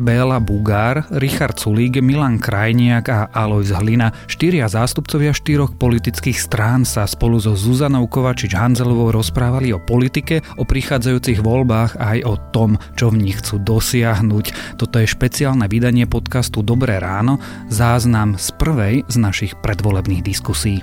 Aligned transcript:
Béla 0.00 0.40
Bugár, 0.40 1.04
Richard 1.12 1.60
Sulík, 1.60 2.00
Milan 2.00 2.40
Krajniak 2.40 3.12
a 3.12 3.28
Alois 3.28 3.68
Hlina. 3.68 4.16
Štyria 4.24 4.64
zástupcovia 4.64 5.36
štyroch 5.36 5.76
politických 5.76 6.40
strán 6.40 6.88
sa 6.88 7.04
spolu 7.04 7.36
so 7.36 7.52
Zuzanou 7.52 8.08
Kovačič-Hanzelovou 8.08 9.12
rozprávali 9.12 9.76
o 9.76 9.78
politike, 9.84 10.40
o 10.56 10.64
prichádzajúcich 10.64 11.44
voľbách 11.44 12.00
aj 12.00 12.18
o 12.24 12.34
tom, 12.48 12.80
čo 12.96 13.12
v 13.12 13.28
nich 13.28 13.44
chcú 13.44 13.60
dosiahnuť. 13.60 14.80
Toto 14.80 14.96
je 14.96 15.04
špeciálne 15.04 15.68
vydanie 15.68 16.08
podcastu 16.08 16.64
Dobré 16.64 16.96
ráno, 16.96 17.36
záznam 17.68 18.40
z 18.40 18.56
prvej 18.56 19.04
z 19.04 19.16
našich 19.20 19.52
predvolebných 19.60 20.24
diskusí. 20.24 20.80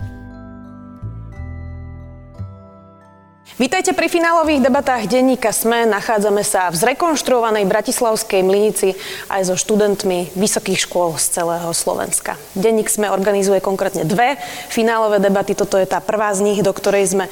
Vítajte 3.57 3.97
pri 3.97 4.05
finálových 4.05 4.69
debatách 4.69 5.09
denníka 5.09 5.49
SME. 5.49 5.89
Nachádzame 5.89 6.45
sa 6.45 6.69
v 6.69 6.77
zrekonštruovanej 6.77 7.65
Bratislavskej 7.65 8.45
Mlinici 8.45 8.93
aj 9.33 9.49
so 9.49 9.57
študentmi 9.57 10.29
vysokých 10.37 10.85
škôl 10.85 11.17
z 11.17 11.41
celého 11.41 11.65
Slovenska. 11.73 12.37
Denník 12.53 12.85
SME 12.85 13.09
organizuje 13.09 13.57
konkrétne 13.57 14.05
dve 14.05 14.37
finálové 14.69 15.17
debaty. 15.17 15.57
Toto 15.57 15.81
je 15.81 15.89
tá 15.89 15.97
prvá 15.97 16.29
z 16.37 16.45
nich, 16.45 16.61
do 16.61 16.69
ktorej 16.69 17.09
sme 17.09 17.25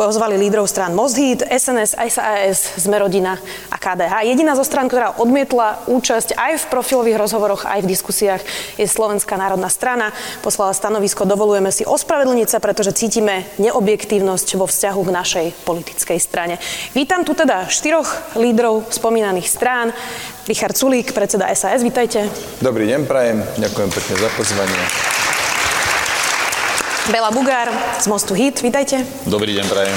pozvali 0.00 0.40
lídrov 0.40 0.64
strán 0.64 0.96
Mozhit, 0.96 1.44
SNS, 1.44 1.92
SAS, 2.08 2.80
Sme 2.80 2.96
rodina 2.96 3.36
a 3.68 3.76
KDH. 3.76 4.32
Jediná 4.32 4.56
zo 4.56 4.64
strán, 4.64 4.88
ktorá 4.88 5.20
odmietla 5.20 5.84
účasť 5.92 6.40
aj 6.40 6.56
v 6.56 6.68
profilových 6.72 7.20
rozhovoroch, 7.20 7.68
aj 7.68 7.84
v 7.84 7.90
diskusiách, 7.92 8.40
je 8.80 8.88
Slovenská 8.88 9.36
národná 9.36 9.68
strana. 9.68 10.16
Poslala 10.40 10.72
stanovisko, 10.72 11.28
dovolujeme 11.28 11.68
si 11.68 11.84
ospravedlniť 11.84 12.48
sa, 12.48 12.64
pretože 12.64 12.96
cítime 12.96 13.44
neobjektívnosť 13.60 14.56
vo 14.56 14.64
vzťahu 14.64 15.00
k 15.04 15.12
našej 15.12 15.49
politickej 15.52 16.18
strane. 16.22 16.58
Vítam 16.94 17.22
tu 17.26 17.36
teda 17.36 17.66
štyroch 17.70 18.36
lídrov 18.38 18.88
spomínaných 18.90 19.46
strán. 19.46 19.92
Richard 20.48 20.74
Sulík, 20.74 21.14
predseda 21.14 21.46
SAS, 21.54 21.84
vítajte. 21.84 22.26
Dobrý 22.58 22.90
deň, 22.90 23.06
prajem. 23.06 23.38
Ďakujem 23.58 23.90
pekne 23.90 24.14
za 24.18 24.28
pozvanie. 24.34 24.80
Bela 27.10 27.30
Bugár 27.34 27.68
z 27.98 28.06
Mostu 28.06 28.38
Hit, 28.38 28.62
vítajte. 28.62 29.02
Dobrý 29.26 29.56
deň, 29.58 29.66
prajem. 29.66 29.96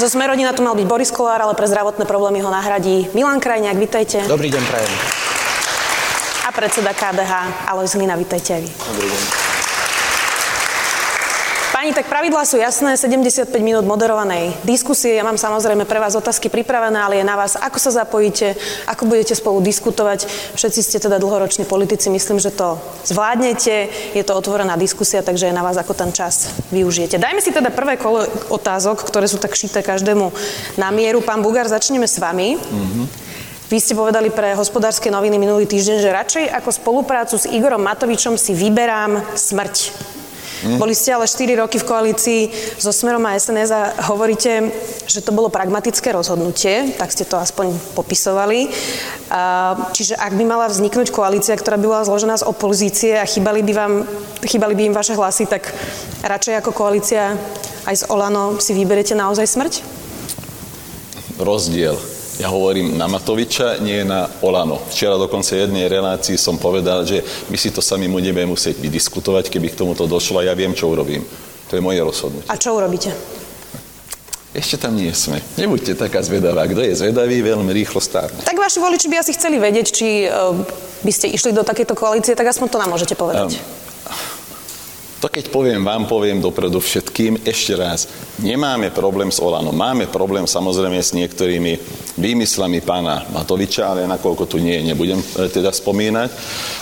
Zo 0.00 0.08
Smerodina 0.08 0.56
tu 0.56 0.64
mal 0.64 0.72
byť 0.72 0.86
Boris 0.88 1.12
Kolár, 1.12 1.44
ale 1.44 1.52
pre 1.52 1.68
zdravotné 1.68 2.08
problémy 2.08 2.40
ho 2.40 2.48
nahradí 2.48 3.12
Milan 3.12 3.36
Krajniak, 3.36 3.76
vítajte. 3.76 4.24
Dobrý 4.24 4.48
deň, 4.48 4.62
prajem. 4.64 4.92
A 6.44 6.50
predseda 6.56 6.96
KDH 6.96 7.32
Alois 7.68 7.92
Hlina, 7.92 8.16
vítajte 8.16 8.56
aj 8.56 8.60
vy. 8.64 8.70
Dobrý 8.96 9.08
deň. 9.12 9.49
Páni, 11.80 11.96
tak 11.96 12.12
pravidlá 12.12 12.44
sú 12.44 12.60
jasné, 12.60 12.92
75 12.92 13.48
minút 13.64 13.88
moderovanej 13.88 14.52
diskusie. 14.68 15.16
Ja 15.16 15.24
mám 15.24 15.40
samozrejme 15.40 15.88
pre 15.88 15.96
vás 15.96 16.12
otázky 16.12 16.52
pripravené, 16.52 17.00
ale 17.00 17.14
je 17.16 17.24
na 17.24 17.40
vás, 17.40 17.56
ako 17.56 17.80
sa 17.80 18.04
zapojíte, 18.04 18.52
ako 18.84 19.08
budete 19.08 19.32
spolu 19.32 19.64
diskutovať. 19.64 20.28
Všetci 20.60 20.80
ste 20.84 21.00
teda 21.00 21.16
dlhoroční 21.16 21.64
politici, 21.64 22.12
myslím, 22.12 22.36
že 22.36 22.52
to 22.52 22.76
zvládnete. 23.08 23.88
Je 24.12 24.20
to 24.20 24.36
otvorená 24.36 24.76
diskusia, 24.76 25.24
takže 25.24 25.48
je 25.48 25.56
na 25.56 25.64
vás, 25.64 25.80
ako 25.80 25.96
ten 25.96 26.12
čas 26.12 26.52
využijete. 26.68 27.16
Dajme 27.16 27.40
si 27.40 27.48
teda 27.48 27.72
prvé 27.72 27.96
kolo 27.96 28.28
otázok, 28.52 29.00
ktoré 29.00 29.24
sú 29.24 29.40
tak 29.40 29.56
šité 29.56 29.80
každému 29.80 30.36
na 30.76 30.92
mieru. 30.92 31.24
Pán 31.24 31.40
Bugár, 31.40 31.64
začneme 31.64 32.04
s 32.04 32.20
vami. 32.20 32.60
Mm-hmm. 32.60 33.04
Vy 33.72 33.78
ste 33.80 33.96
povedali 33.96 34.28
pre 34.28 34.52
hospodárske 34.52 35.08
noviny 35.08 35.40
minulý 35.40 35.64
týždeň, 35.64 35.96
že 35.96 36.12
radšej 36.12 36.44
ako 36.60 36.76
spoluprácu 36.76 37.40
s 37.40 37.48
Igorom 37.48 37.80
Matovičom 37.80 38.36
si 38.36 38.52
vyberám 38.52 39.32
smrť. 39.32 40.19
Mm. 40.60 40.76
Boli 40.76 40.92
ste 40.92 41.16
ale 41.16 41.24
4 41.24 41.56
roky 41.56 41.80
v 41.80 41.88
koalícii 41.88 42.40
so 42.76 42.92
Smerom 42.92 43.24
a 43.24 43.36
SNS 43.36 43.70
a 43.72 43.82
hovoríte, 44.12 44.68
že 45.08 45.24
to 45.24 45.32
bolo 45.32 45.48
pragmatické 45.48 46.12
rozhodnutie, 46.12 46.92
tak 47.00 47.08
ste 47.08 47.24
to 47.24 47.40
aspoň 47.40 47.72
popisovali. 47.96 48.68
Čiže 49.96 50.20
ak 50.20 50.32
by 50.36 50.44
mala 50.44 50.68
vzniknúť 50.68 51.08
koalícia, 51.08 51.56
ktorá 51.56 51.80
by 51.80 51.86
bola 51.88 52.04
zložená 52.04 52.36
z 52.36 52.44
opozície 52.44 53.16
a 53.16 53.24
chýbali 53.24 53.64
by, 53.64 53.72
vám, 53.72 53.92
chýbali 54.44 54.76
by 54.76 54.82
im 54.92 54.94
vaše 54.96 55.16
hlasy, 55.16 55.48
tak 55.48 55.72
radšej 56.20 56.60
ako 56.60 56.70
koalícia 56.76 57.40
aj 57.88 58.04
z 58.04 58.04
Olano 58.12 58.60
si 58.60 58.76
vyberete 58.76 59.16
naozaj 59.16 59.48
smrť? 59.48 59.74
Rozdiel 61.40 62.19
ja 62.40 62.48
hovorím 62.48 62.96
na 62.96 63.04
Matoviča, 63.04 63.76
nie 63.84 64.00
na 64.00 64.24
Olano. 64.40 64.80
Včera 64.88 65.20
dokonca 65.20 65.52
jednej 65.52 65.92
relácii 65.92 66.40
som 66.40 66.56
povedal, 66.56 67.04
že 67.04 67.20
my 67.52 67.56
si 67.60 67.68
to 67.68 67.84
sami 67.84 68.08
budeme 68.08 68.48
musieť 68.48 68.80
vydiskutovať, 68.80 69.52
keby 69.52 69.68
k 69.68 69.84
tomuto 69.84 70.08
došlo 70.08 70.40
a 70.40 70.48
ja 70.48 70.56
viem, 70.56 70.72
čo 70.72 70.88
urobím. 70.88 71.20
To 71.68 71.76
je 71.76 71.84
moje 71.84 72.00
rozhodnutie. 72.00 72.48
A 72.48 72.56
čo 72.56 72.72
urobíte? 72.72 73.12
Ešte 74.50 74.82
tam 74.82 74.98
nie 74.98 75.12
sme. 75.14 75.38
Nebuďte 75.54 75.94
taká 75.94 76.24
zvedavá. 76.26 76.66
Kto 76.66 76.82
je 76.82 76.96
zvedavý, 76.98 77.38
veľmi 77.38 77.70
rýchlo 77.70 78.02
stárne. 78.02 78.42
Tak 78.42 78.58
vaši 78.58 78.82
voliči 78.82 79.06
by 79.06 79.16
asi 79.22 79.36
chceli 79.36 79.62
vedieť, 79.62 79.86
či 79.94 80.26
uh, 80.26 80.50
by 81.06 81.12
ste 81.14 81.30
išli 81.30 81.54
do 81.54 81.62
takéto 81.62 81.94
koalície, 81.94 82.34
tak 82.34 82.50
aspoň 82.50 82.66
to 82.66 82.80
nám 82.82 82.90
môžete 82.90 83.14
povedať. 83.14 83.62
Um, 83.62 83.89
to 85.20 85.28
keď 85.28 85.52
poviem 85.52 85.84
vám, 85.84 86.08
poviem 86.08 86.40
dopredu 86.40 86.80
všetkým, 86.80 87.44
ešte 87.44 87.76
raz, 87.76 88.08
nemáme 88.40 88.88
problém 88.88 89.28
s 89.28 89.36
Olanom. 89.36 89.76
Máme 89.76 90.08
problém 90.08 90.48
samozrejme 90.48 90.96
s 90.96 91.12
niektorými 91.12 91.76
výmyslami 92.16 92.80
pána 92.80 93.28
Matoviča, 93.28 93.92
ale 93.92 94.08
nakoľko 94.08 94.48
tu 94.48 94.56
nie, 94.56 94.80
nebudem 94.80 95.20
e, 95.20 95.52
teda 95.52 95.76
spomínať. 95.76 96.28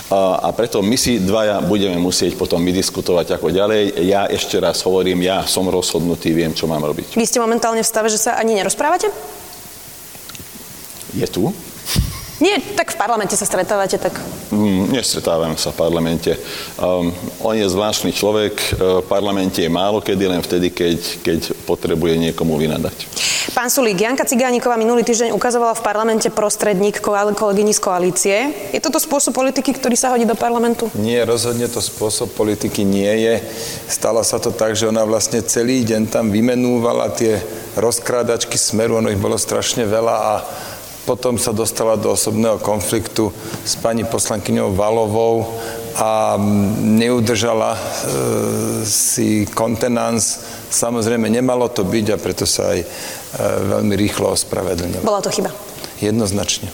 A, 0.07 0.47
a 0.47 0.49
preto 0.55 0.79
my 0.79 0.95
si 0.95 1.19
dvaja 1.19 1.59
budeme 1.59 1.99
musieť 1.99 2.39
potom 2.39 2.63
vydiskutovať 2.63 3.35
ako 3.35 3.51
ďalej. 3.51 4.07
Ja 4.07 4.23
ešte 4.31 4.55
raz 4.63 4.79
hovorím, 4.87 5.19
ja 5.27 5.43
som 5.43 5.67
rozhodnutý, 5.67 6.31
viem, 6.31 6.55
čo 6.55 6.63
mám 6.63 6.81
robiť. 6.87 7.19
Vy 7.19 7.27
ste 7.27 7.43
momentálne 7.43 7.83
v 7.83 7.91
stave, 7.91 8.07
že 8.07 8.23
sa 8.23 8.39
ani 8.39 8.55
nerozprávate? 8.55 9.11
Je 11.11 11.27
tu? 11.27 11.51
Nie, 12.39 12.55
tak 12.75 12.95
v 12.95 12.97
parlamente 12.97 13.35
sa 13.35 13.43
stretávate, 13.43 13.99
tak... 13.99 14.15
Mm, 14.55 14.95
nestretávame 14.95 15.59
sa 15.59 15.75
v 15.75 15.79
parlamente. 15.79 16.39
Um, 16.79 17.11
on 17.43 17.51
je 17.51 17.67
zvláštny 17.67 18.15
človek, 18.15 18.55
e, 18.55 19.03
v 19.03 19.07
parlamente 19.11 19.59
je 19.59 19.67
málo 19.67 19.99
kedy, 19.99 20.23
len 20.23 20.39
vtedy, 20.39 20.71
keď, 20.71 20.99
keď 21.19 21.39
potrebuje 21.67 22.15
niekomu 22.15 22.55
vynadať. 22.55 22.95
Pán 23.51 23.67
Sulík, 23.67 23.99
Janka 23.99 24.23
Cigániková 24.23 24.79
minulý 24.79 25.03
týždeň 25.03 25.35
ukazovala 25.35 25.75
v 25.75 25.83
parlamente 25.83 26.31
prostredník 26.31 27.03
kolegyni 27.03 27.75
z 27.75 27.81
koalície. 27.83 28.37
Je 28.71 28.79
toto 28.79 29.01
spôsob 29.01 29.35
politiky, 29.35 29.75
ktorý 29.75 29.99
sa 29.99 30.15
hodí 30.15 30.23
do 30.23 30.37
parlamentu? 30.37 30.87
Nie, 30.95 31.27
rozhodne 31.27 31.67
to 31.67 31.83
spôsob 31.83 32.31
politiky 32.39 32.87
nie 32.87 33.09
je. 33.25 33.35
Stalo 33.91 34.23
sa 34.23 34.39
to 34.39 34.55
tak, 34.55 34.79
že 34.79 34.87
ona 34.87 35.03
vlastne 35.03 35.43
celý 35.43 35.83
deň 35.83 36.07
tam 36.07 36.31
vymenúvala 36.31 37.11
tie 37.11 37.41
rozkrádačky 37.75 38.55
smeru, 38.55 39.01
ono 39.01 39.11
ich 39.11 39.19
bolo 39.19 39.35
strašne 39.35 39.83
veľa 39.83 40.15
a 40.15 40.33
potom 41.09 41.41
sa 41.41 41.49
dostala 41.49 41.97
do 41.97 42.13
osobného 42.13 42.61
konfliktu 42.61 43.33
s 43.65 43.73
pani 43.81 44.05
poslankyňou 44.05 44.77
Valovou 44.77 45.41
a 45.97 46.37
neudržala 46.85 47.73
e, 47.73 47.81
si 48.85 49.49
kontenans. 49.49 50.45
Samozrejme, 50.69 51.25
nemalo 51.25 51.65
to 51.65 51.81
byť 51.81 52.05
a 52.13 52.21
preto 52.21 52.45
sa 52.45 52.77
aj 52.77 52.85
e, 52.85 52.87
veľmi 53.73 53.97
rýchlo 53.97 54.37
ospravedlnila. 54.37 55.01
Bola 55.01 55.25
to 55.25 55.33
chyba? 55.33 55.49
Jednoznačne. 55.97 56.69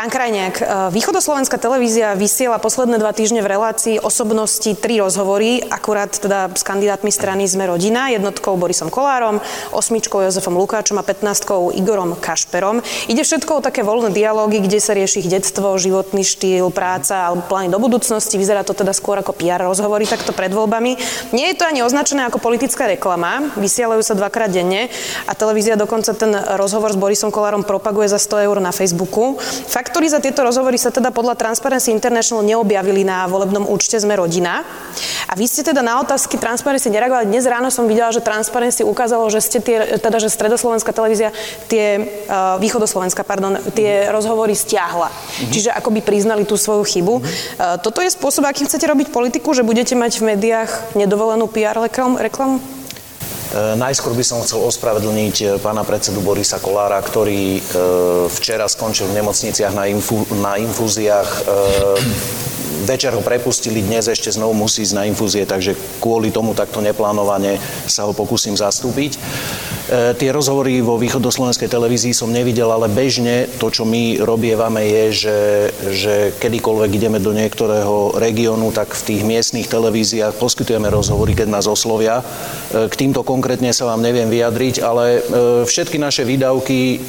Pán 0.00 0.08
Krajniak, 0.08 0.56
e, 0.56 0.64
východoslovenská 0.96 1.60
televízia 1.60 2.16
vysiela 2.16 2.56
posledné 2.56 2.96
dva 2.96 3.12
týždne 3.12 3.44
v 3.44 3.52
relácii 3.52 4.00
osobnosti 4.00 4.72
tri 4.72 4.96
rozhovory, 4.96 5.60
akurát 5.60 6.08
teda 6.08 6.48
s 6.56 6.64
kandidátmi 6.64 7.12
strany 7.12 7.44
Sme 7.44 7.68
rodina, 7.68 8.08
jednotkou 8.08 8.56
Borisom 8.56 8.88
Kolárom, 8.88 9.44
osmičkou 9.76 10.24
Jozefom 10.24 10.56
Lukáčom 10.56 10.96
a 10.96 11.04
15 11.04 11.76
Igorom 11.76 12.16
Kašperom. 12.16 12.80
Ide 13.12 13.28
všetko 13.28 13.60
o 13.60 13.60
také 13.60 13.84
voľné 13.84 14.16
dialógy, 14.16 14.64
kde 14.64 14.80
sa 14.80 14.96
rieši 14.96 15.20
ich 15.20 15.28
detstvo, 15.28 15.76
životný 15.76 16.24
štýl, 16.24 16.72
práca 16.72 17.28
alebo 17.28 17.44
plány 17.44 17.68
do 17.68 17.76
budúcnosti. 17.76 18.40
Vyzerá 18.40 18.64
to 18.64 18.72
teda 18.72 18.96
skôr 18.96 19.20
ako 19.20 19.36
PR 19.36 19.60
rozhovory 19.60 20.08
takto 20.08 20.32
pred 20.32 20.48
voľbami. 20.48 20.96
Nie 21.36 21.52
je 21.52 21.60
to 21.60 21.68
ani 21.68 21.84
označené 21.84 22.24
ako 22.24 22.40
politická 22.40 22.88
reklama, 22.88 23.52
vysielajú 23.60 24.00
sa 24.00 24.16
dvakrát 24.16 24.48
denne 24.48 24.88
a 25.28 25.36
televízia 25.36 25.76
dokonca 25.76 26.16
ten 26.16 26.32
rozhovor 26.56 26.88
s 26.88 26.96
Borisom 26.96 27.28
Kolárom 27.28 27.68
propaguje 27.68 28.08
za 28.08 28.16
100 28.16 28.48
eur 28.48 28.56
na 28.64 28.72
Facebooku. 28.72 29.36
Faktory 29.90 30.06
za 30.06 30.22
tieto 30.22 30.46
rozhovory 30.46 30.78
sa 30.78 30.94
teda 30.94 31.10
podľa 31.10 31.34
Transparency 31.34 31.90
International 31.90 32.46
neobjavili 32.46 33.02
na 33.02 33.26
volebnom 33.26 33.66
účte 33.66 33.98
Sme 33.98 34.14
rodina. 34.14 34.62
A 35.26 35.34
vy 35.34 35.50
ste 35.50 35.66
teda 35.66 35.82
na 35.82 35.98
otázky 35.98 36.38
Transparency 36.38 36.94
nereagovali. 36.94 37.26
Dnes 37.26 37.42
ráno 37.42 37.74
som 37.74 37.90
videla, 37.90 38.14
že 38.14 38.22
Transparency 38.22 38.86
ukázalo, 38.86 39.26
že 39.34 39.42
ste 39.42 39.58
tie, 39.58 39.98
teda, 39.98 40.22
že 40.22 40.30
stredoslovenská 40.30 40.94
televízia 40.94 41.34
tie, 41.66 42.06
uh, 42.06 42.54
východoslovenská, 42.62 43.26
pardon, 43.26 43.58
tie 43.74 44.06
rozhovory 44.14 44.54
stiahla. 44.54 45.10
Mm-hmm. 45.10 45.50
Čiže 45.58 45.74
akoby 45.74 46.06
priznali 46.06 46.46
tú 46.46 46.54
svoju 46.54 46.86
chybu. 46.86 47.14
Mm-hmm. 47.18 47.58
Uh, 47.58 47.76
toto 47.82 47.98
je 47.98 48.14
spôsob, 48.14 48.46
akým 48.46 48.70
chcete 48.70 48.86
robiť 48.86 49.10
politiku, 49.10 49.58
že 49.58 49.66
budete 49.66 49.98
mať 49.98 50.22
v 50.22 50.38
médiách 50.38 50.94
nedovolenú 50.94 51.50
PR 51.50 51.74
reklamu? 51.82 52.78
E, 53.50 53.74
najskôr 53.74 54.14
by 54.14 54.22
som 54.22 54.38
chcel 54.46 54.62
ospravedlniť 54.62 55.36
e, 55.42 55.46
pána 55.58 55.82
predsedu 55.82 56.22
Borisa 56.22 56.62
Kolára, 56.62 57.02
ktorý 57.02 57.58
e, 57.58 57.62
včera 58.30 58.70
skončil 58.70 59.10
v 59.10 59.18
nemocniciach 59.18 59.74
na, 59.74 59.90
infu, 59.90 60.22
na 60.38 60.54
infúziách. 60.54 61.50
Večer 62.80 63.12
ho 63.12 63.20
prepustili, 63.20 63.84
dnes 63.84 64.08
ešte 64.08 64.32
znovu 64.32 64.56
musí 64.56 64.86
ísť 64.86 64.96
na 64.96 65.04
infúzie, 65.04 65.44
takže 65.44 65.76
kvôli 66.00 66.32
tomu 66.32 66.56
takto 66.56 66.80
neplánovane 66.80 67.60
sa 67.84 68.08
ho 68.08 68.16
pokúsim 68.16 68.56
zastúpiť. 68.56 69.20
E, 69.90 70.14
tie 70.14 70.30
rozhovory 70.30 70.78
vo 70.86 70.94
východoslovenskej 71.02 71.66
televízii 71.66 72.14
som 72.14 72.30
nevidel, 72.30 72.70
ale 72.70 72.86
bežne 72.86 73.50
to, 73.58 73.74
čo 73.74 73.82
my 73.82 74.22
robievame, 74.22 74.86
je, 74.86 75.04
že, 75.10 75.38
že 75.90 76.14
kedykoľvek 76.38 76.90
ideme 76.94 77.18
do 77.18 77.34
niektorého 77.34 78.14
regiónu, 78.14 78.70
tak 78.70 78.94
v 78.94 79.02
tých 79.02 79.22
miestnych 79.26 79.66
televíziách 79.66 80.38
poskytujeme 80.38 80.86
rozhovory, 80.86 81.34
keď 81.34 81.50
nás 81.50 81.66
oslovia. 81.66 82.22
E, 82.70 82.86
k 82.86 82.94
týmto 82.94 83.26
konkrétne 83.26 83.74
sa 83.74 83.90
vám 83.90 83.98
neviem 83.98 84.30
vyjadriť, 84.30 84.78
ale 84.78 85.04
e, 85.18 85.20
všetky 85.66 85.98
naše 85.98 86.22
výdavky 86.22 87.02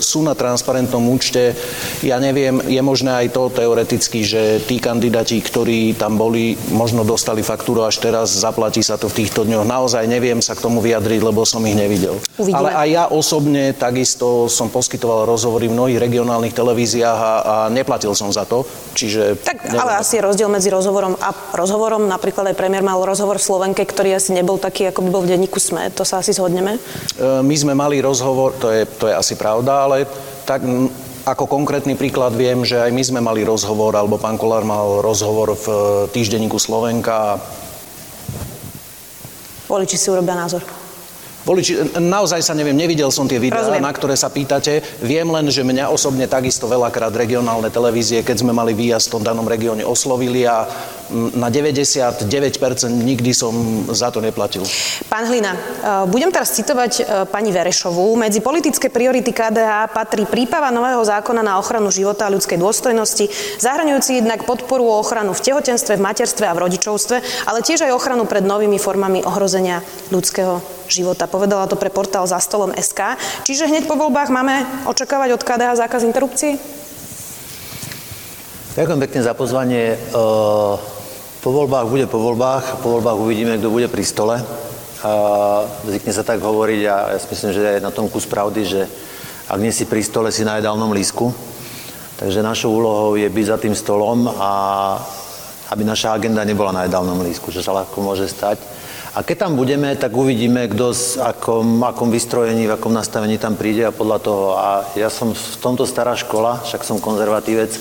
sú 0.00 0.24
na 0.24 0.32
transparentnom 0.32 1.02
účte. 1.12 1.52
Ja 2.00 2.16
neviem, 2.16 2.62
je 2.64 2.80
možné 2.80 3.12
aj 3.12 3.26
to 3.34 3.52
teoreticky, 3.52 4.24
že 4.24 4.62
tí 4.64 4.80
kandidáti, 4.80 5.42
ktorí 5.42 5.98
tam 5.98 6.16
boli, 6.16 6.56
možno 6.72 7.04
dostali 7.04 7.44
faktúru 7.44 7.84
až 7.84 8.00
teraz, 8.00 8.32
zaplatí 8.32 8.80
sa 8.80 8.96
to 8.96 9.12
v 9.12 9.24
týchto 9.24 9.44
dňoch. 9.44 9.68
Naozaj 9.68 10.08
neviem 10.08 10.40
sa 10.40 10.56
k 10.56 10.64
tomu 10.64 10.80
vyjadriť, 10.80 11.20
lebo 11.20 11.44
som 11.44 11.60
ich 11.66 11.76
nevidel. 11.76 12.21
Uvidíme. 12.40 12.64
Ale 12.64 12.70
aj 12.72 12.88
ja 12.88 13.04
osobne 13.12 13.76
takisto 13.76 14.48
som 14.48 14.72
poskytoval 14.72 15.28
rozhovory 15.28 15.68
v 15.68 15.76
mnohých 15.76 16.00
regionálnych 16.00 16.56
televíziách 16.56 17.18
a, 17.20 17.34
a 17.44 17.56
neplatil 17.68 18.16
som 18.16 18.32
za 18.32 18.48
to. 18.48 18.64
Čiže 18.96 19.44
tak 19.44 19.60
neviem. 19.68 19.76
ale 19.76 20.00
asi 20.00 20.16
je 20.16 20.24
rozdiel 20.24 20.48
medzi 20.48 20.72
rozhovorom 20.72 21.12
a 21.20 21.30
rozhovorom. 21.52 22.08
Napríklad 22.08 22.48
aj 22.48 22.56
premiér 22.56 22.80
mal 22.80 22.96
rozhovor 23.04 23.36
v 23.36 23.44
Slovenke, 23.44 23.84
ktorý 23.84 24.16
asi 24.16 24.32
nebol 24.32 24.56
taký, 24.56 24.88
ako 24.88 25.04
by 25.04 25.08
bol 25.12 25.22
v 25.28 25.36
denníku 25.36 25.60
SME. 25.60 25.92
To 25.92 26.08
sa 26.08 26.24
asi 26.24 26.32
zhodneme? 26.32 26.80
E, 26.80 27.44
my 27.44 27.54
sme 27.54 27.76
mali 27.76 28.00
rozhovor, 28.00 28.56
to 28.56 28.72
je, 28.72 28.88
to 28.88 29.12
je 29.12 29.14
asi 29.14 29.36
pravda, 29.36 29.84
ale 29.84 30.08
tak 30.48 30.64
ako 31.22 31.46
konkrétny 31.46 31.94
príklad 31.94 32.34
viem, 32.34 32.66
že 32.66 32.82
aj 32.82 32.90
my 32.90 33.02
sme 33.04 33.20
mali 33.22 33.46
rozhovor, 33.46 33.94
alebo 33.94 34.18
pán 34.18 34.34
Kolár 34.34 34.66
mal 34.66 35.04
rozhovor 35.04 35.54
v 35.54 35.66
týždenníku 36.10 36.58
Slovenka. 36.58 37.38
Voliči 39.70 39.94
si 39.94 40.10
urobia 40.10 40.34
názor. 40.34 40.81
Voliči, 41.42 41.98
naozaj 41.98 42.38
sa 42.38 42.54
neviem, 42.54 42.78
nevidel 42.78 43.10
som 43.10 43.26
tie 43.26 43.42
videá, 43.42 43.66
Rozumiem. 43.66 43.82
na 43.82 43.90
ktoré 43.90 44.14
sa 44.14 44.30
pýtate. 44.30 44.78
Viem 45.02 45.26
len, 45.26 45.50
že 45.50 45.66
mňa 45.66 45.90
osobne 45.90 46.30
takisto 46.30 46.70
veľakrát 46.70 47.10
regionálne 47.10 47.66
televízie, 47.66 48.22
keď 48.22 48.46
sme 48.46 48.54
mali 48.54 48.78
výjazd 48.78 49.10
v 49.10 49.12
tom 49.18 49.22
danom 49.26 49.46
regióne, 49.50 49.82
oslovili 49.82 50.46
a 50.46 50.70
na 51.12 51.50
99% 51.50 52.30
nikdy 52.88 53.30
som 53.34 53.84
za 53.90 54.14
to 54.14 54.22
neplatil. 54.22 54.62
Pán 55.10 55.26
Hlina, 55.26 55.52
e, 55.52 55.58
budem 56.08 56.30
teraz 56.30 56.54
citovať 56.54 56.92
e, 56.94 57.02
pani 57.26 57.50
Verešovú. 57.50 58.14
Medzi 58.16 58.38
politické 58.38 58.88
priority 58.88 59.34
KDH 59.34 59.92
patrí 59.92 60.24
prípava 60.24 60.70
nového 60.70 61.02
zákona 61.02 61.42
na 61.42 61.58
ochranu 61.58 61.90
života 61.90 62.30
a 62.30 62.32
ľudskej 62.32 62.56
dôstojnosti, 62.56 63.28
zahraňujúci 63.58 64.24
jednak 64.24 64.46
podporu 64.46 64.88
o 64.88 65.02
ochranu 65.02 65.34
v 65.34 65.42
tehotenstve, 65.42 65.98
v 65.98 66.04
materstve 66.06 66.46
a 66.46 66.54
v 66.54 66.62
rodičovstve, 66.70 67.16
ale 67.50 67.66
tiež 67.66 67.84
aj 67.90 67.92
ochranu 67.92 68.24
pred 68.24 68.46
novými 68.46 68.78
formami 68.80 69.26
ohrozenia 69.26 69.84
ľudského 70.08 70.81
života. 70.92 71.24
Povedala 71.24 71.64
to 71.64 71.80
pre 71.80 71.88
portál 71.88 72.28
za 72.28 72.36
stolom 72.36 72.76
SK. 72.76 73.16
Čiže 73.48 73.72
hneď 73.72 73.88
po 73.88 73.96
voľbách 73.96 74.28
máme 74.28 74.68
očakávať 74.84 75.32
od 75.32 75.42
KDH 75.42 75.70
zákaz 75.80 76.04
interrupcií? 76.04 76.60
Ďakujem 78.76 79.00
pekne 79.08 79.20
za 79.24 79.32
pozvanie. 79.32 79.96
E, 79.96 79.98
po 81.40 81.50
voľbách 81.50 81.86
bude 81.88 82.06
po 82.06 82.20
voľbách, 82.20 82.84
po 82.84 83.00
voľbách 83.00 83.18
uvidíme, 83.18 83.56
kto 83.56 83.72
bude 83.72 83.88
pri 83.88 84.04
stole. 84.04 84.36
Zvykne 85.82 86.12
sa 86.14 86.22
tak 86.22 86.38
hovoriť 86.38 86.80
a 86.86 86.96
ja 87.10 87.18
si 87.18 87.26
myslím, 87.34 87.50
že 87.50 87.62
je 87.74 87.82
na 87.82 87.90
tom 87.90 88.06
kus 88.06 88.22
pravdy, 88.22 88.62
že 88.62 88.86
ak 89.50 89.58
nie 89.58 89.74
si 89.74 89.82
pri 89.82 89.98
stole, 90.06 90.30
si 90.30 90.46
na 90.46 90.62
jedálnom 90.62 90.94
lísku. 90.94 91.34
Takže 92.22 92.38
našou 92.38 92.70
úlohou 92.70 93.18
je 93.18 93.26
byť 93.26 93.46
za 93.50 93.58
tým 93.58 93.74
stolom 93.74 94.30
a 94.30 94.50
aby 95.74 95.82
naša 95.82 96.14
agenda 96.14 96.46
nebola 96.46 96.70
na 96.70 96.86
jedálnom 96.86 97.18
lísku, 97.18 97.50
čo 97.50 97.64
sa 97.64 97.74
ľahko 97.74 97.98
môže 97.98 98.30
stať. 98.30 98.62
A 99.12 99.20
keď 99.20 99.44
tam 99.44 99.60
budeme, 99.60 99.92
tak 99.92 100.16
uvidíme, 100.16 100.72
kto 100.72 100.96
s 100.96 101.20
akom, 101.20 101.84
akom 101.84 102.08
vystrojení, 102.08 102.64
v 102.64 102.80
akom 102.80 102.96
nastavení 102.96 103.36
tam 103.36 103.60
príde 103.60 103.84
a 103.84 103.92
podľa 103.92 104.18
toho. 104.24 104.44
A 104.56 104.88
ja 104.96 105.12
som 105.12 105.36
v 105.36 105.56
tomto 105.60 105.84
stará 105.84 106.16
škola, 106.16 106.64
však 106.64 106.80
som 106.80 106.96
konzervatívec 106.96 107.76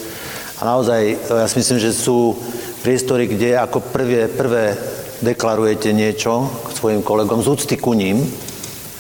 a 0.60 0.68
naozaj 0.68 1.02
ja 1.32 1.48
si 1.48 1.58
myslím, 1.64 1.80
že 1.80 1.96
sú 1.96 2.36
priestory, 2.84 3.32
kde 3.32 3.56
ako 3.56 3.80
prvé, 3.96 4.28
prvé 4.28 4.76
deklarujete 5.24 5.96
niečo 5.96 6.52
k 6.68 6.76
svojim 6.76 7.02
kolegom 7.02 7.40
z 7.40 7.48
úcty 7.48 7.76
ku 7.80 7.96
ním, 7.96 8.28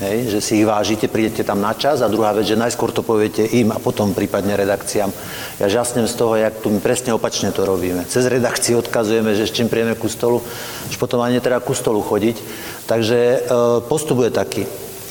hej, 0.01 0.33
že 0.33 0.39
si 0.41 0.59
ich 0.59 0.67
vážite, 0.67 1.05
prídete 1.05 1.45
tam 1.45 1.61
na 1.61 1.77
čas 1.77 2.01
a 2.01 2.09
druhá 2.09 2.33
vec, 2.33 2.49
že 2.49 2.57
najskôr 2.57 2.89
to 2.89 3.05
poviete 3.05 3.45
im 3.45 3.69
a 3.69 3.77
potom 3.77 4.17
prípadne 4.17 4.57
redakciám. 4.57 5.13
Ja 5.61 5.69
žasnem 5.69 6.09
z 6.09 6.17
toho, 6.17 6.33
jak 6.35 6.57
tu 6.59 6.73
my 6.73 6.81
presne 6.81 7.13
opačne 7.13 7.53
to 7.53 7.63
robíme. 7.63 8.03
Cez 8.09 8.25
redakciu 8.25 8.81
odkazujeme, 8.81 9.37
že 9.37 9.45
s 9.45 9.53
čím 9.53 9.69
príjeme 9.69 9.93
ku 9.93 10.09
stolu, 10.09 10.41
už 10.89 10.97
potom 10.97 11.21
ani 11.21 11.37
netreba 11.37 11.61
ku 11.61 11.77
stolu 11.77 12.01
chodiť. 12.01 12.35
Takže 12.89 13.17
e, 13.17 13.37
postup 13.85 14.25
taký. 14.33 14.65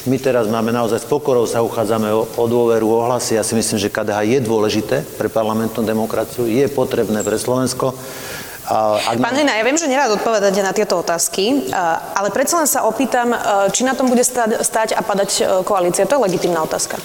My 0.08 0.16
teraz 0.16 0.48
máme 0.48 0.72
naozaj 0.72 1.04
s 1.04 1.10
pokorou 1.10 1.44
sa 1.44 1.60
uchádzame 1.60 2.08
o, 2.08 2.25
o 2.25 2.44
dôveru, 2.48 2.88
o 2.88 3.04
hlasy. 3.04 3.36
Ja 3.36 3.44
si 3.44 3.52
myslím, 3.52 3.76
že 3.76 3.93
KDH 3.93 4.19
je 4.25 4.38
dôležité 4.40 4.96
pre 5.20 5.28
parlamentnú 5.28 5.84
demokraciu, 5.84 6.48
je 6.48 6.64
potrebné 6.72 7.20
pre 7.20 7.36
Slovensko. 7.36 7.93
Ak 8.70 9.19
Pán 9.19 9.34
Hlina, 9.34 9.58
ja 9.58 9.67
viem, 9.67 9.75
že 9.75 9.90
nerád 9.90 10.14
odpovedáte 10.14 10.62
na 10.62 10.70
tieto 10.70 10.94
otázky, 11.02 11.75
ale 12.14 12.31
predsa 12.31 12.62
len 12.62 12.70
sa 12.70 12.87
opýtam, 12.87 13.34
či 13.75 13.82
na 13.82 13.99
tom 13.99 14.06
bude 14.06 14.22
stať, 14.22 14.94
a 14.94 15.02
padať 15.02 15.31
e, 15.31 15.43
koalícia. 15.67 16.06
To 16.06 16.14
je 16.14 16.25
legitimná 16.31 16.62
otázka. 16.62 17.02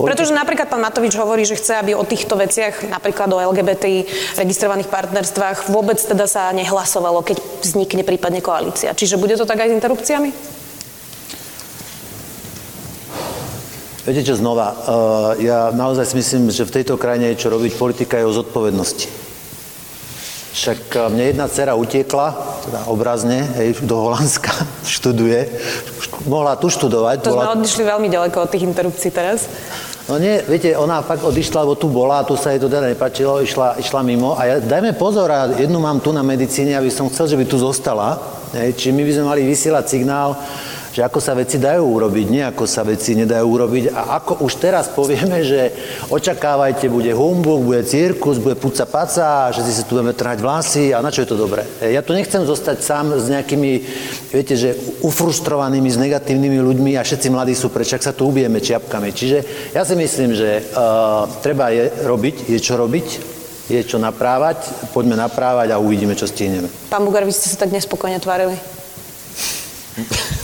Pretože 0.00 0.32
napríklad 0.32 0.72
pán 0.72 0.80
Matovič 0.80 1.12
hovorí, 1.20 1.44
že 1.44 1.60
chce, 1.60 1.76
aby 1.76 1.92
o 1.92 2.08
týchto 2.08 2.40
veciach, 2.40 2.88
napríklad 2.88 3.28
o 3.36 3.42
LGBT 3.52 4.08
registrovaných 4.40 4.88
partnerstvách, 4.88 5.68
vôbec 5.68 6.00
teda 6.00 6.24
sa 6.24 6.48
nehlasovalo, 6.56 7.20
keď 7.20 7.36
vznikne 7.60 8.00
prípadne 8.00 8.40
koalícia. 8.40 8.96
Čiže 8.96 9.20
bude 9.20 9.36
to 9.36 9.44
tak 9.44 9.60
aj 9.60 9.68
s 9.68 9.76
interrupciami? 9.76 10.30
Viete 14.08 14.24
čo, 14.24 14.40
znova, 14.40 14.72
ja 15.36 15.68
naozaj 15.76 16.08
si 16.08 16.14
myslím, 16.16 16.48
že 16.48 16.64
v 16.64 16.80
tejto 16.80 16.96
krajine 16.96 17.36
je 17.36 17.44
čo 17.44 17.52
robiť 17.52 17.76
politika 17.76 18.16
je 18.16 18.24
o 18.24 18.32
zodpovednosti. 18.32 19.29
Však 20.50 20.80
eh, 20.96 21.08
mne 21.10 21.24
jedna 21.34 21.46
dcera 21.46 21.72
utiekla, 21.78 22.26
teda 22.66 22.80
obrazne, 22.90 23.46
hej, 23.58 23.78
do 23.86 23.96
Holandska, 24.02 24.50
študuje. 24.98 25.46
Mohla 26.26 26.58
tu 26.58 26.68
študovať. 26.68 27.24
To 27.24 27.32
bola... 27.32 27.54
sme 27.54 27.62
odišli 27.62 27.82
veľmi 27.86 28.08
ďaleko 28.10 28.36
od 28.44 28.50
tých 28.50 28.66
interrupcií 28.66 29.10
teraz. 29.14 29.48
No 30.10 30.18
nie, 30.18 30.42
viete, 30.42 30.74
ona 30.74 31.06
fakt 31.06 31.22
odišla, 31.22 31.62
lebo 31.62 31.78
tu 31.78 31.86
bola 31.86 32.18
a 32.18 32.26
tu 32.26 32.34
sa 32.34 32.50
jej 32.50 32.58
to 32.58 32.66
teda 32.66 32.90
nepačilo, 32.90 33.38
išla, 33.46 33.78
išla 33.78 34.02
mimo. 34.02 34.34
A 34.34 34.42
ja, 34.42 34.54
dajme 34.58 34.90
pozor, 34.98 35.30
a 35.30 35.46
jednu 35.54 35.78
mám 35.78 36.02
tu 36.02 36.10
na 36.10 36.26
medicíne, 36.26 36.74
aby 36.74 36.90
som 36.90 37.06
chcel, 37.06 37.30
že 37.30 37.38
by 37.38 37.46
tu 37.46 37.54
zostala. 37.62 38.18
Hej, 38.50 38.74
či 38.74 38.86
my 38.90 39.06
by 39.06 39.12
sme 39.14 39.24
mali 39.30 39.46
vysielať 39.46 39.86
signál, 39.86 40.34
že 40.90 41.06
ako 41.06 41.22
sa 41.22 41.38
veci 41.38 41.62
dajú 41.62 41.86
urobiť, 41.86 42.26
nie 42.26 42.42
ako 42.42 42.66
sa 42.66 42.82
veci 42.82 43.14
nedajú 43.14 43.46
urobiť. 43.46 43.94
A 43.94 44.18
ako 44.18 44.42
už 44.42 44.58
teraz 44.58 44.90
povieme, 44.90 45.46
že 45.46 45.70
očakávajte, 46.10 46.90
bude 46.90 47.14
humbug, 47.14 47.62
bude 47.62 47.86
cirkus, 47.86 48.42
bude 48.42 48.58
puca 48.58 48.82
paca, 48.90 49.54
že 49.54 49.62
si 49.62 49.70
sa 49.70 49.86
tu 49.86 49.94
budeme 49.94 50.10
trhať 50.10 50.38
vlasy 50.42 50.90
a 50.90 50.98
na 50.98 51.14
čo 51.14 51.22
je 51.22 51.30
to 51.30 51.38
dobré. 51.38 51.62
E, 51.78 51.94
ja 51.94 52.02
tu 52.02 52.10
nechcem 52.10 52.42
zostať 52.42 52.82
sám 52.82 53.14
s 53.14 53.30
nejakými, 53.30 53.70
viete, 54.34 54.58
že 54.58 54.74
ufrustrovanými, 55.06 55.86
s 55.86 55.98
negatívnymi 56.02 56.58
ľuďmi 56.58 56.98
a 56.98 57.06
všetci 57.06 57.30
mladí 57.30 57.54
sú 57.54 57.70
preč, 57.70 57.94
ak 57.94 58.02
sa 58.02 58.10
tu 58.10 58.26
ubijeme 58.26 58.58
čiapkami. 58.58 59.14
Čiže 59.14 59.38
ja 59.70 59.86
si 59.86 59.94
myslím, 59.94 60.34
že 60.34 60.58
uh, 60.74 61.30
treba 61.38 61.70
je 61.70 61.86
robiť, 62.02 62.50
je 62.50 62.58
čo 62.58 62.74
robiť, 62.74 63.06
je 63.70 63.80
čo 63.86 64.02
naprávať, 64.02 64.90
poďme 64.90 65.14
naprávať 65.14 65.70
a 65.70 65.78
uvidíme, 65.78 66.18
čo 66.18 66.26
stihneme. 66.26 66.66
Pán 66.90 67.06
Bugar, 67.06 67.22
vy 67.22 67.30
ste 67.30 67.46
sa 67.46 67.62
tak 67.62 67.70
nespokojne 67.70 68.18
tvárili. 68.18 68.58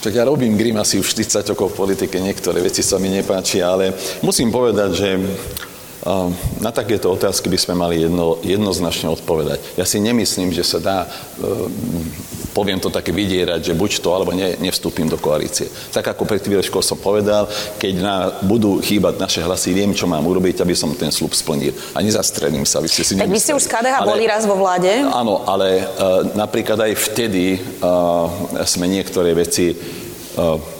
Tak 0.00 0.16
ja 0.16 0.24
robím 0.24 0.56
grimasy 0.56 0.96
už 0.96 1.12
40 1.12 1.44
rokov 1.52 1.76
v 1.76 1.84
politike, 1.84 2.16
niektoré 2.24 2.64
veci 2.64 2.80
sa 2.80 2.96
mi 2.96 3.12
nepáčia, 3.12 3.68
ale 3.68 3.92
musím 4.24 4.48
povedať, 4.48 4.90
že 4.96 5.08
na 6.60 6.70
takéto 6.72 7.12
otázky 7.12 7.52
by 7.52 7.58
sme 7.60 7.74
mali 7.76 8.08
jedno, 8.08 8.40
jednoznačne 8.40 9.12
odpovedať. 9.12 9.60
Ja 9.76 9.84
si 9.84 10.00
nemyslím, 10.00 10.48
že 10.48 10.64
sa 10.64 10.80
dá, 10.80 10.98
e, 11.04 11.08
poviem 12.56 12.80
to 12.80 12.88
také 12.88 13.12
vydierať, 13.12 13.60
že 13.60 13.76
buď 13.76 14.00
to, 14.00 14.08
alebo 14.16 14.32
ne, 14.32 14.56
nevstúpim 14.64 15.04
do 15.12 15.20
koalície. 15.20 15.68
Tak 15.92 16.16
ako 16.16 16.24
pred 16.24 16.40
chvíľočkou 16.40 16.80
som 16.80 16.96
povedal, 16.96 17.44
keď 17.76 17.94
na, 18.00 18.16
budú 18.40 18.80
chýbať 18.80 19.20
naše 19.20 19.40
hlasy, 19.44 19.76
viem, 19.76 19.92
čo 19.92 20.08
mám 20.08 20.24
urobiť, 20.24 20.64
aby 20.64 20.72
som 20.72 20.96
ten 20.96 21.12
slub 21.12 21.36
splnil. 21.36 21.76
A 21.92 22.00
nezastrelím 22.00 22.64
sa. 22.64 22.80
Vy 22.80 22.88
ste 22.88 23.02
si 23.04 23.12
tak 23.20 23.28
vy 23.28 23.36
ste 23.36 23.52
už 23.52 23.68
z 23.68 23.70
KDH 23.70 23.96
ale, 24.00 24.08
boli 24.08 24.24
raz 24.24 24.48
vo 24.48 24.56
vláde? 24.56 24.88
Áno, 25.04 25.44
ale 25.44 25.84
uh, 25.84 26.24
napríklad 26.32 26.80
aj 26.80 26.92
vtedy 27.12 27.60
sme 28.64 28.86
niektoré 28.88 29.36
veci 29.36 29.76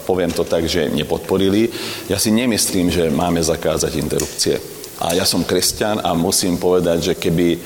poviem 0.07 0.31
to 0.31 0.47
tak, 0.47 0.65
že 0.65 0.89
nepodporili. 0.89 1.69
Ja 2.09 2.17
si 2.17 2.31
nemyslím, 2.31 2.89
že 2.89 3.11
máme 3.11 3.43
zakázať 3.43 3.99
interrupcie. 3.99 4.70
A 5.01 5.17
ja 5.17 5.25
som 5.25 5.41
kresťan 5.41 5.97
a 6.05 6.13
musím 6.13 6.61
povedať, 6.61 7.11
že 7.11 7.13
keby 7.17 7.57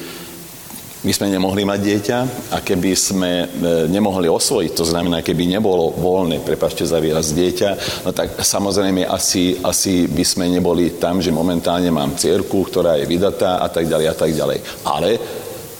my 1.05 1.13
sme 1.13 1.29
nemohli 1.29 1.61
mať 1.69 1.79
dieťa 1.85 2.17
a 2.49 2.57
keby 2.65 2.97
sme 2.97 3.31
e, 3.45 3.47
nemohli 3.93 4.25
osvojiť, 4.25 4.71
to 4.73 4.89
znamená, 4.89 5.21
keby 5.21 5.45
nebolo 5.45 5.93
voľné, 5.93 6.41
prepašte 6.41 6.81
za 6.81 6.97
výraz, 6.97 7.29
dieťa, 7.29 8.01
no 8.07 8.09
tak 8.09 8.41
samozrejme 8.41 9.05
asi, 9.05 9.61
asi 9.61 10.09
by 10.09 10.25
sme 10.25 10.49
neboli 10.49 10.97
tam, 10.97 11.21
že 11.21 11.29
momentálne 11.29 11.93
mám 11.93 12.17
cierku, 12.17 12.65
ktorá 12.65 12.97
je 12.97 13.05
vydatá 13.05 13.61
a 13.61 13.69
tak 13.69 13.85
ďalej 13.85 14.07
a 14.09 14.15
tak 14.17 14.31
ďalej. 14.33 14.59
Ale 14.81 15.09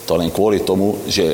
to 0.05 0.13
len 0.13 0.29
kvôli 0.29 0.61
tomu, 0.61 1.01
že 1.09 1.33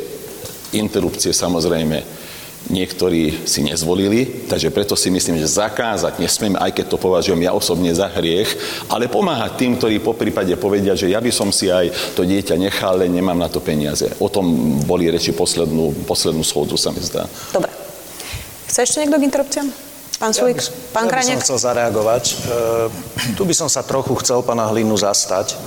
interrupcie 0.71 1.35
samozrejme 1.35 2.20
niektorí 2.70 3.48
si 3.50 3.65
nezvolili, 3.65 4.46
takže 4.46 4.70
preto 4.70 4.94
si 4.94 5.10
myslím, 5.10 5.41
že 5.41 5.50
zakázať 5.50 6.22
nesmieme, 6.22 6.62
aj 6.62 6.77
keď 6.77 6.86
to 6.94 6.98
považujem 7.01 7.41
ja 7.41 7.56
osobne 7.56 7.89
za 7.96 8.12
hriech, 8.12 8.51
ale 8.91 9.10
pomáhať 9.10 9.58
tým, 9.58 9.80
ktorí 9.80 9.98
po 10.03 10.13
prípade 10.13 10.53
povedia, 10.60 10.94
že 10.94 11.10
ja 11.10 11.18
by 11.18 11.32
som 11.34 11.50
si 11.50 11.74
aj 11.74 12.13
to 12.13 12.22
dieťa 12.22 12.60
nechal, 12.62 13.01
len 13.01 13.10
nemám 13.10 13.39
na 13.39 13.50
to 13.50 13.63
peniaze. 13.63 14.06
O 14.22 14.30
tom 14.30 14.77
boli 14.86 15.10
reči 15.10 15.34
poslednú, 15.34 16.06
poslednú 16.06 16.46
schôdzu, 16.46 16.77
sa 16.77 16.94
mi 16.94 17.01
zdá. 17.01 17.25
Dobre. 17.50 17.72
Chce 18.70 18.88
ešte 18.88 18.98
niekto 19.03 19.18
k 19.20 19.27
interrupciám? 19.27 19.68
Pán 20.22 20.38
Sulík, 20.38 20.62
ja 20.62 20.70
pán 20.94 21.10
ja 21.10 21.18
by 21.18 21.25
som 21.25 21.41
chcel 21.41 21.58
zareagovať. 21.58 22.24
E, 22.30 22.34
tu 23.34 23.41
by 23.41 23.58
som 23.58 23.65
sa 23.65 23.82
trochu 23.82 24.13
chcel 24.22 24.46
pána 24.46 24.70
Hlinu 24.70 24.94
zastať. 24.94 25.58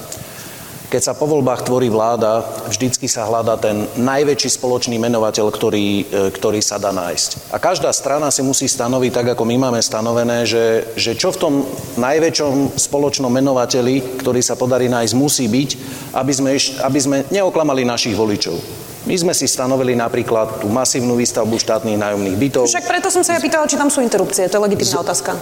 Keď 0.95 1.11
sa 1.11 1.19
po 1.19 1.27
voľbách 1.27 1.67
tvorí 1.67 1.91
vláda, 1.91 2.47
vždycky 2.71 3.11
sa 3.11 3.27
hľadá 3.27 3.59
ten 3.59 3.91
najväčší 3.99 4.63
spoločný 4.63 4.95
menovateľ, 5.03 5.51
ktorý, 5.51 6.07
e, 6.07 6.31
ktorý 6.31 6.63
sa 6.63 6.79
dá 6.79 6.95
nájsť. 6.95 7.51
A 7.51 7.59
každá 7.59 7.91
strana 7.91 8.31
si 8.31 8.47
musí 8.47 8.71
stanoviť, 8.71 9.11
tak 9.11 9.27
ako 9.35 9.43
my 9.43 9.59
máme 9.59 9.83
stanovené, 9.83 10.47
že, 10.47 10.87
že 10.95 11.19
čo 11.19 11.35
v 11.35 11.41
tom 11.43 11.55
najväčšom 11.99 12.79
spoločnom 12.79 13.27
menovateli, 13.27 14.23
ktorý 14.23 14.39
sa 14.39 14.55
podarí 14.55 14.87
nájsť, 14.87 15.19
musí 15.19 15.51
byť, 15.51 15.71
aby 16.15 16.31
sme, 16.31 16.55
aby 16.63 16.99
sme 17.03 17.17
neoklamali 17.27 17.83
našich 17.83 18.15
voličov. 18.15 18.55
My 19.05 19.21
sme 19.21 19.37
si 19.37 19.45
stanovili 19.45 19.93
napríklad 19.93 20.65
tú 20.65 20.73
masívnu 20.73 21.13
výstavbu 21.21 21.61
štátnych 21.61 22.01
nájomných 22.01 22.41
bytov. 22.41 22.65
Však 22.65 22.89
preto 22.89 23.13
som 23.13 23.21
sa 23.21 23.37
ja 23.37 23.41
pýtala, 23.45 23.69
či 23.69 23.77
tam 23.77 23.93
sú 23.93 24.01
interrupcie. 24.01 24.49
To 24.49 24.57
je 24.57 24.65
legitimná 24.65 25.05
otázka. 25.05 25.37
E, 25.37 25.41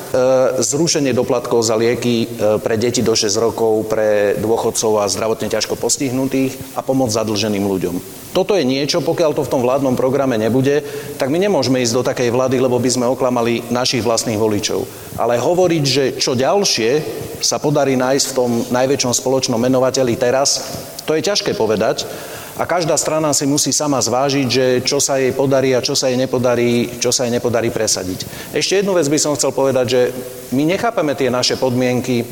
zrušenie 0.67 1.15
doplatkov 1.15 1.63
za 1.63 1.79
lieky 1.79 2.27
e, 2.27 2.59
pre 2.59 2.75
deti 2.75 3.07
do 3.07 3.15
6 3.15 3.31
rokov, 3.39 3.87
pre 3.87 4.35
dôchodcov 4.43 5.07
a 5.07 5.07
zdravotne 5.07 5.47
ťažko 5.47 5.79
postihnutých 5.79 6.59
a 6.75 6.83
pomoc 6.83 7.15
zadlženým 7.15 7.63
ľuďom. 7.63 8.03
Toto 8.35 8.59
je 8.59 8.67
niečo, 8.67 8.99
pokiaľ 8.99 9.31
to 9.39 9.47
v 9.47 9.53
tom 9.55 9.63
vládnom 9.63 9.95
programe 9.95 10.35
nebude, 10.43 10.83
tak 11.15 11.31
my 11.31 11.39
nemôžeme 11.39 11.79
ísť 11.87 11.95
do 11.95 12.03
takej 12.03 12.35
vlády, 12.35 12.59
lebo 12.59 12.83
by 12.83 12.91
sme 12.91 13.07
oklamali 13.07 13.71
našich 13.71 14.03
vlastných 14.03 14.43
voličov. 14.43 14.83
Ale 15.23 15.39
hovoriť, 15.39 15.85
že 15.87 16.05
čo 16.19 16.35
ďalšie 16.35 16.91
sa 17.39 17.63
podarí 17.63 17.95
nájsť 17.95 18.27
v 18.27 18.37
tom 18.37 18.51
najväčšom 18.75 19.13
spoločnom 19.15 19.63
menovateli 19.63 20.19
teraz, 20.19 20.67
to 21.07 21.15
je 21.15 21.23
ťažké 21.23 21.55
povedať 21.55 22.11
a 22.57 22.69
každá 22.69 22.97
strana 23.01 23.33
si 23.33 23.49
musí 23.49 23.73
sama 23.73 24.01
zvážiť, 24.01 24.47
že 24.49 24.67
čo 24.85 25.01
sa 25.01 25.17
jej 25.17 25.33
podarí 25.33 25.73
a 25.73 25.85
čo 25.85 25.97
sa 25.97 26.13
jej 26.13 26.19
nepodarí, 26.21 27.01
čo 27.01 27.09
sa 27.09 27.25
jej 27.25 27.33
nepodarí 27.33 27.73
presadiť. 27.73 28.53
Ešte 28.53 28.85
jednu 28.85 28.93
vec 28.93 29.09
by 29.09 29.19
som 29.19 29.37
chcel 29.37 29.57
povedať, 29.57 29.87
že 29.89 30.01
my 30.53 30.69
nechápeme 30.69 31.17
tie 31.17 31.33
naše 31.33 31.57
podmienky 31.57 32.25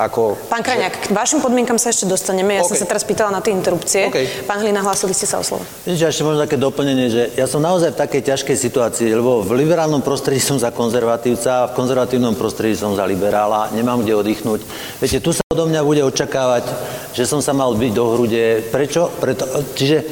ako... 0.00 0.38
Pán 0.48 0.64
Kraňák, 0.64 1.10
k 1.10 1.12
vašim 1.12 1.44
podmienkam 1.44 1.76
sa 1.76 1.92
ešte 1.92 2.08
dostaneme. 2.08 2.56
Ja 2.56 2.64
okay. 2.64 2.72
som 2.72 2.76
sa 2.80 2.86
teraz 2.88 3.02
pýtala 3.04 3.34
na 3.34 3.44
tie 3.44 3.52
interrupcie. 3.52 4.08
Okay. 4.08 4.26
Pán 4.48 4.64
Hlina, 4.64 4.80
hlásili 4.80 5.12
ste 5.12 5.28
sa 5.28 5.42
o 5.42 5.44
slovo. 5.44 5.66
Ešte, 5.84 6.04
ešte 6.08 6.22
možno 6.24 6.40
také 6.40 6.56
doplnenie, 6.56 7.06
že 7.12 7.22
ja 7.36 7.44
som 7.44 7.60
naozaj 7.60 7.92
v 7.92 7.98
takej 8.00 8.22
ťažkej 8.32 8.56
situácii, 8.56 9.08
lebo 9.12 9.44
v 9.44 9.60
liberálnom 9.60 10.00
prostredí 10.00 10.40
som 10.40 10.56
za 10.56 10.72
konzervatívca, 10.72 11.68
v 11.68 11.76
konzervatívnom 11.76 12.32
prostredí 12.38 12.78
som 12.78 12.96
za 12.96 13.04
liberála, 13.04 13.68
nemám 13.76 14.00
kde 14.00 14.16
oddychnúť. 14.16 14.60
Viete, 15.02 15.18
tu 15.20 15.36
sa 15.36 15.44
odo 15.50 15.66
mňa 15.66 15.82
bude 15.84 16.00
očakávať, 16.06 16.64
že 17.14 17.26
som 17.26 17.42
sa 17.42 17.50
mal 17.50 17.74
byť 17.74 17.92
do 17.92 18.04
hrude. 18.14 18.64
Prečo? 18.70 19.10
Preto, 19.18 19.44
čiže 19.74 20.04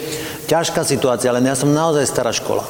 ťažká 0.50 0.83
situácia, 0.83 1.35
len 1.35 1.47
ja 1.47 1.55
som 1.55 1.71
naozaj 1.71 2.05
stará 2.09 2.33
škola. 2.35 2.64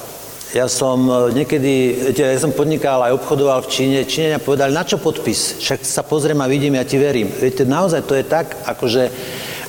Ja 0.57 0.65
som 0.65 1.05
e, 1.05 1.37
niekedy, 1.37 1.73
ja 2.17 2.41
som 2.41 2.57
podnikal 2.57 3.05
aj 3.05 3.21
obchodoval 3.21 3.69
v 3.69 3.73
Číne. 3.73 3.99
Číňania 4.09 4.41
povedali, 4.41 4.73
na 4.73 4.81
čo 4.81 4.97
podpis? 4.97 5.61
Však 5.61 5.85
sa 5.85 6.01
pozriem 6.01 6.41
a 6.41 6.49
vidím, 6.49 6.81
ja 6.81 6.89
ti 6.89 6.97
verím. 6.97 7.29
Viete, 7.29 7.69
naozaj 7.69 8.09
to 8.09 8.17
je 8.17 8.25
tak, 8.25 8.57
akože 8.65 9.13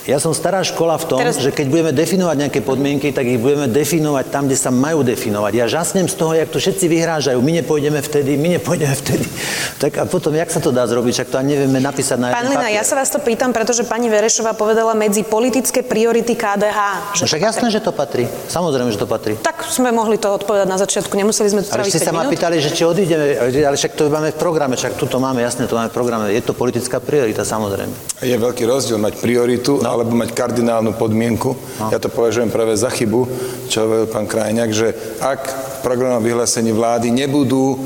ja 0.09 0.17
som 0.17 0.33
stará 0.33 0.65
škola 0.65 0.97
v 0.97 1.05
tom, 1.05 1.19
Teraz... 1.21 1.37
že 1.37 1.53
keď 1.53 1.69
budeme 1.69 1.91
definovať 1.93 2.35
nejaké 2.41 2.59
podmienky, 2.65 3.13
tak 3.13 3.29
ich 3.29 3.37
budeme 3.37 3.69
definovať 3.69 4.25
tam, 4.33 4.49
kde 4.49 4.57
sa 4.57 4.73
majú 4.73 5.05
definovať. 5.05 5.53
Ja 5.53 5.69
žasnem 5.69 6.09
z 6.09 6.15
toho, 6.17 6.33
jak 6.33 6.49
to 6.49 6.57
všetci 6.57 6.89
vyhrážajú. 6.89 7.37
My 7.37 7.61
nepôjdeme 7.61 8.01
vtedy, 8.01 8.33
my 8.33 8.57
nepôjdeme 8.57 8.95
vtedy. 9.05 9.29
Tak 9.77 10.01
a 10.01 10.03
potom, 10.09 10.33
jak 10.33 10.49
sa 10.49 10.57
to 10.57 10.73
dá 10.73 10.89
zrobiť? 10.89 11.13
Však 11.13 11.29
to 11.29 11.37
ani 11.37 11.53
nevieme 11.53 11.77
napísať 11.77 12.17
na 12.17 12.33
Pán 12.33 12.49
Lina, 12.49 12.73
ja 12.73 12.81
sa 12.81 12.97
vás 12.97 13.13
to 13.13 13.21
pýtam, 13.21 13.53
pretože 13.53 13.85
pani 13.85 14.09
Verešová 14.09 14.57
povedala 14.57 14.97
medzi 14.97 15.21
politické 15.21 15.85
priority 15.85 16.33
KDH. 16.33 17.13
Že 17.13 17.21
no 17.21 17.27
však 17.29 17.41
jasné, 17.45 17.67
že 17.69 17.79
to 17.79 17.93
patrí. 17.93 18.25
Samozrejme, 18.49 18.89
že 18.89 18.97
to 18.97 19.05
patrí. 19.05 19.37
Tak 19.37 19.69
sme 19.69 19.93
mohli 19.93 20.17
to 20.17 20.33
odpovedať 20.33 20.65
na 20.65 20.81
začiatku, 20.81 21.13
nemuseli 21.13 21.47
sme 21.53 21.61
to 21.61 21.69
Ale 21.69 21.85
ste 21.85 22.01
sa 22.01 22.09
ma 22.09 22.25
pýtali, 22.25 22.57
že 22.57 22.73
či 22.73 22.81
odídeme, 22.81 23.37
ale 23.37 23.77
však 23.77 23.93
to 23.93 24.09
máme 24.09 24.33
v 24.33 24.37
programe, 24.41 24.73
však 24.73 24.97
tu 24.97 25.05
to 25.05 25.21
máme, 25.21 25.37
jasné, 25.45 25.69
to 25.69 25.77
máme 25.77 25.93
v 25.93 25.95
programe. 25.95 26.33
Je 26.33 26.41
to 26.41 26.57
politická 26.57 26.97
priorita, 26.97 27.45
samozrejme. 27.45 28.25
Je 28.25 28.33
veľký 28.33 28.65
rozdiel 28.65 28.97
mať 28.97 29.21
prioritu, 29.21 29.77
no 29.79 29.98
alebo 29.99 30.15
mať 30.15 30.31
kardinálnu 30.33 30.95
podmienku. 30.95 31.51
No. 31.53 31.91
Ja 31.91 31.99
to 31.99 32.07
považujem 32.07 32.49
práve 32.49 32.73
za 32.79 32.87
chybu, 32.87 33.27
čo 33.67 33.85
hovoril 33.85 34.07
pán 34.07 34.25
Krajňák, 34.25 34.71
že 34.71 34.95
ak 35.19 35.41
v 35.47 35.77
programom 35.83 36.23
vyhlásení 36.23 36.71
vlády 36.71 37.11
nebudú 37.11 37.75
e, 37.75 37.77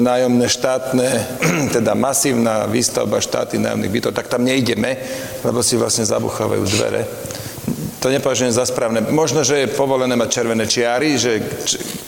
nájomné 0.00 0.48
štátne, 0.48 1.08
teda 1.76 1.92
masívna 1.92 2.64
výstavba 2.66 3.20
štáty 3.20 3.60
nájomných 3.60 3.92
bytov, 3.92 4.12
tak 4.16 4.32
tam 4.32 4.44
nejdeme, 4.44 4.96
lebo 5.44 5.60
si 5.60 5.76
vlastne 5.76 6.08
zabuchávajú 6.08 6.64
dvere 6.64 7.27
to 7.98 8.08
nepovažujem 8.14 8.54
za 8.54 8.62
správne. 8.62 9.02
Možno, 9.10 9.42
že 9.42 9.66
je 9.66 9.74
povolené 9.74 10.14
mať 10.14 10.28
červené 10.30 10.64
čiary, 10.70 11.18
že 11.18 11.42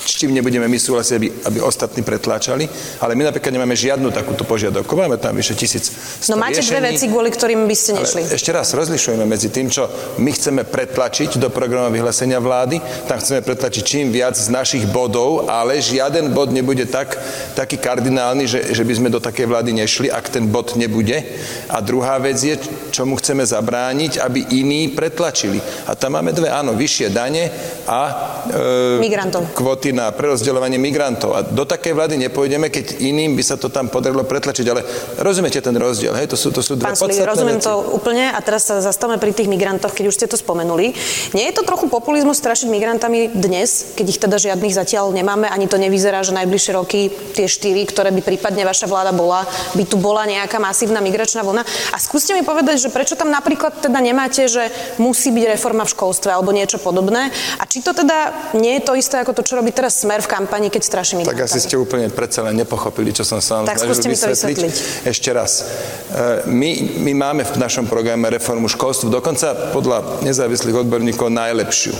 s 0.07 0.15
čím 0.15 0.31
nebudeme 0.31 0.71
my 0.71 0.79
súhlasiť, 0.79 1.15
aby, 1.19 1.29
aby 1.51 1.59
ostatní 1.61 2.07
pretláčali, 2.07 2.69
ale 3.03 3.19
my 3.19 3.27
napríklad 3.27 3.51
nemáme 3.51 3.75
žiadnu 3.75 4.15
takúto 4.15 4.47
požiadavku. 4.47 4.95
Máme 4.95 5.19
tam 5.19 5.35
vyše 5.35 5.59
tisíc 5.59 5.91
No 6.31 6.39
máte 6.39 6.63
riešení, 6.63 6.71
dve 6.71 6.81
veci, 6.95 7.05
kvôli 7.11 7.31
ktorým 7.35 7.67
by 7.67 7.77
ste 7.77 7.91
nešli. 7.99 8.23
Ale 8.23 8.39
ešte 8.39 8.51
raz 8.55 8.71
rozlišujeme 8.71 9.27
medzi 9.27 9.51
tým, 9.51 9.67
čo 9.67 9.91
my 10.23 10.31
chceme 10.31 10.63
pretlačiť 10.63 11.43
do 11.43 11.51
programu 11.51 11.91
vyhlásenia 11.91 12.39
vlády. 12.39 12.79
Tam 13.11 13.19
chceme 13.19 13.43
pretlačiť 13.43 13.83
čím 13.83 14.15
viac 14.15 14.39
z 14.39 14.47
našich 14.47 14.87
bodov, 14.87 15.51
ale 15.51 15.83
žiaden 15.83 16.31
bod 16.31 16.55
nebude 16.55 16.87
tak, 16.87 17.19
taký 17.59 17.83
kardinálny, 17.83 18.47
že, 18.47 18.61
že 18.71 18.87
by 18.87 18.93
sme 18.95 19.09
do 19.11 19.19
takej 19.19 19.51
vlády 19.51 19.75
nešli, 19.75 20.07
ak 20.07 20.31
ten 20.31 20.47
bod 20.47 20.79
nebude. 20.79 21.19
A 21.67 21.83
druhá 21.83 22.23
vec 22.23 22.39
je, 22.39 22.55
čomu 22.95 23.19
chceme 23.19 23.43
zabrániť, 23.43 24.23
aby 24.23 24.55
iní 24.55 24.93
pretlačili. 24.95 25.59
A 25.87 25.95
tam 25.97 26.19
máme 26.19 26.35
dve, 26.35 26.51
áno, 26.51 26.75
vyššie 26.77 27.09
dane 27.15 27.49
a 27.87 28.01
e, 28.49 29.01
migrantov. 29.01 29.47
kvoty 29.55 29.95
na 29.95 30.11
prerozdeľovanie 30.11 30.77
migrantov. 30.77 31.31
A 31.37 31.41
do 31.47 31.65
takej 31.65 31.95
vlády 31.95 32.15
nepôjdeme, 32.29 32.69
keď 32.69 33.01
iným 33.01 33.39
by 33.39 33.43
sa 33.47 33.57
to 33.57 33.71
tam 33.71 33.89
podarilo 33.89 34.27
pretlačiť. 34.27 34.67
Ale 34.69 34.83
rozumiete 35.23 35.63
ten 35.63 35.77
rozdiel, 35.77 36.13
hej? 36.17 36.27
To 36.33 36.37
sú, 36.37 36.51
to 36.51 36.61
sú 36.61 36.75
dve 36.77 36.91
Pán 36.91 36.99
Suli, 36.99 37.17
rozumiem 37.21 37.63
veci. 37.63 37.69
to 37.71 37.75
úplne 37.95 38.35
a 38.35 38.39
teraz 38.43 38.67
sa 38.67 38.83
zastavme 38.83 39.17
pri 39.23 39.31
tých 39.31 39.47
migrantoch, 39.47 39.95
keď 39.95 40.05
už 40.11 40.17
ste 40.19 40.27
to 40.27 40.35
spomenuli. 40.35 40.93
Nie 41.37 41.55
je 41.55 41.55
to 41.57 41.63
trochu 41.63 41.87
populizmus 41.87 42.43
strašiť 42.43 42.67
migrantami 42.67 43.31
dnes, 43.31 43.95
keď 43.95 44.07
ich 44.11 44.19
teda 44.19 44.37
žiadnych 44.37 44.75
zatiaľ 44.75 45.15
nemáme, 45.15 45.47
ani 45.47 45.71
to 45.71 45.79
nevyzerá, 45.79 46.21
že 46.27 46.35
najbližšie 46.35 46.73
roky 46.75 47.11
tie 47.33 47.47
štyri, 47.47 47.87
ktoré 47.87 48.11
by 48.11 48.21
prípadne 48.27 48.67
vaša 48.67 48.91
vláda 48.91 49.15
bola, 49.15 49.47
by 49.79 49.85
tu 49.87 49.97
bola 49.97 50.27
nejaká 50.27 50.59
masívna 50.59 50.99
migračná 50.99 51.47
vlna. 51.47 51.63
A 51.95 51.97
skúste 52.03 52.35
mi 52.35 52.43
povedať, 52.43 52.83
že 52.83 52.89
prečo 52.91 53.15
tam 53.15 53.31
napríklad 53.31 53.79
teda 53.79 54.03
nemáte, 54.03 54.51
že 54.51 54.69
musí 54.99 55.31
byť 55.31 55.45
reforma 55.55 55.70
reforma 55.71 55.87
v 55.87 55.95
školstve 55.95 56.31
alebo 56.35 56.51
niečo 56.51 56.83
podobné. 56.83 57.31
A 57.31 57.63
či 57.63 57.79
to 57.79 57.95
teda 57.95 58.51
nie 58.59 58.83
je 58.83 58.83
to 58.83 58.99
isté 58.99 59.23
ako 59.23 59.39
to, 59.39 59.47
čo 59.47 59.55
robí 59.55 59.71
teraz 59.71 60.03
Smer 60.03 60.19
v 60.19 60.27
kampani, 60.27 60.67
keď 60.67 60.83
straší 60.83 61.23
Tak 61.23 61.47
asi 61.47 61.63
ste 61.63 61.79
úplne 61.79 62.11
predsa 62.11 62.43
len 62.43 62.59
nepochopili, 62.59 63.15
čo 63.15 63.23
som 63.23 63.39
sa 63.39 63.63
vám 63.63 63.71
tak 63.71 63.79
snažil 63.79 64.11
vysvetliť. 64.11 64.35
vysvetliť. 64.35 64.75
Ešte 65.07 65.31
raz. 65.31 65.63
E, 65.63 66.51
my, 66.51 66.71
my 67.07 67.13
máme 67.15 67.43
v 67.47 67.55
našom 67.55 67.87
programe 67.87 68.27
reformu 68.35 68.67
školstva, 68.67 69.15
dokonca 69.15 69.71
podľa 69.71 70.27
nezávislých 70.27 70.83
odborníkov 70.83 71.31
najlepšiu. 71.31 71.95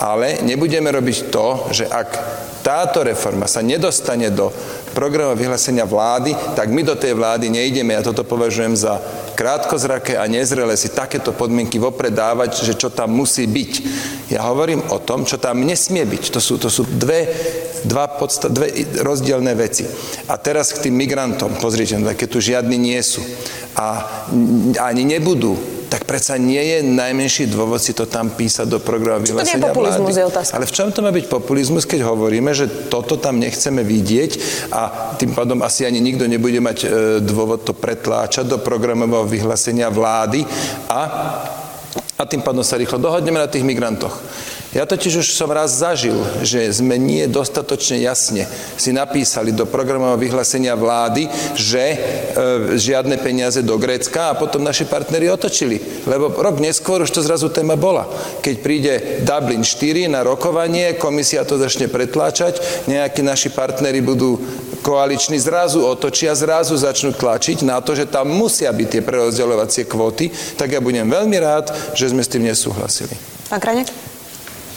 Ale 0.00 0.40
nebudeme 0.40 0.88
robiť 0.88 1.28
to, 1.28 1.68
že 1.70 1.84
ak 1.84 2.10
táto 2.62 3.02
reforma 3.04 3.44
sa 3.50 3.60
nedostane 3.60 4.30
do 4.30 4.48
programu 4.92 5.34
vyhlásenia 5.34 5.88
vlády, 5.88 6.36
tak 6.54 6.68
my 6.68 6.84
do 6.84 6.94
tej 6.94 7.16
vlády 7.16 7.48
nejdeme. 7.48 7.96
Ja 7.96 8.04
toto 8.04 8.22
považujem 8.22 8.76
za 8.76 9.00
krátkozraké 9.32 10.20
a 10.20 10.28
nezrelé 10.28 10.76
si 10.76 10.92
takéto 10.92 11.32
podmienky 11.32 11.80
vopred 11.80 12.12
dávať, 12.12 12.62
že 12.62 12.76
čo 12.76 12.92
tam 12.92 13.16
musí 13.16 13.48
byť. 13.48 13.72
Ja 14.30 14.44
hovorím 14.46 14.84
o 14.92 15.00
tom, 15.00 15.24
čo 15.24 15.40
tam 15.40 15.64
nesmie 15.64 16.04
byť. 16.04 16.24
To 16.36 16.40
sú, 16.40 16.60
to 16.60 16.68
sú 16.68 16.84
dve, 16.84 17.26
dva 17.88 18.06
podsta- 18.06 18.52
dve 18.52 18.70
rozdielne 19.00 19.56
veci. 19.56 19.88
A 20.28 20.36
teraz 20.36 20.76
k 20.76 20.88
tým 20.88 20.94
migrantom, 20.94 21.56
pozrite, 21.58 21.96
keď 21.96 22.28
tu 22.28 22.38
žiadni 22.38 22.76
nie 22.76 23.00
sú 23.00 23.24
a 23.72 24.04
ani 24.84 25.08
nebudú, 25.08 25.71
tak 25.92 26.08
predsa 26.08 26.40
nie 26.40 26.56
je 26.56 26.78
najmenší 26.80 27.52
dôvod 27.52 27.76
si 27.76 27.92
to 27.92 28.08
tam 28.08 28.32
písať 28.32 28.64
do 28.64 28.80
programu 28.80 29.28
vyhlásenia 29.28 29.68
vlády. 29.76 30.16
Je 30.16 30.24
otázka. 30.24 30.56
Ale 30.56 30.64
v 30.64 30.72
čom 30.72 30.88
to 30.88 31.04
má 31.04 31.12
byť 31.12 31.28
populizmus, 31.28 31.84
keď 31.84 32.08
hovoríme, 32.08 32.48
že 32.56 32.88
toto 32.88 33.20
tam 33.20 33.36
nechceme 33.36 33.84
vidieť 33.84 34.30
a 34.72 35.12
tým 35.20 35.36
pádom 35.36 35.60
asi 35.60 35.84
ani 35.84 36.00
nikto 36.00 36.24
nebude 36.24 36.64
mať 36.64 36.78
e, 36.80 36.86
dôvod 37.20 37.68
to 37.68 37.76
pretláčať 37.76 38.48
do 38.48 38.56
programového 38.64 39.28
vyhlásenia 39.28 39.92
vlády 39.92 40.48
a, 40.88 41.00
a 42.16 42.22
tým 42.24 42.40
pádom 42.40 42.64
sa 42.64 42.80
rýchlo 42.80 42.96
dohodneme 42.96 43.36
na 43.36 43.52
tých 43.52 43.60
migrantoch. 43.60 44.16
Ja 44.72 44.88
totiž 44.88 45.20
už 45.20 45.36
som 45.36 45.52
raz 45.52 45.84
zažil, 45.84 46.16
že 46.40 46.64
sme 46.72 46.96
nie 46.96 47.28
dostatočne 47.28 48.00
jasne 48.00 48.48
si 48.80 48.88
napísali 48.88 49.52
do 49.52 49.68
programového 49.68 50.16
vyhlásenia 50.16 50.72
vlády, 50.72 51.28
že 51.52 51.84
e, 51.92 51.96
žiadne 52.80 53.20
peniaze 53.20 53.60
do 53.60 53.76
Grécka 53.76 54.32
a 54.32 54.38
potom 54.40 54.64
naši 54.64 54.88
partneri 54.88 55.28
otočili. 55.28 55.76
Lebo 56.08 56.32
rok 56.32 56.56
neskôr 56.56 57.04
už 57.04 57.12
to 57.12 57.20
zrazu 57.20 57.52
téma 57.52 57.76
bola. 57.76 58.08
Keď 58.40 58.54
príde 58.64 58.92
Dublin 59.20 59.60
4 59.60 60.08
na 60.08 60.24
rokovanie, 60.24 60.96
komisia 60.96 61.44
to 61.44 61.60
začne 61.60 61.92
pretláčať, 61.92 62.88
nejakí 62.88 63.20
naši 63.20 63.52
partneri 63.52 64.00
budú 64.00 64.40
koaliční 64.80 65.36
zrazu 65.36 65.84
otočia, 65.84 66.32
zrazu 66.32 66.80
začnú 66.80 67.12
tlačiť 67.12 67.60
na 67.68 67.84
to, 67.84 67.92
že 67.92 68.08
tam 68.08 68.32
musia 68.32 68.72
byť 68.72 68.88
tie 68.88 69.02
prerozdeľovacie 69.04 69.84
kvóty, 69.84 70.32
tak 70.56 70.72
ja 70.72 70.80
budem 70.80 71.04
veľmi 71.12 71.36
rád, 71.36 71.68
že 71.92 72.08
sme 72.08 72.24
s 72.24 72.32
tým 72.32 72.48
nesúhlasili. 72.48 73.12
Pán 73.52 73.60
Kranek? 73.60 74.11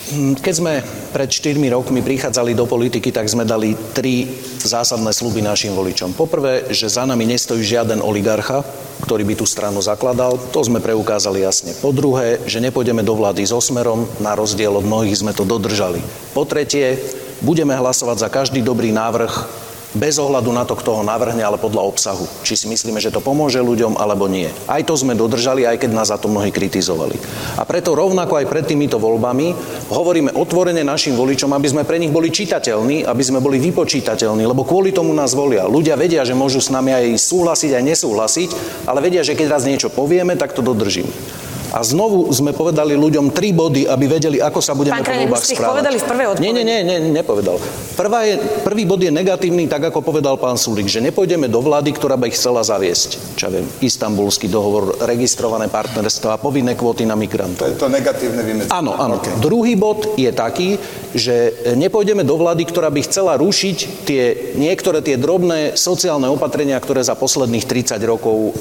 Hm, 0.06 0.38
keď 0.38 0.54
sme 0.54 0.74
pred 1.10 1.26
4 1.26 1.58
rokmi 1.74 1.98
prichádzali 1.98 2.54
do 2.54 2.62
politiky, 2.62 3.10
tak 3.10 3.26
sme 3.26 3.42
dali 3.42 3.74
tri 3.90 4.22
zásadné 4.62 5.10
sluby 5.10 5.42
našim 5.42 5.74
voličom. 5.74 6.14
Poprvé, 6.14 6.70
že 6.70 6.86
za 6.86 7.02
nami 7.02 7.26
nestojí 7.26 7.66
žiaden 7.66 7.98
oligarcha, 7.98 8.62
ktorý 9.02 9.26
by 9.26 9.34
tú 9.34 9.46
stranu 9.50 9.82
zakladal. 9.82 10.38
To 10.54 10.62
sme 10.62 10.78
preukázali 10.78 11.42
jasne. 11.42 11.74
Po 11.82 11.90
druhé, 11.90 12.38
že 12.46 12.62
nepôjdeme 12.62 13.02
do 13.02 13.18
vlády 13.18 13.42
so 13.50 13.58
smerom, 13.58 14.06
na 14.22 14.38
rozdiel 14.38 14.78
od 14.78 14.86
mnohých 14.86 15.18
sme 15.26 15.34
to 15.34 15.42
dodržali. 15.42 15.98
Po 16.30 16.46
tretie, 16.46 17.02
budeme 17.42 17.74
hlasovať 17.74 18.16
za 18.16 18.28
každý 18.30 18.62
dobrý 18.62 18.94
návrh 18.94 19.65
bez 19.94 20.18
ohľadu 20.18 20.50
na 20.50 20.66
to, 20.66 20.74
kto 20.74 20.98
ho 20.98 21.02
navrhne, 21.06 21.44
ale 21.44 21.60
podľa 21.60 21.86
obsahu. 21.86 22.26
Či 22.42 22.64
si 22.64 22.66
myslíme, 22.66 22.98
že 22.98 23.14
to 23.14 23.22
pomôže 23.22 23.62
ľuďom, 23.62 23.94
alebo 24.00 24.26
nie. 24.26 24.50
Aj 24.66 24.82
to 24.82 24.98
sme 24.98 25.14
dodržali, 25.14 25.68
aj 25.68 25.84
keď 25.84 25.90
nás 25.94 26.10
za 26.10 26.18
to 26.18 26.26
mnohí 26.26 26.50
kritizovali. 26.50 27.14
A 27.60 27.62
preto 27.62 27.94
rovnako 27.94 28.42
aj 28.42 28.50
pred 28.50 28.64
týmito 28.66 28.98
voľbami 28.98 29.54
hovoríme 29.92 30.34
otvorene 30.34 30.82
našim 30.82 31.14
voličom, 31.14 31.54
aby 31.54 31.68
sme 31.70 31.82
pre 31.86 32.00
nich 32.02 32.10
boli 32.10 32.34
čitateľní, 32.34 33.06
aby 33.06 33.22
sme 33.22 33.38
boli 33.38 33.62
vypočítateľní, 33.62 34.42
lebo 34.42 34.66
kvôli 34.66 34.90
tomu 34.90 35.14
nás 35.14 35.36
volia. 35.36 35.68
Ľudia 35.68 35.94
vedia, 35.94 36.26
že 36.26 36.34
môžu 36.34 36.58
s 36.58 36.72
nami 36.72 36.90
aj 36.90 37.06
súhlasiť, 37.20 37.70
aj 37.76 37.84
nesúhlasiť, 37.84 38.50
ale 38.88 38.98
vedia, 39.04 39.22
že 39.22 39.38
keď 39.38 39.46
raz 39.52 39.62
niečo 39.68 39.92
povieme, 39.92 40.34
tak 40.34 40.56
to 40.56 40.64
dodržíme. 40.64 41.45
A 41.76 41.84
znovu 41.84 42.32
sme 42.32 42.56
povedali 42.56 42.96
ľuďom 42.96 43.36
tri 43.36 43.52
body, 43.52 43.84
aby 43.84 44.08
vedeli, 44.08 44.40
ako 44.40 44.64
sa 44.64 44.72
budeme 44.72 44.96
Pán 44.96 45.04
po 45.04 45.12
voľbách 45.12 45.44
správať. 45.44 45.72
povedali 45.76 45.96
v 46.00 46.06
prvej 46.08 46.26
odpovedi. 46.32 46.44
Nie, 46.48 46.52
nie, 46.56 46.64
nie, 46.64 46.78
nie, 46.88 47.12
nepovedal. 47.12 47.60
Prvá 47.92 48.24
je, 48.24 48.40
prvý 48.64 48.88
bod 48.88 49.04
je 49.04 49.12
negatívny, 49.12 49.68
tak 49.68 49.92
ako 49.92 50.00
povedal 50.00 50.40
pán 50.40 50.56
Sulik, 50.56 50.88
že 50.88 51.04
nepôjdeme 51.04 51.52
do 51.52 51.60
vlády, 51.60 51.92
ktorá 51.92 52.16
by 52.16 52.32
ich 52.32 52.40
chcela 52.40 52.64
zaviesť. 52.64 53.36
Čo 53.36 53.42
ja 53.44 53.60
viem, 53.60 53.68
istambulský 53.84 54.48
dohovor, 54.48 55.04
registrované 55.04 55.68
partnerstva, 55.68 56.40
povinné 56.40 56.72
kvóty 56.72 57.04
na 57.04 57.12
migrantov. 57.12 57.68
To 57.68 57.68
je 57.68 57.76
to 57.76 57.92
negatívne 57.92 58.40
vymedzenie. 58.40 58.72
Áno, 58.72 58.96
áno. 58.96 59.20
Okay. 59.20 59.36
Druhý 59.36 59.76
bod 59.76 60.16
je 60.16 60.32
taký, 60.32 60.80
že 61.12 61.52
nepôjdeme 61.76 62.24
do 62.24 62.40
vlády, 62.40 62.64
ktorá 62.64 62.88
by 62.88 63.04
chcela 63.04 63.36
rušiť 63.36 64.08
tie, 64.08 64.56
niektoré 64.56 65.04
tie 65.04 65.20
drobné 65.20 65.76
sociálne 65.76 66.32
opatrenia, 66.32 66.80
ktoré 66.80 67.04
za 67.04 67.12
posledných 67.12 67.68
30 67.68 68.00
rokov 68.08 68.36
e, 68.36 68.48
e, 68.48 68.52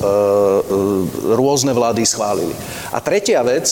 rôzne 1.31 1.72
vlády 1.72 2.03
schválili. 2.03 2.51
A 2.91 3.04
tretia 3.05 3.45
vec, 3.45 3.69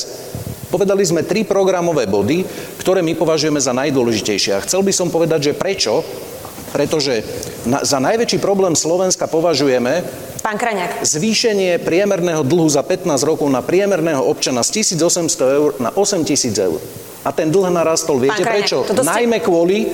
povedali 0.69 1.01
sme 1.01 1.25
tri 1.25 1.41
programové 1.41 2.05
body, 2.05 2.45
ktoré 2.77 3.01
my 3.01 3.17
považujeme 3.17 3.57
za 3.57 3.73
najdôležitejšie. 3.73 4.53
A 4.53 4.63
chcel 4.65 4.85
by 4.85 4.93
som 4.93 5.09
povedať, 5.09 5.49
že 5.49 5.57
prečo? 5.57 6.05
Pretože 6.73 7.25
na, 7.65 7.81
za 7.85 7.97
najväčší 8.01 8.41
problém 8.41 8.77
Slovenska 8.77 9.25
považujeme 9.29 10.05
Pán 10.43 10.59
Kraňák. 10.59 11.07
Zvýšenie 11.07 11.79
priemerného 11.79 12.43
dlhu 12.43 12.67
za 12.67 12.83
15 12.83 13.07
rokov 13.23 13.47
na 13.47 13.63
priemerného 13.63 14.19
občana 14.19 14.59
z 14.59 14.83
1800 14.83 15.57
eur 15.57 15.69
na 15.79 15.87
8000 15.95 16.67
eur. 16.67 16.81
A 17.23 17.31
ten 17.31 17.47
dlh 17.47 17.71
narastol, 17.71 18.19
viete 18.19 18.43
Kraňák, 18.43 18.51
prečo? 18.51 18.77
Ste... 18.83 19.07
Najmä 19.07 19.39
kvôli 19.39 19.87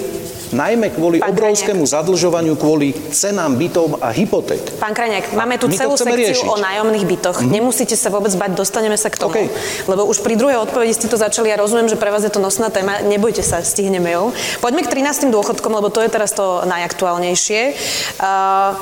najmä 0.51 0.93
kvôli 0.93 1.21
Pán 1.21 1.33
obrovskému 1.33 1.85
Krajniak. 1.85 1.95
zadlžovaniu, 1.95 2.53
kvôli 2.57 2.93
cenám 3.13 3.55
bytov 3.55 4.01
a 4.01 4.09
hypoték. 4.13 4.81
Pán 4.81 4.93
Krajniak, 4.93 5.33
máme 5.33 5.61
tu 5.61 5.69
celú 5.69 5.95
sekciu 5.95 6.15
riešiť. 6.15 6.49
o 6.49 6.55
nájomných 6.57 7.05
bytoch. 7.05 7.37
Mm-hmm. 7.41 7.53
Nemusíte 7.53 7.95
sa 7.97 8.09
vôbec 8.09 8.33
bať, 8.33 8.57
dostaneme 8.57 8.97
sa 8.97 9.13
k 9.13 9.17
tomu. 9.21 9.33
Okay. 9.33 9.47
Lebo 9.85 10.05
už 10.09 10.21
pri 10.25 10.35
druhej 10.35 10.61
odpovedi 10.61 10.93
ste 10.95 11.07
to 11.07 11.17
začali, 11.17 11.53
ja 11.53 11.57
rozumiem, 11.57 11.89
že 11.89 11.97
pre 11.99 12.09
vás 12.09 12.25
je 12.25 12.33
to 12.33 12.41
nosná 12.41 12.73
téma, 12.73 13.01
nebojte 13.05 13.45
sa, 13.45 13.61
stihneme 13.61 14.09
ju. 14.09 14.33
Poďme 14.61 14.85
k 14.85 14.91
13. 15.01 15.29
dôchodkom, 15.29 15.71
lebo 15.73 15.93
to 15.93 16.01
je 16.01 16.09
teraz 16.09 16.33
to 16.33 16.65
najaktuálnejšie. 16.65 17.77
Uh, 18.17 18.73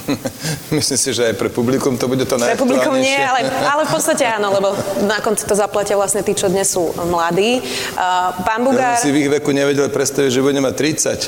Myslím 0.76 0.98
si, 0.98 1.10
že 1.12 1.32
aj 1.32 1.34
pre 1.36 1.48
publikum 1.52 1.96
to 2.00 2.08
bude 2.08 2.24
to 2.24 2.36
Pre 2.40 2.58
publikum 2.58 2.96
nie, 2.96 3.16
ale, 3.16 3.44
ale 3.48 3.82
v 3.84 3.92
podstate 3.92 4.24
áno, 4.24 4.52
lebo 4.52 4.72
na 5.04 5.20
konci 5.20 5.44
to 5.44 5.54
zaplatia 5.54 5.94
vlastne 5.96 6.24
tí, 6.24 6.32
čo 6.32 6.48
dnes 6.48 6.72
sú 6.72 6.92
mladí. 7.08 7.60
Uh, 7.94 8.32
pán 8.44 8.64
Bugár... 8.64 8.96
Ja 8.96 9.02
si 9.02 9.12
v 9.12 9.26
ich 9.26 9.30
veku 9.30 9.52
nevedel 9.52 9.92
predstaviť, 9.92 10.30
že 10.32 10.40
budeme 10.40 10.64
mať 10.68 10.74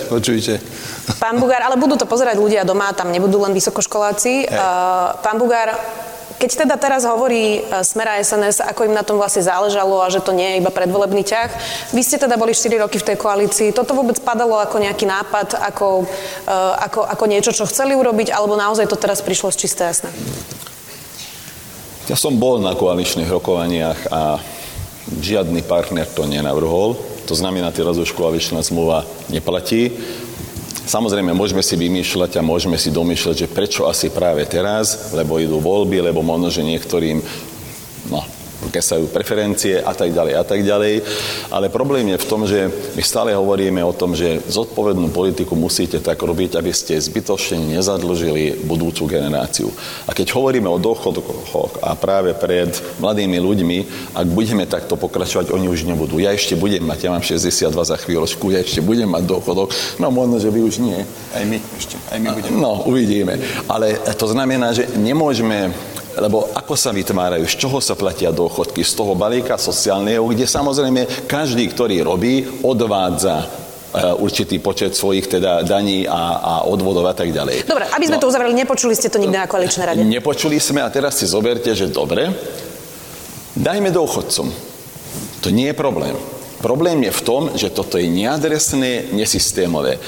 30, 0.09 0.12
počujte. 0.12 0.53
Pán 1.20 1.37
Bugár, 1.37 1.62
ale 1.64 1.77
budú 1.77 1.94
to 2.00 2.09
pozerať 2.09 2.40
ľudia 2.40 2.64
doma, 2.64 2.92
tam 2.96 3.12
nebudú 3.12 3.40
len 3.44 3.53
vysokoškoláci. 3.53 4.48
Uh, 4.48 5.18
pán 5.20 5.37
Bugár, 5.37 5.77
keď 6.44 6.68
teda 6.68 6.76
teraz 6.76 7.09
hovorí 7.09 7.64
e, 7.64 7.80
Smera 7.80 8.20
SNS, 8.20 8.61
ako 8.61 8.85
im 8.85 8.92
na 8.92 9.00
tom 9.00 9.16
vlastne 9.16 9.40
záležalo 9.40 10.04
a 10.04 10.12
že 10.12 10.20
to 10.20 10.37
nie 10.37 10.44
je 10.44 10.61
iba 10.61 10.68
predvolebný 10.68 11.24
ťah, 11.24 11.48
vy 11.96 12.04
ste 12.04 12.20
teda 12.20 12.37
boli 12.37 12.52
4 12.52 12.85
roky 12.85 13.00
v 13.00 13.09
tej 13.09 13.16
koalícii, 13.16 13.72
toto 13.72 13.96
vôbec 13.96 14.20
padalo 14.20 14.61
ako 14.61 14.76
nejaký 14.76 15.09
nápad, 15.09 15.57
ako, 15.57 16.04
e, 16.44 16.57
ako, 16.85 17.00
ako 17.09 17.24
niečo, 17.24 17.57
čo 17.57 17.64
chceli 17.64 17.96
urobiť, 17.96 18.28
alebo 18.28 18.61
naozaj 18.61 18.85
to 18.92 19.00
teraz 19.00 19.24
prišlo 19.24 19.57
z 19.57 19.64
čisté 19.64 19.88
jasné? 19.88 20.12
Ja 22.12 22.20
som 22.20 22.37
bol 22.37 22.61
na 22.61 22.76
koaličných 22.76 23.33
rokovaniach 23.33 24.12
a 24.12 24.37
žiadny 25.09 25.64
partner 25.64 26.04
to 26.04 26.28
nenavrhol. 26.28 27.00
To 27.24 27.33
znamená, 27.33 27.72
teraz 27.72 27.96
už 27.96 28.12
koaličná 28.12 28.61
zmluva 28.61 29.09
neplatí. 29.33 29.96
Samozrejme, 30.85 31.33
môžeme 31.33 31.64
si 31.64 31.81
vymýšľať 31.81 32.37
a 32.37 32.44
môžeme 32.44 32.77
si 32.77 32.92
domýšľať, 32.92 33.37
že 33.47 33.49
prečo 33.49 33.88
asi 33.88 34.12
práve 34.12 34.44
teraz, 34.44 35.16
lebo 35.16 35.40
idú 35.40 35.57
voľby, 35.57 36.05
lebo 36.12 36.20
možno, 36.20 36.53
že 36.53 36.61
niektorým 36.61 37.25
no, 38.12 38.20
kesajú 38.70 39.09
preferencie 39.11 39.81
a 39.81 39.92
tak 39.96 40.12
ďalej 40.12 40.35
a 40.37 40.44
tak 40.44 40.61
ďalej. 40.64 40.94
Ale 41.50 41.72
problém 41.72 42.12
je 42.12 42.22
v 42.22 42.29
tom, 42.29 42.46
že 42.46 42.68
my 42.68 43.03
stále 43.03 43.31
hovoríme 43.35 43.81
o 43.85 43.96
tom, 43.96 44.12
že 44.16 44.44
zodpovednú 44.48 45.11
politiku 45.11 45.57
musíte 45.57 46.00
tak 46.00 46.20
robiť, 46.20 46.57
aby 46.57 46.72
ste 46.72 47.00
zbytočne 47.00 47.61
nezadlžili 47.74 48.64
budúcu 48.64 49.09
generáciu. 49.09 49.72
A 50.09 50.12
keď 50.12 50.37
hovoríme 50.37 50.68
o 50.68 50.79
dôchodkoch 50.79 51.81
a 51.81 51.96
práve 51.98 52.37
pred 52.37 52.70
mladými 53.00 53.38
ľuďmi, 53.40 53.79
ak 54.14 54.27
budeme 54.31 54.64
takto 54.68 54.96
pokračovať, 55.00 55.50
oni 55.53 55.66
už 55.68 55.87
nebudú. 55.88 56.20
Ja 56.20 56.33
ešte 56.33 56.59
budem 56.59 56.85
mať, 56.85 57.09
ja 57.09 57.11
mám 57.14 57.24
62 57.24 57.70
za 57.72 57.96
chvíľočku, 57.96 58.53
ja 58.53 58.61
ešte 58.61 58.85
budem 58.85 59.09
mať 59.09 59.24
dôchodok, 59.24 59.72
no 60.00 60.11
možno, 60.11 60.40
že 60.40 60.53
vy 60.53 60.61
už 60.62 60.83
nie. 60.83 61.00
Aj 61.33 61.44
my 61.44 61.59
ešte, 61.79 61.96
aj 62.11 62.18
my 62.20 62.29
budeme. 62.35 62.57
No, 62.59 62.85
uvidíme. 62.87 63.35
Ale 63.68 63.98
to 64.14 64.27
znamená, 64.29 64.72
že 64.72 64.88
nemôžeme 64.96 65.72
lebo 66.18 66.50
ako 66.55 66.74
sa 66.79 66.94
vytvárajú, 66.94 67.44
z 67.46 67.57
čoho 67.59 67.79
sa 67.83 67.98
platia 67.98 68.31
dôchodky? 68.31 68.87
Z 68.87 68.94
toho 68.94 69.18
balíka 69.18 69.59
sociálneho, 69.59 70.22
kde 70.31 70.46
samozrejme 70.46 71.27
každý, 71.27 71.66
ktorý 71.70 72.03
robí, 72.07 72.62
odvádza 72.62 73.42
e, 73.42 73.46
určitý 74.18 74.62
počet 74.62 74.94
svojich 74.94 75.27
teda 75.27 75.66
daní 75.66 76.07
a, 76.07 76.38
a 76.38 76.53
odvodov 76.66 77.07
a 77.11 77.14
tak 77.14 77.35
ďalej. 77.35 77.66
Dobre, 77.66 77.90
aby 77.90 78.05
sme 78.07 78.18
no, 78.18 78.22
to 78.22 78.31
uzavreli, 78.31 78.55
nepočuli 78.55 78.94
ste 78.94 79.11
to 79.11 79.18
nikdy 79.18 79.35
na 79.35 79.50
koaličnej 79.50 79.85
rade? 79.85 80.00
Nepočuli 80.03 80.62
sme 80.62 80.83
a 80.85 80.88
teraz 80.88 81.18
si 81.18 81.27
zoberte, 81.27 81.74
že 81.74 81.90
dobre, 81.90 82.31
dajme 83.59 83.90
dôchodcom. 83.90 84.46
To 85.44 85.48
nie 85.53 85.70
je 85.70 85.77
problém. 85.77 86.16
Problém 86.64 87.05
je 87.05 87.12
v 87.12 87.22
tom, 87.29 87.42
že 87.53 87.68
toto 87.68 88.00
je 88.00 88.09
neadresné, 88.09 89.12
nesystémové. 89.12 90.00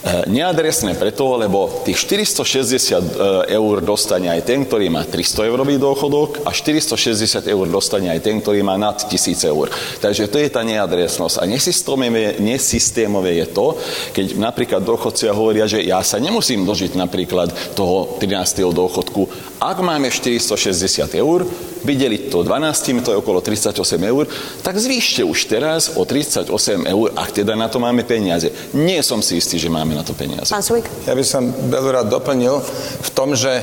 E, 0.00 0.24
neadresné 0.32 0.96
preto, 0.96 1.36
lebo 1.36 1.84
tých 1.84 2.08
460 2.08 2.40
e, 2.40 3.52
eur 3.52 3.84
dostane 3.84 4.32
aj 4.32 4.48
ten, 4.48 4.64
ktorý 4.64 4.88
má 4.88 5.04
300 5.04 5.44
eurový 5.44 5.76
dôchodok 5.76 6.40
a 6.48 6.56
460 6.56 7.44
eur 7.44 7.66
dostane 7.68 8.08
aj 8.08 8.24
ten, 8.24 8.40
ktorý 8.40 8.64
má 8.64 8.80
nad 8.80 8.96
1000 8.96 9.52
eur. 9.52 9.68
Takže 10.00 10.32
to 10.32 10.40
je 10.40 10.48
tá 10.48 10.64
neadresnosť. 10.64 11.44
A 11.44 11.44
nesystémové, 11.44 12.40
nesystémové 12.40 13.44
je 13.44 13.46
to, 13.52 13.76
keď 14.16 14.40
napríklad 14.40 14.80
dôchodcia 14.80 15.36
hovoria, 15.36 15.68
že 15.68 15.84
ja 15.84 16.00
sa 16.00 16.16
nemusím 16.16 16.64
dožiť 16.64 16.96
napríklad 16.96 17.76
toho 17.76 18.16
13. 18.16 18.72
dôchodku. 18.72 19.28
Ak 19.60 19.84
máme 19.84 20.08
460 20.08 21.12
eur, 21.12 21.44
vydeliť 21.84 22.28
to 22.28 22.44
12, 22.44 23.04
to 23.04 23.10
je 23.14 23.18
okolo 23.18 23.40
38 23.40 23.76
eur, 24.04 24.24
tak 24.60 24.76
zvýšte 24.76 25.24
už 25.24 25.38
teraz 25.48 25.96
o 25.96 26.04
38 26.04 26.50
eur, 26.86 27.06
ak 27.16 27.30
teda 27.32 27.56
na 27.56 27.68
to 27.68 27.80
máme 27.80 28.04
peniaze. 28.04 28.52
Nie 28.76 29.00
som 29.00 29.24
si 29.24 29.40
istý, 29.40 29.56
že 29.56 29.72
máme 29.72 29.96
na 29.96 30.04
to 30.04 30.12
peniaze. 30.12 30.52
Pán 30.52 30.64
Sulik? 30.64 30.86
Ja 31.08 31.16
by 31.16 31.24
som 31.24 31.48
veľmi 31.50 31.90
rád 31.90 32.06
doplnil 32.12 32.60
v 33.00 33.10
tom, 33.16 33.32
že 33.32 33.60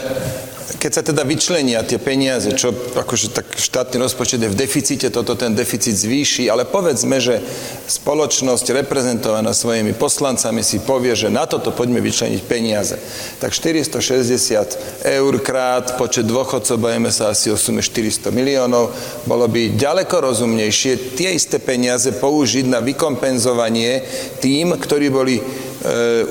keď 0.75 0.91
sa 0.91 0.99
teda 0.99 1.23
vyčlenia 1.23 1.80
tie 1.88 1.95
peniaze, 1.95 2.51
čo 2.51 2.75
akože 2.75 3.32
tak 3.32 3.47
štátny 3.56 4.03
rozpočet 4.03 4.43
je 4.43 4.51
v 4.51 4.60
deficite, 4.60 5.08
toto 5.08 5.39
ten 5.39 5.56
deficit 5.56 5.95
zvýši, 5.95 6.51
ale 6.51 6.67
povedzme, 6.67 7.23
že 7.23 7.39
spoločnosť 7.88 8.75
reprezentovaná 8.75 9.56
svojimi 9.56 9.95
poslancami 9.95 10.60
si 10.67 10.84
povie, 10.84 11.15
že 11.15 11.32
na 11.32 11.47
toto 11.47 11.71
poďme 11.71 12.03
vyčleniť 12.03 12.41
peniaze. 12.43 12.99
Tak 13.39 13.56
460 13.56 15.08
eur 15.08 15.34
krát 15.39 15.95
počet 15.95 16.27
dôchodcov, 16.27 16.75
bavíme 16.75 17.15
sa 17.15 17.32
asi 17.32 17.47
o 17.47 17.56
sume 17.56 17.80
400 17.80 18.27
miliónov, 18.36 18.91
bolo 19.23 19.47
by 19.47 19.71
ďaleko 19.80 20.19
rozumnejšie 20.19 21.15
tie 21.15 21.32
isté 21.32 21.63
peniaze 21.63 22.12
použiť 22.12 22.67
na 22.67 22.84
vykompenzovanie 22.84 24.03
tým, 24.43 24.75
ktorí 24.75 25.08
boli 25.08 25.39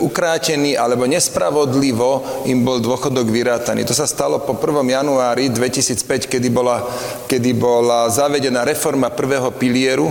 ukrátený 0.02 0.74
alebo 0.74 1.06
nespravodlivo 1.06 2.42
im 2.50 2.66
bol 2.66 2.82
dôchodok 2.82 3.30
vyrátaný. 3.30 3.86
To 3.86 3.94
sa 3.94 4.04
stalo 4.04 4.42
po 4.42 4.58
1. 4.58 4.82
januári 4.86 5.48
2005, 5.50 6.26
kedy 6.26 6.48
bola, 6.50 6.82
kedy 7.30 7.54
bola 7.54 8.10
zavedená 8.10 8.66
reforma 8.66 9.10
prvého 9.10 9.50
pilieru 9.54 10.10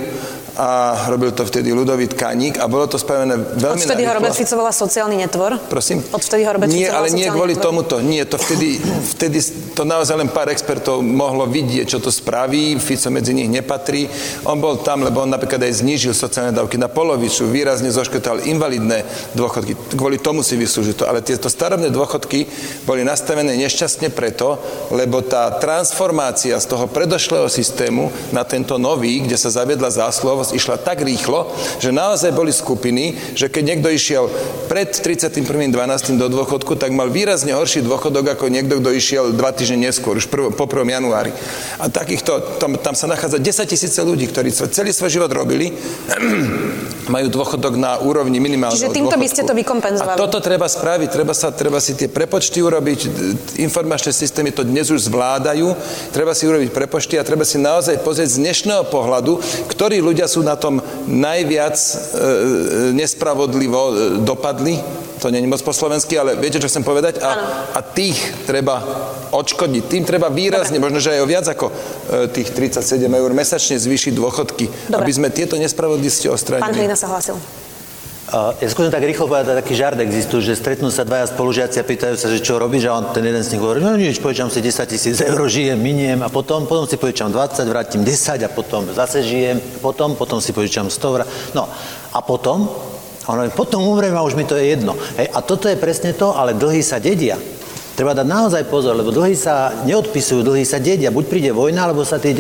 a 0.55 1.03
robil 1.11 1.31
to 1.31 1.45
vtedy 1.45 1.73
Ludovít 1.73 2.13
Kaník 2.15 2.63
a 2.63 2.67
bolo 2.67 2.87
to 2.87 2.95
spravené 2.95 3.35
veľmi 3.35 3.83
Odvtedy 3.83 4.07
ho 4.07 4.13
Robert 4.15 4.35
Fico 4.35 4.55
sociálny 4.55 5.19
netvor? 5.19 5.59
Prosím? 5.67 5.99
Odvtedy 6.15 6.47
ho 6.47 6.51
Robert 6.55 6.71
Nie, 6.71 6.87
ale 6.95 7.11
nie 7.11 7.27
kvôli 7.27 7.59
netvor? 7.59 7.83
tomuto. 7.83 7.99
Nie, 7.99 8.23
to 8.23 8.39
vtedy, 8.39 8.79
vtedy 9.19 9.43
to 9.75 9.83
naozaj 9.83 10.15
len 10.15 10.31
pár 10.31 10.47
expertov 10.47 11.03
mohlo 11.03 11.43
vidieť, 11.43 11.83
čo 11.91 11.99
to 11.99 12.07
spraví, 12.07 12.79
Fico 12.79 13.11
medzi 13.11 13.35
nich 13.35 13.51
nepatrí. 13.51 14.07
On 14.47 14.55
bol 14.55 14.79
tam, 14.79 15.03
lebo 15.03 15.19
on 15.19 15.29
napríklad 15.35 15.59
aj 15.67 15.83
znížil 15.83 16.15
sociálne 16.15 16.55
dávky 16.55 16.79
na 16.79 16.87
polovicu, 16.87 17.43
výrazne 17.51 17.91
zoškotal 17.91 18.47
invalidné 18.47 19.03
dôchodky. 19.35 19.75
Kvôli 19.99 20.15
tomu 20.15 20.47
si 20.47 20.55
vyslúži 20.55 20.95
to. 20.95 21.03
Ale 21.03 21.19
tieto 21.19 21.51
starobné 21.51 21.91
dôchodky 21.91 22.47
boli 22.87 23.03
nastavené 23.03 23.59
nešťastne 23.59 24.15
preto, 24.15 24.55
lebo 24.95 25.19
tá 25.19 25.51
transformácia 25.59 26.55
z 26.55 26.65
toho 26.71 26.87
predošlého 26.87 27.51
systému 27.51 28.15
na 28.31 28.47
tento 28.47 28.79
nový, 28.79 29.27
kde 29.27 29.35
sa 29.35 29.51
zaviedla 29.51 29.91
zásluhovosť, 29.91 30.55
išla 30.55 30.79
tak 30.79 31.03
rýchlo, 31.03 31.51
že 31.83 31.91
naozaj 31.91 32.31
boli 32.31 32.55
skupiny, 32.55 33.35
že 33.35 33.51
keď 33.51 33.63
niekto 33.75 33.91
išiel 33.91 34.31
pred 34.71 34.95
31.12. 34.95 36.15
do 36.15 36.31
dôchodku, 36.31 36.79
tak 36.79 36.95
mal 36.95 37.11
výrazne 37.11 37.51
horší 37.51 37.83
dôchodok 37.83 38.39
ako 38.39 38.47
niekto, 38.47 38.79
kto 38.79 38.89
išiel 38.95 39.35
2 39.35 39.64
týždeň 39.65 39.81
neskôr, 39.89 40.13
už 40.21 40.29
prv, 40.29 40.53
po 40.53 40.69
1. 40.69 40.85
januári. 41.01 41.33
A 41.81 41.89
takýchto, 41.89 42.61
tam, 42.61 42.77
tam 42.77 42.93
sa 42.93 43.09
nachádza 43.09 43.41
10 43.41 43.65
tisíce 43.65 43.97
ľudí, 44.05 44.29
ktorí 44.29 44.53
celý 44.53 44.93
svoj 44.93 45.09
život 45.09 45.33
robili, 45.33 45.73
majú 47.13 47.27
dôchodok 47.33 47.73
na 47.73 47.97
úrovni 47.97 48.37
minimálneho 48.37 48.77
Čiže 48.77 48.93
týmto 48.93 49.17
dôchodku. 49.17 49.25
by 49.25 49.27
ste 49.33 49.41
to 49.41 49.57
vykompenzovali. 49.57 50.17
A 50.17 50.21
toto 50.21 50.37
treba 50.37 50.69
spraviť, 50.69 51.09
treba, 51.09 51.33
sa, 51.33 51.49
treba 51.49 51.81
si 51.81 51.97
tie 51.97 52.05
prepočty 52.05 52.61
urobiť, 52.61 52.99
informačné 53.57 54.13
systémy 54.13 54.53
to 54.53 54.61
dnes 54.61 54.93
už 54.93 55.09
zvládajú, 55.09 55.73
treba 56.13 56.37
si 56.37 56.45
urobiť 56.45 56.69
prepočty 56.69 57.17
a 57.17 57.25
treba 57.25 57.41
si 57.41 57.57
naozaj 57.57 58.05
pozrieť 58.05 58.37
z 58.37 58.41
dnešného 58.45 58.85
pohľadu, 58.93 59.41
ktorí 59.65 59.97
ľudia 59.97 60.29
sú 60.29 60.45
na 60.45 60.53
tom 60.53 60.77
najviac 61.09 61.73
e, 61.73 61.89
e 61.89 61.97
nespravodlivo 62.93 63.81
e, 63.81 63.93
dopadli, 64.21 64.77
to 65.25 65.33
nie 65.33 65.41
je 65.41 65.49
moc 65.49 65.57
po 65.65 65.73
slovensky, 65.73 66.21
ale 66.21 66.37
viete, 66.37 66.61
čo 66.61 66.69
chcem 66.69 66.85
povedať? 66.85 67.17
A, 67.17 67.31
a 67.73 67.79
tých 67.81 68.45
treba 68.45 68.77
odškodiť. 69.33 69.83
Tým 69.89 70.05
treba 70.05 70.29
výrazne, 70.29 70.77
Dobre. 70.77 70.85
možno, 70.85 71.01
že 71.01 71.17
aj 71.17 71.19
o 71.25 71.27
viac 71.27 71.45
ako 71.49 71.65
e, 71.65 71.73
tých 72.29 72.53
37 72.53 73.09
eur 73.09 73.29
mesačne 73.33 73.81
zvýšiť 73.81 74.13
dôchodky, 74.13 74.69
Dobre. 74.69 75.01
aby 75.01 75.11
sme 75.17 75.33
tieto 75.33 75.57
nespravodlivosti 75.57 76.29
ostranili. 76.29 76.69
Pán 76.69 76.77
Hlina 76.77 76.93
sa 76.93 77.09
hlásil. 77.09 77.41
Ja 78.35 78.67
skúsim 78.69 78.89
tak 78.89 79.05
rýchlo 79.05 79.29
povedať, 79.29 79.61
taký 79.61 79.77
žart 79.77 80.01
existuje, 80.01 80.41
že 80.41 80.57
stretnú 80.57 80.89
sa 80.89 81.05
dvaja 81.05 81.29
spolužiaci 81.29 81.77
a 81.77 81.85
pýtajú 81.85 82.17
sa, 82.17 82.25
že 82.25 82.41
čo 82.41 82.57
robíš 82.57 82.89
a 82.89 82.97
on, 82.97 83.13
ten 83.13 83.21
jeden 83.21 83.45
z 83.45 83.53
nich 83.53 83.61
hovorí, 83.61 83.85
no 83.85 83.93
nič, 83.93 84.17
požičam 84.17 84.49
si 84.49 84.65
10 84.65 84.81
tisíc 84.89 85.21
eur, 85.21 85.37
žijem, 85.45 85.77
miniem 85.77 86.25
a 86.25 86.29
potom, 86.33 86.65
potom 86.65 86.89
si 86.89 86.97
požičam 86.97 87.29
20, 87.29 87.69
vrátim 87.69 88.01
10 88.01 88.41
a 88.41 88.49
potom 88.49 88.89
zase 88.97 89.21
žijem, 89.21 89.61
potom, 89.77 90.17
potom 90.17 90.41
si 90.41 90.57
požičam 90.57 90.89
100 90.89 91.53
No 91.53 91.69
a 92.11 92.19
potom, 92.25 92.65
a 93.25 93.33
on 93.33 93.49
potom 93.49 93.81
umrem 93.81 94.13
a 94.13 94.21
už 94.21 94.37
mi 94.37 94.45
to 94.45 94.53
je 94.53 94.77
jedno. 94.77 94.93
Hej, 95.17 95.33
a 95.33 95.41
toto 95.41 95.65
je 95.65 95.77
presne 95.77 96.13
to, 96.13 96.37
ale 96.37 96.53
dlhy 96.53 96.85
sa 96.85 97.01
dedia. 97.01 97.37
Treba 97.95 98.11
dať 98.11 98.27
naozaj 98.27 98.67
pozor, 98.67 98.91
lebo 98.91 99.07
dlhy 99.07 99.39
sa 99.39 99.71
neodpisujú, 99.87 100.43
dlhy 100.43 100.67
sa 100.67 100.83
dedia. 100.83 101.15
Buď 101.15 101.31
príde 101.31 101.51
vojna, 101.55 101.87
alebo 101.87 102.03
sa 102.03 102.19
tie 102.19 102.35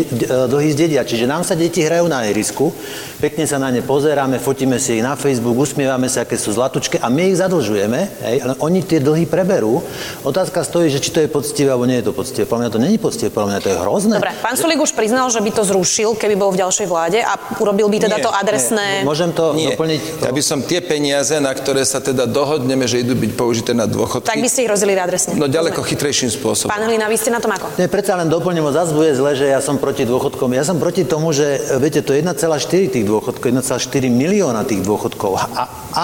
dlhy 0.51 0.75
zdedia. 0.75 1.07
Čiže 1.07 1.23
nám 1.23 1.47
sa 1.47 1.55
deti 1.55 1.79
hrajú 1.79 2.11
na 2.11 2.27
ihrisku, 2.27 2.75
pekne 3.23 3.47
sa 3.47 3.55
na 3.55 3.71
ne 3.71 3.79
pozeráme, 3.79 4.35
fotíme 4.43 4.75
si 4.83 4.99
ich 4.99 5.03
na 5.05 5.15
Facebook, 5.15 5.55
usmievame 5.55 6.11
sa, 6.11 6.27
aké 6.27 6.35
sú 6.35 6.51
zlatučké 6.51 6.99
a 6.99 7.07
my 7.07 7.31
ich 7.31 7.39
zadlžujeme, 7.39 7.99
hej, 8.27 8.37
ale 8.43 8.53
oni 8.59 8.83
tie 8.83 8.99
dlhy 8.99 9.23
preberú. 9.31 9.79
Otázka 10.27 10.67
stojí, 10.67 10.91
že 10.91 10.99
či 10.99 11.15
to 11.15 11.23
je 11.23 11.31
poctivé, 11.31 11.71
alebo 11.71 11.87
nie 11.87 12.03
je 12.03 12.11
to 12.11 12.13
poctivé. 12.13 12.43
Podľa 12.43 12.61
mňa 12.67 12.71
to 12.75 12.79
není 12.83 12.97
poctivé, 12.99 13.29
podľa 13.31 13.47
mňa 13.47 13.59
to 13.63 13.69
je 13.71 13.77
hrozné. 13.79 14.15
Dobre, 14.19 14.35
pán 14.43 14.59
Sulík 14.59 14.83
už 14.83 14.91
priznal, 14.91 15.31
že 15.31 15.39
by 15.39 15.55
to 15.55 15.63
zrušil, 15.63 16.19
keby 16.19 16.35
bol 16.35 16.51
v 16.51 16.67
ďalšej 16.67 16.87
vláde 16.91 17.23
a 17.23 17.39
urobil 17.63 17.87
by 17.87 18.03
teda 18.03 18.19
nie, 18.19 18.25
to 18.27 18.31
adresné... 18.35 18.87
Nie. 18.99 19.07
Môžem 19.07 19.31
to 19.31 19.55
nie. 19.55 19.71
doplniť? 19.71 20.01
Ja 20.19 20.35
by 20.35 20.43
som 20.43 20.59
tie 20.67 20.83
peniaze, 20.83 21.39
na 21.39 21.55
ktoré 21.55 21.87
sa 21.87 22.03
teda 22.03 22.27
dohodneme, 22.27 22.83
že 22.91 23.07
idú 23.07 23.15
byť 23.15 23.31
použité 23.39 23.71
na 23.71 23.87
dôchodky. 23.87 24.27
Tak 24.27 24.43
by 24.43 24.49
ste 24.51 24.67
ich 24.67 24.71
rozdelili 24.71 24.99
adresne. 24.99 25.37
No 25.39 25.44
ďaleko 25.47 25.81
chytrejším 25.81 26.29
spôsobom. 26.29 26.71
Pán 26.71 26.85
Hlina, 26.85 27.09
vy 27.09 27.17
ste 27.17 27.33
na 27.33 27.41
tom 27.41 27.53
ako? 27.53 27.77
Nie, 27.79 27.89
predsa 27.89 28.17
len 28.17 28.29
doplním, 28.29 28.65
zase 28.69 28.93
bude 28.93 29.11
zle, 29.15 29.33
že 29.33 29.49
ja 29.49 29.59
som 29.61 29.81
proti 29.81 30.05
dôchodkom. 30.05 30.53
Ja 30.53 30.63
som 30.65 30.77
proti 30.77 31.05
tomu, 31.07 31.33
že 31.33 31.61
viete, 31.81 32.05
to 32.05 32.13
je 32.13 32.21
1,4 32.21 32.93
tých 32.93 33.05
dôchodkov, 33.05 33.47
1,4 33.49 34.09
milióna 34.11 34.65
tých 34.65 34.85
dôchodkov. 34.85 35.31
A 35.35 35.63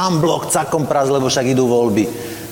amblok 0.09 0.49
cakom 0.49 0.89
praz, 0.89 1.11
lebo 1.11 1.29
však 1.29 1.51
idú 1.51 1.69
voľby. 1.69 2.05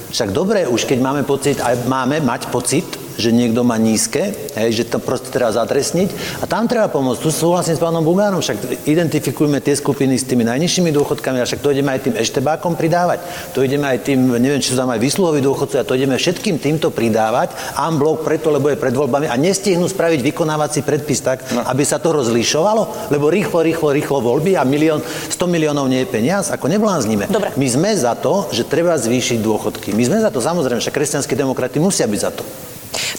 Však 0.09 0.33
dobre, 0.33 0.65
už 0.65 0.89
keď 0.89 0.99
máme 1.01 1.21
pocit, 1.25 1.61
aj 1.61 1.85
máme 1.85 2.21
mať 2.21 2.49
pocit, 2.49 3.08
že 3.19 3.35
niekto 3.35 3.67
má 3.67 3.75
nízke, 3.75 4.31
hej, 4.55 4.69
že 4.71 4.87
to 4.87 5.03
proste 5.03 5.27
treba 5.27 5.51
zatresniť 5.51 6.39
a 6.39 6.47
tam 6.47 6.71
treba 6.71 6.87
pomôcť. 6.87 7.19
Tu 7.19 7.29
súhlasím 7.35 7.75
s 7.75 7.83
pánom 7.83 7.99
Bugánom, 7.99 8.39
však 8.39 8.87
identifikujeme 8.87 9.59
tie 9.59 9.75
skupiny 9.75 10.15
s 10.15 10.23
tými 10.23 10.47
najnižšími 10.47 10.95
dôchodkami 10.95 11.43
a 11.43 11.45
však 11.45 11.59
to 11.59 11.75
ideme 11.75 11.91
aj 11.91 12.07
tým 12.07 12.15
eštebákom 12.15 12.79
pridávať. 12.79 13.19
To 13.51 13.59
ideme 13.59 13.91
aj 13.91 14.07
tým, 14.07 14.39
neviem, 14.39 14.63
či 14.63 14.71
sú 14.71 14.79
tam 14.79 14.87
aj 14.95 15.03
výsluhoví 15.03 15.43
dôchodci 15.43 15.75
a 15.75 15.83
to 15.83 15.99
ideme 15.99 16.15
všetkým 16.15 16.63
týmto 16.63 16.95
pridávať. 16.95 17.51
Amblok 17.75 18.23
preto, 18.23 18.49
lebo 18.55 18.71
je 18.71 18.79
pred 18.79 18.95
voľbami 18.95 19.27
a 19.27 19.35
nestihnú 19.35 19.85
spraviť 19.91 20.23
vykonávací 20.23 20.87
predpis 20.87 21.19
tak, 21.19 21.43
no. 21.51 21.67
aby 21.67 21.83
sa 21.83 21.99
to 21.99 22.15
rozlišovalo, 22.15 23.11
lebo 23.11 23.27
rýchlo, 23.27 23.59
rýchlo, 23.59 23.91
rýchlo 23.91 24.17
voľby 24.23 24.55
a 24.55 24.63
milión, 24.63 25.03
100 25.03 25.35
miliónov 25.43 25.91
nie 25.91 26.07
je 26.07 26.09
peniaz, 26.09 26.47
ako 26.55 26.71
nebláznime. 26.71 27.27
Dobre. 27.27 27.51
My 27.59 27.67
sme 27.67 27.91
za 27.91 28.15
to, 28.15 28.47
že 28.55 28.63
treba 28.63 28.95
zvýšiť 28.95 29.43
dôchodky. 29.43 29.91
My 29.91 30.07
sme 30.07 30.23
za 30.23 30.31
to, 30.31 30.39
samozrejme, 30.39 30.79
že 30.79 30.95
kresťanskí 30.95 31.35
demokrati 31.35 31.81
musia 31.81 32.07
byť 32.07 32.21
za 32.21 32.31
to. 32.31 32.43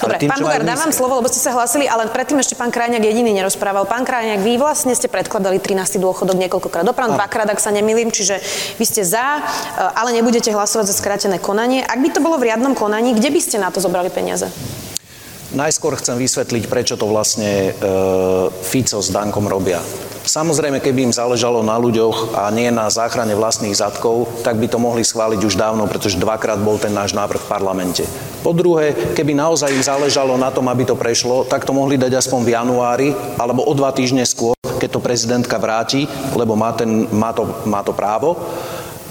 Dobre, 0.01 0.17
tým, 0.17 0.33
pán 0.33 0.41
Bugár, 0.41 0.65
dávam 0.65 0.89
slovo, 0.89 1.21
lebo 1.21 1.29
ste 1.29 1.37
sa 1.37 1.53
hlasili, 1.53 1.85
ale 1.85 2.09
predtým 2.09 2.41
ešte 2.41 2.57
pán 2.57 2.73
Krajňák 2.73 3.05
jediný 3.05 3.37
nerozprával. 3.37 3.85
Pán 3.85 4.01
Krajňák, 4.01 4.41
vy 4.41 4.57
vlastne 4.57 4.97
ste 4.97 5.05
predkladali 5.05 5.61
13. 5.61 6.01
dôchodok 6.01 6.41
niekoľkokrát 6.41 6.81
doprav, 6.81 7.13
dvakrát, 7.13 7.45
ak 7.53 7.61
sa 7.61 7.69
nemýlim, 7.69 8.09
čiže 8.09 8.41
vy 8.81 8.85
ste 8.89 9.05
za, 9.05 9.37
e, 9.37 9.41
ale 9.93 10.17
nebudete 10.17 10.49
hlasovať 10.49 10.89
za 10.89 10.95
skrátené 10.97 11.37
konanie. 11.37 11.85
Ak 11.85 12.01
by 12.01 12.09
to 12.09 12.19
bolo 12.19 12.41
v 12.41 12.49
riadnom 12.49 12.73
konaní, 12.73 13.13
kde 13.13 13.29
by 13.29 13.39
ste 13.39 13.61
na 13.61 13.69
to 13.69 13.77
zobrali 13.77 14.09
peniaze? 14.09 14.49
Najskôr 15.51 15.99
chcem 15.99 16.15
vysvetliť, 16.15 16.63
prečo 16.71 16.95
to 16.95 17.11
vlastne 17.11 17.75
e, 17.75 17.91
Fico 18.63 19.03
s 19.03 19.11
Dankom 19.11 19.51
robia. 19.51 19.83
Samozrejme, 20.23 20.79
keby 20.79 21.11
im 21.11 21.13
záležalo 21.13 21.59
na 21.59 21.75
ľuďoch 21.75 22.39
a 22.39 22.47
nie 22.55 22.71
na 22.71 22.87
záchrane 22.87 23.35
vlastných 23.35 23.75
zadkov, 23.75 24.31
tak 24.47 24.55
by 24.55 24.71
to 24.71 24.79
mohli 24.79 25.03
schváliť 25.03 25.43
už 25.43 25.59
dávno, 25.59 25.91
pretože 25.91 26.15
dvakrát 26.15 26.55
bol 26.55 26.79
ten 26.79 26.95
náš 26.95 27.11
návrh 27.11 27.43
v 27.43 27.51
parlamente. 27.51 28.07
Po 28.39 28.55
druhé, 28.55 28.95
keby 29.11 29.35
naozaj 29.35 29.75
im 29.75 29.83
záležalo 29.83 30.39
na 30.39 30.55
tom, 30.55 30.71
aby 30.71 30.87
to 30.87 30.95
prešlo, 30.95 31.43
tak 31.43 31.67
to 31.67 31.75
mohli 31.75 31.99
dať 31.99 32.15
aspoň 32.15 32.39
v 32.47 32.53
januári 32.55 33.09
alebo 33.35 33.67
o 33.67 33.73
dva 33.75 33.91
týždne 33.91 34.23
skôr, 34.23 34.55
keď 34.79 34.87
to 34.87 35.03
prezidentka 35.03 35.59
vráti, 35.59 36.07
lebo 36.31 36.55
má, 36.55 36.71
ten, 36.71 37.11
má, 37.11 37.35
to, 37.35 37.43
má 37.67 37.83
to 37.83 37.91
právo 37.91 38.39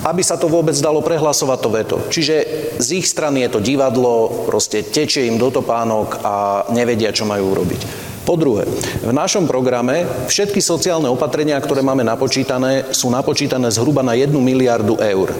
aby 0.04 0.22
sa 0.24 0.40
to 0.40 0.48
vôbec 0.48 0.76
dalo 0.80 1.04
prehlasovať 1.04 1.58
to 1.60 1.68
veto. 1.68 1.96
Čiže 2.08 2.34
z 2.80 2.88
ich 2.96 3.06
strany 3.06 3.44
je 3.44 3.50
to 3.56 3.60
divadlo, 3.60 4.46
proste 4.48 4.86
tečie 4.86 5.28
im 5.28 5.36
do 5.36 5.52
topánok 5.52 6.24
a 6.24 6.34
nevedia, 6.72 7.12
čo 7.12 7.28
majú 7.28 7.52
urobiť. 7.52 8.10
Po 8.24 8.36
druhé, 8.36 8.68
v 9.00 9.12
našom 9.12 9.48
programe 9.48 10.06
všetky 10.28 10.60
sociálne 10.60 11.08
opatrenia, 11.08 11.58
ktoré 11.58 11.80
máme 11.80 12.04
napočítané, 12.04 12.92
sú 12.92 13.08
napočítané 13.10 13.72
zhruba 13.72 14.04
na 14.04 14.14
1 14.14 14.30
miliardu 14.36 15.00
eur. 15.00 15.32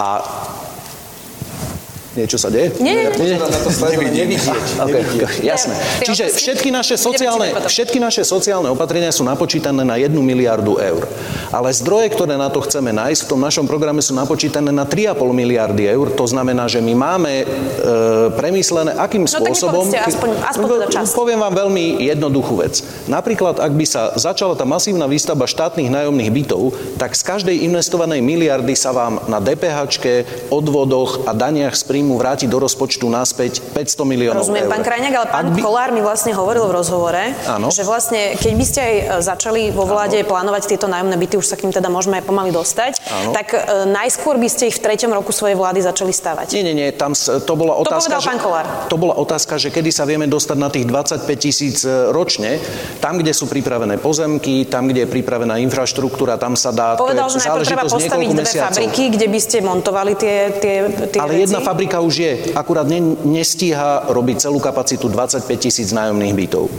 A 0.00 0.18
Niečo 2.12 2.36
sa 2.36 2.52
deje? 2.52 2.76
Nie, 2.76 2.92
nie, 2.92 3.08
nie. 3.08 3.40
Na 3.40 3.48
to 3.48 3.72
nevidieť. 3.72 4.36
Okay, 4.84 5.00
okay, 5.00 5.48
jasné. 5.48 5.72
Čiže 6.04 6.28
všetky 6.28 6.68
naše, 6.68 7.00
sociálne, 7.00 7.56
všetky 7.56 7.96
naše 7.96 8.20
sociálne 8.20 8.68
opatrenia 8.68 9.08
sú 9.08 9.24
napočítané 9.24 9.80
na 9.80 9.96
1 9.96 10.12
miliardu 10.12 10.76
eur. 10.76 11.08
Ale 11.48 11.72
zdroje, 11.72 12.12
ktoré 12.12 12.36
na 12.36 12.52
to 12.52 12.60
chceme 12.68 12.92
nájsť, 12.92 13.20
v 13.24 13.28
tom 13.32 13.40
našom 13.40 13.64
programe 13.64 14.04
sú 14.04 14.12
napočítané 14.12 14.68
na 14.68 14.84
3,5 14.84 15.24
miliardy 15.32 15.88
eur. 15.88 16.12
To 16.12 16.28
znamená, 16.28 16.68
že 16.68 16.84
my 16.84 16.92
máme 16.92 17.32
e, 17.32 17.44
premyslené, 18.36 18.92
akým 18.92 19.24
no, 19.24 19.32
spôsobom... 19.32 19.88
No 19.88 19.96
aspoň, 19.96 20.28
aspoň 20.52 20.68
teda 20.68 20.86
čas. 20.92 21.16
Poviem 21.16 21.40
vám 21.40 21.54
veľmi 21.64 22.04
jednoduchú 22.12 22.60
vec. 22.60 22.84
Napríklad, 23.08 23.56
ak 23.56 23.72
by 23.72 23.84
sa 23.88 24.12
začala 24.20 24.52
tá 24.52 24.68
masívna 24.68 25.08
výstavba 25.08 25.48
štátnych 25.48 25.88
nájomných 25.88 26.28
bytov, 26.28 26.76
tak 27.00 27.16
z 27.16 27.24
každej 27.24 27.56
investovanej 27.64 28.20
miliardy 28.20 28.76
sa 28.76 28.92
vám 28.92 29.24
na 29.32 29.40
DPH, 29.40 30.04
odvodoch 30.52 31.24
a 31.24 31.32
daniach 31.32 31.72
z 31.72 31.84
príjmu 31.84 32.01
vrátiť 32.04 32.46
do 32.46 32.58
rozpočtu 32.58 33.06
naspäť 33.06 33.62
500 33.70 34.02
miliónov 34.04 34.42
Rozumiem, 34.42 34.64
eur. 34.64 34.72
pán 34.72 34.82
Krajňák, 34.82 35.14
ale 35.14 35.26
pán 35.28 35.44
Ak 35.44 35.52
by... 35.52 35.60
Kolár 35.60 35.90
mi 35.90 36.00
vlastne 36.00 36.32
hovoril 36.32 36.64
v 36.64 36.72
rozhovore, 36.72 37.22
Áno. 37.44 37.68
že 37.68 37.82
vlastne, 37.82 38.34
keď 38.34 38.52
by 38.52 38.64
ste 38.64 38.80
aj 38.80 38.94
e, 38.94 39.02
začali 39.20 39.62
vo 39.70 39.84
vláde 39.84 40.18
plánovať 40.22 40.62
tieto 40.66 40.86
nájomné 40.86 41.14
byty, 41.14 41.36
už 41.36 41.44
sa 41.44 41.54
k 41.54 41.62
ním 41.62 41.72
teda 41.72 41.86
môžeme 41.86 42.16
aj 42.16 42.24
pomaly 42.24 42.50
dostať, 42.50 42.92
Áno. 43.04 43.30
tak 43.30 43.46
e, 43.50 43.58
najskôr 43.86 44.34
by 44.34 44.48
ste 44.48 44.66
ich 44.66 44.76
v 44.76 44.82
treťom 44.82 45.10
roku 45.10 45.30
svojej 45.30 45.54
vlády 45.54 45.80
začali 45.80 46.10
stavať. 46.10 46.46
Nie, 46.52 46.64
nie, 46.64 46.74
nie, 46.74 46.88
tam 46.90 47.12
to 47.14 47.52
bola 47.52 47.76
To 47.76 47.84
otázka, 47.84 48.16
povedal 48.16 48.22
pán 48.24 48.38
Kolár. 48.38 48.66
to 48.88 48.96
bola 48.96 49.14
otázka, 49.14 49.54
že 49.56 49.68
kedy 49.68 49.90
sa 49.90 50.02
vieme 50.02 50.24
dostať 50.24 50.56
na 50.56 50.68
tých 50.68 50.84
25 50.84 51.28
tisíc 51.36 51.76
e, 51.80 52.08
ročne, 52.08 52.56
tam, 52.98 53.16
kde 53.16 53.30
sú 53.30 53.44
pripravené 53.44 53.98
pozemky, 53.98 54.32
tam, 54.64 54.86
kde 54.86 55.04
je 55.04 55.10
pripravená 55.10 55.58
infraštruktúra, 55.58 56.34
tam 56.34 56.54
sa 56.54 56.70
dá, 56.70 56.94
Povedal, 56.94 57.26
to 57.26 57.34
je 57.34 57.38
že 57.38 57.48
najprv 57.48 57.64
treba 57.64 57.84
postaviť 57.84 58.28
dve 58.28 58.42
mesiacov. 58.42 58.66
fabriky, 58.70 59.02
kde 59.10 59.26
by 59.26 59.40
ste 59.40 59.56
montovali 59.60 60.12
tie, 60.14 60.36
tie, 60.54 60.76
tie 61.08 61.18
Ale 61.18 61.32
veci. 61.32 61.42
jedna 61.42 61.60
fabrika 61.60 61.91
už 62.00 62.14
je, 62.16 62.32
akurát 62.56 62.88
ne, 62.88 63.18
nestíha 63.26 64.08
robiť 64.08 64.48
celú 64.48 64.62
kapacitu 64.62 65.10
25 65.10 65.44
tisíc 65.58 65.92
nájomných 65.92 66.32
bytov. 66.32 66.70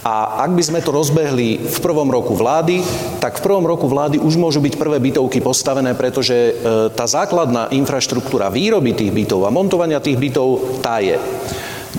A 0.00 0.40
ak 0.48 0.56
by 0.56 0.62
sme 0.64 0.80
to 0.80 0.96
rozbehli 0.96 1.60
v 1.60 1.78
prvom 1.84 2.08
roku 2.08 2.32
vlády, 2.32 2.80
tak 3.20 3.36
v 3.36 3.44
prvom 3.44 3.68
roku 3.68 3.84
vlády 3.84 4.16
už 4.16 4.40
môžu 4.40 4.64
byť 4.64 4.80
prvé 4.80 4.96
bytovky 4.96 5.44
postavené, 5.44 5.92
pretože 5.92 6.32
e, 6.32 6.52
tá 6.96 7.04
základná 7.04 7.68
infraštruktúra 7.68 8.48
výroby 8.48 8.96
tých 8.96 9.12
bytov 9.12 9.44
a 9.44 9.52
montovania 9.52 10.00
tých 10.00 10.16
bytov 10.16 10.80
tá 10.80 11.04
je. 11.04 11.20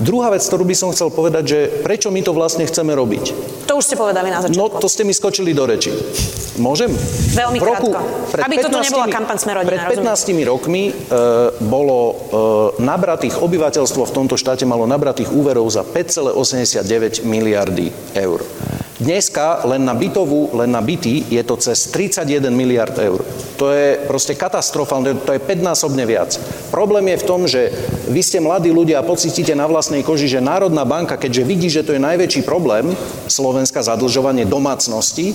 Druhá 0.02 0.34
vec, 0.34 0.42
ktorú 0.42 0.66
by 0.66 0.74
som 0.74 0.90
chcel 0.90 1.14
povedať, 1.14 1.44
že 1.46 1.58
prečo 1.86 2.10
my 2.10 2.18
to 2.26 2.34
vlastne 2.34 2.66
chceme 2.66 2.90
robiť. 2.90 3.24
To 3.70 3.78
už 3.78 3.84
ste 3.86 3.94
povedali 3.94 4.34
na 4.34 4.42
začiatku. 4.42 4.58
No, 4.58 4.82
to 4.82 4.90
ste 4.90 5.06
mi 5.06 5.14
skočili 5.14 5.54
do 5.54 5.62
reči. 5.62 5.94
Môžem? 6.58 6.90
Veľmi 7.32 7.62
roku- 7.62 7.94
krátko. 7.94 8.42
Aby 8.42 8.54
toto 8.60 8.82
nebola 8.82 9.06
kampaň 9.08 9.36
Sme 9.38 9.52
rodina, 9.56 9.88
Pred 9.88 10.02
rozumiem. 10.04 10.44
15 10.44 10.52
rokmi 10.52 10.82
e, 10.88 10.92
bolo 11.64 11.98
e, 12.02 12.14
nabratých, 12.82 13.40
obyvateľstvo 13.40 14.02
v 14.04 14.12
tomto 14.12 14.34
štáte 14.36 14.66
malo 14.66 14.84
nabratých 14.84 15.32
úverov 15.32 15.70
za 15.70 15.86
5,89 15.86 17.22
miliardy 17.24 17.88
eur. 18.12 18.42
Dneska 19.02 19.66
len 19.66 19.82
na 19.82 19.98
bytovú, 19.98 20.54
len 20.54 20.70
na 20.70 20.78
byty 20.78 21.26
je 21.26 21.42
to 21.42 21.58
cez 21.58 21.90
31 21.90 22.54
miliard 22.54 22.94
eur. 22.94 23.26
To 23.58 23.74
je 23.74 23.98
proste 24.06 24.38
katastrofálne, 24.38 25.18
to 25.26 25.34
je 25.34 25.42
5-násobne 25.42 26.06
viac. 26.06 26.38
Problém 26.70 27.10
je 27.10 27.18
v 27.18 27.26
tom, 27.26 27.40
že 27.50 27.74
vy 28.06 28.22
ste 28.22 28.38
mladí 28.38 28.70
ľudia 28.70 29.02
a 29.02 29.06
pocítite 29.06 29.58
na 29.58 29.66
vlastnej 29.66 30.06
koži, 30.06 30.30
že 30.30 30.38
Národná 30.38 30.86
banka, 30.86 31.18
keďže 31.18 31.42
vidí, 31.42 31.66
že 31.66 31.82
to 31.82 31.98
je 31.98 32.00
najväčší 32.02 32.46
problém 32.46 32.94
Slovenska 33.26 33.82
zadlžovanie 33.82 34.46
domácnosti, 34.46 35.34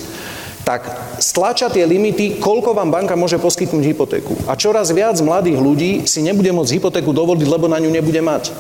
tak 0.64 0.88
stlača 1.20 1.68
tie 1.68 1.84
limity, 1.84 2.40
koľko 2.40 2.72
vám 2.72 2.92
banka 2.92 3.20
môže 3.20 3.40
poskytnúť 3.40 3.84
hypotéku. 3.84 4.36
A 4.48 4.56
čoraz 4.56 4.96
viac 4.96 5.20
mladých 5.20 5.60
ľudí 5.60 5.92
si 6.08 6.24
nebude 6.24 6.52
môcť 6.56 6.80
hypotéku 6.80 7.12
dovoliť, 7.12 7.48
lebo 7.48 7.68
na 7.68 7.84
ňu 7.84 7.92
nebude 7.92 8.20
mať. 8.24 8.52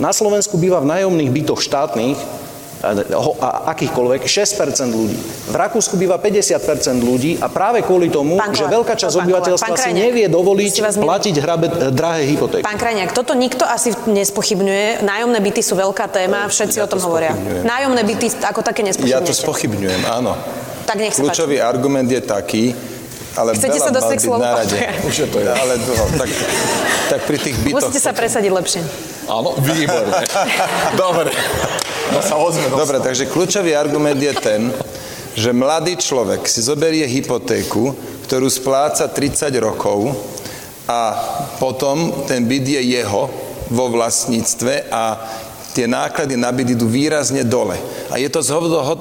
Na 0.00 0.12
Slovensku 0.12 0.56
býva 0.56 0.80
v 0.80 0.88
nájomných 0.88 1.28
bytoch 1.28 1.60
štátnych 1.60 2.41
akýchkoľvek 2.82 4.26
6% 4.26 4.90
ľudí. 4.90 5.16
V 5.48 5.54
Rakúsku 5.54 5.94
býva 5.94 6.18
50% 6.18 6.98
ľudí 6.98 7.38
a 7.38 7.46
práve 7.46 7.86
kvôli 7.86 8.10
tomu, 8.10 8.34
Pán 8.34 8.50
že 8.50 8.66
veľká 8.66 8.98
časť 8.98 9.14
pán 9.14 9.24
obyvateľstva 9.26 9.70
pán 9.70 9.78
si 9.78 9.90
nevie 9.94 10.26
dovoliť 10.26 10.98
platiť 10.98 11.34
hrabe, 11.38 11.66
drahé 11.94 12.26
hypotéky. 12.34 12.66
Pán 12.66 12.78
Krajniak, 12.78 13.14
toto 13.14 13.38
nikto 13.38 13.62
asi 13.62 13.94
nespochybňuje. 14.10 15.06
Nájomné 15.06 15.38
byty 15.38 15.62
sú 15.62 15.78
veľká 15.78 16.10
téma, 16.10 16.50
všetci 16.50 16.82
Ja 16.82 16.84
o 16.84 16.88
tom 16.90 16.98
to 16.98 17.06
hovoria. 17.06 17.32
Nájomné 17.62 18.02
byty 18.02 18.42
ako 18.42 18.66
také 18.66 18.82
Ja 18.82 18.90
nespochybňujete. 18.90 19.30
to 19.30 19.34
spochybňujem, 19.34 20.02
áno. 20.10 20.34
Tak 20.82 20.98
nech 20.98 21.14
sa 21.14 21.22
páči. 21.22 21.30
Kľúčový 21.30 21.56
argument 21.62 22.10
je 22.10 22.18
taký, 22.18 22.74
ale 23.38 23.56
Chcete 23.56 23.78
sa 23.78 23.94
dostať 23.94 24.16
k 24.18 24.22
slovu? 24.26 24.42
Už 25.08 25.14
je 25.14 25.28
to 25.30 25.38
je. 25.40 25.48
Ale 25.48 25.78
dlho. 25.80 26.04
Tak, 26.18 26.28
tak 27.08 27.20
pri 27.24 27.38
tých 27.38 27.56
bytoch... 27.62 27.88
Musíte 27.88 28.00
sa 28.02 28.12
presadiť 28.12 28.50
lepšie. 28.52 28.80
Áno, 29.30 29.56
výborne. 29.62 30.12
Dobre. 31.00 31.30
Sa 32.20 32.36
ozme. 32.36 32.68
do 32.68 32.76
Dobre, 32.76 33.00
takže 33.00 33.30
kľúčový 33.30 33.72
argument 33.72 34.20
je 34.20 34.34
ten, 34.36 34.68
že 35.32 35.56
mladý 35.56 35.96
človek 35.96 36.44
si 36.44 36.60
zoberie 36.60 37.08
hypotéku, 37.08 37.96
ktorú 38.28 38.52
spláca 38.52 39.08
30 39.08 39.48
rokov 39.64 40.12
a 40.84 41.16
potom 41.56 42.26
ten 42.28 42.44
byt 42.44 42.66
je 42.68 42.82
jeho 43.00 43.32
vo 43.72 43.86
vlastníctve 43.88 44.92
a 44.92 45.16
tie 45.72 45.88
náklady 45.88 46.36
na 46.36 46.52
byt 46.52 46.76
idú 46.76 46.84
výrazne 46.84 47.48
dole. 47.48 47.80
A 48.12 48.20
je 48.20 48.28
to 48.28 48.44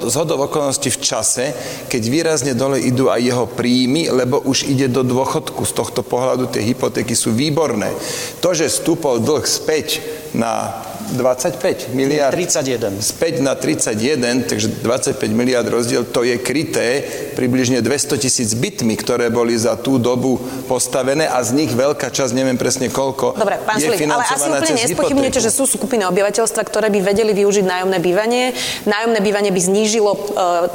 zhodov 0.07 0.47
okolností 0.47 0.87
v 0.87 1.03
čase, 1.03 1.51
keď 1.91 2.01
výrazne 2.07 2.53
dole 2.55 2.79
idú 2.79 3.11
aj 3.11 3.19
jeho 3.19 3.45
príjmy, 3.51 4.07
lebo 4.07 4.39
už 4.39 4.71
ide 4.71 4.87
do 4.87 5.03
dôchodku. 5.03 5.67
Z 5.67 5.75
tohto 5.75 5.99
pohľadu 5.99 6.47
tie 6.47 6.63
hypotéky 6.63 7.11
sú 7.11 7.35
výborné. 7.35 7.91
To, 8.39 8.55
že 8.55 8.71
stúpol 8.71 9.19
dlh 9.19 9.43
späť 9.43 9.99
na 10.31 10.79
25 11.13 11.91
miliard. 11.91 12.31
31. 12.31 12.99
Späť 12.99 13.39
na 13.39 13.53
31, 13.53 14.15
takže 14.43 14.67
25 14.77 15.17
miliard 15.29 15.63
rozdiel, 15.63 16.03
to 16.03 16.21
je 16.21 16.37
kryté 16.37 17.03
približne 17.33 17.79
200 17.79 18.15
tisíc 18.17 18.53
bytmi, 18.53 18.95
ktoré 18.95 19.27
boli 19.27 19.53
za 19.53 19.75
tú 19.75 19.97
dobu 19.97 20.39
postavené 20.65 21.25
a 21.25 21.39
z 21.39 21.53
nich 21.53 21.71
veľká 21.71 22.07
časť, 22.07 22.31
neviem 22.31 22.55
presne 22.55 22.87
koľko, 22.87 23.33
Dobre, 23.33 23.59
pán 23.59 23.75
je 23.75 23.87
Sulík, 23.87 24.05
ale 24.05 24.23
asi 24.23 24.47
úplne 24.47 24.81
hypotéku. 24.81 25.39
že 25.39 25.49
sú 25.49 25.63
skupiny 25.65 26.05
obyvateľstva, 26.05 26.61
ktoré 26.61 26.87
by 26.87 26.99
vedeli 27.01 27.33
využiť 27.33 27.63
nájomné 27.63 27.97
bývanie. 27.97 28.53
Nájomné 28.83 29.19
bývanie 29.19 29.49
by 29.49 29.61
znížilo 29.61 30.11
e, 30.11 30.19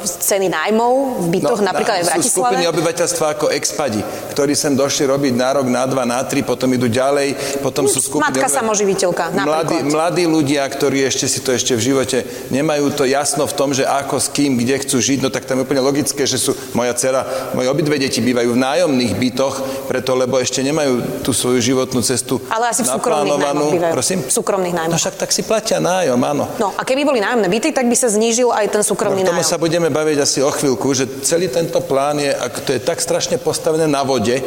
ceny 0.03 0.47
nájmov 0.47 0.93
v 1.19 1.39
bytoch, 1.39 1.59
napríklad 1.59 1.95
aj 1.97 2.03
v 2.03 2.09
No, 2.09 2.13
sú 2.19 2.29
skupiny 2.33 2.61
Bratislave. 2.61 2.73
obyvateľstva 2.73 3.25
ako 3.31 3.45
expadi, 3.51 4.01
ktorí 4.31 4.53
sem 4.53 4.73
došli 4.73 5.05
robiť 5.05 5.33
na 5.33 5.49
rok, 5.51 5.65
na 5.65 5.83
dva, 5.83 6.03
na 6.03 6.21
tri, 6.21 6.41
potom 6.41 6.69
idú 6.69 6.85
ďalej, 6.85 7.33
potom 7.59 7.85
sú 7.85 7.99
skupiny... 7.99 8.25
Matka 8.27 8.41
obyvateľ- 8.41 8.57
samoživiteľka, 8.57 9.23
Mladí, 9.29 9.37
napríklad. 9.39 9.83
mladí 9.87 10.23
ľudia, 10.27 10.63
ktorí 10.63 11.01
ešte 11.01 11.25
si 11.25 11.39
to 11.39 11.49
ešte 11.49 11.73
v 11.73 11.81
živote 11.83 12.17
nemajú 12.47 12.91
to 12.91 13.03
jasno 13.03 13.43
v 13.43 13.53
tom, 13.53 13.71
že 13.71 13.83
ako, 13.83 14.17
s 14.17 14.27
kým, 14.27 14.55
kde 14.55 14.77
chcú 14.77 14.97
žiť, 14.97 15.19
no 15.19 15.29
tak 15.29 15.43
tam 15.43 15.57
je 15.57 15.65
úplne 15.65 15.79
logické, 15.79 16.23
že 16.23 16.35
sú 16.35 16.51
moja 16.71 16.91
dcera, 16.91 17.23
moje 17.51 17.67
obidve 17.67 17.95
deti 17.97 18.19
bývajú 18.19 18.51
v 18.51 18.59
nájomných 18.59 19.13
bytoch, 19.13 19.55
preto 19.85 20.13
lebo 20.13 20.37
ešte 20.37 20.59
nemajú 20.59 21.21
tú 21.21 21.31
svoju 21.31 21.59
životnú 21.59 21.99
cestu 21.99 22.37
Ale 22.47 22.69
asi 22.69 22.81
v 22.81 22.89
súkromných 22.89 23.37
nájmoch 23.37 23.71
bývajú. 23.71 23.93
Prosím? 23.93 24.19
V 24.21 24.33
súkromných 24.33 24.73
No 24.73 24.79
nájmoch. 24.83 24.99
však 24.99 25.15
tak 25.15 25.29
si 25.29 25.41
platia 25.41 25.77
nájom, 25.77 26.19
áno. 26.19 26.45
No 26.57 26.71
a 26.71 26.81
keby 26.81 27.03
boli 27.03 27.19
nájomné 27.19 27.47
byty, 27.47 27.71
tak 27.71 27.85
by 27.85 27.95
sa 27.95 28.07
znížil 28.07 28.49
aj 28.49 28.67
ten 28.69 28.81
súkromný 28.81 29.21
No, 29.21 29.23
k 29.23 29.29
tomu 29.29 29.41
nájom. 29.41 29.51
sa 29.51 29.57
budeme 29.57 29.87
baviť 29.87 30.17
asi 30.17 30.39
o 30.39 30.49
chvíľku, 30.49 30.91
že 30.91 31.07
celý 31.21 31.47
tento 31.47 31.79
plán 31.79 32.17
je, 32.17 32.29
ak 32.29 32.53
to 32.61 32.71
je 32.71 32.79
tak 32.79 32.97
strašne 32.97 33.37
postavené 33.37 33.85
na 33.85 34.01
vode. 34.01 34.41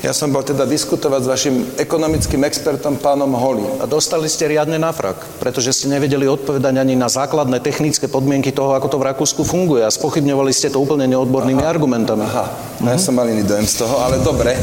Ja 0.00 0.10
som 0.10 0.28
bol 0.28 0.40
teda 0.40 0.64
diskutovať 0.64 1.20
s 1.20 1.28
vašim 1.28 1.54
ekonomickým 1.76 2.40
expertom 2.42 2.96
pánom 2.96 3.28
Holly. 3.30 3.66
A 3.78 3.84
dostali 3.84 4.26
ste 4.26 4.46
riadne 4.46 4.78
na 4.78 4.94
frak, 5.08 5.40
pretože 5.40 5.72
ste 5.72 5.88
nevedeli 5.88 6.28
odpovedať 6.28 6.74
ani 6.76 6.92
na 6.92 7.08
základné 7.08 7.64
technické 7.64 8.04
podmienky 8.12 8.52
toho, 8.52 8.76
ako 8.76 8.92
to 8.92 9.00
v 9.00 9.08
Rakúsku 9.08 9.42
funguje 9.44 9.80
a 9.80 9.90
spochybňovali 9.92 10.52
ste 10.52 10.68
to 10.68 10.82
úplne 10.82 11.08
neodbornými 11.08 11.64
argumentami. 11.64 12.28
Aha, 12.28 12.52
no 12.84 12.92
ja 12.92 13.00
som 13.00 13.16
mal 13.16 13.24
iný 13.32 13.48
dojem 13.48 13.64
z 13.64 13.80
toho, 13.80 13.96
ale 14.04 14.20
dobre. 14.20 14.52
E, 14.52 14.60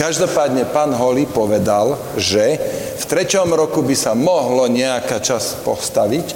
každopádne 0.00 0.64
pán 0.72 0.96
Holly 0.96 1.28
povedal, 1.28 2.00
že 2.16 2.56
v 2.98 3.04
treťom 3.06 3.54
roku 3.54 3.84
by 3.84 3.94
sa 3.94 4.12
mohlo 4.16 4.66
nejaká 4.66 5.22
časť 5.22 5.62
postaviť, 5.62 6.26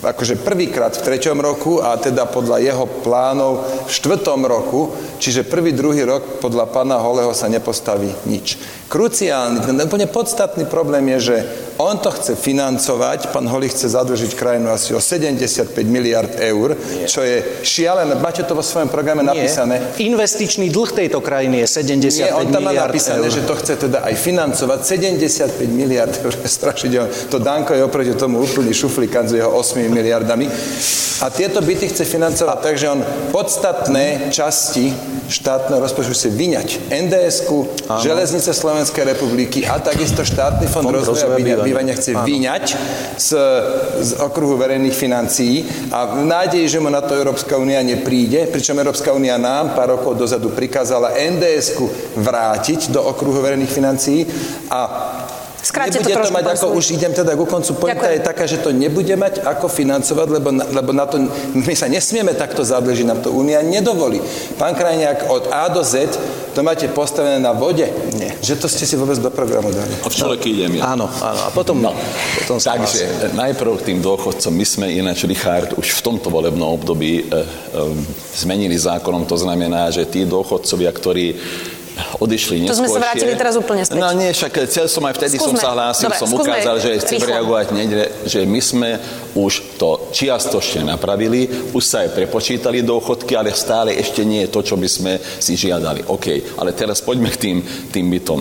akože 0.00 0.40
prvýkrát 0.40 0.96
v 0.96 1.04
treťom 1.04 1.36
roku 1.36 1.84
a 1.84 2.00
teda 2.00 2.24
podľa 2.24 2.64
jeho 2.64 2.86
plánov 3.04 3.84
v 3.84 3.90
štvrtom 3.92 4.40
roku, 4.48 4.88
čiže 5.20 5.44
prvý, 5.44 5.76
druhý 5.76 6.08
rok 6.08 6.40
podľa 6.40 6.72
pána 6.72 6.96
Holeho 6.96 7.36
sa 7.36 7.52
nepostaví 7.52 8.08
nič. 8.24 8.56
Kruciálny, 8.88 9.60
ten 9.68 9.76
úplne 9.76 10.08
podstatný 10.08 10.64
problém 10.64 11.04
je, 11.12 11.18
že 11.20 11.36
on 11.76 12.00
to 12.00 12.10
chce 12.10 12.34
financovať, 12.34 13.30
pán 13.30 13.44
Holi 13.44 13.68
chce 13.68 13.92
zadlžiť 13.92 14.32
krajinu 14.34 14.72
asi 14.72 14.96
o 14.96 15.00
75 15.00 15.76
miliard 15.84 16.32
eur, 16.40 16.72
čo 17.06 17.20
je 17.20 17.44
šialené. 17.62 18.16
Máte 18.16 18.42
to 18.48 18.56
vo 18.56 18.64
svojom 18.64 18.88
programe 18.88 19.20
napísané? 19.22 19.92
Nie. 19.94 20.10
Investičný 20.10 20.72
dlh 20.72 20.90
tejto 21.04 21.20
krajiny 21.20 21.62
je 21.62 21.66
75 21.68 22.16
Nie, 22.16 22.32
on 22.32 22.48
tam 22.48 22.64
má 22.64 22.72
miliard 22.72 22.90
napísané, 22.90 23.28
eur. 23.28 23.36
že 23.36 23.46
to 23.46 23.54
chce 23.60 23.74
teda 23.76 23.98
aj 24.08 24.14
financovať 24.16 24.78
75 24.82 25.68
miliard 25.68 26.14
eur. 26.24 26.34
Strašidelné. 26.48 27.30
To 27.30 27.38
Danko 27.38 27.76
je 27.76 27.84
oproti 27.84 28.16
tomu 28.16 28.40
úplný 28.40 28.72
šuflikant 28.72 29.28
s 29.28 29.36
jeho 29.36 29.52
8 29.52 29.84
miliardami. 29.84 30.48
A 31.18 31.30
tieto 31.30 31.60
byty 31.60 31.92
chce 31.92 32.08
financovať 32.08 32.58
tak, 32.62 32.74
že 32.78 32.90
on 32.90 33.04
podstatné 33.30 34.30
časti 34.32 34.94
štátneho 35.28 35.82
rozpočtu 35.82 36.14
chce 36.14 36.28
vyňať. 36.30 36.68
NDS-ku, 36.88 37.68
Železnice 38.00 38.54
Slovenskej 38.78 39.10
republiky 39.10 39.66
a 39.66 39.82
takisto 39.82 40.22
štátny 40.22 40.70
fond, 40.70 40.86
Fond 40.86 41.02
rozvoja 41.02 41.26
rozvoja 41.26 41.66
bývania, 41.66 41.98
chce 41.98 42.14
Áno. 42.14 42.22
vyňať 42.22 42.64
z, 43.18 43.30
z 44.06 44.10
okruhu 44.22 44.54
verejných 44.54 44.94
financií 44.94 45.66
a 45.90 46.06
v 46.14 46.22
nádeji, 46.22 46.70
že 46.70 46.78
mu 46.78 46.86
na 46.86 47.02
to 47.02 47.18
Európska 47.18 47.58
únia 47.58 47.82
nepríde, 47.82 48.46
pričom 48.46 48.78
Európska 48.78 49.10
únia 49.10 49.34
nám 49.34 49.74
pár 49.74 49.98
rokov 49.98 50.14
dozadu 50.14 50.54
prikázala 50.54 51.18
NDS-ku 51.18 51.90
vrátiť 52.22 52.94
do 52.94 53.02
okruhu 53.02 53.42
verejných 53.42 53.66
financií 53.66 54.22
a 54.70 54.80
Skráte 55.58 55.98
nebude 55.98 56.14
to, 56.14 56.22
to 56.22 56.30
mať 56.30 56.44
ako, 56.54 56.66
už 56.78 56.86
idem 56.94 57.10
teda 57.10 57.34
ku 57.34 57.42
koncu, 57.42 57.74
pointa 57.74 58.08
je 58.14 58.22
taká, 58.22 58.46
že 58.46 58.62
to 58.62 58.70
nebude 58.70 59.10
mať 59.18 59.42
ako 59.42 59.66
financovať, 59.66 60.26
lebo 60.30 60.48
na, 60.54 60.64
lebo 60.70 60.90
na 60.94 61.04
to, 61.04 61.18
my 61.54 61.74
sa 61.74 61.90
nesmieme 61.90 62.30
takto 62.38 62.62
zadlžiť, 62.62 63.06
nám 63.06 63.20
to 63.26 63.34
Únia 63.34 63.58
nedovolí. 63.60 64.22
Pán 64.54 64.78
Krajniak, 64.78 65.26
od 65.26 65.50
A 65.50 65.66
do 65.66 65.82
Z 65.82 66.14
to 66.54 66.62
máte 66.66 66.90
postavené 66.90 67.38
na 67.38 67.54
vode. 67.54 67.86
Nie. 68.18 68.34
Že 68.42 68.54
to 68.58 68.66
ste 68.66 68.82
si 68.86 68.98
vôbec 68.98 69.14
do 69.22 69.30
programu 69.30 69.70
dali. 69.70 69.94
V 69.98 70.10
človeky 70.10 70.58
idem 70.58 70.82
ja. 70.82 70.94
Áno, 70.94 71.06
áno. 71.22 71.40
A 71.46 71.50
potom, 71.54 71.78
No, 71.78 71.94
potom 72.42 72.58
takže 72.58 73.06
hlásim. 73.06 73.38
najprv 73.38 73.70
k 73.78 73.86
tým 73.94 73.98
dôchodcom. 74.02 74.50
My 74.50 74.66
sme 74.66 74.86
ináč, 74.90 75.22
Richard, 75.22 75.78
už 75.78 75.86
v 75.86 76.00
tomto 76.02 76.34
volebnom 76.34 76.66
období 76.74 77.22
e, 77.22 77.24
e, 77.24 77.46
zmenili 78.34 78.74
zákonom. 78.74 79.22
To 79.30 79.38
znamená, 79.38 79.90
že 79.94 80.02
tí 80.02 80.26
dôchodcovia, 80.26 80.90
ktorí 80.90 81.26
odišli 82.18 82.64
To 82.64 82.72
sme 82.72 82.86
sa 82.86 82.96
neskôršie- 82.96 83.00
vrátili 83.00 83.32
teraz 83.34 83.54
úplne 83.54 83.82
späť. 83.82 83.98
No 83.98 84.10
nie, 84.12 84.30
však 84.30 84.52
chcel 84.66 84.86
som 84.86 85.02
aj 85.04 85.14
vtedy 85.16 85.36
Skúsme. 85.36 85.58
som 85.58 85.64
sa 85.64 85.70
hlásil, 85.72 86.06
Dobre, 86.08 86.18
som 86.18 86.30
ukázal, 86.32 86.76
že 86.78 86.90
chcem 87.00 87.18
rýchlo. 87.18 87.30
reagovať, 87.30 87.66
nedre, 87.72 88.04
že 88.24 88.40
my 88.42 88.60
sme 88.60 88.90
už 89.34 89.52
to 89.76 90.10
čiastočne 90.10 90.82
napravili, 90.82 91.46
už 91.70 91.82
sa 91.82 92.06
aj 92.06 92.14
prepočítali 92.14 92.82
dôchodky, 92.82 93.34
ale 93.34 93.50
stále 93.52 93.94
ešte 93.94 94.22
nie 94.22 94.46
je 94.46 94.52
to, 94.52 94.60
čo 94.62 94.74
by 94.74 94.88
sme 94.88 95.12
si 95.38 95.54
žiadali. 95.54 96.06
OK, 96.06 96.56
ale 96.56 96.72
teraz 96.72 96.98
poďme 96.98 97.28
k 97.28 97.38
tým, 97.38 97.56
tým 97.88 98.06
bytom. 98.08 98.40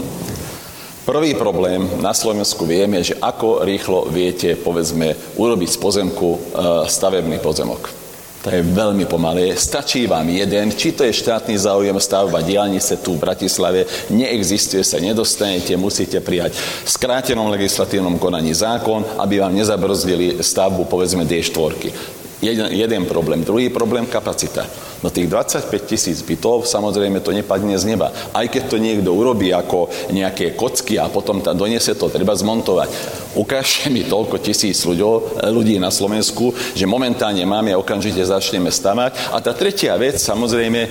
Prvý 1.04 1.40
problém 1.40 1.88
na 2.04 2.12
Slovensku 2.12 2.68
vieme, 2.68 3.00
že 3.00 3.16
ako 3.16 3.64
rýchlo 3.64 4.12
viete, 4.12 4.60
povedzme, 4.60 5.16
urobiť 5.40 5.70
z 5.72 5.78
pozemku 5.80 6.28
e, 6.28 6.40
stavebný 6.84 7.40
pozemok. 7.40 8.07
To 8.48 8.56
je 8.56 8.64
veľmi 8.64 9.04
pomalé. 9.12 9.60
Stačí 9.60 10.08
vám 10.08 10.24
jeden, 10.32 10.72
či 10.72 10.96
to 10.96 11.04
je 11.04 11.12
štátny 11.12 11.60
záujem 11.60 12.00
stavba 12.00 12.40
diálnice 12.40 12.96
tu 13.04 13.20
v 13.20 13.28
Bratislave, 13.28 13.84
neexistuje 14.08 14.88
sa, 14.88 15.04
nedostanete, 15.04 15.76
musíte 15.76 16.24
prijať 16.24 16.56
v 16.56 16.88
skrátenom 16.88 17.52
legislatívnom 17.52 18.16
konaní 18.16 18.56
zákon, 18.56 19.04
aby 19.20 19.44
vám 19.44 19.52
nezabrzdili 19.52 20.40
stavbu 20.40 20.88
povedzme 20.88 21.28
D4. 21.28 21.92
Jeden, 22.40 22.72
jeden 22.72 23.04
problém. 23.04 23.44
Druhý 23.44 23.68
problém 23.68 24.08
kapacita. 24.08 24.64
No 25.06 25.14
tých 25.14 25.30
25 25.30 25.70
tisíc 25.86 26.18
bytov, 26.26 26.66
samozrejme 26.66 27.22
to 27.22 27.30
nepadne 27.30 27.78
z 27.78 27.86
neba. 27.86 28.10
Aj 28.34 28.46
keď 28.50 28.64
to 28.66 28.78
niekto 28.82 29.14
urobí 29.14 29.54
ako 29.54 29.90
nejaké 30.10 30.58
kocky 30.58 30.98
a 30.98 31.06
potom 31.06 31.42
tam 31.46 31.54
donese 31.54 31.94
to, 31.94 32.10
treba 32.10 32.34
zmontovať. 32.34 32.90
Ukážte 33.38 33.94
mi 33.94 34.02
toľko 34.02 34.42
tisíc 34.42 34.82
ľuďo, 34.82 35.42
ľudí 35.54 35.78
na 35.78 35.94
Slovensku, 35.94 36.50
že 36.74 36.90
momentálne 36.90 37.46
máme 37.46 37.78
a 37.78 37.82
okamžite 37.82 38.26
začneme 38.26 38.74
stavať. 38.74 39.30
A 39.30 39.38
tá 39.38 39.54
tretia 39.54 39.94
vec, 40.02 40.18
samozrejme, 40.18 40.90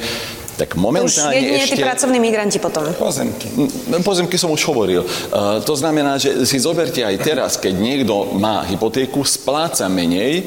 tak 0.56 0.72
To 0.72 0.80
už 0.80 0.82
momentálne 0.88 1.36
jedine 1.36 1.66
ešte... 1.68 1.76
tí 1.76 1.84
pracovní 1.84 2.18
migranti 2.22 2.56
potom. 2.56 2.88
Pozemky. 2.96 3.46
Pozemky 4.00 4.40
som 4.40 4.48
už 4.54 4.64
hovoril. 4.72 5.04
Uh, 5.04 5.60
to 5.60 5.76
znamená, 5.76 6.16
že 6.16 6.48
si 6.48 6.56
zoberte 6.56 7.04
aj 7.04 7.16
teraz, 7.20 7.60
keď 7.60 7.74
niekto 7.76 8.38
má 8.40 8.64
hypotéku, 8.64 9.20
spláca 9.26 9.84
menej, 9.90 10.46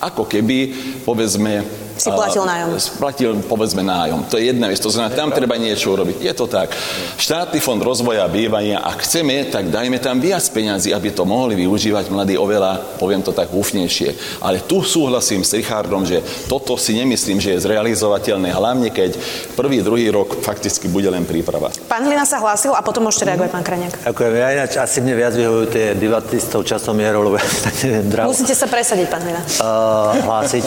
ako 0.00 0.24
keby, 0.24 0.72
povedzme... 1.04 1.79
Si 2.00 2.08
platil 2.08 2.48
nájom. 2.48 2.68
Splatil, 2.80 3.30
povedzme, 3.44 3.84
nájom. 3.84 4.24
To 4.32 4.40
je 4.40 4.48
jedna 4.48 4.72
vec. 4.72 4.80
To 4.80 4.88
znamená, 4.88 5.12
tam 5.12 5.28
treba 5.28 5.60
niečo 5.60 5.92
urobiť. 5.92 6.16
Je 6.24 6.32
to 6.32 6.48
tak. 6.48 6.72
Štátny 7.20 7.60
fond 7.60 7.76
rozvoja 7.76 8.24
bývania, 8.24 8.80
ak 8.80 9.04
chceme, 9.04 9.44
tak 9.52 9.68
dajme 9.68 10.00
tam 10.00 10.16
viac 10.16 10.40
peňazí, 10.48 10.96
aby 10.96 11.12
to 11.12 11.28
mohli 11.28 11.60
využívať 11.60 12.08
mladí 12.08 12.40
oveľa, 12.40 12.96
poviem 12.96 13.20
to 13.20 13.36
tak, 13.36 13.52
húfnejšie. 13.52 14.40
Ale 14.40 14.64
tu 14.64 14.80
súhlasím 14.80 15.44
s 15.44 15.52
Richardom, 15.52 16.08
že 16.08 16.24
toto 16.48 16.80
si 16.80 16.96
nemyslím, 16.96 17.36
že 17.36 17.52
je 17.52 17.62
zrealizovateľné, 17.68 18.48
hlavne 18.48 18.88
keď 18.88 19.20
prvý, 19.52 19.84
druhý 19.84 20.08
rok 20.08 20.40
fakticky 20.40 20.88
bude 20.88 21.12
len 21.12 21.28
príprava. 21.28 21.68
Pán 21.84 22.08
Hlina 22.08 22.24
sa 22.24 22.40
hlásil 22.40 22.72
a 22.72 22.80
potom 22.80 23.04
môžete 23.04 23.28
reagovať, 23.28 23.50
pán 23.52 23.64
Kraniak. 23.66 23.92
Ďakujem. 24.08 24.32
Ja 24.40 24.48
ináč 24.56 24.72
asi 24.80 25.04
mne 25.04 25.14
viac 25.20 25.36
vyhovujú 25.36 25.66
tie 25.68 25.92
debaty 25.92 26.40
s 26.40 26.48
tou 26.48 26.64
časomierou, 26.64 27.20
lebo 27.28 27.36
ja 27.36 27.44
tak 27.68 27.74
neviem 27.84 28.06
draho 28.08 28.32
Musíte 28.32 28.54
sa 28.56 28.64
presadiť, 28.64 29.06
pán 29.12 29.20
Hlina. 29.20 29.42
uh, 29.60 30.16
hlásiť. 30.16 30.64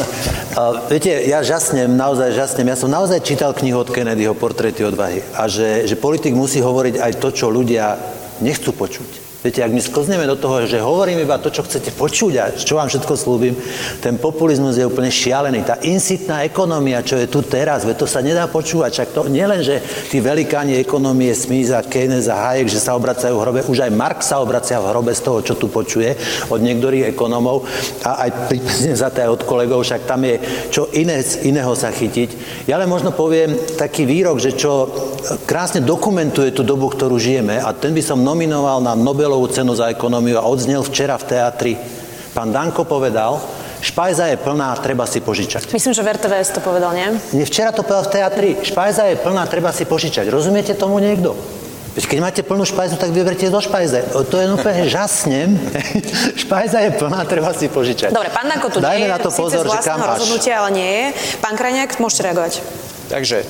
Uh, 0.53 0.77
viete, 0.91 1.22
ja 1.23 1.39
žasnem, 1.41 1.95
naozaj 1.95 2.35
žasnem. 2.35 2.67
Ja 2.67 2.77
som 2.77 2.91
naozaj 2.91 3.23
čítal 3.23 3.55
knihu 3.55 3.79
od 3.79 3.89
Kennedyho 3.89 4.35
Portréty 4.35 4.83
odvahy. 4.83 5.23
A 5.33 5.47
že, 5.47 5.87
že 5.87 5.95
politik 5.95 6.35
musí 6.35 6.59
hovoriť 6.59 6.99
aj 6.99 7.13
to, 7.23 7.29
čo 7.31 7.47
ľudia 7.47 7.95
nechcú 8.43 8.75
počuť. 8.75 9.22
Viete, 9.43 9.59
ak 9.59 9.75
my 9.75 9.81
sklzneme 9.83 10.23
do 10.23 10.39
toho, 10.39 10.63
že 10.63 10.79
hovorím 10.79 11.19
iba 11.19 11.35
to, 11.35 11.51
čo 11.51 11.67
chcete 11.67 11.91
počuť 11.99 12.33
a 12.39 12.45
čo 12.55 12.79
vám 12.79 12.87
všetko 12.87 13.13
slúbim, 13.19 13.51
ten 13.99 14.15
populizmus 14.15 14.79
je 14.79 14.87
úplne 14.87 15.11
šialený. 15.11 15.67
Tá 15.67 15.75
insitná 15.83 16.47
ekonomia, 16.47 17.03
čo 17.03 17.19
je 17.19 17.27
tu 17.27 17.43
teraz, 17.43 17.83
veď 17.83 17.95
to 17.99 18.07
sa 18.07 18.23
nedá 18.23 18.47
počúvať. 18.47 18.91
Však 18.95 19.09
to 19.11 19.27
nielen, 19.27 19.59
že 19.59 19.83
tí 20.07 20.23
velikáni 20.23 20.79
ekonomie, 20.79 21.35
Smith 21.35 21.75
a 21.75 21.83
Keynes 21.83 22.31
a 22.31 22.39
Hayek, 22.39 22.71
že 22.71 22.79
sa 22.79 22.95
obracajú 22.95 23.35
v 23.35 23.43
hrobe, 23.43 23.59
už 23.67 23.83
aj 23.83 23.91
Marx 23.91 24.31
sa 24.31 24.39
obracia 24.39 24.79
v 24.79 24.95
hrobe 24.95 25.11
z 25.11 25.21
toho, 25.27 25.43
čo 25.43 25.59
tu 25.59 25.67
počuje 25.67 26.15
od 26.47 26.63
niektorých 26.63 27.11
ekonomov 27.11 27.67
a 28.07 28.23
aj 28.23 28.47
prípadne 28.47 28.95
za 28.95 29.11
od 29.11 29.43
kolegov, 29.43 29.83
však 29.83 30.07
tam 30.07 30.23
je 30.23 30.39
čo 30.71 30.87
iné 30.95 31.19
iného 31.43 31.75
sa 31.75 31.91
chytiť. 31.91 32.63
Ja 32.71 32.79
len 32.79 32.87
možno 32.87 33.11
poviem 33.11 33.59
taký 33.75 34.07
výrok, 34.07 34.39
že 34.39 34.55
čo 34.55 34.87
krásne 35.43 35.83
dokumentuje 35.83 36.55
tú 36.55 36.63
dobu, 36.63 36.87
ktorú 36.87 37.19
žijeme 37.19 37.59
a 37.59 37.75
ten 37.75 37.91
by 37.91 37.99
som 37.99 38.23
nominoval 38.23 38.79
na 38.79 38.95
Nobelovú 39.33 39.49
cenu 39.49 39.73
za 39.73 39.89
ekonómiu 39.89 40.37
a 40.37 40.45
odznel 40.45 40.85
včera 40.85 41.17
v 41.17 41.25
teatri. 41.25 41.73
Pán 42.37 42.53
Danko 42.53 42.85
povedal, 42.85 43.41
špajza 43.81 44.29
je 44.29 44.37
plná, 44.37 44.77
treba 44.77 45.09
si 45.09 45.25
požičať. 45.25 45.73
Myslím, 45.73 45.89
že 45.97 46.05
v 46.05 46.13
RTVS 46.13 46.53
to 46.53 46.61
povedal, 46.61 46.93
nie? 46.93 47.09
Nie, 47.33 47.41
včera 47.41 47.73
to 47.73 47.81
povedal 47.81 48.05
v 48.05 48.13
teatri, 48.13 48.49
špajza 48.61 49.09
je 49.09 49.17
plná, 49.17 49.49
treba 49.49 49.73
si 49.73 49.89
požičať. 49.89 50.29
Rozumiete 50.29 50.77
tomu 50.77 51.01
niekto? 51.01 51.33
Veď 51.97 52.13
keď 52.13 52.19
máte 52.21 52.41
plnú 52.45 52.61
špajzu, 52.61 53.01
tak 53.01 53.09
vyberte 53.09 53.49
do 53.49 53.57
špajze. 53.57 54.13
To 54.13 54.35
je 54.37 54.45
úplne 54.53 54.85
žasnem. 54.85 55.57
špajza 56.45 56.85
je 56.85 56.91
plná, 56.93 57.25
treba 57.25 57.49
si 57.57 57.73
požičať. 57.73 58.13
Dobre, 58.13 58.29
pán 58.29 58.45
Danko 58.45 58.69
tu 58.69 58.85
Dajme 58.85 59.01
nie 59.01 59.09
je, 59.09 59.13
na 59.13 59.17
to 59.17 59.33
pozor, 59.33 59.65
že 59.65 59.81
kam 59.81 59.97
až. 59.97 60.21
rozhodnutia, 60.21 60.61
ale 60.61 60.69
nie 60.77 60.91
je. 60.93 61.05
Pán 61.41 61.57
Kraniak, 61.57 61.97
môžete 61.97 62.29
reagovať. 62.29 62.61
Takže 63.11 63.43
e, 63.43 63.45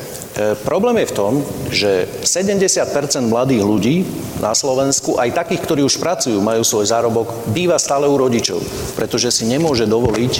problém 0.66 1.02
je 1.04 1.10
v 1.10 1.16
tom, 1.16 1.32
že 1.70 2.10
70% 2.26 3.30
mladých 3.30 3.63
ľudí 3.63 3.96
na 4.42 4.58
Slovensku, 4.58 5.16
aj 5.22 5.34
takých, 5.34 5.62
ktorí 5.62 5.82
už 5.86 6.02
pracujú, 6.02 6.42
majú 6.42 6.66
svoj 6.66 6.89
zárobok, 6.89 7.32
býva 7.54 7.78
stále 7.78 8.10
u 8.10 8.18
rodičov, 8.18 8.60
pretože 8.98 9.30
si 9.30 9.46
nemôže 9.46 9.86
dovoliť 9.86 10.34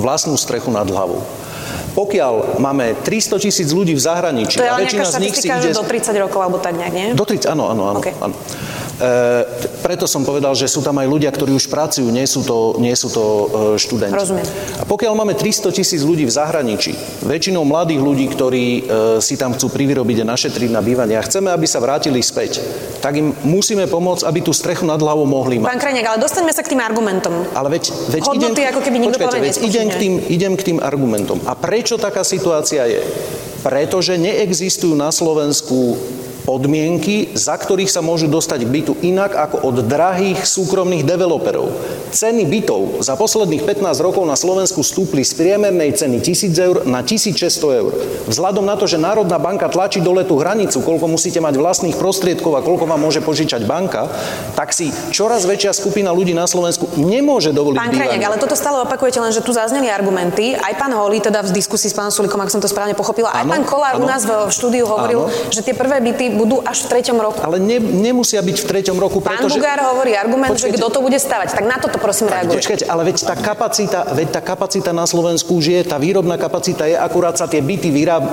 vlastnú 0.00 0.38
strechu 0.38 0.72
nad 0.72 0.88
hlavou. 0.88 1.20
Pokiaľ 1.92 2.62
máme 2.62 2.94
300 3.02 3.42
tisíc 3.42 3.68
ľudí 3.74 3.90
v 3.90 4.02
zahraničí 4.02 4.54
To 4.54 4.62
je 4.62 4.70
a 4.70 4.78
ale 4.78 4.86
väčšina 4.86 5.02
nejaká 5.02 5.18
z 5.18 5.22
nich 5.22 5.34
si 5.34 5.48
ide... 5.50 5.74
do 5.74 5.82
30 5.82 6.14
rokov 6.22 6.40
alebo 6.46 6.58
tak 6.62 6.78
nejak, 6.78 6.94
nie? 6.94 7.06
Do 7.10 7.26
30, 7.26 7.50
áno, 7.50 7.74
áno, 7.74 7.82
áno. 7.90 7.98
OK. 7.98 8.08
áno. 8.22 8.34
E, 8.98 9.46
preto 9.78 10.10
som 10.10 10.26
povedal, 10.26 10.58
že 10.58 10.66
sú 10.66 10.82
tam 10.82 10.98
aj 10.98 11.06
ľudia, 11.06 11.30
ktorí 11.30 11.54
už 11.54 11.70
pracujú, 11.70 12.10
nie 12.10 12.26
sú 12.26 12.42
to, 12.42 12.74
nie 12.82 12.90
sú 12.98 13.06
to 13.14 13.24
e, 13.24 13.46
študenti. 13.78 14.18
Rozumiem. 14.18 14.46
A 14.82 14.84
pokiaľ 14.90 15.14
máme 15.14 15.38
300 15.38 15.70
tisíc 15.70 16.02
ľudí 16.02 16.26
v 16.26 16.34
zahraničí, 16.34 17.22
väčšinou 17.22 17.62
mladých 17.62 18.02
ľudí, 18.02 18.26
ktorí 18.26 18.66
e, 18.66 18.80
si 19.22 19.38
tam 19.38 19.54
chcú 19.54 19.70
privyrobiť 19.70 20.26
a 20.26 20.30
našetriť 20.34 20.70
na 20.74 20.82
bývanie 20.82 21.14
a 21.14 21.22
chceme, 21.22 21.54
aby 21.54 21.62
sa 21.70 21.78
vrátili 21.78 22.18
späť, 22.18 22.58
tak 22.98 23.14
im 23.14 23.30
musíme 23.46 23.86
pomôcť, 23.86 24.26
aby 24.26 24.42
tú 24.42 24.50
strechu 24.50 24.82
nad 24.82 24.98
hlavou 24.98 25.30
mohli 25.30 25.62
mať. 25.62 25.70
Pán 25.70 25.78
Kraniak, 25.78 26.06
ale 26.10 26.18
dostaňme 26.18 26.50
sa 26.50 26.66
k 26.66 26.74
tým 26.74 26.82
argumentom. 26.82 27.46
Ale 27.54 27.70
veď, 27.78 27.94
veď 28.10 28.22
Hodnoty 28.26 28.62
ako 28.66 28.80
keby 28.82 28.96
nikto 28.98 29.18
počkajte, 29.22 29.46
veď 29.46 29.56
idem, 29.62 29.86
k 29.86 29.94
tým, 29.94 30.14
idem 30.26 30.52
k 30.58 30.62
tým 30.74 30.78
argumentom. 30.82 31.38
A 31.46 31.54
prečo 31.54 31.94
taká 32.02 32.26
situácia 32.26 32.82
je? 32.90 33.06
Pretože 33.62 34.18
neexistujú 34.18 34.98
na 34.98 35.14
Slovensku 35.14 35.94
podmienky, 36.48 37.36
za 37.36 37.60
ktorých 37.60 37.92
sa 37.92 38.00
môžu 38.00 38.24
dostať 38.24 38.64
k 38.64 38.72
bytu 38.72 38.92
inak 39.04 39.36
ako 39.36 39.68
od 39.68 39.84
drahých 39.84 40.48
súkromných 40.48 41.04
developerov. 41.04 41.68
Ceny 42.08 42.48
bytov 42.48 43.04
za 43.04 43.20
posledných 43.20 43.68
15 43.68 44.00
rokov 44.00 44.24
na 44.24 44.32
Slovensku 44.32 44.80
stúpli 44.80 45.20
z 45.28 45.36
priemernej 45.36 45.92
ceny 45.92 46.24
1000 46.24 46.56
eur 46.56 46.76
na 46.88 47.04
1600 47.04 47.80
eur. 47.84 47.92
Vzhľadom 48.32 48.64
na 48.64 48.80
to, 48.80 48.88
že 48.88 48.96
Národná 48.96 49.36
banka 49.36 49.68
tlačí 49.68 50.00
dole 50.00 50.24
tú 50.24 50.40
hranicu, 50.40 50.80
koľko 50.80 51.04
musíte 51.04 51.44
mať 51.44 51.60
vlastných 51.60 52.00
prostriedkov 52.00 52.56
a 52.56 52.64
koľko 52.64 52.88
vám 52.88 53.04
môže 53.04 53.20
požičať 53.20 53.68
banka, 53.68 54.08
tak 54.56 54.72
si 54.72 54.88
čoraz 55.12 55.44
väčšia 55.44 55.76
skupina 55.76 56.08
ľudí 56.16 56.32
na 56.32 56.48
Slovensku 56.48 56.96
nemôže 56.96 57.52
dovoliť 57.52 57.76
Pán. 57.76 57.92
Kraniak, 57.92 58.24
ale 58.24 58.36
toto 58.40 58.56
stále 58.56 58.80
opakujete, 58.80 59.20
len 59.20 59.36
že 59.36 59.44
tu 59.44 59.52
zazneli 59.52 59.92
argumenty. 59.92 60.56
Aj 60.56 60.72
pán 60.80 60.96
Holý, 60.96 61.20
teda 61.20 61.44
v 61.44 61.52
diskusii 61.52 61.92
s 61.92 61.94
pánom 61.98 62.08
Sulikom, 62.08 62.40
ak 62.40 62.48
som 62.48 62.62
to 62.64 62.70
správne 62.70 62.96
pochopila, 62.96 63.36
aj 63.36 63.44
Áno, 63.44 63.52
pán 63.52 63.64
Kolár 63.68 64.00
u 64.00 64.06
áno. 64.06 64.08
nás 64.08 64.24
v 64.24 64.48
štúdiu 64.48 64.88
hovoril, 64.88 65.28
Áno. 65.28 65.52
že 65.52 65.60
tie 65.60 65.76
prvé 65.76 66.00
byty 66.00 66.37
budú 66.40 66.64
až 66.64 66.88
v 66.88 66.96
treťom 66.96 67.18
roku. 67.20 67.38
Ale 67.44 67.60
ne, 67.60 67.76
nemusia 67.76 68.40
byť 68.40 68.56
v 68.56 68.66
treťom 68.70 68.96
roku, 68.96 69.20
Pán 69.20 69.36
pretože... 69.36 69.60
Bugár 69.60 69.82
hovorí 69.92 70.16
argument, 70.16 70.56
že 70.56 70.72
Počkajte. 70.72 70.76
kto 70.80 70.86
to 70.88 71.00
bude 71.04 71.18
stavať. 71.20 71.46
Tak 71.52 71.66
na 71.68 71.76
toto 71.76 71.98
to 71.98 72.06
prosím 72.06 72.30
reaguj. 72.30 72.54
Počkajte, 72.54 72.86
ale 72.86 73.02
veď 73.10 73.16
tá 73.26 73.34
kapacita, 73.34 74.06
veď 74.14 74.28
tá 74.38 74.40
kapacita 74.40 74.94
na 74.94 75.02
Slovensku 75.02 75.58
už 75.58 75.66
je, 75.74 75.80
tá 75.82 75.98
výrobná 75.98 76.38
kapacita 76.38 76.86
je, 76.86 76.94
akurát 76.94 77.34
sa 77.34 77.50
tie 77.50 77.58
byty 77.58 77.90
vyráb, 77.90 78.24
e, 78.30 78.32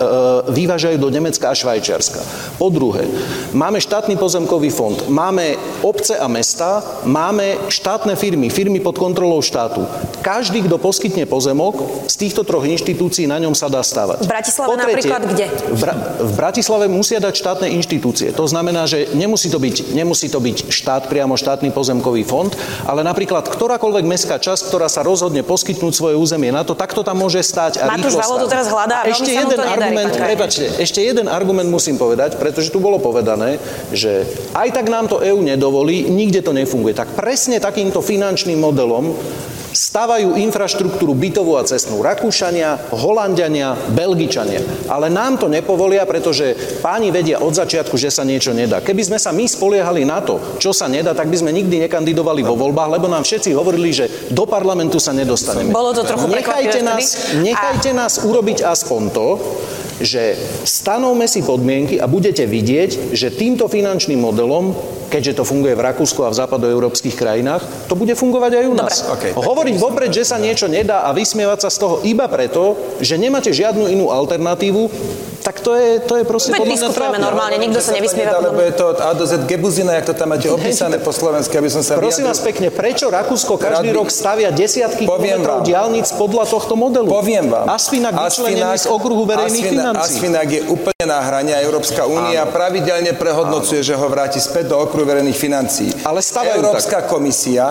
vyvážajú 0.53 1.01
do 1.01 1.09
Nemecka 1.09 1.49
a 1.49 1.57
Švajčiarska. 1.57 2.21
Po 2.61 2.69
druhé, 2.69 3.09
máme 3.57 3.81
štátny 3.81 4.21
pozemkový 4.21 4.69
fond, 4.69 5.09
máme 5.09 5.57
obce 5.81 6.13
a 6.13 6.29
mesta, 6.29 6.85
máme 7.09 7.57
štátne 7.73 8.13
firmy, 8.13 8.53
firmy 8.53 8.77
pod 8.77 9.01
kontrolou 9.01 9.41
štátu. 9.41 9.81
Každý, 10.21 10.61
kto 10.69 10.77
poskytne 10.77 11.25
pozemok, 11.25 12.05
z 12.05 12.15
týchto 12.21 12.45
troch 12.45 12.69
inštitúcií 12.69 13.25
na 13.25 13.41
ňom 13.41 13.57
sa 13.57 13.65
dá 13.65 13.81
stavať. 13.81 14.21
V 14.21 14.29
Bratislave 14.29 14.77
napríklad 14.77 15.21
kde? 15.25 15.45
V, 15.73 15.79
Bra- 15.81 15.99
v 16.21 16.31
Bratislave 16.37 16.85
musia 16.85 17.17
dať 17.17 17.33
štátne 17.33 17.67
inštitúcie. 17.73 17.94
To 18.35 18.45
znamená, 18.45 18.87
že 18.89 19.11
nemusí 19.13 19.47
to 19.51 19.59
byť, 19.59 19.95
nemusí 19.95 20.27
to 20.27 20.39
byť 20.39 20.69
štát 20.71 21.07
priamo 21.07 21.35
štátny 21.35 21.71
pozemkový 21.71 22.23
fond, 22.27 22.51
ale 22.85 23.01
napríklad 23.05 23.47
ktorákoľvek 23.47 24.05
mestská 24.05 24.37
časť, 24.41 24.69
ktorá 24.71 24.87
sa 24.91 25.01
rozhodne 25.05 25.41
poskytnúť 25.45 25.93
svoje 25.93 26.15
územie 26.17 26.49
na 26.51 26.65
to, 26.65 26.77
takto 26.77 27.01
tam 27.01 27.19
môže 27.21 27.41
stať 27.41 27.81
a 27.81 27.91
Matúš 27.95 28.17
rýchlo 28.17 28.37
to 28.45 28.47
teraz 28.51 28.67
hľadá 28.69 29.03
a 29.03 29.09
ešte 29.09 29.31
jeden 29.31 29.57
nedarí, 29.57 29.69
argument, 29.69 30.11
Krajník. 30.11 30.27
prepačte, 30.29 30.65
ešte 30.81 30.99
jeden 31.01 31.27
argument 31.27 31.69
musím 31.69 31.95
povedať, 31.95 32.37
pretože 32.39 32.71
tu 32.71 32.83
bolo 32.83 32.99
povedané, 32.99 33.57
že 33.91 34.25
aj 34.53 34.69
tak 34.75 34.87
nám 34.91 35.07
to 35.07 35.21
EÚ 35.21 35.41
nedovolí, 35.41 36.07
nikde 36.09 36.41
to 36.41 36.51
nefunguje. 36.51 36.97
Tak 36.97 37.15
presne 37.17 37.61
takýmto 37.61 38.01
finančným 38.03 38.59
modelom 38.59 39.15
stavajú 39.75 40.39
infraštruktúru 40.39 41.11
bytovú 41.11 41.59
a 41.59 41.67
cestnú 41.67 41.99
Rakúšania, 41.99 42.95
Holandiania, 42.95 43.75
Belgičania. 43.91 44.63
Ale 44.87 45.11
nám 45.11 45.35
to 45.35 45.51
nepovolia, 45.51 46.07
pretože 46.07 46.55
páni 46.79 47.11
vedia 47.11 47.43
od 47.43 47.51
začiatku, 47.51 47.99
že 47.99 48.07
sa 48.07 48.23
niečo 48.23 48.55
nedá. 48.55 48.79
Keby 48.79 49.03
sme 49.03 49.17
sa 49.19 49.35
my 49.35 49.43
spoliehali 49.43 50.07
na 50.07 50.23
to, 50.23 50.39
čo 50.57 50.71
sa 50.71 50.87
nedá, 50.87 51.11
tak 51.11 51.27
by 51.27 51.37
sme 51.43 51.51
nikdy 51.51 51.83
nekandidovali 51.85 52.41
vo 52.47 52.55
voľbách, 52.55 52.95
lebo 52.95 53.11
nám 53.11 53.27
všetci 53.27 53.51
hovorili, 53.51 53.91
že 53.91 54.07
do 54.31 54.47
parlamentu 54.47 54.97
sa 54.97 55.11
nedostaneme. 55.11 55.75
Bolo 55.75 55.91
to 55.91 56.07
trochu 56.07 56.31
nechajte 56.31 56.79
nás, 56.79 57.35
nechajte 57.35 57.91
nás 57.91 58.23
urobiť 58.23 58.63
aspoň 58.63 59.01
to, 59.11 59.27
že 59.99 60.35
stanovme 60.67 61.27
si 61.27 61.39
podmienky 61.39 61.99
a 61.99 62.09
budete 62.09 62.43
vidieť, 62.43 63.15
že 63.15 63.31
týmto 63.31 63.71
finančným 63.71 64.19
modelom, 64.19 64.75
keďže 65.07 65.39
to 65.39 65.43
funguje 65.47 65.77
v 65.77 65.85
Rakúsku 65.85 66.25
a 66.27 66.31
v 66.31 66.39
západoeurópskych 66.39 67.15
krajinách, 67.15 67.63
to 67.87 67.95
bude 67.95 68.11
fungovať 68.11 68.51
aj 68.59 68.65
u 68.67 68.75
nás. 68.75 68.95
Dobre. 69.05 69.31
OK, 69.31 69.39
Hovoriť 69.39 69.75
vopred, 69.79 70.11
že 70.11 70.27
sa 70.27 70.35
niečo 70.35 70.67
nedá 70.67 71.07
a 71.07 71.15
vysmievať 71.15 71.67
sa 71.67 71.69
z 71.71 71.77
toho 71.79 71.95
iba 72.03 72.27
preto, 72.27 72.75
že 72.99 73.15
nemáte 73.15 73.55
žiadnu 73.55 73.87
inú 73.87 74.11
alternatívu, 74.11 74.91
tak 75.45 75.61
to 75.61 75.77
je, 75.77 76.01
to 76.01 76.17
je 76.17 76.23
proste 76.25 76.49
Veď 76.49 76.57
podľa 76.57 76.67
mňa 76.67 76.81
diskutujeme 76.81 77.05
trápne. 77.13 77.21
normálne, 77.21 77.55
nikto 77.55 77.77
sa 77.77 77.93
nevysmieva. 77.93 78.33
Nedá, 78.33 78.41
lebo 78.43 78.59
je 78.59 78.73
to 78.73 78.85
od 78.87 78.99
A 78.99 79.13
do 79.13 79.23
Z 79.23 79.45
gebuzina, 79.45 79.93
jak 79.93 80.05
to 80.05 80.13
tam 80.13 80.33
máte 80.33 80.49
opísané 80.57 80.97
po 80.97 81.13
slovensky, 81.13 81.53
aby 81.53 81.69
som 81.69 81.79
sa 81.79 81.95
Prosím 81.95 82.25
vás 82.25 82.35
vyjadril. 82.35 82.49
pekne, 82.49 82.67
prečo 82.73 83.05
Rakúsko 83.07 83.53
každý 83.55 83.93
rok 83.93 84.09
stavia 84.09 84.49
desiatky 84.49 85.05
Poviem 85.05 85.37
kilometrov 85.37 85.61
diálnic 85.61 86.09
podľa 86.11 86.49
tohto 86.49 86.73
modelu? 86.73 87.05
Poviem 87.05 87.45
vám. 87.47 87.69
Asfinak 87.69 88.11
vyčlenený 88.11 88.73
z 88.75 88.87
okruhu 88.87 89.23
verejných 89.23 89.61
Asfina- 89.61 89.83
financí. 89.85 90.01
Asfinak 90.01 90.47
je 90.49 90.61
úplne 90.65 91.05
na 91.05 91.19
hrane 91.21 91.51
a 91.51 91.61
Európska 91.61 92.01
únia 92.03 92.41
pravidelne 92.47 93.13
prehodnocuje, 93.13 93.79
že 93.79 93.93
ho 93.93 94.07
vráti 94.07 94.41
späť 94.41 94.73
do 94.73 94.81
okruhu 94.81 95.05
verejných 95.05 95.37
financií. 95.37 95.93
Ale 96.01 96.17
stavajú 96.19 96.57
Európska 96.57 97.05
komisia 97.05 97.69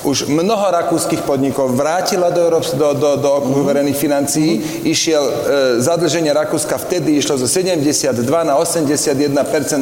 už 0.00 0.24
mnoho 0.26 0.64
rakúskych 0.72 1.20
podnikov 1.20 1.68
vrátila 1.70 2.32
do, 2.32 2.40
Európs- 2.40 2.72
do, 2.72 2.96
do, 2.96 3.20
do 3.20 3.28
okruhu 3.36 3.68
verejných 3.68 3.92
financií. 3.94 4.56
Išiel 4.82 5.20
e, 5.20 5.32
zadlženie 5.76 6.32
Rakúska 6.32 6.80
vtedy 6.80 7.09
išlo 7.18 7.40
zo 7.40 7.48
72 7.48 8.14
na 8.44 8.54
81% 8.54 9.32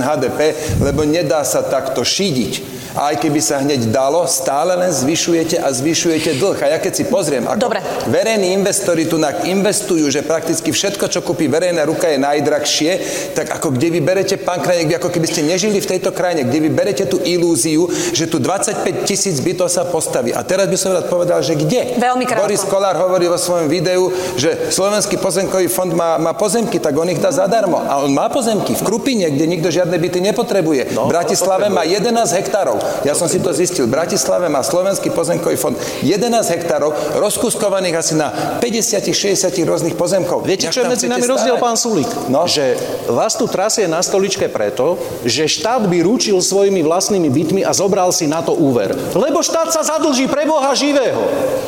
HDP, 0.01 0.39
lebo 0.81 1.05
nedá 1.05 1.45
sa 1.45 1.61
takto 1.61 2.07
šidiť. 2.07 2.78
A 2.99 3.15
aj 3.15 3.23
keby 3.23 3.39
sa 3.39 3.63
hneď 3.63 3.95
dalo, 3.95 4.27
stále 4.27 4.75
len 4.75 4.91
zvyšujete 4.91 5.63
a 5.63 5.71
zvyšujete 5.71 6.35
dlh. 6.35 6.59
A 6.67 6.75
ja 6.75 6.79
keď 6.83 6.93
si 6.99 7.05
pozriem, 7.07 7.47
ako 7.47 7.71
Dobre. 7.71 7.79
verejní 8.11 8.51
investori 8.59 9.07
tu 9.07 9.23
nak 9.23 9.47
investujú, 9.47 10.11
že 10.11 10.27
prakticky 10.27 10.75
všetko, 10.75 11.07
čo 11.07 11.23
kúpi 11.23 11.47
verejná 11.47 11.87
ruka, 11.87 12.11
je 12.11 12.19
najdrahšie, 12.19 12.91
tak 13.39 13.55
ako 13.55 13.79
kde 13.79 13.95
vy 13.95 14.01
berete, 14.03 14.35
pán 14.43 14.59
Krajnek, 14.59 14.99
ako 14.99 15.15
keby 15.15 15.31
ste 15.31 15.47
nežili 15.47 15.79
v 15.79 15.87
tejto 15.95 16.11
krajine, 16.11 16.51
kde 16.51 16.59
vy 16.59 16.71
berete 16.75 17.07
tú 17.07 17.23
ilúziu, 17.23 17.87
že 18.11 18.27
tu 18.27 18.43
25 18.43 19.07
tisíc 19.07 19.39
bytov 19.39 19.71
sa 19.71 19.87
postaví. 19.87 20.35
A 20.35 20.43
teraz 20.43 20.67
by 20.67 20.75
som 20.75 20.91
rád 20.91 21.07
povedal, 21.07 21.39
že 21.39 21.55
kde? 21.55 22.03
Veľmi 22.03 22.27
krátko. 22.27 22.51
Boris 22.51 22.67
Kolár 22.67 22.99
hovorí 22.99 23.31
vo 23.31 23.39
svojom 23.39 23.71
videu, 23.71 24.11
že 24.35 24.75
Slovenský 24.75 25.23
pozemkový 25.23 25.71
fond 25.71 25.95
má, 25.95 26.19
má 26.19 26.35
pozemky, 26.35 26.83
tak 26.83 26.99
on 26.99 27.07
ich 27.15 27.23
dá 27.23 27.31
zadarmo. 27.31 27.79
A 27.79 28.03
on 28.03 28.11
má 28.11 28.27
pozemky 28.27 28.75
v 28.75 28.83
Krupine, 28.83 29.31
kde 29.31 29.47
nikto 29.47 29.71
žiadne 29.71 29.95
byty 29.95 30.19
nepotrebuje. 30.19 30.99
No, 30.99 31.07
v 31.07 31.15
Bratislave 31.15 31.71
má 31.71 31.87
11 31.87 32.11
hektárov. 32.43 32.88
Ja 33.05 33.15
som 33.15 33.31
si 33.31 33.39
to 33.39 33.51
zistil. 33.55 33.87
V 33.87 33.95
Bratislave 33.95 34.47
má 34.51 34.61
Slovenský 34.65 35.11
pozemkový 35.13 35.57
fond 35.59 35.77
11 36.03 36.55
hektárov, 36.55 37.19
rozkuskovaných 37.19 37.95
asi 37.99 38.15
na 38.15 38.59
50-60 38.63 39.69
rôznych 39.69 39.95
pozemkov. 39.95 40.45
Viete, 40.45 40.71
Jak 40.71 40.75
čo 40.75 40.81
je 40.85 40.91
medzi 40.91 41.07
nami 41.07 41.25
rozdiel, 41.25 41.57
pán 41.61 41.77
Sulík? 41.77 42.09
No. 42.33 42.49
Že 42.49 42.79
vás 43.13 43.37
tu 43.37 43.45
trasie 43.47 43.85
na 43.91 44.01
stoličke 44.01 44.49
preto, 44.49 44.97
že 45.23 45.45
štát 45.45 45.85
by 45.87 46.01
ručil 46.01 46.41
svojimi 46.41 46.81
vlastnými 46.81 47.29
bytmi 47.29 47.61
a 47.63 47.77
zobral 47.77 48.11
si 48.11 48.25
na 48.25 48.41
to 48.41 48.57
úver. 48.57 48.97
Lebo 49.13 49.45
štát 49.45 49.71
sa 49.71 49.85
zadlží 49.85 50.31
pre 50.31 50.49
Boha 50.49 50.73
živého. 50.73 51.21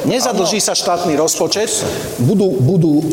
Nezadlží 0.08 0.58
sa 0.58 0.72
štátny 0.72 1.12
rozpočet, 1.14 1.68
budú, 2.24 2.56
budú 2.56 3.00
e, 3.00 3.04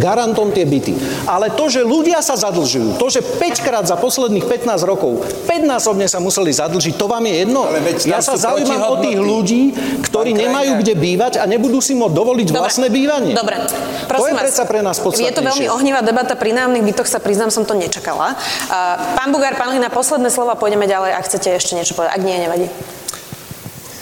garantom 0.00 0.48
tie 0.48 0.64
byty. 0.64 0.96
Ale 1.28 1.52
to, 1.52 1.68
že 1.68 1.84
ľudia 1.84 2.24
sa 2.24 2.38
zadlžujú, 2.38 2.96
to, 2.96 3.06
že 3.12 3.20
5 3.20 3.66
krát 3.66 3.84
za 3.84 4.00
posledných 4.00 4.48
15 4.48 4.80
rokov 4.88 5.20
5-násobne 5.44 6.08
sa 6.08 6.22
museli 6.22 6.50
zadlžiť, 6.54 6.94
to 6.96 7.06
vám 7.10 7.25
je 7.26 7.34
jedno? 7.42 7.66
Ale 7.66 7.82
veď 7.82 7.96
tam 8.06 8.10
Ja 8.14 8.20
sa 8.22 8.38
sú 8.38 8.46
zaujímam 8.46 8.80
o 8.86 8.96
tých 9.02 9.18
ľudí, 9.18 9.62
ktorí 10.06 10.30
Pán 10.32 10.42
nemajú 10.46 10.72
kde 10.80 10.94
bývať 10.94 11.32
a 11.42 11.44
nebudú 11.44 11.82
si 11.82 11.98
môcť 11.98 12.14
dovoliť 12.14 12.48
Dobre. 12.54 12.60
vlastné 12.62 12.86
bývanie. 12.88 13.32
Dobre, 13.34 13.58
to 13.66 13.74
prosím 14.06 14.32
je 14.32 14.38
vás. 14.38 14.44
predsa 14.46 14.62
pre 14.64 14.80
nás 14.80 14.96
podstatnejšie. 15.02 15.34
Je 15.34 15.36
to 15.36 15.42
veľmi 15.42 15.66
ohnivá 15.66 16.00
debata 16.06 16.38
pri 16.38 16.54
nájomných 16.54 16.84
bytoch, 16.86 17.08
sa 17.10 17.18
priznám, 17.18 17.50
som 17.50 17.66
to 17.66 17.74
nečakala. 17.74 18.38
Uh, 18.70 19.18
pán 19.18 19.34
Bugár, 19.34 19.58
pán 19.58 19.74
Hlina, 19.74 19.90
posledné 19.90 20.30
slova, 20.30 20.54
pôjdeme 20.54 20.86
ďalej, 20.86 21.18
ak 21.18 21.26
chcete 21.26 21.48
ešte 21.58 21.74
niečo 21.74 21.98
povedať. 21.98 22.14
Ak 22.14 22.22
nie, 22.22 22.38
nevadí. 22.38 22.70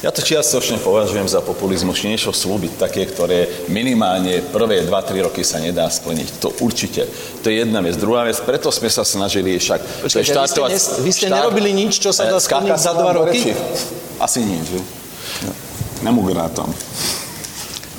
Ja 0.04 0.12
to 0.12 0.20
čiastočne 0.20 0.76
považujem 0.84 1.24
za 1.24 1.40
populizmus, 1.40 2.04
niečo 2.04 2.28
slúbiť 2.28 2.76
také, 2.76 3.08
ktoré 3.08 3.48
minimálne 3.72 4.44
prvé 4.52 4.84
2-3 4.84 5.24
roky 5.24 5.40
sa 5.40 5.56
nedá 5.56 5.88
splniť. 5.88 6.44
To 6.44 6.52
určite. 6.60 7.08
To 7.40 7.48
je 7.48 7.64
jedna 7.64 7.80
vec. 7.80 7.96
Druhá 7.96 8.28
vec, 8.28 8.36
preto 8.44 8.68
sme 8.68 8.92
sa 8.92 9.00
snažili 9.00 9.56
však... 9.56 10.04
Počkajte, 10.04 10.36
vy 10.36 10.44
ste 10.44 10.60
vy 11.00 11.08
ste 11.08 11.26
nerobili 11.32 11.72
nič, 11.72 12.04
čo 12.04 12.12
sa 12.12 12.28
dá 12.28 12.36
Eh, 12.36 12.44
splniť 12.44 12.76
za 12.76 12.84
sa 12.84 12.92
dva 12.92 13.16
vám 13.16 13.16
do 13.16 13.20
roky? 13.24 13.48
reči. 13.48 13.52
Asi 14.20 14.44
nič, 14.44 14.76
že? 14.76 14.80
Nemugrátom. 16.04 16.68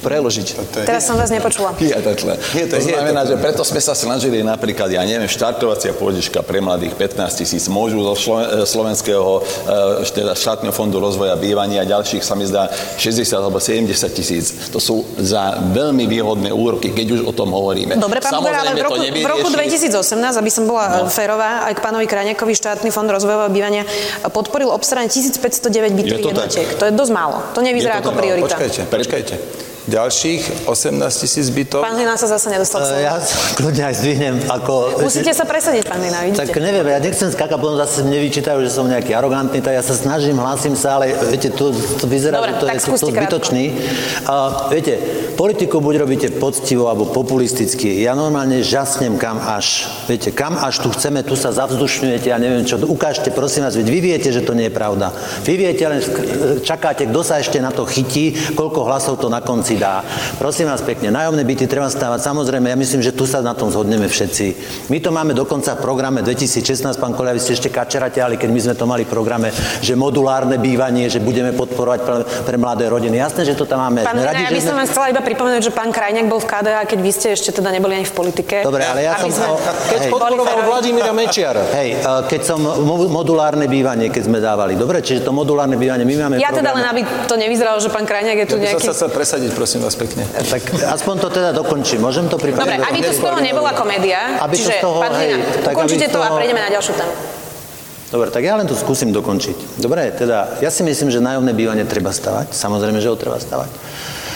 Preložiť. 0.06 0.48
Teraz 0.86 1.10
som 1.10 1.18
vás 1.18 1.34
nepočula. 1.34 1.74
Je 1.82 1.90
to- 1.98 2.14
to 2.54 2.76
je 2.78 2.94
znamená, 2.94 3.26
to- 3.26 3.34
že 3.34 3.36
preto 3.42 3.62
sme 3.66 3.82
sa 3.82 3.98
snažili 3.98 4.46
napríklad, 4.46 4.94
ja 4.94 5.02
neviem, 5.02 5.26
štartovacia 5.26 5.98
pôžička 5.98 6.46
pre 6.46 6.62
mladých 6.62 6.94
15 6.94 7.42
tisíc 7.42 7.66
môžu 7.66 8.06
zo 8.06 8.14
e, 8.14 8.64
Slovenského 8.70 9.42
e, 9.42 10.06
teda 10.14 10.38
štátneho 10.38 10.70
fondu 10.70 11.02
rozvoja 11.02 11.34
bývania 11.34 11.82
a 11.82 11.86
ďalších 11.90 12.22
sa 12.22 12.38
mi 12.38 12.46
zdá 12.46 12.70
60 13.02 13.26
alebo 13.34 13.58
70 13.58 14.14
tisíc. 14.14 14.70
To 14.70 14.78
sú 14.78 15.02
za 15.18 15.58
veľmi 15.74 16.06
výhodné 16.06 16.54
úroky, 16.54 16.94
keď 16.94 17.08
už 17.18 17.22
o 17.26 17.34
tom 17.34 17.50
hovoríme. 17.50 17.98
Dobre, 17.98 18.22
pán 18.22 18.38
Bugár, 18.38 18.62
ale 18.62 18.78
v 18.78 18.86
roku, 18.86 19.02
to 19.02 19.10
v 19.10 19.26
roku 19.26 19.50
nevyrieši- 19.50 19.90
2018, 19.90 20.38
aby 20.38 20.52
som 20.54 20.70
bola 20.70 21.02
no. 21.02 21.10
férová, 21.10 21.66
aj 21.66 21.74
k 21.74 21.80
pánovi 21.82 22.06
Kraňakovi 22.06 22.54
štátny 22.54 22.94
fond 22.94 23.10
rozvojového 23.10 23.50
bývania 23.50 23.84
podporil 24.30 24.70
obstaranie 24.70 25.10
1509 25.10 25.98
bytových 25.98 26.20
Je 26.20 26.22
to 26.22 26.30
tak. 26.30 26.52
jednotiek. 26.54 26.68
To 26.78 26.84
je 26.86 26.92
dosť 26.94 27.12
málo. 27.16 27.38
To 27.56 27.60
nevyzerá 27.66 28.04
to 28.04 28.10
ako 28.10 28.12
tak. 28.14 28.20
priorita. 28.22 28.46
Počkajte, 28.46 28.82
počkajte. 28.92 29.75
Ďalších 29.86 30.66
18 30.66 30.98
tisíc 31.14 31.46
bytov. 31.54 31.86
Pán 31.86 31.94
Hlina 31.94 32.18
sa 32.18 32.26
zase 32.26 32.50
nedostal 32.50 32.82
k 32.82 32.90
slovu. 32.90 33.02
E, 33.02 33.06
Ja 33.06 33.22
kľudne 33.54 33.84
aj 33.86 33.96
zdvihnem 34.02 34.36
ako... 34.50 34.74
Musíte 35.06 35.30
sa 35.30 35.46
presadiť, 35.46 35.86
pán 35.86 36.02
Hlina, 36.02 36.26
vidíte? 36.26 36.42
Tak 36.42 36.58
neviem, 36.58 36.90
ja 36.90 36.98
nechcem 36.98 37.30
skákať, 37.30 37.54
potom 37.62 37.78
zase 37.78 38.02
mne 38.02 38.18
vyčítajú, 38.26 38.66
že 38.66 38.74
som 38.74 38.90
nejaký 38.90 39.14
arogantný, 39.14 39.62
tak 39.62 39.78
ja 39.78 39.86
sa 39.86 39.94
snažím, 39.94 40.42
hlásim 40.42 40.74
sa, 40.74 40.98
ale 40.98 41.14
viete, 41.30 41.54
to, 41.54 41.70
to 42.02 42.10
vyzerá, 42.10 42.42
Dobre, 42.42 42.58
že 42.58 42.58
to 42.58 42.66
je 42.66 42.98
to, 42.98 43.08
zbytočný. 43.14 43.66
A, 44.26 44.34
viete, 44.74 44.98
politiku 45.38 45.78
buď 45.78 45.96
robíte 46.02 46.28
poctivo 46.34 46.90
alebo 46.90 47.06
populisticky. 47.06 48.02
Ja 48.02 48.18
normálne 48.18 48.66
žasnem 48.66 49.22
kam 49.22 49.38
až. 49.38 49.86
Viete, 50.10 50.34
kam 50.34 50.58
až 50.58 50.82
tu 50.82 50.90
chceme, 50.90 51.22
tu 51.22 51.38
sa 51.38 51.54
zavzdušňujete, 51.54 52.34
ja 52.34 52.42
neviem 52.42 52.66
čo, 52.66 52.82
ukážte, 52.82 53.30
prosím 53.30 53.70
vás, 53.70 53.78
veď 53.78 53.86
vy 53.86 54.00
viete, 54.02 54.34
že 54.34 54.42
to 54.42 54.58
nie 54.58 54.66
je 54.66 54.74
pravda. 54.74 55.14
Vy 55.46 55.54
viete, 55.62 55.86
len 55.86 56.02
čakáte, 56.66 57.06
kto 57.06 57.22
sa 57.22 57.38
ešte 57.38 57.62
na 57.62 57.70
to 57.70 57.86
chytí, 57.86 58.34
koľko 58.58 58.82
hlasov 58.90 59.22
to 59.22 59.30
na 59.30 59.46
konci 59.46 59.75
si 59.76 59.84
dá. 59.84 60.00
Prosím 60.40 60.72
vás 60.72 60.80
pekne, 60.80 61.12
nájomné 61.12 61.44
byty 61.44 61.68
treba 61.68 61.92
stávať. 61.92 62.24
Samozrejme, 62.24 62.72
ja 62.72 62.78
myslím, 62.80 63.04
že 63.04 63.12
tu 63.12 63.28
sa 63.28 63.44
na 63.44 63.52
tom 63.52 63.68
zhodneme 63.68 64.08
všetci. 64.08 64.46
My 64.88 65.04
to 65.04 65.12
máme 65.12 65.36
dokonca 65.36 65.76
v 65.76 65.84
programe 65.84 66.24
2016, 66.24 66.96
pán 66.96 67.12
Kolia, 67.12 67.36
vy 67.36 67.44
ste 67.44 67.60
ešte 67.60 67.68
kačerate, 67.68 68.24
ale 68.24 68.40
keď 68.40 68.50
my 68.56 68.60
sme 68.64 68.76
to 68.80 68.88
mali 68.88 69.04
v 69.04 69.12
programe, 69.12 69.52
že 69.84 70.00
modulárne 70.00 70.56
bývanie, 70.56 71.12
že 71.12 71.20
budeme 71.20 71.52
podporovať 71.52 72.00
pre, 72.08 72.16
pre 72.48 72.56
mladé 72.56 72.88
rodiny. 72.88 73.20
Jasné, 73.20 73.52
že 73.52 73.60
to 73.60 73.68
tam 73.68 73.84
máme. 73.84 74.08
Pán 74.08 74.16
radi, 74.16 74.48
ja 74.48 74.52
by 74.56 74.64
som 74.64 74.80
vám 74.80 74.88
chcela 74.88 75.12
iba 75.12 75.20
pripomenúť, 75.20 75.62
že 75.68 75.74
pán 75.76 75.92
Krajňák 75.92 76.28
bol 76.32 76.40
v 76.40 76.48
KDH, 76.48 76.78
keď 76.88 77.00
vy 77.04 77.12
ste 77.12 77.28
ešte 77.36 77.50
teda 77.52 77.70
neboli 77.76 78.00
ani 78.00 78.08
v 78.08 78.16
politike. 78.16 78.64
Dobre, 78.64 78.88
ale 78.88 79.04
ja 79.04 79.20
som... 79.20 79.28
Sme, 79.28 79.60
keď 79.92 80.00
hej, 80.08 80.12
podporoval 80.14 80.60
Vladimíra 80.64 81.12
Mečiara. 81.12 81.64
Hej, 81.76 82.00
keď 82.32 82.42
som 82.46 82.60
modulárne 83.12 83.68
bývanie, 83.68 84.08
keď 84.08 84.24
sme 84.24 84.40
dávali. 84.40 84.80
Dobre, 84.80 85.04
čiže 85.04 85.28
to 85.28 85.36
modulárne 85.36 85.76
bývanie, 85.76 86.08
my 86.08 86.16
máme 86.16 86.36
Ja 86.40 86.54
teda 86.54 86.72
len, 86.72 86.86
aby 86.86 87.02
to 87.28 87.36
nevyzeralo, 87.36 87.82
že 87.82 87.90
pán 87.92 88.08
Krajňák 88.08 88.38
je 88.46 88.48
tu 88.48 88.56
ja 88.62 88.72
nejaký... 88.72 88.86
Ja 88.86 88.96
sa 88.96 89.10
presadiť, 89.10 89.52
prosím 89.52 89.65
vás 89.66 89.98
pekne. 89.98 90.24
Tak 90.30 90.62
aspoň 90.70 91.16
to 91.26 91.30
teda 91.34 91.50
dokončím. 91.52 92.06
Môžem 92.06 92.30
to 92.30 92.38
pripraviť? 92.38 92.78
Dobre, 92.78 92.90
aby 92.94 93.00
to 93.02 93.12
z 93.12 93.20
toho 93.20 93.40
nebola 93.42 93.72
komédia. 93.74 94.38
Aby 94.40 94.56
čiže, 94.62 94.70
to 94.70 94.72
z 94.78 94.86
toho, 94.86 95.00
hej, 95.18 95.30
tak 95.66 95.74
ukončite 95.74 96.08
to 96.14 96.22
toho... 96.22 96.24
a 96.24 96.38
prejdeme 96.38 96.62
na 96.62 96.70
ďalšiu 96.70 96.94
tému. 96.94 97.14
Dobre, 98.06 98.30
tak 98.30 98.42
ja 98.46 98.54
len 98.56 98.70
to 98.70 98.78
skúsim 98.78 99.10
dokončiť. 99.10 99.82
Dobre, 99.82 100.14
teda 100.14 100.62
ja 100.62 100.70
si 100.70 100.86
myslím, 100.86 101.10
že 101.10 101.20
nájomné 101.20 101.52
bývanie 101.58 101.84
treba 101.90 102.14
stavať. 102.14 102.54
Samozrejme, 102.54 103.02
že 103.02 103.10
ho 103.10 103.18
treba 103.18 103.42
stavať. 103.42 103.68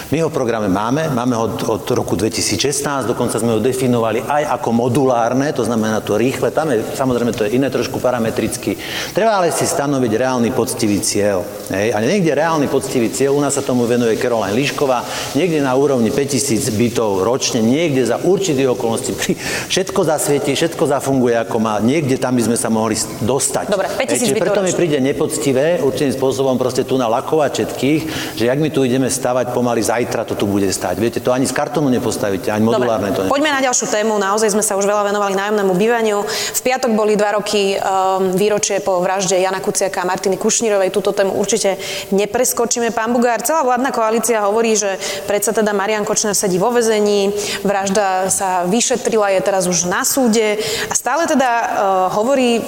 My 0.10 0.26
ho 0.26 0.34
v 0.34 0.42
programe 0.42 0.66
máme, 0.66 1.14
máme 1.14 1.38
ho 1.38 1.46
od, 1.46 1.86
od 1.86 1.86
roku 1.94 2.18
2016, 2.18 3.06
dokonca 3.06 3.38
sme 3.38 3.54
ho 3.54 3.62
definovali 3.62 4.26
aj 4.26 4.58
ako 4.58 4.74
modulárne, 4.74 5.54
to 5.54 5.62
znamená 5.62 6.02
to 6.02 6.18
rýchle, 6.18 6.50
tam 6.50 6.74
je, 6.74 6.82
samozrejme 6.98 7.30
to 7.30 7.46
je 7.46 7.54
iné 7.54 7.70
trošku 7.70 8.02
parametricky. 8.02 8.74
Treba 9.14 9.38
ale 9.38 9.54
si 9.54 9.70
stanoviť 9.70 10.10
reálny 10.10 10.50
poctivý 10.50 10.98
cieľ. 10.98 11.46
Hej? 11.70 11.94
A 11.94 12.02
niekde 12.02 12.34
reálny 12.34 12.66
poctivý 12.66 13.14
cieľ, 13.14 13.38
u 13.38 13.42
nás 13.46 13.54
sa 13.54 13.62
tomu 13.62 13.86
venuje 13.86 14.18
Caroline 14.18 14.58
Líšková, 14.58 15.06
niekde 15.38 15.62
na 15.62 15.78
úrovni 15.78 16.10
5000 16.10 16.58
bytov 16.74 17.22
ročne, 17.22 17.62
niekde 17.62 18.10
za 18.10 18.18
určitých 18.18 18.74
okolností 18.74 19.14
všetko 19.78 20.10
zasvieti, 20.10 20.58
všetko 20.58 20.90
zafunguje 20.90 21.38
ako 21.38 21.62
má, 21.62 21.78
niekde 21.86 22.18
tam 22.18 22.34
by 22.34 22.50
sme 22.50 22.58
sa 22.58 22.74
mohli 22.74 22.98
dostať. 23.22 23.70
Dobre, 23.70 23.86
5000 23.94 24.26
Hej, 24.26 24.42
preto 24.42 24.66
mi 24.66 24.74
príde 24.74 24.98
nepoctivé 24.98 25.86
určitým 25.86 26.18
spôsobom 26.18 26.58
proste 26.58 26.82
tu 26.82 26.98
na 26.98 27.06
lakovať 27.06 27.62
všetkých, 27.62 28.02
že 28.42 28.50
jak 28.50 28.58
my 28.58 28.74
tu 28.74 28.82
ideme 28.82 29.06
stavať 29.06 29.54
pomaly 29.54 29.86
za 29.86 29.99
zajtra 30.00 30.24
to 30.24 30.40
tu 30.40 30.48
bude 30.48 30.72
stať. 30.72 30.96
Viete, 30.96 31.20
to 31.20 31.36
ani 31.36 31.44
z 31.44 31.52
kartónu 31.52 31.92
nepostavíte, 31.92 32.48
ani 32.48 32.64
modulárne 32.64 33.12
Dobre, 33.12 33.28
to 33.28 33.32
Poďme 33.36 33.52
na 33.52 33.60
ďalšiu 33.60 33.92
tému. 33.92 34.16
Naozaj 34.16 34.56
sme 34.56 34.64
sa 34.64 34.80
už 34.80 34.88
veľa 34.88 35.12
venovali 35.12 35.36
nájomnému 35.36 35.76
bývaniu. 35.76 36.24
V 36.24 36.62
piatok 36.64 36.96
boli 36.96 37.20
dva 37.20 37.36
roky 37.36 37.76
um, 37.76 38.32
výročie 38.32 38.80
po 38.80 39.04
vražde 39.04 39.36
Jana 39.36 39.60
Kuciaka 39.60 40.08
a 40.08 40.08
Martiny 40.08 40.40
Kušnírovej. 40.40 40.96
Túto 40.96 41.12
tému 41.12 41.36
určite 41.36 41.76
nepreskočíme. 42.16 42.96
Pán 42.96 43.12
Bugár, 43.12 43.44
celá 43.44 43.68
vládna 43.68 43.92
koalícia 43.92 44.40
hovorí, 44.48 44.80
že 44.80 44.96
predsa 45.28 45.52
teda 45.52 45.76
Marian 45.76 46.08
Kočner 46.08 46.32
sedí 46.32 46.56
vo 46.56 46.72
vezení, 46.72 47.36
vražda 47.68 48.32
sa 48.32 48.64
vyšetrila, 48.64 49.36
je 49.36 49.42
teraz 49.44 49.68
už 49.68 49.92
na 49.92 50.08
súde 50.08 50.64
a 50.88 50.94
stále 50.96 51.28
teda 51.28 51.52
uh, 51.52 51.68
hovorí 52.16 52.64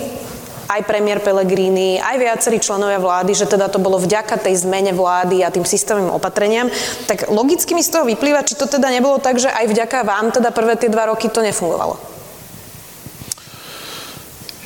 aj 0.71 0.87
premiér 0.87 1.19
Pellegrini, 1.19 1.99
aj 1.99 2.15
viacerí 2.15 2.63
členovia 2.63 2.95
vlády, 2.95 3.35
že 3.35 3.43
teda 3.43 3.67
to 3.67 3.83
bolo 3.83 3.99
vďaka 3.99 4.39
tej 4.39 4.63
zmene 4.63 4.95
vlády 4.95 5.43
a 5.43 5.51
tým 5.51 5.67
systémovým 5.67 6.15
opatreniam, 6.15 6.71
tak 7.11 7.27
logicky 7.27 7.75
mi 7.75 7.83
z 7.83 7.91
toho 7.91 8.07
vyplýva, 8.07 8.47
či 8.47 8.55
to 8.55 8.71
teda 8.71 8.87
nebolo 8.87 9.19
tak, 9.19 9.35
že 9.35 9.51
aj 9.51 9.67
vďaka 9.67 10.07
vám 10.07 10.31
teda 10.31 10.55
prvé 10.55 10.79
tie 10.79 10.87
dva 10.87 11.11
roky 11.11 11.27
to 11.27 11.43
nefungovalo. 11.43 11.99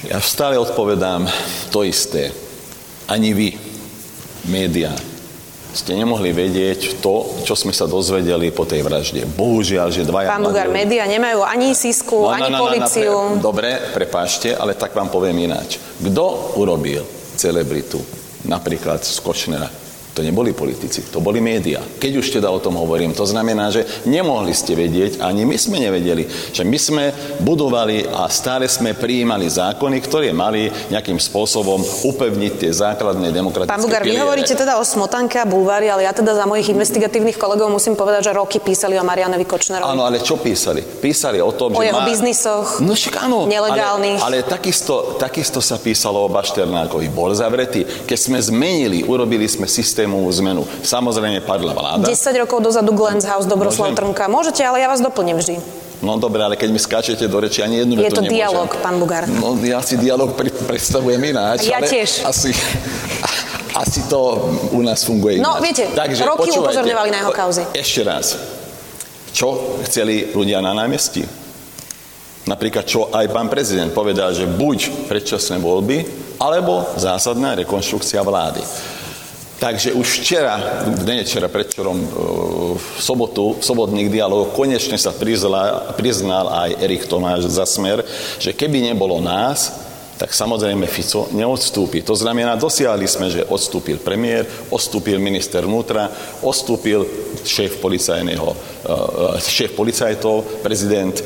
Ja 0.05 0.21
stále 0.21 0.61
odpovedám 0.61 1.25
to 1.73 1.81
isté. 1.81 2.29
Ani 3.09 3.33
vy, 3.33 3.57
médiá, 4.45 4.93
ste 5.75 5.91
nemohli 5.91 6.31
vedieť 6.31 7.03
to, 7.03 7.43
čo 7.43 7.51
sme 7.51 7.75
sa 7.75 7.83
dozvedeli 7.83 8.47
po 8.55 8.63
tej 8.63 8.79
vražde. 8.79 9.27
Bohužiaľ, 9.27 9.91
že 9.91 10.07
dvaja... 10.07 10.31
Pán 10.31 10.47
Bugar, 10.47 10.71
médiá 10.71 11.03
nemajú 11.03 11.43
ani 11.43 11.75
sísku, 11.75 12.25
no, 12.25 12.31
ani 12.31 12.47
no, 12.47 12.57
no, 12.57 12.61
policiu. 12.63 13.11
No, 13.11 13.35
no, 13.35 13.43
dobre, 13.43 13.91
prepášte, 13.91 14.55
ale 14.55 14.79
tak 14.79 14.95
vám 14.95 15.11
poviem 15.11 15.51
ináč. 15.51 15.75
Kto 15.99 16.55
urobil 16.55 17.03
celebritu 17.35 17.99
napríklad 18.47 19.03
z 19.03 19.19
Kočnera? 19.19 19.84
To 20.15 20.23
neboli 20.23 20.55
politici, 20.55 21.03
to 21.11 21.19
boli 21.19 21.43
médiá. 21.43 21.83
Keď 21.83 22.11
už 22.23 22.39
teda 22.39 22.47
o 22.47 22.63
tom 22.63 22.79
hovorím, 22.79 23.11
to 23.11 23.27
znamená, 23.27 23.67
že 23.67 23.83
nemohli 24.07 24.55
ste 24.55 24.71
vedieť, 24.71 25.19
ani 25.19 25.43
my 25.43 25.59
sme 25.59 25.75
nevedeli, 25.83 26.23
že 26.55 26.63
my 26.63 26.77
sme 26.79 27.03
budovali 27.43 28.07
a 28.07 28.31
stále 28.31 28.63
sme 28.71 28.95
prijímali 28.95 29.43
zákony, 29.51 29.99
ktoré 29.99 30.31
mali 30.31 30.71
nejakým 30.87 31.19
spôsobom 31.19 31.83
upevniť 32.07 32.53
tie 32.63 32.71
základné 32.71 33.35
demokratické 33.35 33.75
Pán 33.75 33.83
Bugar, 33.83 34.07
vy 34.07 34.15
hovoríte 34.15 34.55
teda 34.55 34.79
o 34.79 34.87
smotanke 34.87 35.35
a 35.35 35.43
bulvári, 35.43 35.91
ale 35.91 36.07
ja 36.07 36.15
teda 36.15 36.31
za 36.31 36.47
mojich 36.47 36.71
investigatívnych 36.71 37.35
kolegov 37.35 37.67
musím 37.67 37.99
povedať, 37.99 38.31
že 38.31 38.39
roky 38.39 38.63
písali 38.63 38.95
o 38.95 39.03
Marianovi 39.03 39.43
Kočnerovi. 39.43 39.83
Áno, 39.83 40.07
ale 40.07 40.23
čo 40.23 40.39
písali? 40.39 40.79
Písali 40.79 41.43
o 41.43 41.51
tom, 41.51 41.75
o 41.75 41.83
že 41.83 41.91
jeho 41.91 41.99
má... 41.99 42.07
biznisoch, 42.07 42.79
no, 42.79 42.95
však 42.95 43.19
áno, 43.19 43.51
nelegálnych. 43.51 44.23
Ale, 44.23 44.39
ale 44.39 44.47
takisto, 44.47 45.19
takisto 45.19 45.59
sa 45.59 45.75
písalo 45.75 46.23
o 46.23 46.31
Bašternákovi. 46.31 47.11
Bol 47.11 47.35
zavretý. 47.35 47.83
Keď 47.83 48.15
sme 48.15 48.39
zmenili, 48.39 49.03
urobili 49.03 49.43
sme 49.51 49.67
systém 49.67 50.04
systémovú 50.05 50.29
zmenu. 50.37 50.61
Samozrejme 50.85 51.41
padla 51.41 51.73
vláda. 51.73 52.05
10 52.05 52.13
rokov 52.45 52.61
dozadu 52.61 52.93
Glens 52.93 53.25
House, 53.25 53.49
Dobroslav 53.49 53.97
Môžem? 53.97 54.13
Trnka. 54.13 54.29
Môžete, 54.29 54.61
ale 54.61 54.77
ja 54.77 54.87
vás 54.87 55.01
doplním 55.01 55.41
vždy. 55.41 55.57
No 56.05 56.21
dobre, 56.21 56.45
ale 56.45 56.53
keď 56.53 56.69
mi 56.69 56.77
skáčete 56.77 57.25
do 57.25 57.41
reči, 57.41 57.65
ani 57.65 57.81
jednu 57.81 57.97
Je 57.97 58.13
to 58.13 58.21
dialog, 58.21 58.69
pán 58.85 59.01
Bugár. 59.01 59.25
No 59.25 59.57
ja 59.65 59.81
si 59.81 59.97
dialog 59.97 60.37
predstavujem 60.37 61.17
ináč. 61.17 61.65
Ja 61.65 61.81
ale 61.81 61.89
tiež. 61.89 62.21
Asi, 62.21 62.53
asi 63.73 64.05
to 64.05 64.53
u 64.77 64.85
nás 64.85 65.01
funguje 65.01 65.41
No 65.41 65.57
ináč. 65.57 65.63
viete, 65.65 65.83
Takže, 65.89 66.21
roky 66.29 66.53
upozorňovali 66.53 67.09
na 67.09 67.17
jeho 67.25 67.33
kauzy. 67.33 67.65
Ešte 67.73 68.01
raz. 68.05 68.37
Čo 69.33 69.81
chceli 69.89 70.29
ľudia 70.37 70.61
na 70.61 70.77
námestí? 70.77 71.25
Napríklad, 72.45 72.85
čo 72.85 73.09
aj 73.09 73.25
pán 73.33 73.49
prezident 73.49 73.89
povedal, 73.89 74.29
že 74.29 74.45
buď 74.45 75.09
predčasné 75.09 75.57
voľby, 75.57 76.05
alebo 76.37 76.85
zásadná 76.93 77.57
rekonštrukcia 77.57 78.21
vlády. 78.21 78.61
Takže 79.65 79.97
už 79.97 80.21
včera, 80.21 80.61
nie 81.09 81.25
včera, 81.25 81.49
predčerom, 81.49 81.97
e, 81.97 82.07
v 82.77 83.01
sobotu, 83.01 83.57
v 83.57 83.65
sobotných 83.65 84.13
dialog 84.13 84.53
konečne 84.53 84.93
sa 84.93 85.09
priznal, 85.09 85.89
priznal 85.97 86.53
aj 86.53 86.85
Erik 86.85 87.09
Tomáš 87.09 87.49
za 87.49 87.65
smer, 87.65 88.05
že 88.37 88.53
keby 88.53 88.93
nebolo 88.93 89.17
nás, 89.17 89.73
tak 90.21 90.37
samozrejme 90.37 90.85
Fico 90.85 91.33
neodstúpi. 91.33 92.05
To 92.05 92.13
znamená, 92.13 92.53
dosiahli 92.53 93.09
sme, 93.09 93.33
že 93.33 93.41
odstúpil 93.41 93.97
premiér, 93.97 94.45
odstúpil 94.69 95.17
minister 95.17 95.65
vnútra, 95.65 96.13
odstúpil 96.45 97.01
šéf 97.41 97.81
policajného, 97.81 98.47
e, 98.53 98.57
šéf 99.41 99.73
policajtov, 99.73 100.61
prezident. 100.61 101.17
E, 101.17 101.25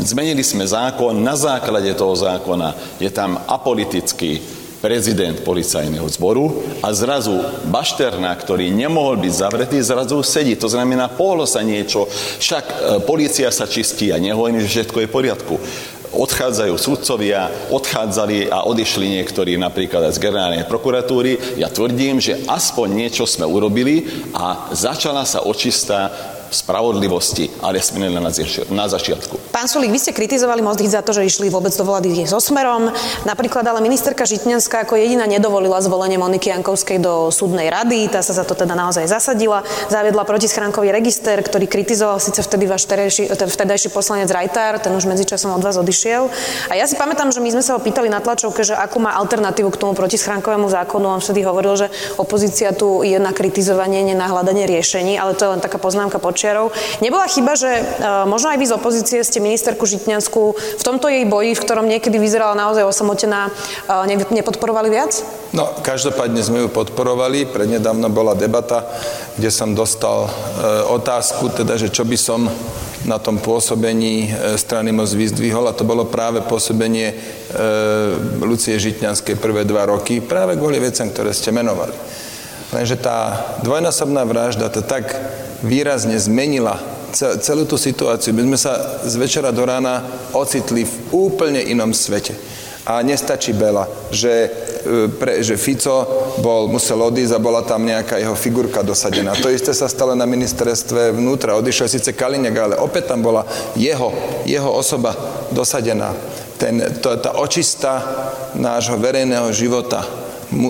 zmenili 0.00 0.40
sme 0.40 0.64
zákon, 0.64 1.20
na 1.20 1.36
základe 1.36 1.92
toho 1.92 2.16
zákona 2.16 2.96
je 2.96 3.12
tam 3.12 3.36
apolitický 3.44 4.61
prezident 4.82 5.38
policajného 5.46 6.04
zboru 6.10 6.66
a 6.82 6.90
zrazu 6.90 7.38
Bašterna, 7.70 8.34
ktorý 8.34 8.74
nemohol 8.74 9.22
byť 9.22 9.32
zavretý, 9.32 9.78
zrazu 9.78 10.18
sedí. 10.26 10.58
To 10.58 10.66
znamená, 10.66 11.06
pohlo 11.06 11.46
sa 11.46 11.62
niečo, 11.62 12.10
však 12.42 12.64
e, 12.66 12.74
policia 13.06 13.48
sa 13.54 13.70
čistí 13.70 14.10
a 14.10 14.18
nehovorím, 14.18 14.58
že 14.66 14.82
všetko 14.82 14.98
je 14.98 15.08
v 15.08 15.14
poriadku 15.14 15.56
odchádzajú 16.12 16.74
sudcovia, 16.76 17.48
odchádzali 17.72 18.52
a 18.52 18.68
odišli 18.68 19.16
niektorí 19.20 19.56
napríklad 19.56 20.12
z 20.12 20.20
generálnej 20.20 20.68
prokuratúry. 20.68 21.56
Ja 21.56 21.72
tvrdím, 21.72 22.20
že 22.20 22.44
aspoň 22.44 22.88
niečo 22.92 23.24
sme 23.24 23.48
urobili 23.48 24.04
a 24.36 24.68
začala 24.76 25.24
sa 25.24 25.40
očistá 25.40 26.12
spravodlivosti 26.52 27.48
a 27.64 27.72
respektíve 27.72 28.20
na 28.72 28.86
začiatku. 28.86 29.52
Pán 29.52 29.68
Sulík, 29.68 29.92
vy 29.92 30.00
ste 30.00 30.12
kritizovali 30.12 30.60
Most 30.60 30.84
za 30.84 31.00
to, 31.00 31.16
že 31.16 31.24
išli 31.24 31.48
vôbec 31.48 31.72
do 31.72 31.84
vlády 31.84 32.24
so 32.28 32.40
Smerom. 32.40 32.92
Napríklad 33.24 33.64
ale 33.64 33.80
ministerka 33.80 34.28
Žitňanská 34.28 34.84
ako 34.84 35.00
jediná 35.00 35.24
nedovolila 35.24 35.80
zvolenie 35.80 36.20
Moniky 36.20 36.52
Jankovskej 36.52 37.00
do 37.00 37.32
súdnej 37.32 37.72
rady. 37.72 38.12
Tá 38.12 38.20
sa 38.20 38.36
za 38.36 38.44
to 38.44 38.52
teda 38.52 38.76
naozaj 38.76 39.08
zasadila. 39.08 39.64
Zaviedla 39.88 40.28
protischránkový 40.28 40.92
register, 40.92 41.40
ktorý 41.40 41.64
kritizoval 41.64 42.20
síce 42.20 42.44
vtedy 42.44 42.68
váš 42.68 42.84
terejší, 42.84 43.32
vtedajší 43.32 43.88
poslanec 43.94 44.28
Rajtár, 44.28 44.76
ten 44.84 44.92
už 44.92 45.08
medzičasom 45.08 45.56
od 45.56 45.64
vás 45.64 45.80
odišiel. 45.80 46.28
A 46.68 46.76
ja 46.76 46.84
si 46.84 47.00
pamätám, 47.00 47.32
že 47.32 47.40
my 47.40 47.48
sme 47.54 47.62
sa 47.64 47.76
ho 47.76 47.80
pýtali 47.80 48.12
na 48.12 48.20
tlačovke, 48.20 48.60
že 48.60 48.76
akú 48.76 49.00
má 49.00 49.16
alternatívu 49.16 49.72
k 49.72 49.80
tomu 49.80 49.96
protischránkovému 49.96 50.68
zákonu. 50.68 51.16
On 51.16 51.22
vtedy 51.24 51.46
hovoril, 51.48 51.86
že 51.86 51.88
opozícia 52.20 52.76
tu 52.76 53.00
je 53.00 53.16
na 53.16 53.32
kritizovanie, 53.32 54.04
nie 54.04 54.16
na 54.18 54.28
hľadanie 54.28 54.68
riešení, 54.68 55.16
ale 55.16 55.32
to 55.32 55.48
je 55.48 55.52
len 55.56 55.62
taká 55.64 55.80
poznámka 55.80 56.20
poč- 56.20 56.41
Počiarov. 56.42 56.74
Nebola 56.98 57.30
chyba, 57.30 57.54
že 57.54 57.70
uh, 57.70 58.26
možno 58.26 58.50
aj 58.50 58.58
vy 58.58 58.66
z 58.66 58.74
opozície 58.74 59.22
ste 59.22 59.38
ministerku 59.38 59.86
Žitňanskú 59.86 60.58
v 60.58 60.82
tomto 60.82 61.06
jej 61.06 61.22
boji, 61.22 61.54
v 61.54 61.62
ktorom 61.62 61.86
niekedy 61.86 62.18
vyzerala 62.18 62.58
naozaj 62.58 62.82
osamotená, 62.82 63.54
ne, 63.86 64.18
nepodporovali 64.18 64.90
viac? 64.90 65.22
No, 65.54 65.70
každopádne 65.86 66.42
sme 66.42 66.66
ju 66.66 66.68
podporovali. 66.74 67.46
Prednedávno 67.46 68.10
bola 68.10 68.34
debata, 68.34 68.82
kde 69.38 69.54
som 69.54 69.70
dostal 69.70 70.26
uh, 70.26 70.90
otázku, 70.90 71.54
teda, 71.54 71.78
že 71.78 71.94
čo 71.94 72.02
by 72.02 72.18
som 72.18 72.50
na 73.06 73.22
tom 73.22 73.38
pôsobení 73.38 74.34
strany 74.58 74.90
moc 74.90 75.14
vyzdvihol 75.14 75.70
a 75.70 75.74
to 75.74 75.86
bolo 75.86 76.06
práve 76.06 76.38
pôsobenie 76.46 77.10
e, 77.10 77.14
Lucie 78.46 78.78
Žitňanskej 78.78 79.42
prvé 79.42 79.66
dva 79.66 79.90
roky, 79.90 80.22
práve 80.22 80.54
kvôli 80.54 80.78
vecem, 80.78 81.10
ktoré 81.10 81.34
ste 81.34 81.50
menovali. 81.50 81.90
Lenže 82.72 82.96
tá 82.96 83.36
dvojnásobná 83.60 84.24
vražda 84.24 84.72
to 84.72 84.80
tak 84.80 85.12
výrazne 85.60 86.16
zmenila 86.16 86.80
celú 87.14 87.68
tú 87.68 87.76
situáciu. 87.76 88.32
My 88.32 88.48
sme 88.48 88.58
sa 88.58 89.04
z 89.04 89.14
večera 89.20 89.52
do 89.52 89.62
rána 89.68 90.00
ocitli 90.32 90.88
v 90.88 90.94
úplne 91.12 91.60
inom 91.60 91.92
svete. 91.92 92.32
A 92.82 92.98
nestačí 92.98 93.54
Bela, 93.54 93.86
že, 94.10 94.50
e, 94.82 95.06
pre, 95.06 95.38
že 95.38 95.54
Fico 95.54 96.02
bol, 96.42 96.66
musel 96.66 96.98
odísť 96.98 97.38
a 97.38 97.44
bola 97.44 97.62
tam 97.62 97.86
nejaká 97.86 98.18
jeho 98.18 98.34
figurka 98.34 98.82
dosadená. 98.82 99.38
To 99.38 99.54
isté 99.54 99.70
sa 99.70 99.86
stalo 99.86 100.18
na 100.18 100.26
ministerstve 100.26 101.14
vnútra. 101.14 101.54
Odišiel 101.54 101.86
síce 101.86 102.10
Kaliňák, 102.10 102.56
ale 102.58 102.74
opäť 102.82 103.14
tam 103.14 103.22
bola 103.22 103.46
jeho, 103.78 104.10
jeho 104.42 104.66
osoba 104.66 105.14
dosadená. 105.54 106.10
Ten, 106.58 106.82
to, 106.98 107.14
tá 107.22 107.38
očista 107.38 108.02
nášho 108.58 108.98
verejného 108.98 109.46
života, 109.54 110.02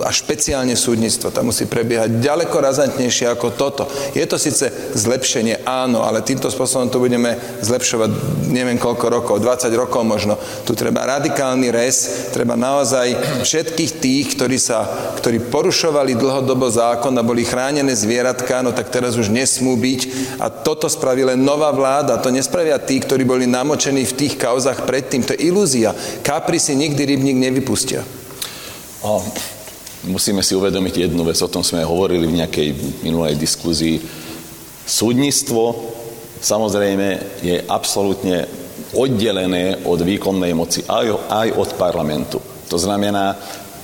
a 0.03 0.11
špeciálne 0.15 0.79
súdnictvo. 0.79 1.35
Tam 1.35 1.51
musí 1.51 1.67
prebiehať 1.67 2.23
ďaleko 2.23 2.57
razantnejšie 2.63 3.27
ako 3.35 3.55
toto. 3.55 3.85
Je 4.15 4.23
to 4.25 4.39
síce 4.39 4.71
zlepšenie, 4.95 5.67
áno, 5.67 6.07
ale 6.07 6.23
týmto 6.23 6.49
spôsobom 6.49 6.89
to 6.89 7.03
budeme 7.03 7.35
zlepšovať 7.61 8.11
neviem 8.53 8.77
koľko 8.77 9.07
rokov, 9.09 9.37
20 9.41 9.73
rokov 9.75 10.05
možno. 10.05 10.37
Tu 10.69 10.77
treba 10.77 11.09
radikálny 11.09 11.73
res, 11.73 12.29
treba 12.31 12.55
naozaj 12.55 13.43
všetkých 13.43 13.93
tých, 13.99 14.27
ktorí, 14.37 14.61
sa, 14.61 14.85
ktorí 15.19 15.49
porušovali 15.49 16.15
dlhodobo 16.15 16.69
zákon 16.69 17.17
a 17.17 17.27
boli 17.27 17.43
chránené 17.43 17.97
zvieratka, 17.97 18.61
no 18.61 18.71
tak 18.71 18.93
teraz 18.93 19.17
už 19.17 19.33
nesmú 19.33 19.75
byť. 19.75 20.01
A 20.39 20.53
toto 20.53 20.87
spraví 20.87 21.25
len 21.25 21.41
nová 21.41 21.73
vláda. 21.73 22.21
To 22.21 22.29
nespravia 22.29 22.77
tí, 22.79 23.01
ktorí 23.01 23.25
boli 23.25 23.49
namočení 23.49 24.05
v 24.05 24.17
tých 24.17 24.35
kauzach 24.37 24.85
predtým. 24.85 25.25
To 25.25 25.35
je 25.35 25.49
ilúzia. 25.49 25.97
Kapri 26.21 26.61
si 26.61 26.77
nikdy 26.77 27.03
rybník 27.03 27.39
nevypustia. 27.41 28.05
Oh 29.03 29.52
musíme 30.07 30.43
si 30.43 30.55
uvedomiť 30.59 31.07
jednu 31.09 31.23
vec, 31.23 31.39
o 31.43 31.53
tom 31.53 31.63
sme 31.63 31.87
hovorili 31.87 32.27
v 32.27 32.39
nejakej 32.43 32.69
minulej 33.07 33.39
diskuzii. 33.39 34.03
Súdnictvo 34.83 35.95
samozrejme 36.43 37.39
je 37.43 37.57
absolútne 37.71 38.47
oddelené 38.93 39.87
od 39.87 40.03
výkonnej 40.03 40.53
moci, 40.53 40.83
aj, 40.85 41.31
aj 41.31 41.49
od 41.55 41.71
parlamentu. 41.79 42.39
To 42.69 42.77
znamená, 42.81 43.37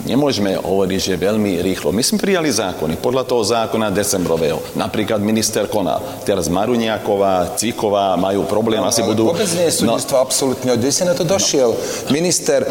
Nemôžeme 0.07 0.55
hovoriť, 0.55 1.01
že 1.03 1.15
veľmi 1.19 1.59
rýchlo. 1.59 1.91
My 1.91 2.07
sme 2.07 2.23
prijali 2.23 2.47
zákony 2.55 3.03
podľa 3.03 3.27
toho 3.27 3.43
zákona 3.43 3.91
decembrového. 3.91 4.63
Napríklad 4.79 5.19
minister 5.19 5.67
konal. 5.67 5.99
Teraz 6.23 6.47
Maruniaková, 6.47 7.59
Cíková 7.59 8.15
majú 8.15 8.47
problém, 8.47 8.79
no, 8.79 8.87
asi 8.87 9.03
budú... 9.03 9.35
Vôbec 9.35 9.51
nie 9.59 9.67
je 9.67 9.83
no. 9.83 9.99
súdnictvo 9.99 10.15
no, 10.15 10.23
absolútne. 10.23 10.71
Kde 10.79 10.91
si 10.95 11.03
na 11.03 11.19
to 11.19 11.27
došiel? 11.27 11.75
No. 11.75 12.15
Minister 12.15 12.63
e, 12.63 12.69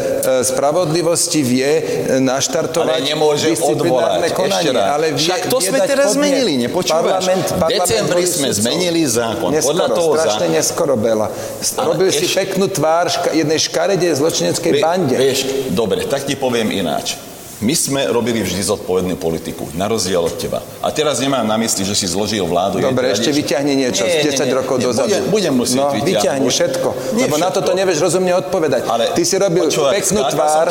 spravodlivosti 0.47 1.43
vie 1.43 1.67
e, 1.67 1.81
naštartovať 2.23 2.95
ale 2.95 3.11
nemôže 3.11 3.51
odvolať. 3.59 4.31
Konanie, 4.31 4.63
Ešte 4.63 4.71
raz. 4.71 4.87
Ale 4.95 5.05
vie, 5.11 5.27
Však 5.27 5.41
to 5.51 5.57
sme 5.59 5.79
teraz 5.83 6.15
podne. 6.15 6.31
zmenili, 6.31 6.53
nepočúvaš? 6.63 7.27
Parlament, 7.27 7.47
parlament 7.59 7.83
decembri 7.83 8.23
sme 8.23 8.49
zmenili 8.55 9.01
zákon. 9.03 9.49
Neskoro, 9.51 9.67
podľa 9.75 9.87
toho 9.91 10.09
strašne 10.15 10.47
zákon. 10.47 10.55
neskoro, 10.55 10.93
Bela. 10.95 11.27
Robil 11.75 12.09
si 12.15 12.25
peknú 12.31 12.71
tvár 12.71 13.11
ška, 13.11 13.35
jednej 13.35 13.59
škarede 13.59 14.07
zločineckej 14.15 14.71
bande. 14.79 15.15
Vieš, 15.19 15.39
dobre, 15.75 16.07
tak 16.07 16.23
ti 16.23 16.39
poviem 16.39 16.71
ináč. 16.71 17.16
My 17.57 17.73
sme 17.73 18.05
robili 18.13 18.45
vždy 18.45 18.61
zodpovednú 18.61 19.17
politiku, 19.17 19.65
na 19.73 19.89
rozdiel 19.89 20.21
od 20.21 20.37
teba. 20.37 20.61
A 20.77 20.93
teraz 20.93 21.17
nemám 21.17 21.41
na 21.41 21.57
mysli, 21.57 21.81
že 21.81 21.97
si 21.97 22.05
zložil 22.05 22.45
vládu. 22.45 22.77
Dobre, 22.77 23.09
ešte 23.09 23.33
vyťahni 23.33 23.73
niečo 23.73 24.05
nie, 24.05 24.21
z 24.21 24.37
10 24.37 24.45
nie, 24.45 24.53
nie, 24.53 24.57
rokov 24.61 24.75
nie, 24.77 24.85
dozadu. 24.85 25.09
Budem, 25.09 25.23
budem 25.33 25.53
musieť 25.57 25.81
no, 25.81 25.89
vyťahnuť. 25.89 26.13
vyťahni 26.13 26.47
všetko. 26.53 26.89
Nie 27.17 27.25
lebo 27.25 27.33
všetko. 27.33 27.41
na 27.41 27.49
toto 27.49 27.71
nevieš 27.73 27.97
rozumne 27.97 28.33
odpovedať. 28.37 28.81
Ale 28.85 29.03
ty 29.17 29.25
si 29.25 29.35
robil 29.41 29.65
počúvaj, 29.65 29.91
peknú 29.97 30.21
tvár. 30.29 30.65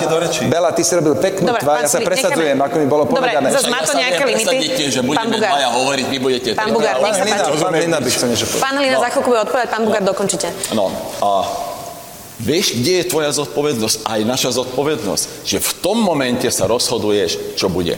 Bela, 0.47 0.71
ty 0.71 0.83
si 0.87 0.93
robil 0.95 1.15
peknú 1.19 1.51
Dobre, 1.51 1.63
tvár. 1.67 1.83
Ja 1.83 1.91
sa 1.91 2.01
presadzujem, 2.07 2.59
ako 2.63 2.75
mi 2.79 2.87
bolo 2.87 3.05
povedané. 3.11 3.51
Dobre, 3.51 3.67
má 3.67 3.81
to 3.83 3.95
nejaké 3.99 4.23
limity. 4.23 4.87
že 4.87 5.03
budeme 5.03 5.43
dvaja 5.43 5.69
hovoriť, 5.75 6.07
vy 6.07 6.19
budete... 6.23 6.49
Pán 6.55 6.71
Bugár, 6.71 7.03
nech 7.03 7.19
sa 7.19 7.27
páči. 7.27 7.51
Pán 7.59 7.75
Lina. 7.75 7.99
Pán 8.63 8.75
za 8.79 9.09
chvíľku 9.11 9.29
bude 9.35 9.43
odpovedať, 9.43 9.69
pán 9.75 9.83
Bugár, 9.83 10.03
dokončite. 10.07 10.55
No, 10.71 10.87
a 11.19 11.66
Vieš, 12.37 12.77
kde 12.77 13.01
je 13.01 13.09
tvoja 13.09 13.33
zodpovednosť? 13.33 14.05
Aj 14.05 14.21
naša 14.25 14.53
zodpovednosť. 14.61 15.49
Že 15.49 15.59
v 15.61 15.73
tom 15.81 15.99
momente 16.01 16.49
sa 16.53 16.69
rozhoduješ, 16.69 17.57
čo 17.57 17.73
bude. 17.73 17.97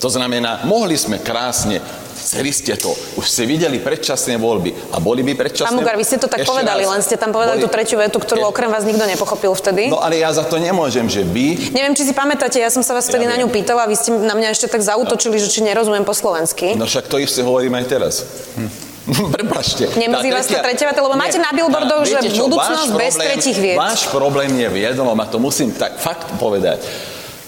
To 0.00 0.08
znamená, 0.08 0.64
mohli 0.64 0.96
sme 0.96 1.20
krásne 1.20 1.80
Chceli 2.14 2.50
ste 2.54 2.72
to. 2.78 2.94
Už 3.18 3.26
ste 3.26 3.44
videli 3.44 3.82
predčasné 3.82 4.38
voľby. 4.38 4.94
A 4.94 5.02
boli 5.02 5.20
by 5.26 5.34
predčasné... 5.34 5.74
Pán 5.74 5.76
Mugar, 5.76 5.98
vy 5.98 6.06
ste 6.06 6.16
to 6.16 6.30
tak 6.30 6.46
povedali, 6.46 6.86
len 6.86 7.02
ste 7.02 7.18
tam 7.18 7.34
povedali 7.34 7.58
boli... 7.58 7.66
tú 7.66 7.68
tretiu 7.68 7.98
vetu, 8.00 8.22
ktorú 8.22 8.48
okrem 8.48 8.70
vás 8.70 8.86
nikto 8.86 9.04
nepochopil 9.04 9.52
vtedy. 9.52 9.90
No 9.90 10.00
ale 10.00 10.22
ja 10.22 10.30
za 10.30 10.46
to 10.46 10.56
nemôžem, 10.56 11.04
že 11.10 11.26
vy... 11.26 11.74
Neviem, 11.74 11.92
či 11.92 12.06
si 12.06 12.14
pamätáte, 12.14 12.62
ja 12.62 12.70
som 12.70 12.80
sa 12.80 12.94
vás 12.94 13.10
vtedy 13.10 13.26
ja 13.26 13.34
na 13.34 13.36
ňu 13.42 13.50
pýtala 13.50 13.84
a 13.84 13.88
vy 13.90 13.98
ste 13.98 14.14
na 14.14 14.32
mňa 14.38 14.54
ešte 14.54 14.70
tak 14.70 14.80
zautočili, 14.80 15.36
no. 15.36 15.42
že 15.42 15.48
či 15.50 15.60
nerozumiem 15.66 16.06
po 16.06 16.14
slovensky. 16.14 16.78
No 16.78 16.86
však 16.86 17.10
to 17.10 17.18
isté 17.18 17.42
hovorím 17.42 17.76
aj 17.76 17.84
teraz. 17.90 18.14
Hm. 18.56 18.83
Prepašte. 19.36 19.84
Nemrzí 20.00 20.28
vás 20.32 20.48
to 20.48 20.56
tretia 20.60 20.88
veta, 20.88 21.00
lebo 21.04 21.16
nie, 21.16 21.22
máte 21.28 21.36
na 21.36 21.52
billboardov, 21.52 22.08
že 22.08 22.24
čo, 22.24 22.48
budúcnosť 22.48 22.88
problém, 22.88 23.02
bez 23.04 23.14
tretich 23.20 23.58
vied. 23.60 23.76
Váš 23.76 24.08
problém 24.08 24.50
je 24.56 24.68
v 24.72 24.76
jednom, 24.80 25.12
a 25.12 25.24
to 25.28 25.36
musím 25.36 25.76
tak 25.76 26.00
fakt 26.00 26.32
povedať. 26.40 26.80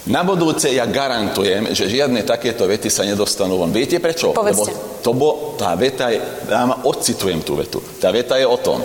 Na 0.06 0.22
budúce 0.22 0.70
ja 0.70 0.86
garantujem, 0.86 1.74
že 1.74 1.90
žiadne 1.90 2.22
takéto 2.22 2.62
vety 2.62 2.86
sa 2.86 3.02
nedostanú 3.02 3.58
von. 3.58 3.74
Viete 3.74 3.98
prečo? 3.98 4.30
Povedzte. 4.30 4.70
Lebo 4.70 5.02
to 5.02 5.10
bo, 5.16 5.30
tá 5.58 5.74
veta 5.74 6.14
je, 6.14 6.22
ja 6.46 6.62
odcitujem 6.86 7.42
tú 7.42 7.58
vetu. 7.58 7.82
Tá 7.98 8.14
veta 8.14 8.38
je 8.38 8.46
o 8.46 8.54
tom, 8.54 8.78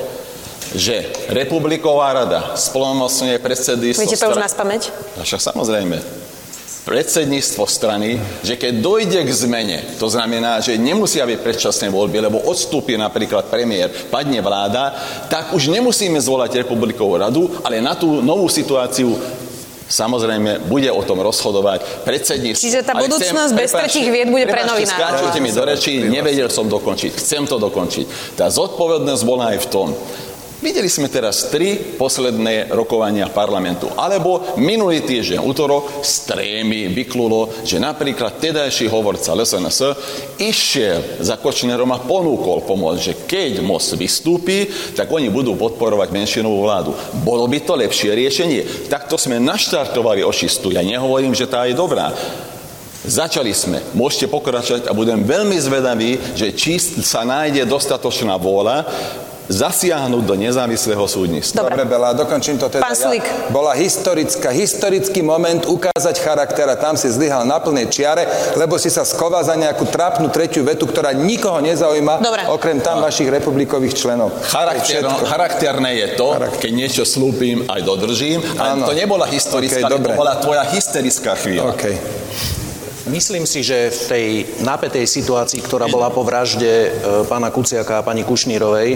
že 0.74 1.14
Republiková 1.30 2.26
rada 2.26 2.58
splnomocňuje 2.58 3.38
predsedy... 3.38 3.94
Viete 3.94 4.18
to 4.18 4.34
už 4.34 4.42
na 4.42 4.50
spameť? 4.50 4.90
Však 5.22 5.42
samozrejme 5.54 6.21
predsedníctvo 6.82 7.64
strany, 7.70 8.18
že 8.42 8.58
keď 8.58 8.82
dojde 8.82 9.22
k 9.22 9.32
zmene, 9.32 9.78
to 10.02 10.10
znamená, 10.10 10.58
že 10.62 10.82
nemusia 10.82 11.26
byť 11.30 11.40
predčasné 11.40 11.88
voľby, 11.94 12.18
lebo 12.18 12.42
odstúpi 12.42 12.98
napríklad 12.98 13.54
premiér, 13.54 13.94
padne 14.10 14.42
vláda, 14.42 14.94
tak 15.30 15.54
už 15.54 15.70
nemusíme 15.70 16.18
zvolať 16.18 16.66
republikovú 16.66 17.22
radu, 17.22 17.44
ale 17.62 17.78
na 17.84 17.94
tú 17.94 18.22
novú 18.26 18.50
situáciu 18.50 19.14
Samozrejme, 19.92 20.72
bude 20.72 20.88
o 20.88 21.04
tom 21.04 21.20
rozhodovať 21.20 22.08
predsedníctvo. 22.08 22.64
Čiže 22.64 22.88
tá 22.88 22.96
budúcnosť 22.96 23.52
bez 23.52 23.76
tretích 23.76 24.08
vied 24.08 24.32
bude 24.32 24.48
pre 24.48 24.64
novinárov. 24.64 24.88
Skáčujte 24.88 25.40
mi 25.44 25.52
do 25.52 25.64
reči, 25.68 26.08
nevedel 26.08 26.48
som 26.48 26.72
dokončiť. 26.72 27.12
Chcem 27.20 27.44
to 27.44 27.60
dokončiť. 27.60 28.40
Tá 28.40 28.48
zodpovednosť 28.48 29.24
bola 29.28 29.52
aj 29.52 29.60
v 29.60 29.68
tom, 29.68 29.88
Videli 30.62 30.94
sme 30.94 31.10
teraz 31.10 31.50
tri 31.50 31.74
posledné 31.74 32.70
rokovania 32.70 33.26
parlamentu. 33.34 33.90
Alebo 33.98 34.54
minulý 34.62 35.02
týždeň, 35.02 35.42
útorok, 35.42 36.06
z 36.06 36.30
trémy 36.30 36.86
vyklulo, 36.94 37.66
že 37.66 37.82
napríklad 37.82 38.38
tedajší 38.38 38.86
hovorca 38.86 39.34
LSNS 39.34 39.80
išiel 40.38 41.18
za 41.18 41.42
Kočnerom 41.42 41.90
a 41.90 42.06
ponúkol 42.06 42.62
pomoc, 42.62 43.02
že 43.02 43.26
keď 43.26 43.66
most 43.66 43.98
vystúpi, 43.98 44.70
tak 44.94 45.10
oni 45.10 45.34
budú 45.34 45.58
podporovať 45.58 46.14
menšinovú 46.14 46.62
vládu. 46.62 46.94
Bolo 47.26 47.50
by 47.50 47.58
to 47.66 47.74
lepšie 47.74 48.14
riešenie. 48.14 48.86
Takto 48.86 49.18
sme 49.18 49.42
naštartovali 49.42 50.22
očistu. 50.22 50.70
Ja 50.70 50.86
nehovorím, 50.86 51.34
že 51.34 51.50
tá 51.50 51.66
je 51.66 51.74
dobrá. 51.74 52.14
Začali 53.02 53.50
sme. 53.50 53.82
Môžete 53.98 54.30
pokračovať 54.30 54.86
a 54.86 54.94
budem 54.94 55.26
veľmi 55.26 55.58
zvedavý, 55.58 56.22
že 56.38 56.54
či 56.54 56.78
sa 56.78 57.26
nájde 57.26 57.66
dostatočná 57.66 58.38
vôľa 58.38 58.86
zasiahnuť 59.52 60.24
do 60.24 60.36
nezávislého 60.40 61.04
súdnictva. 61.04 61.68
Dobre, 61.68 61.84
Dobre 61.84 61.86
Bela, 61.86 62.16
dokončím 62.16 62.56
to 62.56 62.72
teda. 62.72 62.88
Pán 62.88 62.96
Sulík. 62.96 63.28
Ja, 63.28 63.52
bola 63.52 63.76
historická, 63.76 64.50
historický 64.56 65.20
moment 65.20 65.68
ukázať 65.68 66.16
charakter 66.24 66.66
a 66.72 66.80
tam 66.80 66.96
si 66.96 67.12
zlyhal 67.12 67.44
na 67.44 67.60
plnej 67.60 67.92
čiare, 67.92 68.24
lebo 68.56 68.80
si 68.80 68.88
sa 68.88 69.04
sková 69.04 69.44
za 69.44 69.60
nejakú 69.60 69.84
trápnu 69.92 70.32
tretiu 70.32 70.64
vetu, 70.64 70.88
ktorá 70.88 71.12
nikoho 71.12 71.60
nezaujíma, 71.60 72.24
Dobre. 72.24 72.42
okrem 72.48 72.80
tam 72.80 73.04
no. 73.04 73.12
vašich 73.12 73.28
republikových 73.28 73.94
členov. 74.00 74.32
Charakter, 74.48 75.04
charakterné 75.28 76.00
je 76.00 76.08
to, 76.16 76.28
Charakter. 76.32 76.60
keď 76.64 76.72
niečo 76.72 77.04
slúbim, 77.04 77.68
aj 77.68 77.82
dodržím, 77.84 78.40
ale 78.56 78.88
to 78.88 78.96
nebola 78.96 79.28
historická, 79.28 79.90
okay, 79.90 79.92
to 79.92 80.16
bola 80.16 80.40
tvoja 80.40 80.64
hysterická 80.72 81.36
chvíľa. 81.36 81.76
Okay. 81.76 82.00
Myslím 83.12 83.44
si, 83.44 83.60
že 83.60 83.92
v 83.92 84.02
tej 84.08 84.28
napätej 84.64 85.04
situácii, 85.04 85.60
ktorá 85.60 85.92
bola 85.92 86.08
po 86.08 86.24
vražde 86.24 86.88
e, 86.88 86.90
pána 87.28 87.52
Kuciaka 87.52 88.00
a 88.00 88.06
pani 88.08 88.24
Kušnírovej, 88.24 88.96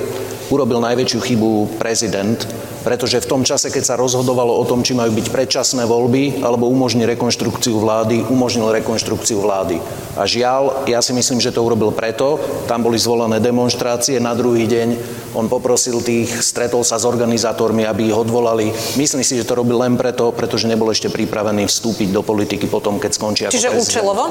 urobil 0.55 0.79
najväčšiu 0.79 1.19
chybu 1.19 1.75
prezident, 1.75 2.39
pretože 2.85 3.17
v 3.17 3.25
tom 3.25 3.41
čase, 3.41 3.73
keď 3.73 3.83
sa 3.83 3.95
rozhodovalo 3.97 4.53
o 4.53 4.63
tom, 4.69 4.85
či 4.85 4.93
majú 4.93 5.09
byť 5.17 5.33
predčasné 5.33 5.89
voľby 5.89 6.45
alebo 6.45 6.69
umožní 6.69 7.09
rekonštrukciu 7.09 7.81
vlády, 7.81 8.21
umožnil 8.29 8.69
rekonštrukciu 8.69 9.41
vlády. 9.41 9.81
A 10.13 10.29
žiaľ, 10.29 10.85
ja 10.85 11.01
si 11.01 11.09
myslím, 11.17 11.41
že 11.41 11.49
to 11.49 11.65
urobil 11.65 11.89
preto, 11.89 12.37
tam 12.69 12.85
boli 12.85 13.01
zvolené 13.01 13.41
demonstrácie, 13.41 14.21
na 14.21 14.37
druhý 14.37 14.69
deň 14.69 14.87
on 15.33 15.49
poprosil 15.49 15.99
tých, 16.05 16.29
stretol 16.45 16.85
sa 16.85 17.01
s 17.01 17.09
organizátormi, 17.09 17.89
aby 17.89 18.13
ich 18.13 18.15
odvolali. 18.15 18.69
Myslím 18.95 19.25
si, 19.25 19.35
že 19.35 19.49
to 19.49 19.57
robil 19.57 19.81
len 19.81 19.97
preto, 19.97 20.29
pretože 20.29 20.69
nebol 20.69 20.93
ešte 20.93 21.09
pripravený 21.09 21.65
vstúpiť 21.65 22.13
do 22.13 22.21
politiky 22.21 22.69
potom, 22.69 23.01
keď 23.01 23.11
skončí 23.11 23.41
ako 23.49 23.57
Čiže 23.57 23.73
účelovo, 23.73 24.23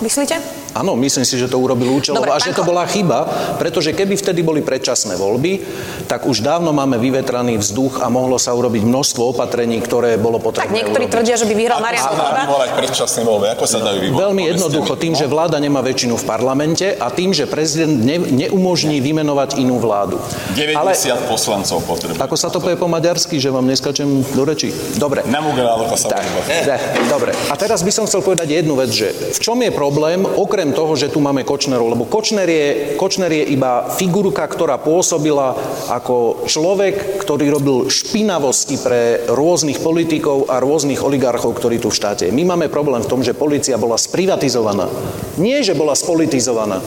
myslíte? 0.00 0.40
Áno, 0.70 0.94
myslím 0.94 1.26
si, 1.26 1.34
že 1.34 1.50
to 1.50 1.58
urobil 1.58 1.90
účelovo 1.98 2.22
Dobre, 2.22 2.30
a 2.30 2.38
že 2.38 2.54
to 2.54 2.62
bola 2.62 2.86
chyba, 2.86 3.26
pretože 3.58 3.90
keby 3.90 4.14
vtedy 4.14 4.46
boli 4.46 4.62
predčasné 4.62 5.18
voľby, 5.18 5.66
tak 6.06 6.30
už 6.30 6.46
dávno 6.46 6.70
máme 6.70 6.94
vyvetraný 6.98 7.58
vzduch 7.58 7.98
a 7.98 8.06
mohlo 8.06 8.38
sa 8.38 8.54
urobiť 8.54 8.86
množstvo 8.86 9.34
opatrení, 9.34 9.82
ktoré 9.82 10.14
bolo 10.14 10.38
potrebné 10.38 10.66
Tak 10.66 10.74
niektorí 10.74 11.10
urobiť. 11.10 11.14
tvrdia, 11.14 11.34
že 11.34 11.46
by 11.50 11.54
vyhral 11.58 11.78
Marian 11.82 12.02
Ako 12.02 12.06
sa 12.06 12.14
dá 12.14 12.22
Kotleba. 12.22 12.42
vyvolať 12.46 12.70
predčasné 12.78 13.20
voľby? 13.26 13.46
Ako 13.58 13.64
sa 13.66 13.78
dajú 13.82 13.98
vyvolať? 13.98 14.20
Veľmi 14.22 14.42
jednoducho, 14.46 14.92
tým, 14.94 15.12
že 15.18 15.26
vláda 15.26 15.56
nemá 15.58 15.80
väčšinu 15.82 16.14
v 16.14 16.24
parlamente 16.24 16.86
a 16.94 17.06
tým, 17.10 17.34
že 17.34 17.50
prezident 17.50 17.90
ne, 17.90 18.16
neumožní 18.22 19.02
vymenovať 19.02 19.58
inú 19.58 19.82
vládu. 19.82 20.22
90 20.54 21.26
poslancov 21.26 21.82
potrebuje. 21.82 22.22
Ako 22.22 22.36
sa 22.38 22.46
to 22.46 22.62
povie 22.62 22.78
po 22.78 22.86
maďarsky, 22.86 23.42
že 23.42 23.50
vám 23.50 23.66
neskačem 23.66 24.06
do 24.22 24.42
reči? 24.46 24.70
Dobre. 24.98 25.26
Nemugerálo 25.26 25.90
sa 25.98 26.14
Tak, 26.14 26.80
dobre. 27.10 27.34
A 27.50 27.54
teraz 27.58 27.82
by 27.82 27.90
som 27.90 28.04
chcel 28.06 28.22
povedať 28.22 28.48
jednu 28.62 28.78
vec, 28.78 28.92
že 28.94 29.10
v 29.10 29.38
čom 29.40 29.58
je 29.58 29.70
problém, 29.74 30.22
okrem 30.22 30.59
toho, 30.76 30.92
že 30.92 31.08
tu 31.08 31.24
máme 31.24 31.48
Kočnerov, 31.48 31.96
lebo 31.96 32.04
Kočner 32.04 32.44
je, 32.44 32.68
Kočner 33.00 33.32
je 33.32 33.56
iba 33.56 33.88
figurka, 33.88 34.44
ktorá 34.44 34.76
pôsobila 34.76 35.56
ako 35.88 36.44
človek, 36.44 37.24
ktorý 37.24 37.48
robil 37.48 37.88
špinavosti 37.88 38.76
pre 38.76 39.24
rôznych 39.32 39.80
politikov 39.80 40.52
a 40.52 40.60
rôznych 40.60 41.00
oligarchov, 41.00 41.56
ktorí 41.56 41.80
tu 41.80 41.88
v 41.88 41.96
štáte. 41.96 42.28
My 42.28 42.44
máme 42.44 42.68
problém 42.68 43.00
v 43.00 43.10
tom, 43.10 43.24
že 43.24 43.32
policia 43.32 43.80
bola 43.80 43.96
sprivatizovaná. 43.96 44.92
Nie, 45.40 45.64
že 45.64 45.72
bola 45.72 45.96
spolitizovaná. 45.96 46.84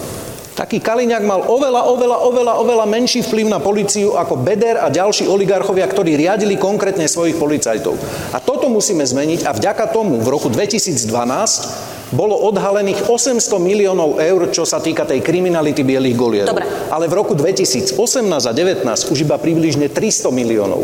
Taký 0.54 0.86
Kaliňák 0.86 1.26
mal 1.26 1.50
oveľa, 1.50 1.90
oveľa, 1.90 2.18
oveľa, 2.30 2.54
oveľa 2.62 2.86
menší 2.86 3.26
vplyv 3.26 3.50
na 3.50 3.58
policiu 3.58 4.14
ako 4.14 4.38
Beder 4.38 4.78
a 4.78 4.94
ďalší 4.94 5.26
oligarchovia, 5.26 5.90
ktorí 5.90 6.14
riadili 6.14 6.62
konkrétne 6.62 7.10
svojich 7.10 7.42
policajtov. 7.42 7.98
A 8.30 8.38
toto 8.38 8.70
musíme 8.70 9.02
zmeniť 9.02 9.50
a 9.50 9.52
vďaka 9.58 9.90
tomu 9.90 10.22
v 10.22 10.30
roku 10.30 10.54
2012 10.54 11.90
bolo 12.12 12.36
odhalených 12.50 13.08
800 13.08 13.40
miliónov 13.62 14.20
eur, 14.20 14.52
čo 14.52 14.68
sa 14.68 14.84
týka 14.84 15.08
tej 15.08 15.24
kriminality 15.24 15.86
bielých 15.86 16.18
golierov. 16.18 16.52
Dobre. 16.52 16.68
Ale 16.92 17.06
v 17.08 17.14
roku 17.16 17.34
2018 17.38 17.96
a 18.28 18.52
2019 18.52 19.14
už 19.14 19.18
iba 19.24 19.40
približne 19.40 19.88
300 19.88 20.34
miliónov. 20.34 20.84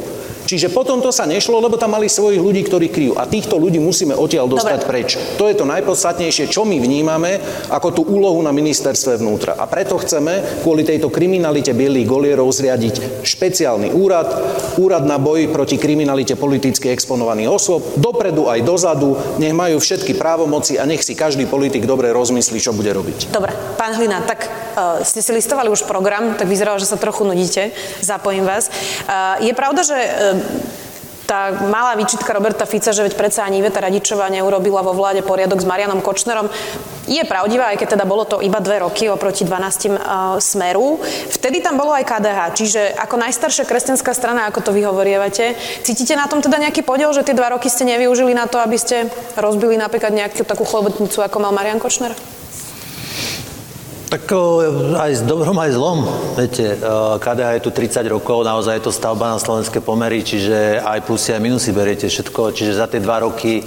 Čiže 0.49 0.73
potom 0.73 0.97
to 0.97 1.13
sa 1.13 1.29
nešlo, 1.29 1.61
lebo 1.61 1.77
tam 1.77 1.93
mali 1.93 2.09
svojich 2.09 2.41
ľudí, 2.41 2.65
ktorí 2.65 2.89
kryjú. 2.89 3.13
A 3.13 3.29
týchto 3.29 3.61
ľudí 3.61 3.77
musíme 3.77 4.17
odtiaľ 4.17 4.49
dostať 4.49 4.81
Dobre. 4.81 4.89
preč. 4.89 5.13
To 5.37 5.45
je 5.45 5.53
to 5.53 5.61
najpodstatnejšie, 5.69 6.49
čo 6.49 6.65
my 6.65 6.81
vnímame 6.81 7.37
ako 7.69 7.93
tú 7.93 8.01
úlohu 8.09 8.41
na 8.41 8.49
ministerstve 8.49 9.21
vnútra. 9.21 9.53
A 9.53 9.69
preto 9.69 10.01
chceme 10.01 10.65
kvôli 10.65 10.81
tejto 10.81 11.13
kriminalite 11.13 11.69
bielých 11.69 12.09
golierov 12.09 12.49
zriadiť 12.49 13.21
špeciálny 13.21 13.93
úrad, 13.93 14.25
úrad 14.81 15.05
na 15.05 15.21
boj 15.21 15.53
proti 15.53 15.77
kriminalite 15.77 16.33
politicky 16.33 16.89
exponovaných 16.89 17.53
osôb, 17.53 17.85
dopredu 18.01 18.49
aj 18.49 18.65
dozadu, 18.65 19.21
nech 19.37 19.53
majú 19.53 19.77
všetky 19.77 20.17
právomoci 20.17 20.81
a 20.81 20.89
nech 20.89 21.05
si 21.05 21.13
každý 21.13 21.45
politik 21.45 21.85
dobre 21.85 22.09
rozmyslí, 22.09 22.57
čo 22.57 22.73
bude 22.73 22.89
robiť. 22.89 23.29
Dobre, 23.29 23.53
pán 23.77 23.93
Hlina, 23.93 24.25
tak 24.25 24.49
uh, 24.79 25.03
ste 25.03 25.19
si 25.19 25.35
listovali 25.35 25.67
už 25.67 25.83
program, 25.83 26.39
tak 26.39 26.47
vyzeralo, 26.47 26.79
že 26.79 26.87
sa 26.87 26.95
trochu 26.95 27.27
nudíte. 27.27 27.75
Zapojím 27.99 28.47
vás. 28.47 28.71
Uh, 28.71 29.35
je 29.43 29.51
pravda, 29.51 29.83
že 29.83 29.97
uh, 29.99 30.39
tá 31.29 31.53
malá 31.69 31.93
výčitka 31.93 32.33
Roberta 32.33 32.65
Fica, 32.65 32.89
že 32.89 33.05
veď 33.05 33.13
predsa 33.13 33.45
ani 33.45 33.61
Iveta 33.61 33.77
Radičová 33.77 34.33
neurobila 34.33 34.81
vo 34.81 34.97
vláde 34.97 35.21
poriadok 35.21 35.61
s 35.61 35.69
Marianom 35.69 36.01
Kočnerom, 36.01 36.49
je 37.05 37.21
pravdivá, 37.21 37.69
aj 37.69 37.77
keď 37.77 37.97
teda 37.97 38.05
bolo 38.09 38.25
to 38.25 38.41
iba 38.41 38.57
dve 38.57 38.81
roky 38.81 39.05
oproti 39.05 39.45
12 39.45 39.93
uh, 39.93 40.37
smeru. 40.41 40.97
Vtedy 41.29 41.61
tam 41.61 41.77
bolo 41.77 41.93
aj 41.93 42.05
KDH, 42.05 42.39
čiže 42.57 42.81
ako 42.97 43.21
najstaršia 43.21 43.69
kresťanská 43.69 44.09
strana, 44.17 44.49
ako 44.49 44.65
to 44.65 44.71
vy 44.73 44.81
hovorievate, 44.89 45.53
cítite 45.85 46.17
na 46.17 46.25
tom 46.25 46.41
teda 46.41 46.57
nejaký 46.57 46.81
podiel, 46.81 47.13
že 47.13 47.21
tie 47.21 47.37
dva 47.37 47.53
roky 47.53 47.69
ste 47.69 47.85
nevyužili 47.85 48.33
na 48.33 48.49
to, 48.49 48.57
aby 48.57 48.77
ste 48.81 49.13
rozbili 49.37 49.77
napríklad 49.77 50.09
nejakú 50.09 50.41
takú 50.41 50.65
chlobotnicu, 50.65 51.21
ako 51.21 51.37
mal 51.37 51.53
Marian 51.53 51.77
Kočner? 51.77 52.17
Tak 54.09 54.25
o, 54.33 54.65
aj 54.97 55.11
s 55.11 55.21
dobrom, 55.21 55.53
aj 55.61 55.77
zlom. 55.77 56.01
Viete, 56.33 56.81
KDH 57.21 57.61
je 57.61 57.61
tu 57.61 57.69
30 57.69 58.09
rokov, 58.09 58.41
naozaj 58.41 58.81
je 58.81 58.89
to 58.89 58.91
stavba 58.91 59.29
na 59.29 59.37
slovenské 59.37 59.85
pomery, 59.85 60.25
čiže 60.25 60.81
aj 60.81 61.05
plusy, 61.05 61.37
aj 61.37 61.45
minusy 61.45 61.69
beriete 61.69 62.09
všetko. 62.09 62.49
Čiže 62.49 62.81
za 62.81 62.89
tie 62.89 63.05
dva 63.05 63.21
roky, 63.21 63.61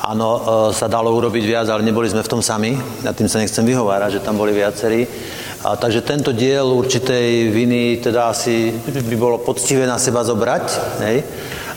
áno, 0.00 0.28
o, 0.32 0.40
sa 0.72 0.88
dalo 0.88 1.12
urobiť 1.12 1.44
viac, 1.44 1.68
ale 1.68 1.84
neboli 1.84 2.08
sme 2.08 2.24
v 2.24 2.32
tom 2.32 2.40
sami. 2.40 2.72
Na 3.04 3.12
tým 3.12 3.28
sa 3.28 3.36
nechcem 3.36 3.68
vyhovárať, 3.68 4.16
že 4.16 4.24
tam 4.24 4.40
boli 4.40 4.56
viacerí. 4.56 5.04
A, 5.60 5.76
takže 5.76 6.00
tento 6.00 6.32
diel 6.32 6.72
určitej 6.72 7.52
viny 7.52 8.00
teda 8.00 8.32
asi 8.32 8.72
by 8.88 9.16
bolo 9.20 9.44
poctivé 9.44 9.84
na 9.84 10.00
seba 10.00 10.24
zobrať. 10.24 10.66
Hej? 11.04 11.16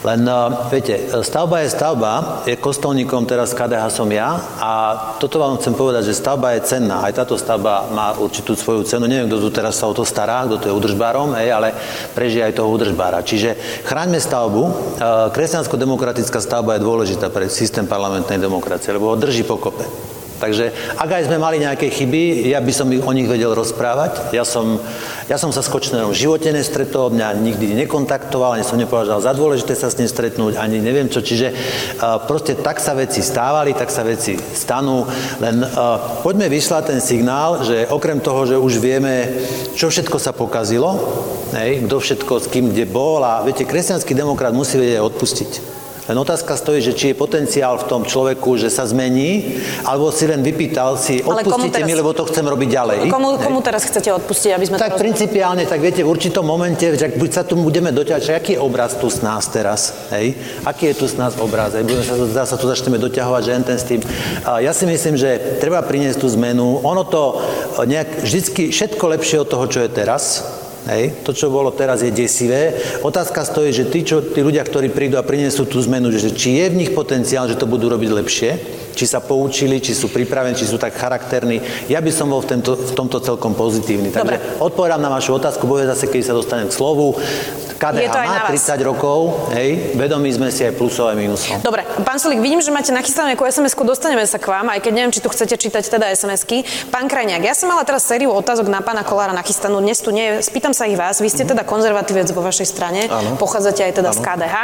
Len, 0.05 0.21
uh, 0.29 0.69
viete, 0.69 1.01
stavba 1.25 1.65
je 1.65 1.73
stavba, 1.73 2.45
je 2.45 2.53
kostolníkom, 2.61 3.25
teraz 3.25 3.57
KDH 3.57 3.89
som 3.89 4.05
ja 4.13 4.37
a 4.61 4.71
toto 5.17 5.41
vám 5.41 5.57
chcem 5.57 5.73
povedať, 5.73 6.13
že 6.13 6.21
stavba 6.21 6.53
je 6.53 6.61
cenná. 6.61 7.01
Aj 7.01 7.09
táto 7.09 7.33
stavba 7.33 7.89
má 7.89 8.13
určitú 8.13 8.53
svoju 8.53 8.85
cenu. 8.85 9.09
Neviem, 9.09 9.25
kto 9.25 9.41
tu 9.41 9.49
teraz 9.49 9.81
sa 9.81 9.89
o 9.89 9.97
to 9.97 10.05
stará, 10.05 10.45
kto 10.45 10.61
to 10.61 10.65
je 10.69 10.77
udržbárom, 10.77 11.33
hej, 11.41 11.49
ale 11.49 11.73
prežije 12.13 12.45
aj 12.45 12.53
toho 12.53 12.69
udržbára. 12.69 13.25
Čiže 13.25 13.57
chráňme 13.81 14.21
stavbu. 14.21 14.61
Uh, 14.61 14.73
Kresťansko-demokratická 15.33 16.37
stavba 16.37 16.77
je 16.77 16.85
dôležitá 16.85 17.33
pre 17.33 17.49
systém 17.49 17.89
parlamentnej 17.89 18.37
demokracie, 18.37 18.93
lebo 18.93 19.09
ho 19.09 19.17
drží 19.17 19.41
pokope. 19.41 20.14
Takže 20.35 20.75
ak 20.99 21.09
aj 21.09 21.23
sme 21.31 21.39
mali 21.39 21.63
nejaké 21.63 21.87
chyby, 21.87 22.51
ja 22.51 22.59
by 22.59 22.73
som 22.75 22.91
ich 22.91 22.99
o 22.99 23.15
nich 23.15 23.27
vedel 23.27 23.55
rozprávať. 23.55 24.35
Ja 24.35 24.43
som, 24.43 24.83
ja 25.31 25.39
som 25.39 25.55
sa 25.55 25.63
s 25.63 25.71
Kočnerom 25.71 26.11
v 26.11 26.19
živote 26.19 26.51
nestretol, 26.51 27.15
mňa 27.15 27.39
nikdy 27.39 27.71
nekontaktoval, 27.85 28.59
ani 28.59 28.67
som 28.67 28.75
nepovažoval 28.75 29.23
za 29.23 29.31
dôležité 29.31 29.73
sa 29.73 29.87
s 29.87 29.95
ním 29.95 30.11
stretnúť, 30.11 30.59
ani 30.59 30.83
neviem 30.83 31.07
čo. 31.07 31.23
Čiže 31.23 31.55
uh, 31.55 32.19
proste 32.27 32.59
tak 32.59 32.83
sa 32.83 32.91
veci 32.91 33.23
stávali, 33.23 33.71
tak 33.71 33.87
sa 33.87 34.03
veci 34.03 34.35
stanú. 34.35 35.07
Len 35.39 35.63
uh, 35.63 36.19
poďme 36.19 36.51
vyslať 36.51 36.83
ten 36.91 36.99
signál, 36.99 37.63
že 37.63 37.87
okrem 37.87 38.19
toho, 38.19 38.43
že 38.43 38.59
už 38.59 38.83
vieme, 38.83 39.31
čo 39.79 39.87
všetko 39.87 40.19
sa 40.19 40.35
pokazilo, 40.35 40.99
hej, 41.55 41.87
kto 41.87 41.95
všetko 41.95 42.33
s 42.43 42.47
kým 42.51 42.75
kde 42.75 42.83
bol 42.83 43.23
a 43.23 43.39
viete, 43.39 43.63
kresťanský 43.63 44.11
demokrat 44.11 44.51
musí 44.51 44.75
vedieť 44.75 44.99
odpustiť. 44.99 45.84
Len 46.05 46.17
otázka 46.17 46.53
stojí, 46.53 46.85
že 46.85 46.93
či 46.93 47.11
je 47.11 47.15
potenciál 47.17 47.81
v 47.81 47.89
tom 47.89 48.01
človeku, 48.05 48.61
že 48.61 48.69
sa 48.69 48.85
zmení, 48.85 49.57
alebo 49.81 50.13
si 50.13 50.29
len 50.29 50.45
vypýtal 50.45 51.01
si, 51.01 51.25
odpustite 51.25 51.81
teraz- 51.81 51.89
mi, 51.89 51.97
lebo 51.97 52.13
to 52.13 52.29
chcem 52.29 52.45
robiť 52.45 52.69
ďalej. 52.69 52.97
Komu, 53.09 53.41
komu 53.41 53.59
teraz 53.65 53.89
chcete 53.89 54.13
odpustiť, 54.13 54.53
aby 54.53 54.65
sme 54.69 54.77
to 54.77 54.85
Tak 54.85 54.93
rozumeli? 54.93 55.03
principiálne, 55.09 55.63
tak 55.65 55.81
viete, 55.81 56.05
v 56.05 56.09
určitom 56.13 56.45
momente, 56.45 56.85
že 56.93 57.09
buď 57.09 57.29
sa 57.33 57.41
tu 57.41 57.57
budeme 57.57 57.89
doťahovať, 57.89 58.37
aký 58.37 58.51
je 58.53 58.61
obraz 58.61 58.93
tu 58.93 59.09
s 59.09 59.25
nás 59.25 59.49
teraz, 59.49 60.09
hej? 60.13 60.37
Aký 60.61 60.93
je 60.93 60.95
tu 61.01 61.05
s 61.09 61.17
nás 61.17 61.33
obraz, 61.41 61.73
hej? 61.73 61.81
Budeme 61.81 62.05
sa, 62.05 62.13
zdá 62.21 62.43
sa 62.45 62.57
tu 62.61 62.69
začneme 62.69 63.01
doťahovať, 63.01 63.41
že 63.41 63.51
ten 63.65 63.77
s 63.81 63.85
tým. 63.89 64.01
A 64.45 64.61
ja 64.61 64.77
si 64.77 64.85
myslím, 64.85 65.17
že 65.17 65.57
treba 65.57 65.81
priniesť 65.81 66.21
tú 66.21 66.29
zmenu. 66.37 66.85
Ono 66.85 67.01
to 67.01 67.41
e, 67.81 67.89
nejak, 67.89 68.21
vždycky 68.21 68.69
všetko 68.69 69.03
lepšie 69.17 69.41
od 69.41 69.49
toho, 69.49 69.65
čo 69.65 69.81
je 69.81 69.89
teraz, 69.89 70.45
Hej, 70.85 71.25
to, 71.25 71.33
čo 71.33 71.49
bolo 71.49 71.73
teraz, 71.73 72.05
je 72.05 72.13
desivé. 72.13 72.77
Otázka 73.01 73.41
stojí, 73.41 73.73
že 73.73 73.89
tí, 73.89 74.05
čo, 74.05 74.21
tí 74.21 74.45
ľudia, 74.45 74.61
ktorí 74.61 74.93
prídu 74.93 75.17
a 75.17 75.25
prinesú 75.25 75.65
tú 75.65 75.81
zmenu, 75.81 76.13
že 76.13 76.29
či 76.29 76.61
je 76.61 76.69
v 76.69 76.77
nich 76.77 76.91
potenciál, 76.93 77.49
že 77.49 77.57
to 77.57 77.65
budú 77.65 77.89
robiť 77.89 78.09
lepšie, 78.13 78.51
či 78.95 79.05
sa 79.05 79.19
poučili, 79.19 79.83
či 79.83 79.91
sú 79.91 80.07
pripravení, 80.07 80.55
či 80.55 80.65
sú 80.65 80.79
tak 80.79 80.95
charakterní. 80.95 81.59
Ja 81.91 81.99
by 81.99 82.11
som 82.15 82.31
bol 82.31 82.39
v, 82.39 82.55
tento, 82.55 82.79
v 82.79 82.95
tomto 82.95 83.19
celkom 83.19 83.53
pozitívny. 83.53 84.15
Takže 84.15 84.23
Dobre. 84.23 84.63
odpovedám 84.63 85.03
na 85.03 85.11
vašu 85.11 85.35
otázku, 85.35 85.67
bude 85.67 85.83
zase, 85.85 86.07
keď 86.07 86.31
sa 86.31 86.33
dostanem 86.33 86.71
k 86.71 86.73
slovu. 86.73 87.19
KDH 87.75 88.15
má 88.15 88.47
vás. 88.47 88.55
30 88.55 88.87
rokov, 88.87 89.51
hej, 89.51 89.99
vedomí 89.99 90.31
sme 90.31 90.47
si 90.47 90.63
aj 90.63 90.79
plusov 90.79 91.11
aj 91.11 91.19
minusov. 91.19 91.59
Dobre, 91.59 91.83
pán 92.07 92.15
Sulík, 92.15 92.39
vidím, 92.39 92.63
že 92.63 92.71
máte 92.71 92.95
nachystanú 92.95 93.35
nejakú 93.35 93.43
SMS-ku, 93.43 93.83
dostaneme 93.83 94.23
sa 94.23 94.39
k 94.39 94.47
vám, 94.47 94.71
aj 94.71 94.79
keď 94.79 94.91
neviem, 94.95 95.11
či 95.11 95.19
tu 95.19 95.27
chcete 95.27 95.59
čítať 95.59 95.83
teda 95.83 96.07
SMS-ky. 96.15 96.63
Pán 96.87 97.11
Krajniak, 97.11 97.43
ja 97.43 97.51
som 97.51 97.67
mala 97.67 97.83
teraz 97.83 98.07
sériu 98.07 98.31
otázok 98.31 98.71
na 98.71 98.79
pána 98.79 99.03
Kolára 99.03 99.35
nachystanú, 99.35 99.83
dnes 99.83 99.99
tu 99.99 100.15
nie 100.15 100.39
spýtam 100.39 100.71
sa 100.71 100.87
ich 100.87 100.95
vás, 100.95 101.19
vy 101.19 101.27
ste 101.27 101.43
teda 101.43 101.67
konzervatívec 101.67 102.31
vo 102.31 102.39
vašej 102.47 102.67
strane, 102.67 103.11
Áno. 103.11 103.35
pochádzate 103.35 103.83
aj 103.83 103.93
teda 103.99 104.09
z 104.15 104.19
KDH. 104.23 104.55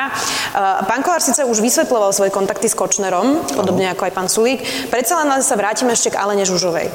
Pán 0.88 1.01
Kolár 1.03 1.19
síce 1.19 1.43
už 1.43 1.59
vysvetľoval 1.59 2.15
svoje 2.15 2.32
kontakty 2.32 2.71
s 2.71 2.75
Kočnerom, 2.79 3.43
podobne 3.59 3.91
ako 3.91 4.07
aj 4.07 4.13
pán 4.15 4.20
Sulík, 4.28 4.61
predsa 4.89 5.22
len 5.22 5.30
sa 5.39 5.55
vrátime 5.55 5.93
ešte 5.95 6.11
k 6.13 6.19
Alene 6.19 6.43
Žužovej. 6.43 6.91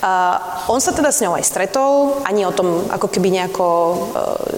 Uh, 0.00 0.70
on 0.72 0.80
sa 0.80 0.92
teda 0.92 1.12
s 1.12 1.20
ňou 1.20 1.36
aj 1.36 1.44
stretol, 1.44 2.20
ani 2.24 2.44
o 2.44 2.52
tom 2.52 2.86
ako 2.88 3.08
keby 3.08 3.28
nejako 3.32 3.66
uh, 3.66 3.96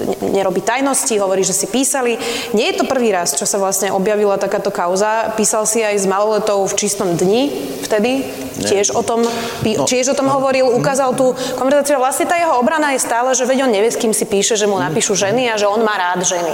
ne- 0.07 0.43
nerobí 0.43 0.61
tajnosti, 0.61 1.17
hovorí, 1.19 1.43
že 1.43 1.55
si 1.55 1.67
písali. 1.67 2.19
Nie 2.53 2.75
je 2.75 2.83
to 2.83 2.91
prvý 2.91 3.11
raz, 3.14 3.35
čo 3.35 3.47
sa 3.47 3.57
vlastne 3.57 3.95
objavila 3.95 4.39
takáto 4.39 4.71
kauza. 4.71 5.33
Písal 5.39 5.67
si 5.67 5.83
aj 5.83 6.03
s 6.03 6.07
maloletou 6.07 6.67
v 6.67 6.75
čistom 6.75 7.14
dni 7.14 7.51
vtedy, 7.87 8.27
tiež 8.62 8.95
o 8.95 9.03
tom, 9.03 9.23
No. 9.67 9.85
tiež 9.85 10.12
o 10.12 10.19
tom 10.19 10.31
hovoril, 10.31 10.67
ukázal 10.71 11.14
tú 11.14 11.35
konverzáciu. 11.59 11.99
Vlastne 11.99 12.27
tá 12.27 12.39
jeho 12.39 12.59
obrana 12.59 12.95
je 12.95 13.01
stále, 13.03 13.31
že 13.35 13.47
veď 13.47 13.67
on 13.67 13.73
nevie, 13.75 13.91
s 13.91 13.99
kým 13.99 14.14
si 14.14 14.27
píše, 14.27 14.55
že 14.55 14.67
mu 14.67 14.79
napíšu 14.79 15.14
ženy 15.14 15.51
a 15.51 15.59
že 15.59 15.67
on 15.67 15.83
má 15.83 15.95
rád 15.95 16.23
ženy. 16.23 16.53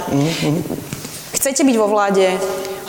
Chcete 1.33 1.65
byť 1.65 1.75
vo 1.81 1.87
vláde, 1.89 2.37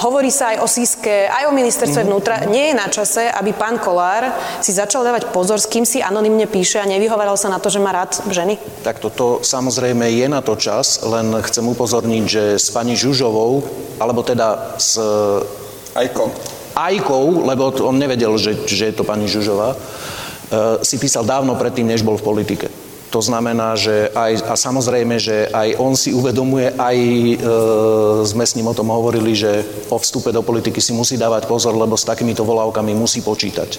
hovorí 0.01 0.31
sa 0.31 0.55
aj 0.55 0.57
o 0.63 0.69
Siske, 0.69 1.29
aj 1.29 1.51
o 1.51 1.53
ministerstve 1.55 2.07
vnútra. 2.07 2.47
Nie 2.51 2.73
je 2.73 2.81
na 2.81 2.89
čase, 2.91 3.29
aby 3.31 3.55
pán 3.55 3.79
Kolár 3.79 4.31
si 4.65 4.75
začal 4.75 5.07
dávať 5.07 5.31
pozor, 5.31 5.61
s 5.61 5.71
kým 5.71 5.87
si 5.87 6.03
anonymne 6.03 6.47
píše 6.51 6.81
a 6.83 6.89
nevyhovaral 6.89 7.39
sa 7.39 7.53
na 7.53 7.59
to, 7.63 7.71
že 7.71 7.83
má 7.83 7.95
rád 7.95 8.19
ženy? 8.31 8.59
Tak 8.83 8.99
toto 8.99 9.43
samozrejme 9.43 10.11
je 10.11 10.27
na 10.27 10.41
to 10.43 10.59
čas, 10.59 11.03
len 11.07 11.35
chcem 11.45 11.65
upozorniť, 11.65 12.25
že 12.27 12.43
s 12.59 12.71
pani 12.75 12.99
Žužovou, 12.99 13.63
alebo 14.03 14.23
teda 14.23 14.79
s 14.79 14.99
Ajko. 15.95 16.31
Ajkou, 16.75 17.47
lebo 17.47 17.71
on 17.87 17.95
nevedel, 17.95 18.35
že, 18.35 18.67
že 18.67 18.91
je 18.91 18.95
to 18.99 19.07
pani 19.07 19.31
Žužová, 19.31 19.75
e, 19.75 19.79
si 20.83 20.99
písal 20.99 21.23
dávno 21.23 21.55
predtým, 21.55 21.87
než 21.87 22.03
bol 22.03 22.19
v 22.19 22.27
politike. 22.27 22.67
To 23.15 23.23
znamená, 23.23 23.79
že 23.79 24.11
aj, 24.11 24.43
a 24.43 24.55
samozrejme, 24.59 25.23
že 25.23 25.47
aj 25.55 25.79
on 25.79 25.95
si 25.95 26.11
uvedomuje, 26.11 26.75
aj 26.75 26.97
e, 26.99 27.37
sme 28.27 28.43
s 28.43 28.59
ním 28.59 28.67
o 28.67 28.75
tom 28.75 28.91
hovorili, 28.91 29.39
že 29.39 29.63
po 29.87 30.03
vstupe 30.03 30.35
do 30.35 30.43
politiky 30.43 30.83
si 30.83 30.91
musí 30.91 31.15
dávať 31.15 31.47
pozor, 31.47 31.79
lebo 31.79 31.95
s 31.95 32.03
takýmito 32.03 32.43
volávkami 32.43 32.91
musí 32.91 33.23
počítať. 33.23 33.79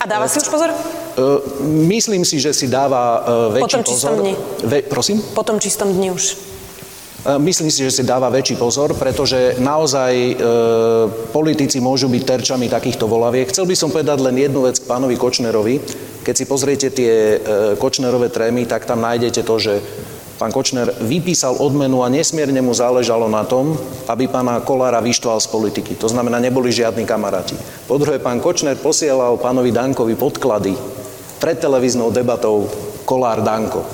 A 0.00 0.08
dáva 0.08 0.24
si 0.24 0.40
už 0.40 0.48
pozor? 0.48 0.72
E, 0.72 0.76
myslím 1.84 2.24
si, 2.24 2.40
že 2.40 2.56
si 2.56 2.64
dáva 2.64 3.20
e, 3.52 3.60
väčší 3.60 3.76
Potom 3.76 3.82
pozor. 3.84 4.12
dni. 4.24 4.32
Ve, 4.64 4.78
prosím? 4.88 5.20
Potom 5.36 5.60
čistom 5.60 5.92
dni 5.92 6.16
už. 6.16 6.24
E, 6.32 7.36
myslím 7.36 7.68
si, 7.68 7.84
že 7.84 7.92
si 7.92 8.08
dáva 8.08 8.32
väčší 8.32 8.56
pozor, 8.56 8.96
pretože 8.96 9.60
naozaj 9.60 10.12
e, 10.16 10.34
politici 11.28 11.76
môžu 11.76 12.08
byť 12.08 12.22
terčami 12.24 12.72
takýchto 12.72 13.04
volaviek. 13.04 13.52
Chcel 13.52 13.68
by 13.68 13.76
som 13.76 13.92
povedať 13.92 14.16
len 14.24 14.40
jednu 14.40 14.64
vec 14.64 14.80
k 14.80 14.88
pánovi 14.88 15.20
Kočnerovi. 15.20 15.76
Keď 16.26 16.34
si 16.34 16.50
pozriete 16.50 16.90
tie 16.90 17.14
e, 17.14 17.78
Kočnerové 17.78 18.34
trémy, 18.34 18.66
tak 18.66 18.82
tam 18.82 18.98
nájdete 18.98 19.46
to, 19.46 19.54
že 19.62 19.78
pán 20.42 20.50
Kočner 20.50 20.90
vypísal 20.98 21.54
odmenu 21.62 22.02
a 22.02 22.10
nesmierne 22.10 22.58
mu 22.66 22.74
záležalo 22.74 23.30
na 23.30 23.46
tom, 23.46 23.78
aby 24.10 24.26
pána 24.26 24.58
Kolára 24.58 24.98
vyštval 24.98 25.38
z 25.38 25.46
politiky. 25.54 25.94
To 26.02 26.10
znamená, 26.10 26.42
neboli 26.42 26.74
žiadni 26.74 27.06
kamaráti. 27.06 27.54
Po 27.86 27.94
druhé, 27.94 28.18
pán 28.18 28.42
Kočner 28.42 28.74
posielal 28.74 29.38
pánovi 29.38 29.70
Dankovi 29.70 30.18
podklady 30.18 30.74
pred 31.38 31.62
televíznou 31.62 32.10
debatou 32.10 32.66
Kolár 33.06 33.46
Danko. 33.46 33.86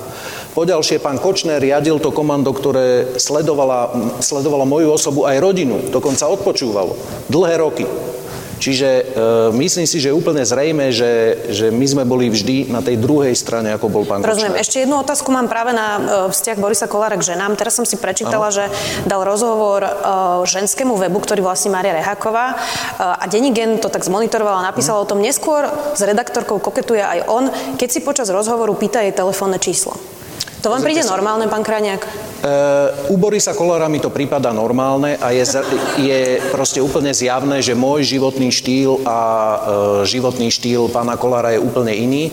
Poďalšie, 0.57 1.05
pán 1.05 1.20
Kočner 1.20 1.61
riadil 1.61 2.01
to 2.01 2.16
komando, 2.16 2.49
ktoré 2.57 3.12
sledovala, 3.20 3.93
sledovalo 4.24 4.64
moju 4.64 4.89
osobu 4.97 5.28
aj 5.28 5.37
rodinu, 5.37 5.85
dokonca 5.93 6.33
odpočúvalo. 6.33 6.97
Dlhé 7.28 7.61
roky. 7.61 7.85
Čiže 8.63 8.89
e, 8.95 9.03
myslím 9.59 9.91
si, 9.91 9.99
že 9.99 10.15
je 10.15 10.19
úplne 10.19 10.47
zrejme, 10.47 10.95
že, 10.95 11.35
že 11.51 11.75
my 11.75 11.83
sme 11.83 12.05
boli 12.07 12.31
vždy 12.31 12.71
na 12.71 12.79
tej 12.79 12.95
druhej 12.95 13.35
strane, 13.35 13.75
ako 13.75 13.91
bol 13.91 14.07
pán 14.07 14.23
Rozumiem. 14.23 14.55
Kočner. 14.55 14.63
Ešte 14.63 14.87
jednu 14.87 15.03
otázku 15.03 15.35
mám 15.35 15.51
práve 15.51 15.75
na 15.75 15.99
e, 15.99 16.01
vzťah 16.31 16.63
Borisa 16.63 16.87
Kolára 16.87 17.19
k 17.19 17.35
ženám. 17.35 17.59
Teraz 17.59 17.75
som 17.75 17.83
si 17.83 17.99
prečítala, 17.99 18.55
ano. 18.55 18.55
že 18.55 18.65
dal 19.03 19.27
rozhovor 19.27 19.83
e, 19.83 19.91
ženskému 20.47 20.95
webu, 20.95 21.19
ktorý 21.19 21.43
vlastní 21.43 21.75
Maria 21.75 21.99
Reháková 21.99 22.55
e, 22.55 22.57
a 23.03 23.25
Denigen 23.27 23.83
to 23.83 23.91
tak 23.91 24.07
zmonitoroval 24.07 24.63
a 24.63 24.69
napísal 24.71 24.95
hmm. 24.95 25.03
o 25.03 25.09
tom. 25.11 25.19
Neskôr 25.19 25.67
s 25.99 26.01
redaktorkou 26.07 26.63
koketuje 26.63 27.03
aj 27.03 27.19
on, 27.27 27.51
keď 27.75 27.89
si 27.91 27.99
počas 28.07 28.31
rozhovoru 28.31 28.79
pýta 28.79 29.03
jej 29.03 29.11
telefónne 29.11 29.59
číslo. 29.59 29.99
To 30.63 30.71
vám 30.71 30.87
príde 30.87 31.03
normálne, 31.03 31.51
pán 31.51 31.67
Kraniak? 31.67 32.07
Uh, 32.07 33.11
u 33.11 33.19
Borisa 33.19 33.51
Kolára 33.51 33.91
mi 33.91 33.99
to 33.99 34.15
prípada 34.15 34.55
normálne 34.55 35.19
a 35.19 35.35
je, 35.35 35.43
je 35.99 36.39
proste 36.55 36.79
úplne 36.79 37.11
zjavné, 37.11 37.59
že 37.59 37.75
môj 37.75 38.07
životný 38.07 38.55
štýl 38.55 39.03
a 39.03 39.19
uh, 39.19 39.59
životný 40.07 40.55
štýl 40.55 40.87
pána 40.87 41.19
Kolára 41.19 41.51
je 41.51 41.59
úplne 41.59 41.91
iný 41.91 42.31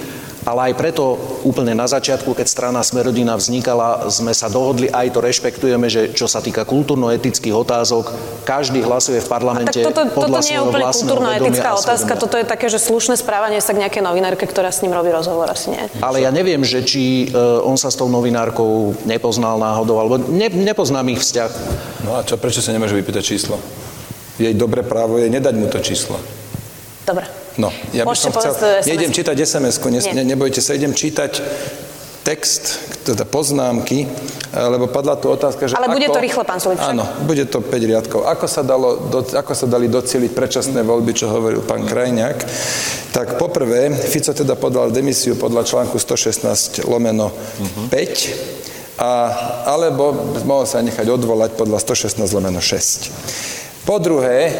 ale 0.48 0.72
aj 0.72 0.74
preto 0.80 1.20
úplne 1.44 1.76
na 1.76 1.88
začiatku, 1.90 2.32
keď 2.32 2.48
strana 2.48 2.80
Smerodina 2.84 3.36
vznikala, 3.36 4.08
sme 4.08 4.32
sa 4.32 4.48
dohodli, 4.48 4.88
aj 4.88 5.08
to 5.12 5.20
rešpektujeme, 5.20 5.88
že 5.92 6.16
čo 6.16 6.28
sa 6.28 6.40
týka 6.40 6.64
kultúrno-etických 6.64 7.56
otázok, 7.56 8.12
každý 8.48 8.84
hlasuje 8.84 9.20
v 9.20 9.28
parlamente 9.28 9.84
a 9.84 9.92
tak 9.92 9.92
toto, 9.92 10.02
podľa 10.16 10.40
toto 10.40 10.48
nie 10.48 10.56
je 10.56 10.62
úplne 10.64 10.86
kultúrno-etická 10.88 11.70
otázka, 11.76 12.12
toto 12.16 12.36
je 12.40 12.46
také, 12.48 12.68
že 12.72 12.80
slušné 12.80 13.16
správanie 13.20 13.60
sa 13.60 13.76
k 13.76 13.84
nejakej 13.84 14.04
novinárke, 14.04 14.48
ktorá 14.48 14.72
s 14.72 14.80
ním 14.86 14.96
robí 14.96 15.12
rozhovor, 15.12 15.52
asi 15.52 15.76
nie. 15.76 15.84
Ale 16.00 16.24
ja 16.24 16.32
neviem, 16.32 16.64
že 16.64 16.84
či 16.84 17.32
uh, 17.32 17.64
on 17.68 17.76
sa 17.76 17.92
s 17.92 18.00
tou 18.00 18.08
novinárkou 18.08 18.96
nepoznal 19.04 19.60
náhodou, 19.60 20.00
alebo 20.00 20.16
ne, 20.20 20.48
nepoznám 20.48 21.08
ich 21.12 21.24
vzťah. 21.24 21.52
No 22.08 22.20
a 22.20 22.24
čo, 22.24 22.40
prečo 22.40 22.64
sa 22.64 22.72
nemôže 22.72 22.96
vypýtať 22.96 23.24
číslo? 23.24 23.60
Jej 24.40 24.56
dobré 24.56 24.88
právo 24.88 25.20
je 25.20 25.28
nedať 25.28 25.56
mu 25.60 25.68
to 25.68 25.84
číslo. 25.84 26.16
Dobre. 27.04 27.39
No, 27.60 27.70
ja 27.91 28.07
by 28.07 28.16
som 28.16 28.32
chcel, 28.32 28.55
nejdem 28.88 29.12
čítať 29.12 29.36
SMS-ku, 29.36 29.91
ne, 29.91 29.99
ne, 29.99 30.24
nebojte 30.24 30.64
sa, 30.64 30.80
idem 30.80 30.95
čítať 30.95 31.43
text, 32.24 32.64
teda 33.03 33.28
poznámky, 33.28 34.07
lebo 34.53 34.88
padla 34.88 35.20
tu 35.20 35.28
otázka, 35.28 35.68
že 35.68 35.76
Ale 35.76 35.91
ako, 35.91 35.95
bude 35.97 36.07
to 36.07 36.22
rýchle, 36.24 36.43
pán 36.47 36.60
Sulik, 36.64 36.80
Áno, 36.80 37.03
bude 37.28 37.43
to 37.49 37.60
5 37.60 37.89
riadkov. 37.89 38.20
Ako 38.28 38.45
sa, 38.47 38.62
dalo, 38.64 39.12
do, 39.12 39.24
ako 39.24 39.51
sa 39.55 39.66
dali 39.68 39.91
docieliť 39.91 40.32
predčasné 40.32 40.80
voľby, 40.86 41.12
čo 41.12 41.28
hovoril 41.28 41.66
pán 41.66 41.84
Krajňák? 41.84 42.38
Tak 43.12 43.36
poprvé, 43.36 43.91
Fico 43.91 44.32
teda 44.32 44.55
podal 44.55 44.93
demisiu 44.93 45.36
podľa 45.36 45.66
článku 45.68 45.97
116 45.99 46.88
lomeno 46.88 47.34
5, 47.91 48.99
a, 48.99 49.12
alebo 49.74 50.12
mohol 50.43 50.68
sa 50.68 50.84
nechať 50.84 51.07
odvolať 51.07 51.55
podľa 51.55 51.82
116 51.82 52.24
lomeno 52.36 52.62
6. 52.62 53.84
Po 53.88 53.97
druhé, 53.97 54.53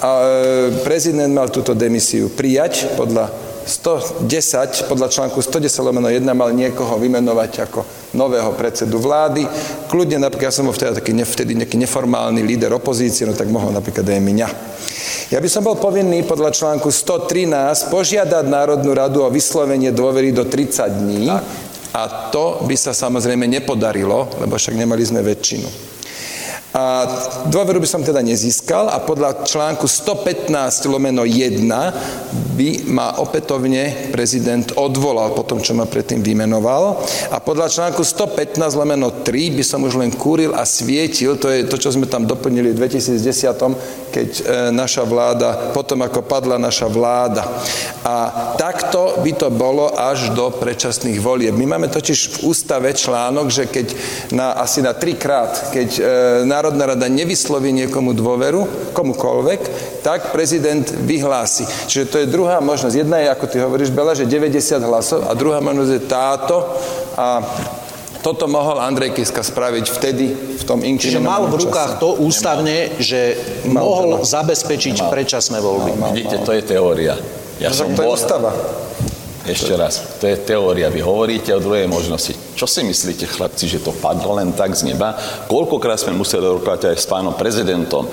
a 0.00 0.10
e, 0.24 0.80
prezident 0.80 1.28
mal 1.28 1.52
túto 1.52 1.76
demisiu 1.76 2.32
prijať 2.32 2.96
podľa 2.96 3.28
110, 3.70 4.88
podľa 4.88 5.08
článku 5.12 5.38
110 5.38 5.86
lomeno 5.86 6.08
1 6.10 6.24
mal 6.32 6.50
niekoho 6.50 6.96
vymenovať 6.96 7.70
ako 7.70 7.86
nového 8.16 8.50
predsedu 8.56 8.98
vlády. 8.98 9.46
Kľudne, 9.86 10.18
napríklad, 10.18 10.50
ja 10.50 10.56
som 10.56 10.66
bol 10.66 10.74
vtedy, 10.74 10.98
taký, 10.98 11.12
vtedy 11.14 11.52
nejaký 11.54 11.76
neformálny 11.78 12.42
líder 12.42 12.74
opozície, 12.74 13.28
no 13.28 13.36
tak 13.36 13.52
mohol 13.52 13.70
napríklad 13.70 14.02
aj 14.08 14.20
mňa. 14.20 14.48
Ja 15.30 15.38
by 15.38 15.46
som 15.46 15.62
bol 15.62 15.78
povinný 15.78 16.26
podľa 16.26 16.50
článku 16.50 16.90
113 16.90 17.92
požiadať 17.92 18.44
Národnú 18.50 18.90
radu 18.90 19.22
o 19.22 19.30
vyslovenie 19.30 19.94
dôvery 19.94 20.34
do 20.34 20.42
30 20.42 20.90
dní 21.06 21.30
tak. 21.30 21.44
a 21.94 22.02
to 22.34 22.66
by 22.66 22.74
sa 22.74 22.90
samozrejme 22.90 23.46
nepodarilo, 23.46 24.26
lebo 24.42 24.58
však 24.58 24.74
nemali 24.74 25.06
sme 25.06 25.22
väčšinu. 25.22 25.99
A 26.70 27.02
dôveru 27.50 27.82
by 27.82 27.88
som 27.90 28.06
teda 28.06 28.22
nezískal 28.22 28.86
a 28.86 29.02
podľa 29.02 29.42
článku 29.42 29.90
115 29.90 30.54
lomeno 30.86 31.26
1 31.26 31.66
by 32.54 32.86
ma 32.86 33.18
opätovne 33.18 34.14
prezident 34.14 34.78
odvolal 34.78 35.34
po 35.34 35.42
tom, 35.42 35.58
čo 35.58 35.74
ma 35.74 35.90
predtým 35.90 36.22
vymenoval. 36.22 37.02
A 37.34 37.42
podľa 37.42 37.74
článku 37.74 38.06
115 38.06 38.62
lomeno 38.78 39.10
3 39.26 39.58
by 39.58 39.64
som 39.66 39.82
už 39.82 39.98
len 39.98 40.14
kúril 40.14 40.54
a 40.54 40.62
svietil, 40.62 41.34
to 41.42 41.50
je 41.50 41.66
to, 41.66 41.74
čo 41.74 41.90
sme 41.90 42.06
tam 42.06 42.22
doplnili 42.22 42.70
v 42.70 42.86
2010, 42.86 43.18
keď 44.14 44.28
e, 44.38 44.42
naša 44.70 45.02
vláda, 45.02 45.74
potom 45.74 46.06
ako 46.06 46.22
padla 46.22 46.54
naša 46.54 46.86
vláda. 46.86 47.50
A 48.06 48.30
takto 48.54 49.18
by 49.26 49.32
to 49.34 49.50
bolo 49.50 49.90
až 49.90 50.30
do 50.38 50.54
predčasných 50.54 51.18
volieb. 51.18 51.58
My 51.58 51.74
máme 51.74 51.90
totiž 51.90 52.18
v 52.30 52.54
ústave 52.54 52.94
článok, 52.94 53.50
že 53.50 53.66
keď 53.66 53.86
na, 54.30 54.54
asi 54.54 54.86
na 54.86 54.94
trikrát, 54.94 55.74
keď 55.74 55.88
e, 55.98 56.02
na 56.46 56.59
Národná 56.60 56.92
rada 56.92 57.08
nevysloví 57.08 57.72
niekomu 57.72 58.12
dôveru, 58.12 58.92
komukolvek, 58.92 59.64
tak 60.04 60.28
prezident 60.28 60.84
vyhlási. 60.92 61.64
Čiže 61.88 62.04
to 62.04 62.16
je 62.20 62.28
druhá 62.28 62.60
možnosť. 62.60 63.00
Jedna 63.00 63.16
je, 63.16 63.32
ako 63.32 63.44
ty 63.48 63.56
hovoríš, 63.64 63.88
Bela, 63.88 64.12
že 64.12 64.28
90 64.28 64.76
hlasov 64.84 65.24
a 65.24 65.32
druhá 65.32 65.64
možnosť 65.64 65.92
je 65.96 66.02
táto 66.04 66.56
a 67.16 67.40
toto 68.20 68.44
mohol 68.44 68.76
Andrej 68.76 69.16
Kiska 69.16 69.40
spraviť 69.40 69.88
vtedy, 69.88 70.24
v 70.60 70.64
tom 70.68 70.84
Čiže 70.84 71.24
mal 71.24 71.48
v 71.48 71.64
rukách 71.64 71.96
čase. 71.96 72.02
to 72.04 72.20
ústavne, 72.20 72.92
Nemal. 72.92 73.00
že 73.00 73.20
mal, 73.64 73.80
mohol 73.80 74.08
mal. 74.20 74.28
zabezpečiť 74.28 75.00
Nemal. 75.00 75.12
predčasné 75.16 75.58
voľby. 75.64 75.90
Mal, 75.96 76.00
mal, 76.04 76.10
Vidíte, 76.12 76.44
to 76.44 76.52
je 76.52 76.60
teória. 76.60 77.16
Ja 77.56 77.72
som 77.72 77.88
to 77.96 78.04
je 78.04 78.08
ústava. 78.12 78.52
Ešte 79.48 79.72
raz, 79.80 80.20
to 80.20 80.28
je 80.28 80.36
teória. 80.36 80.92
Vy 80.92 81.00
hovoríte 81.00 81.56
o 81.56 81.60
druhej 81.64 81.88
možnosti. 81.88 82.49
Čo 82.60 82.68
si 82.68 82.84
myslíte, 82.84 83.24
chlapci, 83.24 83.72
že 83.72 83.80
to 83.80 83.88
padlo 83.88 84.36
len 84.36 84.52
tak 84.52 84.76
z 84.76 84.84
neba? 84.92 85.16
Koľkokrát 85.48 85.96
sme 85.96 86.12
museli 86.12 86.44
rokovať 86.44 86.92
aj 86.92 86.96
s 87.00 87.08
pánom 87.08 87.32
prezidentom, 87.32 88.04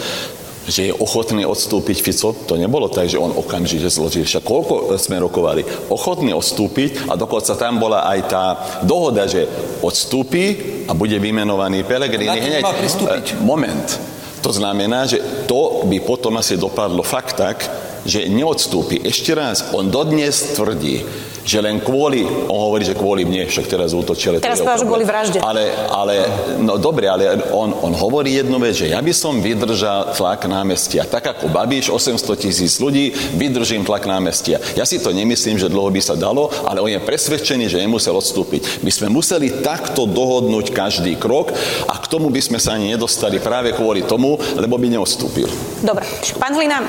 že 0.64 0.88
je 0.88 0.96
ochotný 0.96 1.44
odstúpiť 1.44 2.00
Fico, 2.00 2.32
to 2.32 2.56
nebolo 2.56 2.88
tak, 2.88 3.12
že 3.12 3.20
on 3.20 3.36
okamžite 3.36 3.92
zložil. 3.92 4.24
Však 4.24 4.48
koľko 4.48 4.96
sme 4.96 5.20
rokovali? 5.20 5.92
Ochotný 5.92 6.32
odstúpiť 6.32 7.12
a 7.12 7.20
dokonca 7.20 7.60
tam 7.60 7.76
bola 7.76 8.08
aj 8.08 8.20
tá 8.32 8.46
dohoda, 8.88 9.28
že 9.28 9.52
odstúpi 9.84 10.80
a 10.88 10.96
bude 10.96 11.20
vymenovaný 11.20 11.84
Pelegrini. 11.84 12.40
Hneď, 12.40 13.44
moment. 13.44 14.00
To 14.48 14.56
znamená, 14.56 15.12
že 15.12 15.20
to 15.44 15.84
by 15.92 16.00
potom 16.08 16.40
asi 16.40 16.56
dopadlo 16.56 17.04
fakt 17.04 17.36
tak, 17.36 17.68
že 18.08 18.32
neodstúpi. 18.32 19.04
Ešte 19.04 19.36
raz, 19.36 19.76
on 19.76 19.92
dodnes 19.92 20.56
tvrdí, 20.56 21.04
že 21.48 21.64
len 21.64 21.80
kvôli, 21.80 22.28
on 22.28 22.60
hovorí, 22.60 22.84
že 22.84 22.92
kvôli 22.92 23.24
mne, 23.24 23.48
však 23.48 23.72
teraz 23.72 23.96
útočili. 23.96 24.44
Teraz 24.44 24.60
povedal, 24.60 24.84
že 24.84 24.88
kvôli 24.92 25.06
vražde. 25.08 25.40
Ale, 25.40 25.72
ale, 25.88 26.28
no 26.60 26.76
dobre, 26.76 27.08
ale 27.08 27.40
on, 27.56 27.72
on 27.72 27.96
hovorí 27.96 28.36
jednu 28.36 28.60
vec, 28.60 28.76
že 28.76 28.92
ja 28.92 29.00
by 29.00 29.14
som 29.16 29.40
vydržal 29.40 30.12
tlak 30.12 30.44
námestia. 30.44 31.08
Tak 31.08 31.40
ako 31.40 31.46
Babiš, 31.48 31.88
800 31.88 32.36
tisíc 32.36 32.76
ľudí, 32.84 33.16
vydržím 33.40 33.88
tlak 33.88 34.04
námestia. 34.04 34.60
Ja 34.76 34.84
si 34.84 35.00
to 35.00 35.16
nemyslím, 35.16 35.56
že 35.56 35.72
dlho 35.72 35.88
by 35.88 36.02
sa 36.04 36.20
dalo, 36.20 36.52
ale 36.68 36.84
on 36.84 36.92
je 36.92 37.00
presvedčený, 37.00 37.72
že 37.72 37.80
nemusel 37.80 38.12
odstúpiť. 38.12 38.84
My 38.84 38.92
sme 38.92 39.08
museli 39.08 39.64
takto 39.64 40.04
dohodnúť 40.04 40.76
každý 40.76 41.16
krok 41.16 41.56
a 41.88 41.96
k 41.96 42.06
tomu 42.12 42.28
by 42.28 42.44
sme 42.44 42.60
sa 42.60 42.76
ani 42.76 42.92
nedostali 42.92 43.40
práve 43.40 43.72
kvôli 43.72 44.04
tomu, 44.04 44.36
lebo 44.60 44.76
by 44.76 44.92
neodstúpil. 44.92 45.48
Dobre. 45.80 46.04
Pán 46.36 46.52
Hlina, 46.52 46.84
uh, 46.84 46.86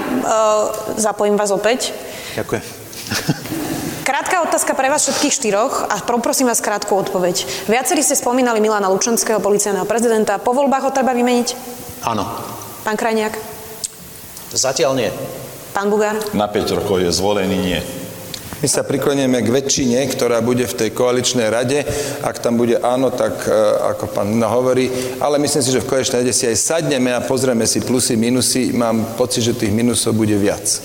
zapojím 0.99 1.39
vás 1.39 1.55
opäť. 1.55 1.95
Ďakujem. 2.35 3.77
Krátka 4.09 4.41
otázka 4.41 4.73
pre 4.73 4.89
vás 4.89 5.05
všetkých 5.05 5.37
štyroch 5.37 5.85
a 5.85 6.01
poprosím 6.01 6.49
vás 6.49 6.65
krátku 6.65 6.97
odpoveď. 6.97 7.45
Viacerí 7.69 8.01
ste 8.01 8.17
spomínali 8.17 8.57
Milana 8.57 8.89
Lučenského, 8.89 9.37
policajného 9.37 9.85
prezidenta. 9.85 10.41
Po 10.41 10.57
voľbách 10.57 10.89
ho 10.89 10.97
treba 10.97 11.13
vymeniť? 11.13 11.53
Áno. 12.09 12.25
Pán 12.89 12.97
Krajniak? 12.97 13.37
Zatiaľ 14.49 14.97
nie. 14.97 15.13
Pán 15.77 15.93
Bugár? 15.93 16.17
Na 16.33 16.49
5 16.49 16.81
rokov 16.81 17.05
je 17.05 17.13
zvolený 17.13 17.61
nie. 17.61 17.81
My 18.59 18.67
sa 18.67 18.83
priklonieme 18.83 19.39
k 19.39 19.55
väčšine, 19.55 20.03
ktorá 20.11 20.43
bude 20.43 20.67
v 20.67 20.75
tej 20.75 20.91
koaličnej 20.91 21.47
rade. 21.47 21.87
Ak 22.27 22.43
tam 22.43 22.59
bude 22.59 22.83
áno, 22.83 23.15
tak 23.15 23.47
e, 23.47 23.55
ako 23.95 24.11
pán 24.11 24.35
hovorí. 24.43 24.91
Ale 25.23 25.39
myslím 25.39 25.63
si, 25.63 25.71
že 25.71 25.79
v 25.79 25.87
koaličnej 25.87 26.27
rade 26.27 26.35
si 26.35 26.51
aj 26.51 26.59
sadneme 26.59 27.15
a 27.15 27.23
pozrieme 27.23 27.63
si 27.71 27.79
plusy, 27.79 28.19
minusy. 28.19 28.75
Mám 28.75 29.15
pocit, 29.15 29.47
že 29.47 29.55
tých 29.55 29.71
minusov 29.71 30.19
bude 30.19 30.35
viac. 30.35 30.83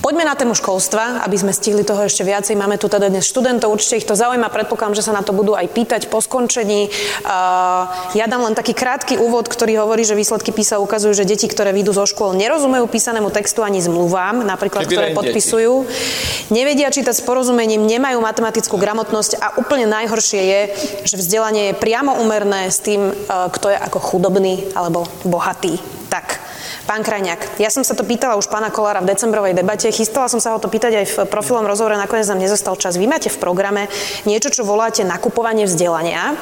Poďme 0.00 0.24
na 0.24 0.32
tému 0.32 0.56
školstva, 0.56 1.20
aby 1.20 1.36
sme 1.36 1.52
stihli 1.52 1.84
toho 1.84 2.08
ešte 2.08 2.24
viacej. 2.24 2.56
Máme 2.56 2.80
tu 2.80 2.88
teda 2.88 3.12
dnes 3.12 3.28
študentov, 3.28 3.68
určite 3.68 4.00
ich 4.00 4.08
to 4.08 4.16
zaujíma. 4.16 4.48
Predpokladám, 4.48 4.96
že 4.96 5.04
sa 5.04 5.12
na 5.12 5.20
to 5.20 5.36
budú 5.36 5.52
aj 5.52 5.68
pýtať 5.76 6.08
po 6.08 6.24
skončení. 6.24 6.88
Ja 8.16 8.24
dám 8.24 8.48
len 8.48 8.56
taký 8.56 8.72
krátky 8.72 9.20
úvod, 9.20 9.44
ktorý 9.52 9.84
hovorí, 9.84 10.08
že 10.08 10.16
výsledky 10.16 10.56
PISA 10.56 10.80
ukazujú, 10.80 11.12
že 11.12 11.28
deti, 11.28 11.44
ktoré 11.44 11.76
vyjdú 11.76 11.92
zo 11.92 12.08
škôl, 12.08 12.32
nerozumejú 12.32 12.88
písanému 12.88 13.28
textu 13.28 13.60
ani 13.60 13.84
zmluvám, 13.84 14.40
napríklad, 14.40 14.88
ktoré 14.88 15.12
podpisujú. 15.12 15.84
Nevedia 16.48 16.88
čítať 16.88 17.09
čítať 17.10 17.26
s 17.26 17.26
porozumením, 17.26 17.90
nemajú 17.90 18.22
matematickú 18.22 18.78
gramotnosť 18.78 19.42
a 19.42 19.46
úplne 19.58 19.90
najhoršie 19.90 20.40
je, 20.46 20.60
že 21.10 21.18
vzdelanie 21.18 21.74
je 21.74 21.80
priamo 21.82 22.22
umerné 22.22 22.70
s 22.70 22.78
tým, 22.78 23.10
e, 23.10 23.14
kto 23.26 23.66
je 23.66 23.78
ako 23.82 23.98
chudobný 23.98 24.70
alebo 24.78 25.02
bohatý. 25.26 25.82
Tak, 26.06 26.38
Pán 26.88 27.04
Krajňák, 27.04 27.60
ja 27.60 27.68
som 27.68 27.84
sa 27.84 27.92
to 27.92 28.04
pýtala 28.06 28.36
už 28.40 28.48
pána 28.48 28.72
Kolára 28.72 29.04
v 29.04 29.10
decembrovej 29.12 29.52
debate, 29.52 29.92
chystala 29.92 30.30
som 30.32 30.40
sa 30.40 30.56
ho 30.56 30.62
to 30.62 30.72
pýtať 30.72 30.92
aj 31.02 31.06
v 31.06 31.16
profilom 31.28 31.64
rozhovore, 31.68 31.96
nakoniec 31.96 32.28
nám 32.28 32.40
nezostal 32.40 32.76
čas. 32.76 32.96
Vy 32.96 33.06
máte 33.06 33.28
v 33.28 33.40
programe 33.40 33.86
niečo, 34.24 34.50
čo 34.50 34.66
voláte 34.66 35.04
nakupovanie 35.04 35.68
vzdelania. 35.68 36.34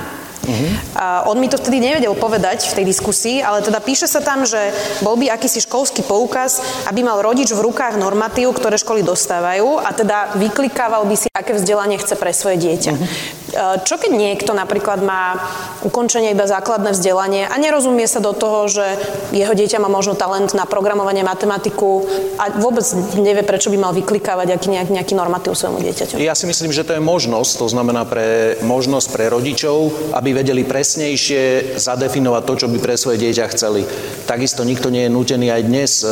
Uh-huh. 0.49 0.71
A 0.97 1.07
on 1.29 1.37
mi 1.37 1.51
to 1.53 1.61
vtedy 1.61 1.77
nevedel 1.77 2.17
povedať 2.17 2.73
v 2.73 2.77
tej 2.81 2.85
diskusii, 2.89 3.37
ale 3.45 3.61
teda 3.61 3.85
píše 3.85 4.09
sa 4.09 4.25
tam, 4.25 4.49
že 4.49 4.73
bol 5.05 5.21
by 5.21 5.29
akýsi 5.29 5.61
školský 5.61 6.07
poukaz, 6.09 6.65
aby 6.89 7.05
mal 7.05 7.21
rodič 7.21 7.53
v 7.53 7.61
rukách 7.61 8.01
normatív, 8.01 8.57
ktoré 8.57 8.81
školy 8.81 9.05
dostávajú 9.05 9.77
a 9.83 9.93
teda 9.93 10.41
vyklikával 10.41 11.05
by 11.05 11.17
si, 11.21 11.29
aké 11.37 11.53
vzdelanie 11.53 12.01
chce 12.01 12.17
pre 12.17 12.33
svoje 12.33 12.57
dieťa. 12.65 12.93
Uh-huh. 12.97 13.38
Čo 13.57 13.95
keď 13.97 14.13
niekto 14.13 14.53
napríklad 14.53 15.01
má 15.01 15.41
ukončenie 15.81 16.37
iba 16.37 16.45
základné 16.45 16.93
vzdelanie 16.93 17.49
a 17.49 17.55
nerozumie 17.57 18.05
sa 18.05 18.21
do 18.21 18.37
toho, 18.37 18.69
že 18.69 18.85
jeho 19.33 19.57
dieťa 19.57 19.81
má 19.81 19.89
možno 19.89 20.13
talent 20.19 20.53
na 20.53 20.69
programovanie, 20.69 21.25
matematiku 21.25 22.05
a 22.37 22.53
vôbec 22.61 22.85
nevie, 23.17 23.45
prečo 23.45 23.73
by 23.73 23.79
mal 23.81 23.93
vyklikávať 23.97 24.53
aký 24.53 24.69
nejak, 24.73 24.89
nejaký 24.93 25.15
normatív 25.17 25.57
svojmu 25.57 25.81
dieťaťu? 25.81 26.21
Ja 26.21 26.37
si 26.37 26.45
myslím, 26.45 26.73
že 26.73 26.85
to 26.85 26.97
je 26.97 27.03
možnosť, 27.03 27.53
to 27.61 27.67
znamená 27.73 28.05
pre 28.05 28.59
možnosť 28.65 29.09
pre 29.13 29.25
rodičov, 29.33 30.13
aby 30.13 30.37
vedeli 30.37 30.69
presnejšie 30.69 31.77
zadefinovať 31.81 32.43
to, 32.45 32.55
čo 32.65 32.67
by 32.69 32.79
pre 32.81 32.95
svoje 33.01 33.19
dieťa 33.23 33.45
chceli. 33.55 33.83
Takisto 34.29 34.63
nikto 34.63 34.93
nie 34.93 35.09
je 35.09 35.15
nutený 35.15 35.49
aj 35.49 35.63
dnes 35.65 35.91
e, 36.03 36.09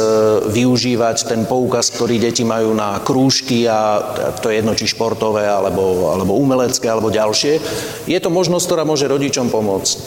využívať 0.48 1.16
ten 1.28 1.44
poukaz, 1.44 1.92
ktorý 1.92 2.16
deti 2.16 2.42
majú 2.42 2.72
na 2.72 3.00
krúžky 3.04 3.68
a 3.68 4.00
to 4.40 4.48
je 4.48 4.60
jedno, 4.60 4.72
či 4.72 4.88
športové, 4.88 5.44
alebo, 5.44 6.12
alebo 6.12 6.38
umelecké, 6.38 6.88
alebo 6.88 7.12
ďalšie. 7.26 7.52
Je 8.06 8.18
to 8.22 8.30
možnosť, 8.30 8.64
ktorá 8.70 8.82
môže 8.86 9.10
rodičom 9.10 9.50
pomôcť. 9.50 9.98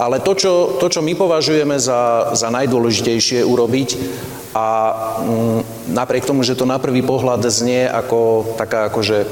Ale 0.00 0.24
to, 0.24 0.32
čo, 0.32 0.52
to, 0.80 0.88
čo 0.88 1.04
my 1.04 1.12
považujeme 1.12 1.76
za, 1.76 2.32
za 2.32 2.48
najdôležitejšie 2.48 3.44
urobiť, 3.44 3.88
a 4.52 4.92
mm, 5.24 5.92
napriek 5.96 6.28
tomu, 6.28 6.44
že 6.44 6.52
to 6.52 6.68
na 6.68 6.76
prvý 6.76 7.00
pohľad 7.00 7.40
znie 7.48 7.88
ako 7.88 8.52
taká 8.60 8.92
akože 8.92 9.24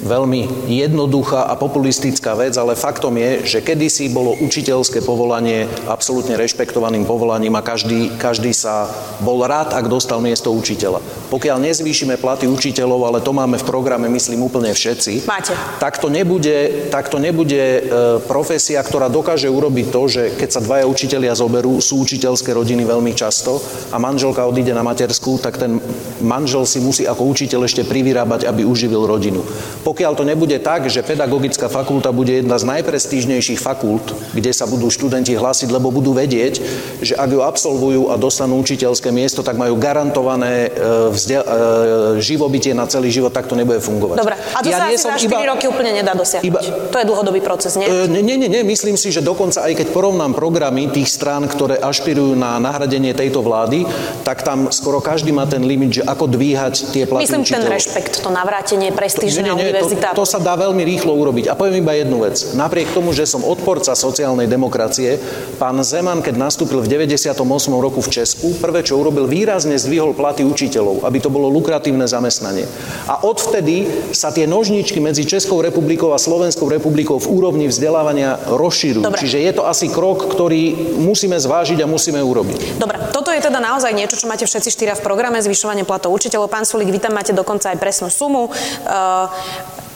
veľmi 0.00 0.68
jednoduchá 0.68 1.44
a 1.48 1.54
populistická 1.56 2.32
vec, 2.36 2.56
ale 2.56 2.76
faktom 2.78 3.16
je, 3.20 3.58
že 3.58 3.58
kedysi 3.64 4.08
bolo 4.08 4.36
učiteľské 4.40 5.04
povolanie 5.04 5.68
absolútne 5.86 6.36
rešpektovaným 6.40 7.04
povolaním 7.04 7.56
a 7.56 7.64
každý, 7.64 8.16
každý 8.16 8.56
sa 8.56 8.88
bol 9.20 9.44
rád, 9.44 9.76
ak 9.76 9.86
dostal 9.92 10.24
miesto 10.24 10.52
učiteľa. 10.52 11.04
Pokiaľ 11.28 11.62
nezvýšime 11.62 12.16
platy 12.16 12.48
učiteľov, 12.48 13.00
ale 13.06 13.18
to 13.20 13.32
máme 13.36 13.60
v 13.60 13.68
programe, 13.68 14.08
myslím, 14.10 14.48
úplne 14.48 14.72
všetci, 14.72 15.28
Máte. 15.28 15.52
tak 15.78 16.00
to 16.00 16.08
nebude, 16.08 16.88
tak 16.88 17.12
to 17.12 17.20
nebude 17.20 17.60
e, 17.60 17.80
profesia, 18.24 18.80
ktorá 18.80 19.12
dokáže 19.12 19.46
urobiť 19.46 19.86
to, 19.92 20.02
že 20.08 20.22
keď 20.34 20.48
sa 20.48 20.64
dvaja 20.64 20.84
učitelia 20.88 21.36
zoberú, 21.36 21.78
sú 21.78 22.02
učiteľské 22.02 22.50
rodiny 22.56 22.82
veľmi 22.88 23.12
často 23.12 23.60
a 23.92 23.96
manželka 24.00 24.42
odíde 24.48 24.72
na 24.72 24.82
matersku, 24.82 25.38
tak 25.38 25.60
ten 25.60 25.78
manžel 26.24 26.64
si 26.64 26.80
musí 26.80 27.04
ako 27.04 27.28
učiteľ 27.30 27.68
ešte 27.68 27.84
privyrábať, 27.84 28.48
aby 28.48 28.64
uživil 28.64 29.04
rodinu. 29.04 29.44
Pokiaľ 29.90 30.14
to 30.14 30.22
nebude 30.22 30.54
tak, 30.62 30.86
že 30.86 31.02
pedagogická 31.02 31.66
fakulta 31.66 32.14
bude 32.14 32.30
jedna 32.30 32.62
z 32.62 32.78
najprestížnejších 32.78 33.58
fakult, 33.58 34.14
kde 34.30 34.54
sa 34.54 34.70
budú 34.70 34.86
študenti 34.86 35.34
hlásiť, 35.34 35.66
lebo 35.66 35.90
budú 35.90 36.14
vedieť, 36.14 36.62
že 37.02 37.18
ak 37.18 37.26
ju 37.34 37.42
absolvujú 37.42 38.02
a 38.06 38.14
dostanú 38.14 38.62
učiteľské 38.62 39.10
miesto, 39.10 39.42
tak 39.42 39.58
majú 39.58 39.74
garantované 39.82 40.70
e, 40.70 41.10
vzdia- 41.10 41.42
e, 41.42 42.22
živobytie 42.22 42.70
na 42.70 42.86
celý 42.86 43.10
život, 43.10 43.34
tak 43.34 43.50
to 43.50 43.58
nebude 43.58 43.82
fungovať. 43.82 44.22
Dobre, 44.22 44.38
a 44.38 44.58
to 44.62 44.70
ja 44.70 44.78
sa 44.78 44.86
asi 44.86 45.02
za 45.02 45.18
4 45.18 45.26
iba, 45.26 45.58
roky 45.58 45.66
úplne 45.66 45.90
nedá 45.90 46.14
dosiahnuť. 46.14 46.46
Iba, 46.46 46.60
to 46.94 46.96
je 47.02 47.06
dlhodobý 47.10 47.40
proces, 47.42 47.74
nie? 47.74 47.90
E, 47.90 48.06
nie, 48.06 48.38
nie, 48.38 48.46
nie, 48.46 48.62
myslím 48.62 48.94
si, 48.94 49.10
že 49.10 49.26
dokonca 49.26 49.66
aj 49.66 49.74
keď 49.74 49.90
porovnám 49.90 50.38
programy 50.38 50.86
tých 50.94 51.10
strán, 51.10 51.50
ktoré 51.50 51.82
ašpirujú 51.82 52.38
na 52.38 52.62
nahradenie 52.62 53.10
tejto 53.10 53.42
vlády, 53.42 53.90
tak 54.22 54.46
tam 54.46 54.70
skoro 54.70 55.02
každý 55.02 55.34
má 55.34 55.50
ten 55.50 55.66
limit, 55.66 55.98
že 55.98 56.02
ako 56.06 56.30
dvíhať 56.30 56.94
tie 56.94 57.10
platy 57.10 57.26
Myslím 57.26 57.42
učiteľov. 57.42 57.66
ten 57.66 57.74
rešpekt, 57.74 58.12
to 58.22 58.30
navrátenie 58.30 58.94
prestíže 58.94 59.42
na 59.42 59.58
univerzitách 59.80 60.14
to 60.16 60.28
sa 60.28 60.38
dá 60.38 60.54
veľmi 60.58 60.82
rýchlo 60.84 61.16
urobiť. 61.16 61.48
A 61.48 61.54
poviem 61.56 61.80
iba 61.80 61.96
jednu 61.96 62.20
vec. 62.22 62.52
Napriek 62.52 62.92
tomu, 62.92 63.16
že 63.16 63.24
som 63.24 63.40
odporca 63.40 63.96
sociálnej 63.96 64.46
demokracie, 64.46 65.16
pán 65.56 65.80
Zeman, 65.80 66.20
keď 66.20 66.36
nastúpil 66.36 66.84
v 66.84 66.88
98. 66.88 67.40
roku 67.72 68.04
v 68.04 68.08
Česku, 68.12 68.52
prvé, 68.60 68.84
čo 68.84 69.00
urobil, 69.00 69.24
výrazne 69.24 69.80
zdvihol 69.80 70.12
platy 70.12 70.44
učiteľov, 70.44 71.08
aby 71.08 71.18
to 71.22 71.32
bolo 71.32 71.48
lukratívne 71.48 72.04
zamestnanie. 72.04 72.68
A 73.08 73.24
odvtedy 73.24 73.88
sa 74.12 74.28
tie 74.34 74.44
nožničky 74.44 75.00
medzi 75.00 75.24
Českou 75.24 75.64
republikou 75.64 76.12
a 76.12 76.18
Slovenskou 76.20 76.68
republikou 76.68 77.16
v 77.16 77.30
úrovni 77.30 77.66
vzdelávania 77.70 78.36
rozširujú. 78.50 79.04
Dobre. 79.06 79.20
Čiže 79.20 79.38
je 79.40 79.52
to 79.56 79.62
asi 79.64 79.88
krok, 79.88 80.28
ktorý 80.28 80.94
musíme 81.00 81.38
zvážiť 81.38 81.80
a 81.80 81.86
musíme 81.88 82.20
urobiť. 82.20 82.76
Dobre, 82.76 83.00
toto 83.14 83.32
je 83.32 83.40
teda 83.40 83.58
naozaj 83.62 83.92
niečo, 83.94 84.18
čo 84.18 84.28
máte 84.28 84.44
všetci 84.44 84.68
štyria 84.68 84.94
v 84.98 85.02
programe, 85.04 85.40
zvyšovanie 85.40 85.88
platov 85.88 86.12
učiteľov. 86.12 86.52
Pán 86.52 86.66
Sulík, 86.68 86.92
vy 86.92 87.00
tam 87.00 87.16
máte 87.16 87.32
dokonca 87.32 87.72
aj 87.72 87.78
presnú 87.80 88.08
sumu. 88.12 88.50
Uh, 88.50 89.30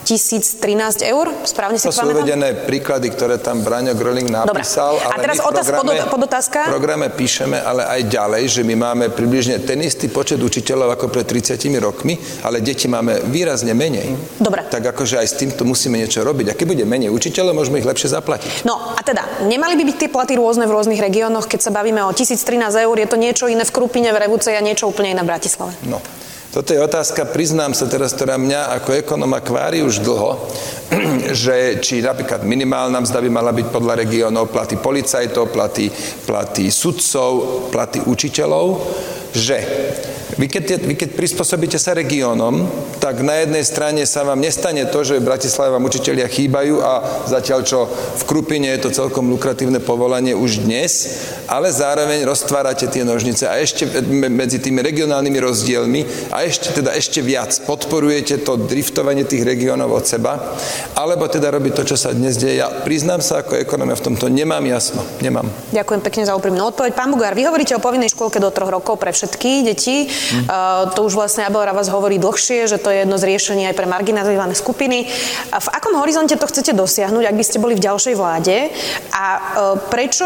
1013 0.05 1.01
eur, 1.01 1.33
správne 1.43 1.81
si 1.81 1.89
to 1.89 1.97
sú 1.97 2.05
uvedené 2.05 2.53
príklady, 2.53 3.09
ktoré 3.09 3.41
tam 3.41 3.65
Braňo 3.65 3.97
Gröling 3.97 4.29
napísal. 4.29 5.01
Dobre. 5.01 5.09
A 5.09 5.15
teraz 5.17 5.37
otáz, 5.41 5.65
programe, 5.73 6.05
podotázka. 6.05 6.69
V 6.69 6.73
programe 6.77 7.07
píšeme 7.09 7.57
ale 7.57 7.89
aj 7.89 8.01
ďalej, 8.05 8.43
že 8.45 8.61
my 8.61 8.75
máme 8.77 9.05
približne 9.09 9.57
ten 9.65 9.81
istý 9.81 10.13
počet 10.13 10.37
učiteľov 10.37 10.93
ako 10.93 11.09
pred 11.09 11.25
30 11.25 11.57
rokmi, 11.81 12.21
ale 12.45 12.61
deti 12.61 12.85
máme 12.85 13.25
výrazne 13.25 13.73
menej. 13.73 14.13
Dobre. 14.37 14.69
Tak 14.69 14.93
akože 14.93 15.17
aj 15.17 15.27
s 15.27 15.35
týmto 15.41 15.65
musíme 15.65 15.97
niečo 15.97 16.21
robiť. 16.21 16.53
A 16.53 16.57
keď 16.57 16.65
bude 16.77 16.85
menej 16.85 17.09
učiteľov, 17.09 17.57
môžeme 17.57 17.81
ich 17.81 17.87
lepšie 17.89 18.13
zaplatiť. 18.13 18.69
No 18.69 18.93
a 18.93 19.01
teda, 19.01 19.49
nemali 19.49 19.73
by 19.73 19.83
byť 19.89 19.97
tie 20.05 20.09
platy 20.13 20.37
rôzne 20.37 20.69
v 20.69 20.71
rôznych 20.77 21.01
regiónoch, 21.01 21.49
keď 21.49 21.65
sa 21.65 21.71
bavíme 21.73 22.05
o 22.05 22.13
1013 22.13 22.85
eur, 22.85 22.95
je 23.01 23.09
to 23.09 23.17
niečo 23.17 23.49
iné 23.49 23.65
v 23.65 23.71
Krupine, 23.73 24.13
v 24.13 24.21
Revuce 24.21 24.53
a 24.53 24.61
niečo 24.61 24.85
úplne 24.85 25.17
iné 25.17 25.25
v 25.25 25.29
Bratislave. 25.33 25.73
No. 25.89 25.97
Toto 26.55 26.71
je 26.71 26.79
otázka, 26.79 27.27
priznám 27.35 27.75
sa 27.75 27.83
teraz, 27.83 28.15
ktorá 28.15 28.39
mňa 28.39 28.79
ako 28.79 29.03
ekonoma 29.03 29.43
kvári 29.43 29.83
už 29.83 29.99
dlho, 29.99 30.39
že 31.43 31.83
či 31.83 31.99
napríklad 31.99 32.47
minimálna 32.47 32.95
mzda 33.03 33.19
by 33.19 33.27
mala 33.27 33.51
byť 33.51 33.67
podľa 33.75 33.99
regiónov, 33.99 34.55
platy 34.55 34.79
policajtov, 34.79 35.51
platy, 35.51 35.91
platy 36.23 36.71
sudcov, 36.71 37.31
platy 37.75 37.99
učiteľov, 38.07 38.87
že 39.35 39.59
vy 40.35 40.49
keď, 40.49 40.81
vy 40.81 40.97
keď 40.97 41.09
prispôsobíte 41.13 41.77
sa 41.77 41.93
regiónom, 41.93 42.65
tak 42.97 43.21
na 43.21 43.45
jednej 43.45 43.61
strane 43.61 44.01
sa 44.09 44.25
vám 44.25 44.41
nestane 44.41 44.81
to, 44.89 45.05
že 45.05 45.21
v 45.21 45.27
Bratislave 45.29 45.77
vám 45.77 45.85
učiteľia 45.85 46.25
chýbajú 46.25 46.81
a 46.81 47.23
zatiaľ 47.29 47.61
čo 47.61 47.85
v 47.89 48.23
Krupine 48.25 48.73
je 48.73 48.89
to 48.89 48.89
celkom 48.89 49.29
lukratívne 49.29 49.77
povolanie 49.77 50.33
už 50.33 50.65
dnes, 50.65 51.21
ale 51.45 51.69
zároveň 51.69 52.25
roztvárate 52.25 52.89
tie 52.89 53.05
nožnice 53.05 53.45
a 53.45 53.61
ešte 53.61 53.85
medzi 54.11 54.57
tými 54.57 54.81
regionálnymi 54.81 55.39
rozdielmi 55.39 56.01
a 56.33 56.41
ešte, 56.41 56.81
teda 56.81 56.97
ešte 56.97 57.21
viac 57.21 57.53
podporujete 57.69 58.41
to 58.41 58.57
driftovanie 58.57 59.29
tých 59.29 59.45
regiónov 59.45 59.93
od 59.93 60.05
seba, 60.09 60.57
alebo 60.97 61.29
teda 61.29 61.53
robiť 61.53 61.73
to, 61.77 61.83
čo 61.93 61.97
sa 62.01 62.11
dnes 62.11 62.41
deje. 62.41 62.59
Ja 62.59 62.71
priznám 62.81 63.21
sa 63.21 63.45
ako 63.45 63.61
ekonomia 63.61 63.93
v 63.93 64.05
tomto 64.11 64.25
nemám 64.27 64.65
jasno. 64.65 65.05
Nemám. 65.21 65.45
Ďakujem 65.71 66.01
pekne 66.01 66.23
za 66.25 66.33
úprimnú 66.33 66.73
odpoveď. 66.73 66.91
Pán 66.97 67.13
Bugár, 67.13 67.37
vy 67.37 67.45
hovoríte 67.45 67.77
o 67.77 67.83
povinnej 67.83 68.09
škôlke 68.09 68.41
do 68.41 68.49
troch 68.49 68.71
rokov 68.71 68.97
pre 68.97 69.13
všetky 69.13 69.67
deti. 69.67 70.14
Mm. 70.15 70.45
To 70.95 70.99
už 71.05 71.13
vlastne 71.15 71.45
Abel 71.45 71.65
Ravas 71.65 71.91
hovorí 71.91 72.17
dlhšie, 72.17 72.67
že 72.67 72.77
to 72.81 72.91
je 72.91 73.05
jedno 73.05 73.15
z 73.15 73.27
riešení 73.27 73.69
aj 73.69 73.75
pre 73.77 73.87
marginalizované 73.87 74.53
skupiny. 74.57 75.07
A 75.53 75.57
v 75.61 75.71
akom 75.71 75.97
horizonte 75.99 76.35
to 76.35 76.49
chcete 76.49 76.73
dosiahnuť, 76.73 77.23
ak 77.25 77.35
by 77.37 77.45
ste 77.45 77.61
boli 77.61 77.73
v 77.77 77.85
ďalšej 77.85 78.15
vláde? 78.17 78.69
A 79.13 79.25
uh, 79.25 79.41
prečo 79.89 80.25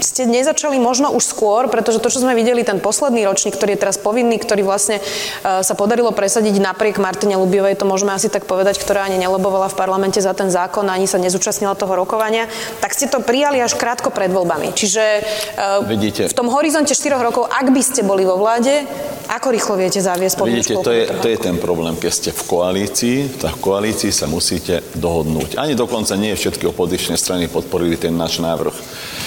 ste 0.00 0.28
nezačali 0.28 0.76
možno 0.76 1.12
už 1.12 1.24
skôr, 1.24 1.68
pretože 1.72 2.02
to, 2.02 2.08
čo 2.12 2.20
sme 2.20 2.36
videli, 2.36 2.66
ten 2.66 2.82
posledný 2.82 3.24
ročník, 3.24 3.56
ktorý 3.56 3.76
je 3.76 3.82
teraz 3.82 3.96
povinný, 3.96 4.36
ktorý 4.36 4.62
vlastne 4.66 5.00
uh, 5.00 5.62
sa 5.64 5.74
podarilo 5.76 6.12
presadiť 6.12 6.60
napriek 6.60 7.00
Martine 7.00 7.38
Lubiovej, 7.40 7.80
to 7.80 7.88
môžeme 7.88 8.12
asi 8.12 8.28
tak 8.28 8.44
povedať, 8.44 8.80
ktorá 8.80 9.08
ani 9.08 9.20
nelobovala 9.20 9.72
v 9.72 9.78
parlamente 9.78 10.20
za 10.20 10.32
ten 10.36 10.52
zákon, 10.52 10.88
ani 10.88 11.08
sa 11.08 11.20
nezúčastnila 11.20 11.78
toho 11.78 11.96
rokovania, 11.96 12.48
tak 12.80 12.92
ste 12.92 13.08
to 13.08 13.24
prijali 13.24 13.60
až 13.60 13.76
krátko 13.76 14.12
pred 14.12 14.28
voľbami. 14.32 14.72
Čiže 14.76 15.04
uh, 15.56 15.84
Vidíte. 15.86 16.28
v 16.28 16.36
tom 16.36 16.48
horizonte 16.52 16.92
4 16.92 17.16
rokov, 17.20 17.48
ak 17.48 17.72
by 17.72 17.82
ste 17.82 18.04
boli 18.04 18.24
vo 18.28 18.36
vláde, 18.36 18.84
ako 19.26 19.50
rýchlo 19.50 19.74
viete 19.74 19.98
zaviesť 19.98 20.36
povinnú 20.38 20.62
Vidíte, 20.62 20.86
to 20.86 20.92
je, 20.94 21.04
to 21.10 21.26
je 21.26 21.38
ten 21.38 21.56
problém. 21.58 21.98
Keď 21.98 22.12
ste 22.12 22.30
v 22.30 22.42
koalícii, 22.46 23.18
tak 23.42 23.58
v 23.58 23.62
koalícii 23.64 24.14
sa 24.14 24.30
musíte 24.30 24.86
dohodnúť. 24.94 25.58
Ani 25.58 25.74
dokonca 25.74 26.14
nie 26.14 26.30
všetky 26.36 26.70
opozičné 26.70 27.18
strany 27.18 27.50
podporili 27.50 27.98
ten 27.98 28.14
náš 28.14 28.38
návrh. 28.38 28.76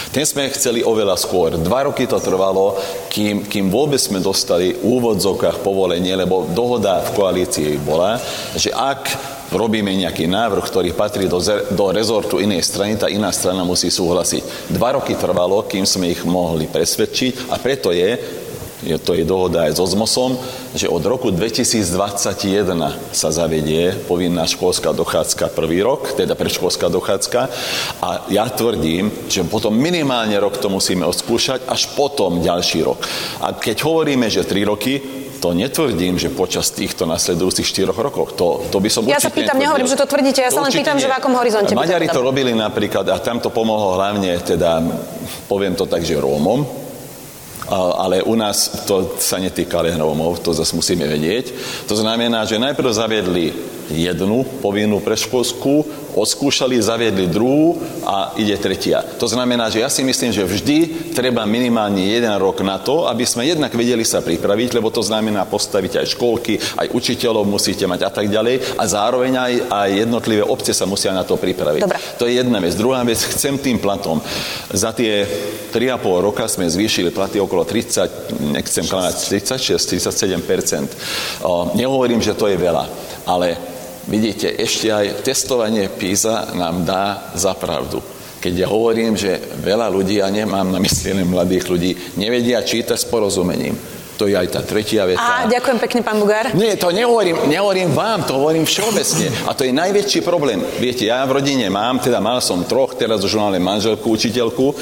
Ten 0.10 0.26
sme 0.26 0.50
chceli 0.50 0.82
oveľa 0.82 1.14
skôr. 1.22 1.54
Dva 1.62 1.86
roky 1.86 2.10
to 2.10 2.18
trvalo, 2.18 2.74
kým, 3.14 3.46
kým 3.46 3.70
vôbec 3.70 4.02
sme 4.02 4.18
dostali 4.18 4.74
v 4.74 4.82
úvodzovkách 4.82 5.62
povolenie, 5.62 6.18
lebo 6.18 6.50
dohoda 6.50 7.06
v 7.06 7.14
koalícii 7.14 7.78
bola, 7.86 8.18
že 8.58 8.74
ak 8.74 9.06
robíme 9.54 9.94
nejaký 9.94 10.26
návrh, 10.26 10.66
ktorý 10.66 10.98
patrí 10.98 11.30
do, 11.30 11.38
do 11.74 11.86
rezortu 11.94 12.42
inej 12.42 12.66
strany, 12.66 12.98
tá 12.98 13.06
iná 13.06 13.30
strana 13.30 13.62
musí 13.62 13.94
súhlasiť. 13.94 14.74
Dva 14.74 14.98
roky 14.98 15.14
trvalo, 15.14 15.62
kým 15.70 15.86
sme 15.86 16.10
ich 16.10 16.26
mohli 16.26 16.66
presvedčiť 16.66 17.54
a 17.54 17.62
preto 17.62 17.94
je, 17.94 18.18
je 18.80 18.96
to 18.96 19.12
je 19.12 19.28
dohoda 19.28 19.68
aj 19.68 19.76
so 19.76 19.84
ZMOSom, 19.84 20.40
že 20.72 20.88
od 20.88 21.04
roku 21.04 21.32
2021 21.36 22.80
sa 23.12 23.30
zavedie 23.30 23.92
povinná 24.08 24.48
školská 24.48 24.96
dochádzka 24.96 25.52
prvý 25.52 25.84
rok, 25.84 26.16
teda 26.16 26.36
predškolská 26.36 26.88
dochádzka 26.88 27.42
a 28.00 28.10
ja 28.32 28.48
tvrdím, 28.48 29.12
že 29.28 29.44
potom 29.44 29.76
minimálne 29.76 30.36
rok 30.40 30.56
to 30.58 30.72
musíme 30.72 31.04
odskúšať, 31.04 31.68
až 31.68 31.92
potom 32.00 32.40
ďalší 32.40 32.80
rok. 32.88 33.04
A 33.44 33.52
keď 33.52 33.84
hovoríme, 33.84 34.32
že 34.32 34.48
3 34.48 34.64
roky, 34.72 35.20
to 35.40 35.56
netvrdím, 35.56 36.20
že 36.20 36.28
počas 36.28 36.68
týchto 36.76 37.08
nasledujúcich 37.08 37.64
4 37.64 37.96
rokov. 37.96 38.36
To, 38.36 38.68
to 38.68 38.78
by 38.84 38.90
som 38.92 39.08
Ja 39.08 39.24
sa 39.24 39.32
pýtam, 39.32 39.56
nehovorím, 39.56 39.88
že 39.88 39.96
to 39.96 40.04
tvrdíte, 40.04 40.44
ja 40.44 40.52
sa 40.52 40.60
len 40.60 40.72
pýtam, 40.72 41.00
nie. 41.00 41.04
že 41.04 41.08
v 41.08 41.16
akom 41.16 41.32
horizonte. 41.40 41.72
Maďari 41.80 42.12
to 42.12 42.20
robili 42.20 42.52
napríklad, 42.52 43.08
a 43.08 43.18
tam 43.24 43.40
to 43.40 43.48
pomohlo 43.48 43.96
hlavne, 43.96 44.36
teda, 44.44 44.84
poviem 45.48 45.80
to 45.80 45.88
tak, 45.88 46.04
že 46.04 46.20
Rómom, 46.20 46.89
ale 47.70 48.26
u 48.26 48.34
nás 48.34 48.86
to 48.90 49.16
sa 49.22 49.38
netýka 49.38 49.80
len 49.86 50.02
Rómov, 50.02 50.42
to 50.42 50.52
zase 50.52 50.74
musíme 50.74 51.06
vedieť. 51.06 51.54
To 51.86 51.96
znamená, 51.96 52.44
že 52.50 52.58
najprv 52.58 52.90
zaviedli 52.90 53.54
jednu 53.90 54.46
povinnú 54.62 55.02
preškolskú, 55.02 55.86
odskúšali, 56.16 56.80
zaviedli 56.82 57.30
druhú 57.30 57.78
a 58.06 58.34
ide 58.40 58.56
tretia. 58.58 59.02
To 59.18 59.28
znamená, 59.28 59.70
že 59.70 59.84
ja 59.84 59.90
si 59.90 60.02
myslím, 60.06 60.32
že 60.34 60.46
vždy 60.46 60.78
treba 61.14 61.46
minimálne 61.46 62.02
jeden 62.02 62.32
rok 62.38 62.62
na 62.66 62.82
to, 62.82 63.06
aby 63.10 63.26
sme 63.26 63.46
jednak 63.46 63.74
vedeli 63.74 64.06
sa 64.06 64.24
pripraviť, 64.24 64.78
lebo 64.78 64.90
to 64.90 65.06
znamená 65.06 65.46
postaviť 65.46 66.02
aj 66.02 66.12
školky, 66.16 66.58
aj 66.58 66.92
učiteľov 66.94 67.46
musíte 67.46 67.86
mať 67.86 68.08
a 68.08 68.12
tak 68.12 68.30
ďalej 68.30 68.80
a 68.80 68.84
zároveň 68.86 69.34
aj, 69.38 69.54
aj 69.70 69.90
jednotlivé 70.06 70.44
obce 70.46 70.74
sa 70.74 70.90
musia 70.90 71.14
na 71.14 71.26
to 71.26 71.38
pripraviť. 71.38 71.82
Dobre. 71.86 72.00
To 72.18 72.24
je 72.26 72.34
jedna 72.40 72.58
vec. 72.64 72.74
Druhá 72.76 73.02
vec, 73.04 73.20
chcem 73.20 73.58
tým 73.60 73.78
platom. 73.78 74.22
Za 74.74 74.96
tie 74.96 75.26
3,5 75.74 76.26
roka 76.26 76.46
sme 76.50 76.70
zvýšili 76.70 77.14
platy 77.14 77.38
okolo 77.38 77.66
30, 77.66 78.54
nechcem 78.56 78.86
klamať, 78.86 79.16
36, 79.38 79.78
37% 79.98 81.00
Nehovorím, 81.76 82.22
že 82.22 82.34
to 82.34 82.48
je 82.48 82.58
veľa, 82.58 82.86
ale 83.26 83.79
Vidíte, 84.10 84.50
ešte 84.58 84.90
aj 84.90 85.22
testovanie 85.22 85.86
PISA 85.86 86.58
nám 86.58 86.82
dá 86.82 87.30
za 87.38 87.54
pravdu. 87.54 88.02
Keď 88.42 88.66
ja 88.66 88.68
hovorím, 88.72 89.14
že 89.14 89.38
veľa 89.62 89.86
ľudí, 89.86 90.18
a 90.18 90.34
nemám 90.34 90.66
na 90.66 90.82
mysli 90.82 91.14
len 91.14 91.30
mladých 91.30 91.70
ľudí, 91.70 91.92
nevedia 92.18 92.58
čítať 92.66 92.98
s 92.98 93.06
porozumením. 93.06 93.78
To 94.18 94.26
je 94.26 94.34
aj 94.34 94.50
tá 94.50 94.66
tretia 94.66 95.06
veta. 95.06 95.22
Á, 95.22 95.46
ďakujem 95.46 95.78
pekne, 95.78 96.02
pán 96.02 96.18
Bugár. 96.18 96.52
Nie, 96.58 96.74
to 96.76 96.90
nehovorím, 96.90 97.48
nehovorím 97.48 97.94
vám, 97.94 98.26
to 98.26 98.36
hovorím 98.36 98.66
všeobecne. 98.66 99.30
A 99.46 99.54
to 99.54 99.64
je 99.64 99.72
najväčší 99.72 100.26
problém. 100.26 100.60
Viete, 100.82 101.06
ja 101.06 101.22
v 101.30 101.40
rodine 101.40 101.70
mám, 101.70 102.02
teda 102.02 102.18
mal 102.18 102.42
som 102.42 102.66
troch, 102.66 102.98
teraz 102.98 103.22
už 103.22 103.38
mám 103.38 103.54
manželku, 103.62 104.10
učiteľku, 104.10 104.74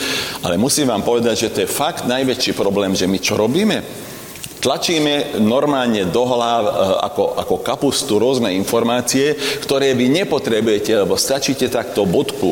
ale 0.41 0.55
musím 0.55 0.87
vám 0.87 1.03
povedať, 1.03 1.35
že 1.35 1.51
to 1.51 1.59
je 1.61 1.69
fakt 1.69 2.07
najväčší 2.07 2.55
problém, 2.55 2.95
že 2.95 3.05
my 3.05 3.19
čo 3.19 3.35
robíme? 3.35 4.06
Tlačíme 4.67 5.39
normálne 5.39 6.11
do 6.11 6.27
hlav 6.27 6.63
e, 6.67 6.71
ako, 7.07 7.39
ako 7.39 7.55
kapustu 7.63 8.19
rôzne 8.19 8.51
informácie, 8.51 9.31
ktoré 9.63 9.95
vy 9.95 10.11
nepotrebujete, 10.11 10.91
lebo 11.07 11.15
stačíte 11.15 11.71
takto 11.71 12.03
bodku 12.03 12.51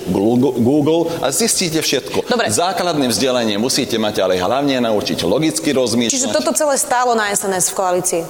Google 0.56 1.12
a 1.20 1.28
zistíte 1.28 1.84
všetko. 1.84 2.24
Dobre. 2.24 2.48
Základné 2.48 3.12
vzdelanie 3.12 3.60
musíte 3.60 4.00
mať, 4.00 4.24
ale 4.24 4.40
hlavne 4.40 4.80
naučiť 4.80 5.28
logicky 5.28 5.76
rozmýšľať. 5.76 6.16
Čiže 6.16 6.32
toto 6.32 6.56
celé 6.56 6.80
stálo 6.80 7.20
na 7.20 7.36
SNS 7.36 7.76
v 7.76 7.84
koalícii? 7.84 8.24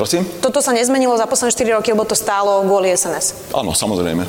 Prosím? 0.00 0.24
Toto 0.40 0.64
sa 0.64 0.72
nezmenilo 0.72 1.12
za 1.20 1.28
posledné 1.28 1.52
4 1.52 1.76
roky, 1.84 1.92
lebo 1.92 2.08
to 2.08 2.16
stálo 2.16 2.64
kvôli 2.64 2.96
SNS? 2.96 3.52
Áno, 3.52 3.76
samozrejme. 3.76 4.24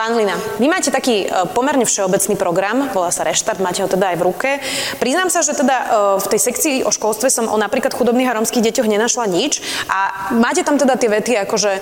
Pán 0.00 0.16
Hlina, 0.16 0.32
vy 0.56 0.64
máte 0.64 0.88
taký 0.88 1.28
e, 1.28 1.44
pomerne 1.52 1.84
všeobecný 1.84 2.32
program, 2.40 2.88
volá 2.88 3.12
sa 3.12 3.20
Reštart, 3.20 3.60
máte 3.60 3.84
ho 3.84 3.88
teda 3.92 4.08
aj 4.08 4.16
v 4.16 4.24
ruke. 4.24 4.50
Priznám 4.96 5.28
sa, 5.28 5.44
že 5.44 5.52
teda 5.52 5.76
e, 5.76 5.84
v 6.16 6.26
tej 6.32 6.40
sekcii 6.40 6.76
o 6.88 6.90
školstve 6.90 7.28
som 7.28 7.52
o 7.52 7.60
napríklad 7.60 7.92
chudobných 7.92 8.32
a 8.32 8.36
romských 8.40 8.64
deťoch 8.64 8.88
nenašla 8.88 9.28
nič 9.28 9.60
a 9.92 10.32
máte 10.32 10.64
tam 10.64 10.80
teda 10.80 10.96
tie 10.96 11.12
vety, 11.12 11.36
akože 11.44 11.72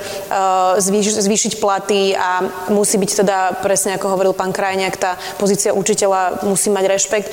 zvýš, 0.83 1.15
zvýšiť 1.15 1.53
platy 1.63 2.19
a 2.19 2.43
musí 2.75 2.99
byť 2.99 3.23
teda, 3.23 3.39
presne 3.63 3.95
ako 3.95 4.11
hovoril 4.11 4.35
pán 4.35 4.51
Krajniak, 4.51 4.99
tá 4.99 5.15
pozícia 5.39 5.71
učiteľa 5.71 6.43
musí 6.43 6.75
mať 6.75 6.91
rešpekt. 6.91 7.31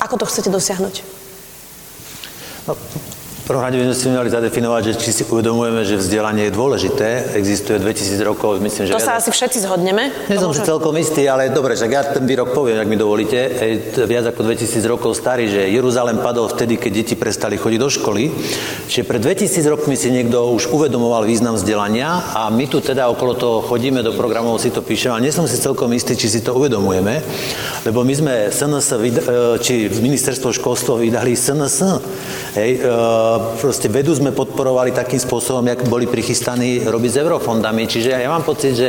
Ako 0.00 0.16
to 0.16 0.24
chcete 0.24 0.48
dosiahnuť? 0.48 1.04
No, 2.64 2.80
prvom 3.44 3.60
rade 3.60 3.76
by 3.76 3.92
sme 3.92 3.96
si 3.96 4.06
mali 4.08 4.32
zadefinovať, 4.32 4.82
že 4.88 4.92
či 5.04 5.10
si 5.12 5.22
uvedomujeme, 5.28 5.84
že 5.84 6.00
vzdelanie 6.00 6.48
je 6.48 6.52
dôležité. 6.56 7.36
Existuje 7.36 7.76
2000 7.76 8.16
rokov, 8.24 8.56
myslím, 8.56 8.88
že... 8.88 8.96
To 8.96 9.02
sa 9.02 9.20
asi 9.20 9.28
všetci 9.28 9.68
zhodneme. 9.68 10.08
Nie 10.32 10.40
som 10.40 10.56
si 10.56 10.64
celkom 10.64 10.96
istý, 10.96 11.28
ale 11.28 11.52
dobre, 11.52 11.76
že 11.76 11.84
ja 11.92 12.00
ten 12.08 12.24
výrok 12.24 12.56
poviem, 12.56 12.80
ak 12.80 12.88
mi 12.88 12.96
dovolíte. 12.96 13.36
Je 13.36 14.08
viac 14.08 14.32
ako 14.32 14.48
2000 14.48 14.80
rokov 14.88 15.12
starý, 15.20 15.52
že 15.52 15.68
Jeruzalém 15.68 16.24
padol 16.24 16.48
vtedy, 16.48 16.80
keď 16.80 16.90
deti 17.04 17.14
prestali 17.20 17.60
chodiť 17.60 17.78
do 17.78 17.88
školy. 17.92 18.32
Čiže 18.88 19.04
pred 19.04 19.20
2000 19.20 19.60
rokmi 19.68 19.92
si 19.92 20.08
niekto 20.08 20.48
už 20.56 20.72
uvedomoval 20.72 21.28
význam 21.28 21.60
vzdelania 21.60 22.24
a 22.32 22.48
my 22.48 22.64
tu 22.64 22.80
teda 22.80 23.12
okolo 23.12 23.36
toho 23.36 23.56
chodíme 23.60 24.00
do 24.00 24.16
programov, 24.16 24.56
si 24.56 24.72
to 24.72 24.80
píšeme, 24.80 25.20
ale 25.20 25.28
nie 25.28 25.36
som 25.36 25.44
si 25.44 25.60
celkom 25.60 25.92
istý, 25.92 26.16
či 26.16 26.32
si 26.32 26.40
to 26.40 26.56
uvedomujeme, 26.56 27.20
lebo 27.84 28.00
my 28.00 28.14
sme 28.16 28.32
SNS, 28.48 28.88
e, 28.96 29.10
či 29.60 29.92
ministerstvo 29.92 30.48
školstva 30.48 30.96
vydali 30.96 31.36
SNS. 31.36 31.76
Hej, 32.56 32.70
e, 32.80 33.33
proste 33.58 33.90
vedu 33.90 34.14
sme 34.14 34.34
podporovali 34.34 34.90
takým 34.92 35.20
spôsobom, 35.20 35.64
jak 35.64 35.86
boli 35.86 36.10
prichystaní 36.10 36.84
robiť 36.84 37.10
s 37.10 37.20
eurofondami. 37.20 37.88
Čiže 37.88 38.14
ja 38.14 38.30
mám 38.30 38.42
pocit, 38.46 38.74
že 38.74 38.88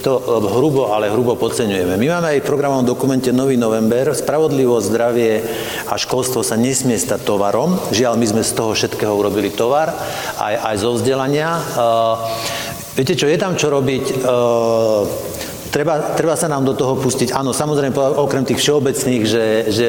to 0.00 0.18
e, 0.18 0.22
hrubo, 0.58 0.92
ale 0.92 1.12
hrubo 1.12 1.38
podceňujeme. 1.38 1.94
My 1.96 2.06
máme 2.18 2.26
aj 2.36 2.40
v 2.42 2.48
programovom 2.48 2.86
dokumente 2.86 3.30
Nový 3.30 3.54
november. 3.60 4.12
Spravodlivosť, 4.12 4.86
zdravie 4.90 5.32
a 5.86 5.94
školstvo 5.94 6.42
sa 6.42 6.58
nesmie 6.58 6.98
stať 6.98 7.24
tovarom. 7.24 7.78
Žiaľ, 7.90 8.14
my 8.18 8.26
sme 8.26 8.42
z 8.46 8.52
toho 8.56 8.72
všetkého 8.76 9.12
urobili 9.12 9.52
tovar, 9.52 9.92
aj, 10.38 10.54
aj 10.72 10.74
zo 10.78 10.90
vzdelania. 10.96 11.48
Uh, 11.76 12.16
viete 12.96 13.14
čo, 13.14 13.28
je 13.28 13.38
tam 13.38 13.54
čo 13.56 13.70
robiť. 13.70 14.04
Treba, 15.70 16.18
treba 16.18 16.34
sa 16.34 16.50
nám 16.50 16.66
do 16.66 16.74
toho 16.74 16.98
pustiť. 16.98 17.30
Áno, 17.30 17.54
samozrejme, 17.54 17.94
okrem 17.94 18.42
tých 18.42 18.58
všeobecných, 18.58 19.22
že, 19.22 19.44
že 19.70 19.88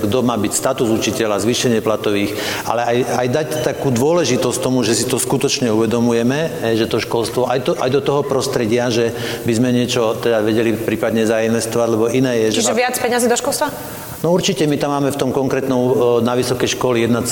kto 0.00 0.24
má 0.24 0.40
byť 0.40 0.52
status 0.56 0.88
učiteľa, 0.88 1.44
zvýšenie 1.44 1.84
platových, 1.84 2.32
ale 2.64 2.80
aj, 2.80 2.98
aj 3.12 3.26
dať 3.28 3.48
takú 3.60 3.92
dôležitosť 3.92 4.58
tomu, 4.58 4.80
že 4.80 4.96
si 4.96 5.04
to 5.04 5.20
skutočne 5.20 5.68
uvedomujeme, 5.68 6.72
že 6.80 6.88
to 6.88 6.96
školstvo, 6.96 7.44
aj, 7.44 7.60
to, 7.60 7.72
aj 7.76 7.90
do 7.92 8.00
toho 8.00 8.24
prostredia, 8.24 8.88
že 8.88 9.12
by 9.44 9.52
sme 9.52 9.68
niečo 9.76 10.16
teda 10.16 10.40
vedeli 10.40 10.72
prípadne 10.72 11.28
zainvestovať, 11.28 11.88
lebo 11.92 12.08
iné 12.08 12.48
je... 12.48 12.64
Čiže 12.64 12.72
že... 12.72 12.80
viac 12.80 12.96
peniazy 12.96 13.28
do 13.28 13.36
školstva? 13.36 13.68
No 14.18 14.34
určite 14.34 14.66
my 14.66 14.74
tam 14.74 14.90
máme 14.98 15.14
v 15.14 15.18
tom 15.18 15.30
konkrétnom 15.30 15.78
e, 15.78 15.92
na 16.26 16.34
vysoké 16.34 16.66
školy 16.66 17.06
1,2% 17.06 17.22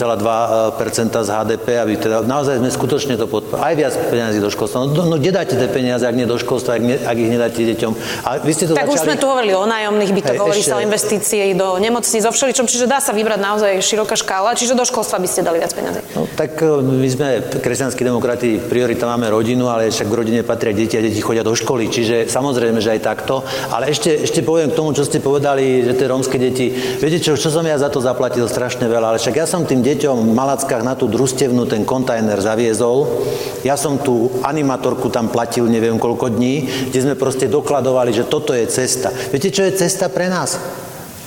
z 1.18 1.28
HDP, 1.34 1.66
aby 1.82 1.98
teda 1.98 2.22
naozaj 2.22 2.62
sme 2.62 2.70
skutočne 2.70 3.18
to 3.18 3.26
podporili. 3.26 3.58
Aj 3.58 3.74
viac 3.74 3.94
peniazí 4.06 4.38
do 4.38 4.46
školstva. 4.46 4.86
No, 4.86 5.02
no 5.02 5.18
kde 5.18 5.34
dáte 5.34 5.58
tie 5.58 5.66
peniaze, 5.66 6.06
ak 6.06 6.14
nie 6.14 6.30
do 6.30 6.38
školstva, 6.38 6.78
ak, 6.78 6.82
nie, 6.86 6.94
ak 6.94 7.16
ich 7.18 7.26
nedáte 7.26 7.58
deťom? 7.58 7.92
A 8.22 8.38
vy 8.38 8.52
ste 8.54 8.70
to 8.70 8.78
tak 8.78 8.86
začali... 8.86 8.94
už 8.94 9.00
sme 9.02 9.16
tu 9.18 9.26
hovorili 9.26 9.58
o 9.58 9.66
nájomných 9.66 10.12
bytoch, 10.14 10.38
hovorí 10.38 10.62
sa 10.62 10.78
o 10.78 10.80
investícii 10.86 11.58
do 11.58 11.74
nemocníc, 11.82 12.22
o 12.22 12.30
všeličom, 12.30 12.70
čiže 12.70 12.86
dá 12.86 13.02
sa 13.02 13.10
vybrať 13.10 13.40
naozaj 13.42 13.72
široká 13.82 14.14
škála, 14.14 14.54
čiže 14.54 14.78
do 14.78 14.86
školstva 14.86 15.18
by 15.18 15.26
ste 15.26 15.42
dali 15.42 15.58
viac 15.58 15.74
peniazy. 15.74 16.06
No 16.14 16.30
tak 16.38 16.54
e, 16.62 16.70
my 16.86 17.08
sme 17.10 17.28
kresťanskí 17.66 18.06
demokrati, 18.06 18.62
priorita 18.62 19.10
máme 19.10 19.26
rodinu, 19.26 19.66
ale 19.66 19.90
však 19.90 20.06
v 20.06 20.14
rodine 20.14 20.40
patria 20.46 20.70
deti 20.70 20.94
a 20.94 21.02
deti 21.02 21.18
chodia 21.18 21.42
do 21.42 21.50
školy, 21.50 21.90
čiže 21.90 22.30
samozrejme, 22.30 22.78
že 22.78 22.94
aj 22.94 23.00
takto. 23.02 23.42
Ale 23.74 23.90
ešte, 23.90 24.22
ešte 24.22 24.46
poviem 24.46 24.70
k 24.70 24.78
tomu, 24.78 24.94
čo 24.94 25.02
ste 25.02 25.18
povedali, 25.18 25.82
že 25.82 25.98
tie 25.98 26.06
rómske 26.06 26.38
deti, 26.38 26.75
viete 27.00 27.18
čo, 27.18 27.34
čo 27.34 27.50
som 27.50 27.64
ja 27.66 27.76
za 27.76 27.90
to 27.90 27.98
zaplatil 27.98 28.46
strašne 28.46 28.86
veľa, 28.86 29.14
ale 29.14 29.18
však 29.20 29.36
ja 29.36 29.46
som 29.48 29.66
tým 29.66 29.82
deťom 29.82 30.30
v 30.30 30.36
Malackách 30.36 30.82
na 30.86 30.94
tú 30.94 31.10
družstevnú 31.10 31.66
ten 31.66 31.82
kontajner 31.82 32.38
zaviezol. 32.38 33.26
Ja 33.66 33.74
som 33.74 33.98
tú 33.98 34.30
animatorku 34.46 35.10
tam 35.10 35.28
platil 35.28 35.66
neviem 35.66 35.98
koľko 35.98 36.32
dní, 36.32 36.88
kde 36.92 36.98
sme 37.02 37.14
proste 37.18 37.50
dokladovali, 37.50 38.14
že 38.14 38.28
toto 38.28 38.54
je 38.54 38.68
cesta. 38.70 39.10
Viete, 39.32 39.50
čo 39.50 39.66
je 39.66 39.74
cesta 39.74 40.06
pre 40.06 40.30
nás? 40.30 40.85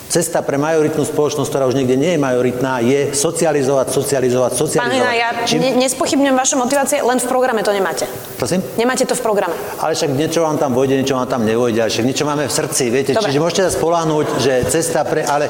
Cesta 0.10 0.41
pre 0.41 0.57
majoritnú 0.57 1.05
spoločnosť, 1.05 1.49
ktorá 1.53 1.70
už 1.70 1.78
niekde 1.78 1.93
nie 1.93 2.18
je 2.18 2.20
majoritná, 2.20 2.82
je 2.82 3.14
socializovať, 3.14 3.93
socializovať, 3.93 4.51
socializovať. 4.57 4.89
Pán 4.89 4.89
Lina, 4.89 5.14
ja 5.14 5.30
Čím... 5.45 5.62
ne, 5.62 5.86
nespochybňujem 5.86 6.34
vaše 6.34 6.57
motivácie, 6.57 6.97
len 7.05 7.22
v 7.22 7.28
programe 7.30 7.62
to 7.62 7.70
nemáte. 7.70 8.10
Prosím? 8.41 8.66
Nemáte 8.74 9.05
to 9.05 9.14
v 9.14 9.22
programe. 9.22 9.53
Ale 9.78 9.93
však 9.93 10.10
niečo 10.18 10.41
vám 10.41 10.57
tam 10.57 10.74
vojde, 10.74 10.97
niečo 10.97 11.14
vám 11.14 11.30
tam 11.30 11.45
nevojde, 11.45 11.86
ale 11.86 11.93
však 11.93 12.05
niečo 12.10 12.26
máme 12.26 12.49
v 12.49 12.53
srdci, 12.53 12.89
viete. 12.89 13.14
Dobre. 13.14 13.30
Čiže 13.30 13.38
môžete 13.38 13.62
sa 13.70 13.72
spoláhnuť, 13.78 14.26
že 14.41 14.53
cesta 14.66 15.05
pre, 15.05 15.22
ale 15.22 15.45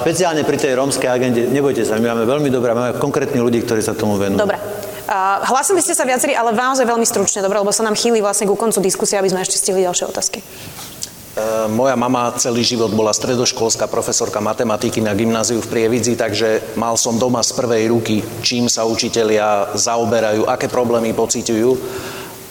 špeciálne 0.00 0.48
pri 0.48 0.56
tej 0.56 0.80
rómskej 0.80 1.10
agende, 1.12 1.44
nebojte 1.52 1.84
sa, 1.84 2.00
my 2.00 2.08
máme 2.08 2.24
veľmi 2.24 2.48
dobré, 2.48 2.72
máme 2.72 2.96
konkrétni 2.96 3.44
ľudí, 3.44 3.68
ktorí 3.68 3.84
sa 3.84 3.92
tomu 3.92 4.16
venujú. 4.16 4.40
Dobre. 4.40 4.56
Uh, 5.04 5.44
hlasili 5.52 5.84
ste 5.84 5.92
sa 5.92 6.08
viacerí, 6.08 6.32
ale 6.32 6.56
naozaj 6.56 6.88
veľmi 6.88 7.04
stručne, 7.04 7.44
dobre, 7.44 7.60
lebo 7.60 7.68
sa 7.68 7.84
nám 7.84 7.92
chýli 7.92 8.24
vlastne 8.24 8.48
ku 8.48 8.56
koncu 8.56 8.80
diskusie, 8.80 9.20
aby 9.20 9.28
sme 9.28 9.44
ešte 9.44 9.60
stihli 9.60 9.84
ďalšie 9.84 10.08
otázky. 10.08 10.40
E, 11.34 11.66
moja 11.66 11.98
mama 11.98 12.30
celý 12.38 12.62
život 12.62 12.94
bola 12.94 13.10
stredoškolská 13.10 13.90
profesorka 13.90 14.38
matematiky 14.38 15.02
na 15.02 15.18
gymnáziu 15.18 15.58
v 15.58 15.66
Prievidzi, 15.66 16.14
takže 16.14 16.78
mal 16.78 16.94
som 16.94 17.18
doma 17.18 17.42
z 17.42 17.58
prvej 17.58 17.90
ruky, 17.90 18.22
čím 18.38 18.70
sa 18.70 18.86
učitelia 18.86 19.74
zaoberajú, 19.74 20.46
aké 20.46 20.70
problémy 20.70 21.10
pociťujú. 21.10 21.70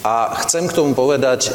A 0.03 0.36
chcem 0.43 0.67
k 0.67 0.75
tomu 0.75 0.91
povedať 0.91 1.47
e, 1.47 1.51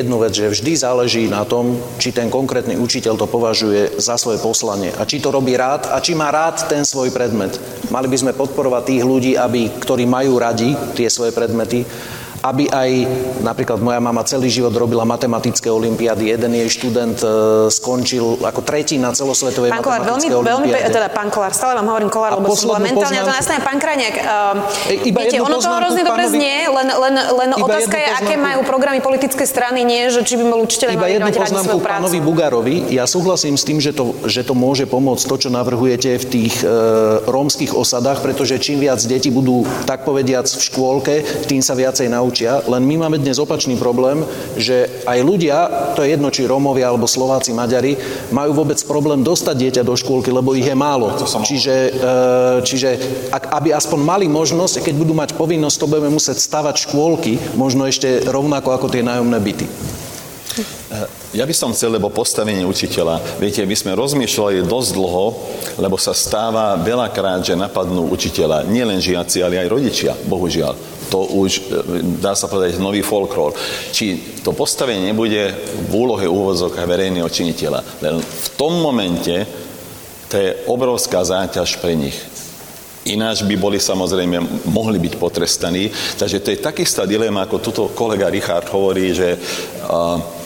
jednu 0.00 0.16
vec, 0.16 0.32
že 0.32 0.48
vždy 0.48 0.72
záleží 0.72 1.28
na 1.28 1.44
tom, 1.44 1.76
či 2.00 2.08
ten 2.08 2.32
konkrétny 2.32 2.80
učiteľ 2.80 3.20
to 3.20 3.28
považuje 3.28 4.00
za 4.00 4.16
svoje 4.16 4.40
poslanie 4.40 4.96
a 4.96 5.04
či 5.04 5.20
to 5.20 5.28
robí 5.28 5.52
rád 5.52 5.92
a 5.92 6.00
či 6.00 6.16
má 6.16 6.32
rád 6.32 6.72
ten 6.72 6.88
svoj 6.88 7.12
predmet. 7.12 7.52
Mali 7.92 8.08
by 8.08 8.16
sme 8.16 8.32
podporovať 8.32 8.82
tých 8.88 9.04
ľudí, 9.04 9.32
aby, 9.36 9.76
ktorí 9.76 10.08
majú 10.08 10.40
radi 10.40 10.72
tie 10.96 11.12
svoje 11.12 11.36
predmety, 11.36 11.84
aby 12.42 12.66
aj 12.66 12.90
napríklad 13.40 13.78
moja 13.78 14.02
mama 14.02 14.26
celý 14.26 14.50
život 14.50 14.74
robila 14.74 15.06
matematické 15.06 15.70
olimpiády. 15.70 16.34
Jeden 16.34 16.52
jej 16.58 16.68
študent 16.68 17.18
e, 17.22 17.26
skončil 17.70 18.42
ako 18.42 18.60
tretí 18.66 18.98
na 18.98 19.14
celosvetovej 19.14 19.70
pán 19.70 19.82
Kolár, 19.82 20.02
veľmi, 20.02 20.28
veľmi, 20.28 20.68
teda 20.90 21.08
pán 21.14 21.30
Kolár, 21.30 21.54
stále 21.54 21.78
vám 21.78 21.86
hovorím 21.94 22.10
Kolár, 22.10 22.34
lebo 22.36 22.50
som 22.58 22.74
bola 22.74 22.82
mentálne 22.82 23.22
poznám... 23.22 23.30
to 23.30 23.38
nastane. 23.38 23.60
Pán 23.62 23.78
Krajniak, 23.78 24.14
uh, 24.18 24.90
e, 24.90 25.06
iba 25.06 25.22
viete, 25.22 25.38
ono 25.38 25.62
to 25.62 25.70
hrozne 25.70 26.02
dobre 26.02 26.24
znie, 26.28 26.66
len, 26.66 26.88
len, 26.90 27.14
len 27.14 27.50
otázka 27.54 27.96
je, 27.96 28.08
aké 28.10 28.34
majú 28.34 28.60
programy 28.66 28.98
politické 28.98 29.46
strany, 29.46 29.86
nie, 29.86 30.10
že 30.10 30.26
či 30.26 30.34
by 30.34 30.44
boli 30.50 30.62
učiteľe 30.66 30.90
Iba 30.98 31.08
jednu 31.08 31.30
poznámku 31.30 31.78
pánovi 31.78 32.18
Bugarovi. 32.18 32.76
Ja 32.90 33.06
súhlasím 33.06 33.54
s 33.54 33.62
tým, 33.62 33.78
že 33.78 33.94
to, 33.94 34.18
že 34.26 34.42
to 34.42 34.58
môže 34.58 34.84
pomôcť 34.90 35.24
to, 35.24 35.36
čo 35.46 35.48
navrhujete 35.48 36.18
v 36.18 36.26
tých 36.26 36.54
uh, 36.66 37.22
rómskych 37.30 37.72
osadách, 37.72 38.18
pretože 38.20 38.58
čím 38.58 38.82
viac 38.82 38.98
detí 39.06 39.30
budú, 39.30 39.62
tak 39.86 40.02
povediac, 40.02 40.44
v 40.50 40.62
škôlke, 40.62 41.14
tým 41.46 41.62
sa 41.62 41.78
viacej 41.78 42.10
naučia 42.10 42.31
naučia, 42.32 42.64
len 42.64 42.88
my 42.88 43.04
máme 43.04 43.20
dnes 43.20 43.36
opačný 43.36 43.76
problém, 43.76 44.24
že 44.56 44.88
aj 45.04 45.20
ľudia, 45.20 45.92
to 45.92 46.00
je 46.00 46.16
jedno, 46.16 46.32
či 46.32 46.48
Rómovia 46.48 46.88
alebo 46.88 47.04
Slováci, 47.04 47.52
Maďari, 47.52 48.00
majú 48.32 48.64
vôbec 48.64 48.80
problém 48.88 49.20
dostať 49.20 49.52
dieťa 49.52 49.82
do 49.84 49.92
škôlky, 49.92 50.32
lebo 50.32 50.56
ich 50.56 50.64
je 50.64 50.72
málo. 50.72 51.12
Čiže, 51.20 51.76
e, 51.92 52.64
čiže 52.64 52.88
ak, 53.28 53.52
aby 53.52 53.76
aspoň 53.76 54.00
mali 54.00 54.26
možnosť, 54.32 54.80
keď 54.80 54.94
budú 54.96 55.12
mať 55.12 55.36
povinnosť, 55.36 55.76
to 55.76 55.90
budeme 55.92 56.08
musieť 56.08 56.40
stavať 56.40 56.88
škôlky, 56.88 57.36
možno 57.60 57.84
ešte 57.84 58.24
rovnako 58.24 58.72
ako 58.72 58.88
tie 58.88 59.04
nájomné 59.04 59.36
byty. 59.36 59.68
Ja 61.32 61.48
by 61.48 61.54
som 61.56 61.72
chcel, 61.72 61.96
lebo 61.96 62.12
postavenie 62.12 62.64
učiteľa, 62.68 63.40
viete, 63.40 63.64
my 63.64 63.72
sme 63.72 63.96
rozmýšľali 63.96 64.68
dosť 64.68 64.90
dlho, 64.92 65.26
lebo 65.80 65.96
sa 65.96 66.12
stáva 66.12 66.76
veľakrát, 66.76 67.40
že 67.40 67.56
napadnú 67.56 68.12
učiteľa, 68.12 68.68
nielen 68.68 69.00
žiaci, 69.00 69.40
ale 69.40 69.64
aj 69.64 69.72
rodičia, 69.72 70.12
bohužiaľ. 70.28 70.76
To 71.12 71.28
už, 71.44 71.50
e, 71.60 71.62
dá 72.18 72.32
sa 72.32 72.48
povedať, 72.48 72.80
nový 72.80 73.04
folklór. 73.04 73.52
Či 73.92 74.40
to 74.40 74.56
postavenie 74.56 75.12
nebude 75.12 75.52
v 75.86 75.92
úlohe 75.92 76.24
úvodzok 76.24 76.80
a 76.80 76.88
verejného 76.88 77.28
činiteľa. 77.28 77.84
Len 78.00 78.16
v 78.18 78.48
tom 78.56 78.80
momente 78.80 79.44
to 80.32 80.40
je 80.40 80.56
obrovská 80.64 81.20
záťaž 81.20 81.76
pre 81.84 81.92
nich. 81.92 82.16
Ináč 83.02 83.42
by 83.42 83.58
boli 83.58 83.82
samozrejme, 83.82 84.64
mohli 84.70 84.96
byť 84.96 85.14
potrestaní. 85.18 85.90
Takže 85.90 86.40
to 86.40 86.48
je 86.54 86.64
takistá 86.64 87.02
dilema, 87.02 87.44
ako 87.44 87.58
tuto 87.58 87.82
kolega 87.92 88.30
Richard 88.30 88.70
hovorí, 88.70 89.10
že 89.10 89.34
uh, 89.34 90.41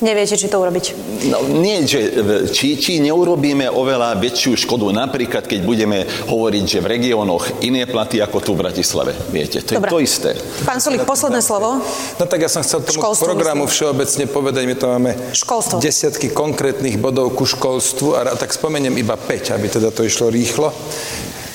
Neviete, 0.00 0.36
či 0.36 0.48
to 0.48 0.56
urobiť? 0.60 0.84
No, 1.28 1.44
nie, 1.60 1.84
že 1.84 2.00
či, 2.48 2.80
či 2.80 3.04
neurobíme 3.04 3.68
oveľa 3.68 4.16
väčšiu 4.16 4.56
škodu, 4.64 4.88
napríklad 4.88 5.44
keď 5.44 5.60
budeme 5.60 6.08
hovoriť, 6.28 6.64
že 6.64 6.78
v 6.80 6.86
regiónoch 6.88 7.60
iné 7.60 7.84
platy 7.84 8.16
ako 8.24 8.40
tu 8.40 8.50
v 8.56 8.64
Bratislave. 8.64 9.12
Viete, 9.28 9.60
to 9.60 9.76
Dobre. 9.76 9.88
je 9.88 9.92
to 9.92 9.98
isté. 10.00 10.30
Pán 10.64 10.80
Sulik, 10.80 11.04
posledné 11.04 11.44
slovo. 11.44 11.84
No 12.16 12.24
tak 12.24 12.40
ja 12.40 12.48
som 12.48 12.64
chcel 12.64 12.80
tomu 12.80 13.00
školstvu, 13.04 13.28
programu 13.28 13.68
myslím. 13.68 13.74
všeobecne 13.76 14.24
povedať, 14.32 14.62
my 14.64 14.74
to 14.80 14.86
máme 14.88 15.10
Školstvo. 15.36 15.76
desiatky 15.84 16.32
konkrétnych 16.32 16.96
bodov 16.96 17.36
ku 17.36 17.44
školstvu 17.44 18.16
a 18.16 18.32
tak 18.40 18.56
spomeniem 18.56 18.96
iba 18.96 19.20
5, 19.20 19.52
aby 19.52 19.66
teda 19.68 19.92
to 19.92 20.02
išlo 20.08 20.32
rýchlo. 20.32 20.72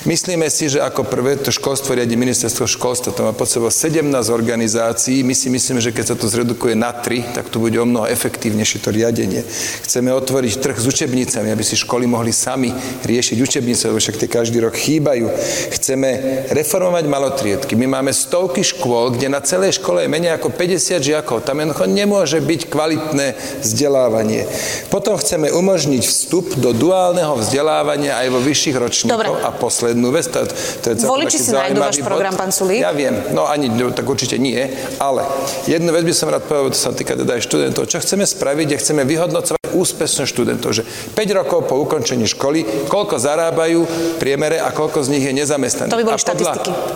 Myslíme 0.05 0.45
si, 0.53 0.69
že 0.69 0.85
ako 0.85 1.09
prvé 1.09 1.33
to 1.33 1.49
školstvo 1.49 1.97
riadi 1.97 2.13
ministerstvo 2.13 2.69
školstva, 2.69 3.09
to 3.09 3.25
má 3.25 3.33
pod 3.33 3.49
sebou 3.49 3.73
17 3.73 4.05
organizácií. 4.29 5.25
My 5.25 5.33
si 5.33 5.49
myslíme, 5.49 5.81
že 5.81 5.89
keď 5.89 6.13
sa 6.13 6.15
to 6.15 6.29
zredukuje 6.29 6.77
na 6.77 6.93
3, 6.93 7.33
tak 7.33 7.49
to 7.49 7.57
bude 7.57 7.73
o 7.81 7.89
mnoho 7.89 8.05
efektívnejšie 8.05 8.85
to 8.85 8.93
riadenie. 8.93 9.41
Chceme 9.81 10.13
otvoriť 10.13 10.61
trh 10.61 10.77
s 10.77 10.85
učebnicami, 10.85 11.49
aby 11.49 11.63
si 11.65 11.73
školy 11.73 12.05
mohli 12.05 12.29
sami 12.29 12.69
riešiť 13.01 13.37
učebnice, 13.41 13.89
lebo 13.89 13.97
však 13.97 14.21
tie 14.21 14.29
každý 14.29 14.61
rok 14.61 14.77
chýbajú. 14.77 15.25
Chceme 15.73 16.09
reformovať 16.53 17.09
malotriedky. 17.09 17.73
My 17.73 17.97
máme 17.97 18.13
stovky 18.13 18.61
škôl, 18.61 19.17
kde 19.17 19.33
na 19.33 19.41
celej 19.41 19.81
škole 19.81 20.05
je 20.05 20.13
menej 20.13 20.37
ako 20.37 20.53
50 20.53 21.01
žiakov. 21.01 21.41
Tam 21.41 21.57
jednoducho 21.57 21.89
nemôže 21.89 22.37
byť 22.45 22.61
kvalitné 22.69 23.33
vzdelávanie. 23.65 24.45
Potom 24.93 25.17
chceme 25.17 25.49
umožniť 25.49 26.05
vstup 26.05 26.53
do 26.61 26.77
duálneho 26.77 27.41
vzdelávania 27.41 28.21
aj 28.21 28.27
vo 28.29 28.37
vyšších 28.37 28.77
ročníkoch 28.77 29.41
a 29.41 29.49
posledných 29.49 29.94
jednu 29.95 30.11
vec. 30.11 30.27
To, 30.27 30.43
to 30.83 30.85
je 30.91 31.07
Voliči 31.07 31.39
si 31.39 31.55
nájdu 31.55 31.79
váš 31.79 32.03
program, 32.03 32.35
pán 32.35 32.51
Sulík? 32.51 32.83
Ja 32.83 32.91
viem, 32.91 33.15
no 33.31 33.47
ani, 33.47 33.71
no, 33.71 33.95
tak 33.95 34.03
určite 34.03 34.35
nie, 34.35 34.59
ale 34.99 35.23
jednu 35.65 35.95
vec 35.95 36.03
by 36.03 36.13
som 36.13 36.27
rád 36.27 36.43
povedal, 36.43 36.75
to 36.75 36.79
sa 36.79 36.91
týka 36.91 37.15
teda 37.15 37.39
aj 37.39 37.41
študentov. 37.47 37.87
Čo 37.87 38.03
chceme 38.03 38.27
spraviť, 38.27 38.67
je 38.75 38.77
chceme 38.83 39.01
vyhodnocovať 39.07 39.65
úspešnosť 39.75 40.29
študentov, 40.29 40.69
že 40.71 40.83
5 41.15 41.39
rokov 41.39 41.67
po 41.67 41.75
ukončení 41.79 42.27
školy, 42.27 42.87
koľko 42.87 43.19
zarábajú 43.19 43.83
v 43.83 44.15
priemere 44.19 44.59
a 44.59 44.71
koľko 44.71 45.03
z 45.03 45.11
nich 45.15 45.23
je 45.27 45.33
nezamestnaných. 45.35 45.91
To 45.91 45.99
by 45.99 46.07
boli 46.07 46.15
a 46.15 46.23
podľa, 46.23 46.53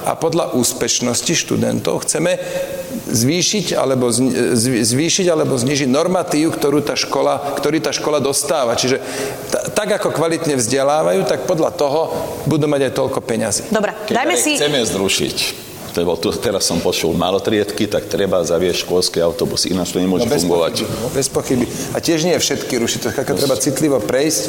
a 0.07 0.13
podľa 0.15 0.45
úspešnosti 0.55 1.34
študentov 1.35 2.07
chceme 2.07 2.39
zvýšiť 3.10 3.73
alebo, 3.76 4.10
zvýšiť 4.11 5.27
alebo 5.30 5.57
znižiť 5.57 5.90
normatív, 5.90 6.56
ktorú 6.56 6.86
tá 6.86 6.94
škola, 6.94 7.57
ktorý 7.57 7.81
tá 7.81 7.91
škola 7.94 8.22
dostáva. 8.22 8.77
Čiže 8.77 8.98
t- 9.49 9.64
tak, 9.73 9.90
ako 9.90 10.14
kvalitne 10.14 10.57
vzdelávajú, 10.57 11.26
tak 11.26 11.49
podľa 11.49 11.73
toho 11.73 12.14
budú 12.45 12.65
mať 12.69 12.90
aj 12.90 12.94
toľko 12.94 13.19
peňazí. 13.22 13.61
Dobre, 13.69 13.94
Keď 14.07 14.15
dajme 14.15 14.36
si... 14.38 14.57
chceme 14.57 14.80
zrušiť 14.86 15.69
lebo 15.99 16.15
tu, 16.15 16.31
teraz 16.31 16.63
som 16.63 16.80
počul 16.80 17.11
malotriedky, 17.19 17.91
tak 17.91 18.07
treba 18.07 18.39
zaviesť 18.39 18.88
školský 18.88 19.19
autobus, 19.19 19.67
ináč 19.67 19.91
to 19.91 19.99
nemôže 19.99 20.26
no, 20.26 20.31
bez 20.31 20.41
fungovať. 20.47 20.73
Pochyby, 20.80 20.95
no, 20.95 21.07
bez 21.11 21.27
pochyby. 21.27 21.65
A 21.91 21.97
tiež 21.99 22.23
nie 22.23 22.35
všetky 22.39 22.73
rušiť, 22.80 22.99
to 23.03 23.35
treba 23.35 23.55
citlivo 23.59 23.99
prejsť, 23.99 24.41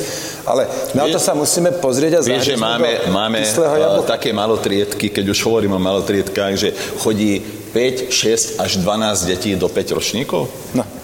ale 0.47 0.71
na 0.95 1.11
to 1.11 1.19
sa 1.19 1.35
musíme 1.35 1.75
pozrieť 1.83 2.19
a 2.19 2.21
Vieš, 2.23 2.55
že 2.55 2.57
máme, 2.57 3.11
máme 3.11 3.43
uh, 3.43 4.07
také 4.07 4.31
malotriedky, 4.31 5.11
keď 5.11 5.35
už 5.35 5.39
hovorím 5.43 5.75
o 5.75 5.81
malotriedkách, 5.83 6.55
že 6.55 6.71
chodí 7.03 7.43
5, 7.75 8.13
6 8.13 8.63
až 8.63 8.71
12 8.79 9.31
detí 9.31 9.51
do 9.59 9.67
5 9.67 9.99
ročníkov? 9.99 10.47
No. 10.75 11.00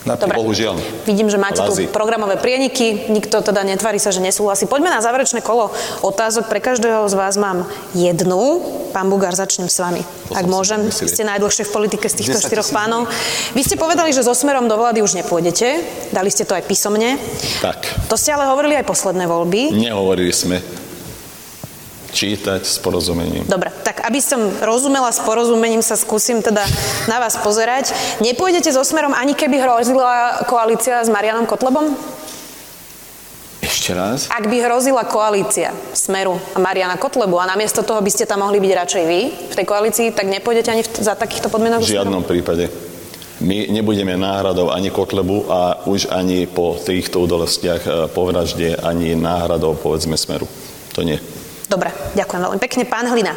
Dobre. 0.00 0.32
Bohužiaľ. 0.32 0.80
Vidím, 1.04 1.28
že 1.28 1.36
máte 1.36 1.60
Lazy. 1.60 1.84
tu 1.84 1.92
programové 1.92 2.40
prieniky, 2.40 3.12
nikto 3.12 3.44
teda 3.44 3.60
netvarí 3.68 4.00
sa, 4.00 4.08
že 4.08 4.24
nesúhlasí. 4.24 4.64
Poďme 4.64 4.88
na 4.88 5.04
záverečné 5.04 5.44
kolo 5.44 5.68
otázok. 6.00 6.48
Pre 6.48 6.56
každého 6.56 7.04
z 7.04 7.14
vás 7.20 7.36
mám 7.36 7.68
jednu. 7.92 8.64
Pán 8.96 9.12
Bugár, 9.12 9.36
začnem 9.36 9.68
s 9.68 9.76
vami. 9.76 10.00
Ak 10.32 10.48
môžem, 10.48 10.88
vy 10.88 11.08
ste 11.08 11.22
najdlhšie 11.28 11.68
v 11.68 11.72
politike 11.76 12.08
z 12.08 12.16
týchto 12.16 12.40
štyroch 12.40 12.72
pánov. 12.72 13.12
Vy 13.52 13.60
ste 13.60 13.76
povedali, 13.76 14.10
že 14.16 14.24
so 14.24 14.32
smerom 14.32 14.72
do 14.72 14.80
vlády 14.80 15.04
už 15.04 15.20
nepôjdete. 15.20 15.84
Dali 16.16 16.32
ste 16.32 16.48
to 16.48 16.56
aj 16.56 16.64
písomne. 16.64 17.20
Tak. 17.60 18.08
To 18.08 18.16
ste 18.16 18.32
ale 18.32 18.48
hovorili 18.48 18.80
aj 18.80 18.88
posledné 18.88 19.28
voľby. 19.28 19.76
Nehovorili 19.76 20.32
sme 20.32 20.58
čítať 22.10 22.62
s 22.66 22.76
porozumením. 22.82 23.46
Dobre, 23.46 23.70
tak 23.86 24.02
aby 24.04 24.20
som 24.22 24.38
rozumela 24.60 25.10
s 25.10 25.22
porozumením, 25.22 25.82
sa 25.82 25.94
skúsim 25.94 26.42
teda 26.42 26.62
na 27.06 27.22
vás 27.22 27.38
pozerať. 27.40 27.94
Nepôjdete 28.20 28.70
so 28.74 28.82
smerom 28.82 29.14
ani 29.14 29.32
keby 29.34 29.62
hrozila 29.62 30.44
koalícia 30.46 31.00
s 31.00 31.08
Marianom 31.08 31.46
Kotlebom? 31.46 31.94
Ešte 33.60 33.92
raz? 33.92 34.26
Ak 34.32 34.48
by 34.48 34.56
hrozila 34.64 35.04
koalícia 35.04 35.70
Smeru 35.92 36.40
a 36.56 36.58
Mariana 36.58 36.96
Kotlebu 36.96 37.36
a 37.36 37.44
namiesto 37.44 37.84
toho 37.84 38.00
by 38.00 38.08
ste 38.08 38.24
tam 38.24 38.40
mohli 38.40 38.56
byť 38.56 38.72
radšej 38.72 39.04
vy 39.04 39.20
v 39.52 39.54
tej 39.54 39.66
koalícii, 39.68 40.06
tak 40.16 40.32
nepôjdete 40.32 40.68
ani 40.72 40.82
v, 40.84 40.88
za 41.00 41.12
takýchto 41.12 41.52
podmienok? 41.52 41.84
V 41.84 42.00
žiadnom 42.00 42.24
prípade. 42.24 42.72
My 43.40 43.72
nebudeme 43.72 44.16
náhradou 44.20 44.68
ani 44.68 44.92
Kotlebu 44.92 45.48
a 45.48 45.88
už 45.88 46.12
ani 46.12 46.44
po 46.48 46.76
týchto 46.76 47.24
udalostiach 47.24 47.82
eh, 47.84 47.92
po 48.12 48.28
vražde 48.28 48.76
ani 48.80 49.16
náhradou 49.16 49.76
povedzme 49.76 50.16
Smeru. 50.16 50.48
To 50.96 51.04
nie. 51.04 51.20
Dobre, 51.70 51.94
ďakujem 52.18 52.42
veľmi 52.42 52.58
pekne. 52.58 52.82
Pán 52.82 53.06
Hlina, 53.06 53.30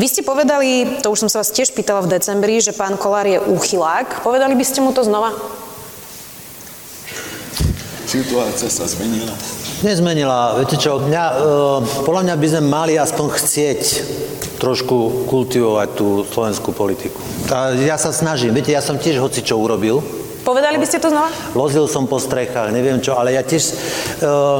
vy 0.00 0.08
ste 0.08 0.24
povedali, 0.24 1.04
to 1.04 1.12
už 1.12 1.20
som 1.20 1.28
sa 1.28 1.44
vás 1.44 1.52
tiež 1.52 1.76
pýtala 1.76 2.00
v 2.00 2.16
decembri, 2.16 2.56
že 2.64 2.72
pán 2.72 2.96
Kolár 2.96 3.28
je 3.28 3.36
úchylák. 3.36 4.24
Povedali 4.24 4.56
by 4.56 4.64
ste 4.64 4.80
mu 4.80 4.96
to 4.96 5.04
znova? 5.04 5.36
Situácia 8.08 8.72
sa 8.72 8.88
zmenila. 8.88 9.36
Nezmenila. 9.84 10.64
Viete 10.64 10.80
čo, 10.80 10.96
mňa, 10.96 11.24
e, 11.28 11.34
podľa 12.08 12.22
mňa 12.32 12.34
by 12.40 12.46
sme 12.48 12.62
mali 12.72 12.96
aspoň 12.96 13.26
chcieť 13.36 13.82
trošku 14.56 15.28
kultivovať 15.28 15.88
tú 15.92 16.24
slovenskú 16.24 16.72
politiku. 16.72 17.20
A 17.52 17.76
ja 17.76 18.00
sa 18.00 18.16
snažím. 18.16 18.56
Viete, 18.56 18.72
ja 18.72 18.80
som 18.80 18.96
tiež 18.96 19.20
hoci 19.20 19.44
čo 19.44 19.60
urobil. 19.60 20.00
Povedali 20.42 20.74
by 20.74 20.86
ste 20.90 20.98
to 20.98 21.14
znova? 21.14 21.30
Lozil 21.54 21.86
som 21.86 22.10
po 22.10 22.18
strechách, 22.18 22.74
neviem 22.74 22.98
čo, 22.98 23.14
ale 23.14 23.38
ja 23.38 23.46
tiež... 23.46 23.62
Uh, 24.18 24.58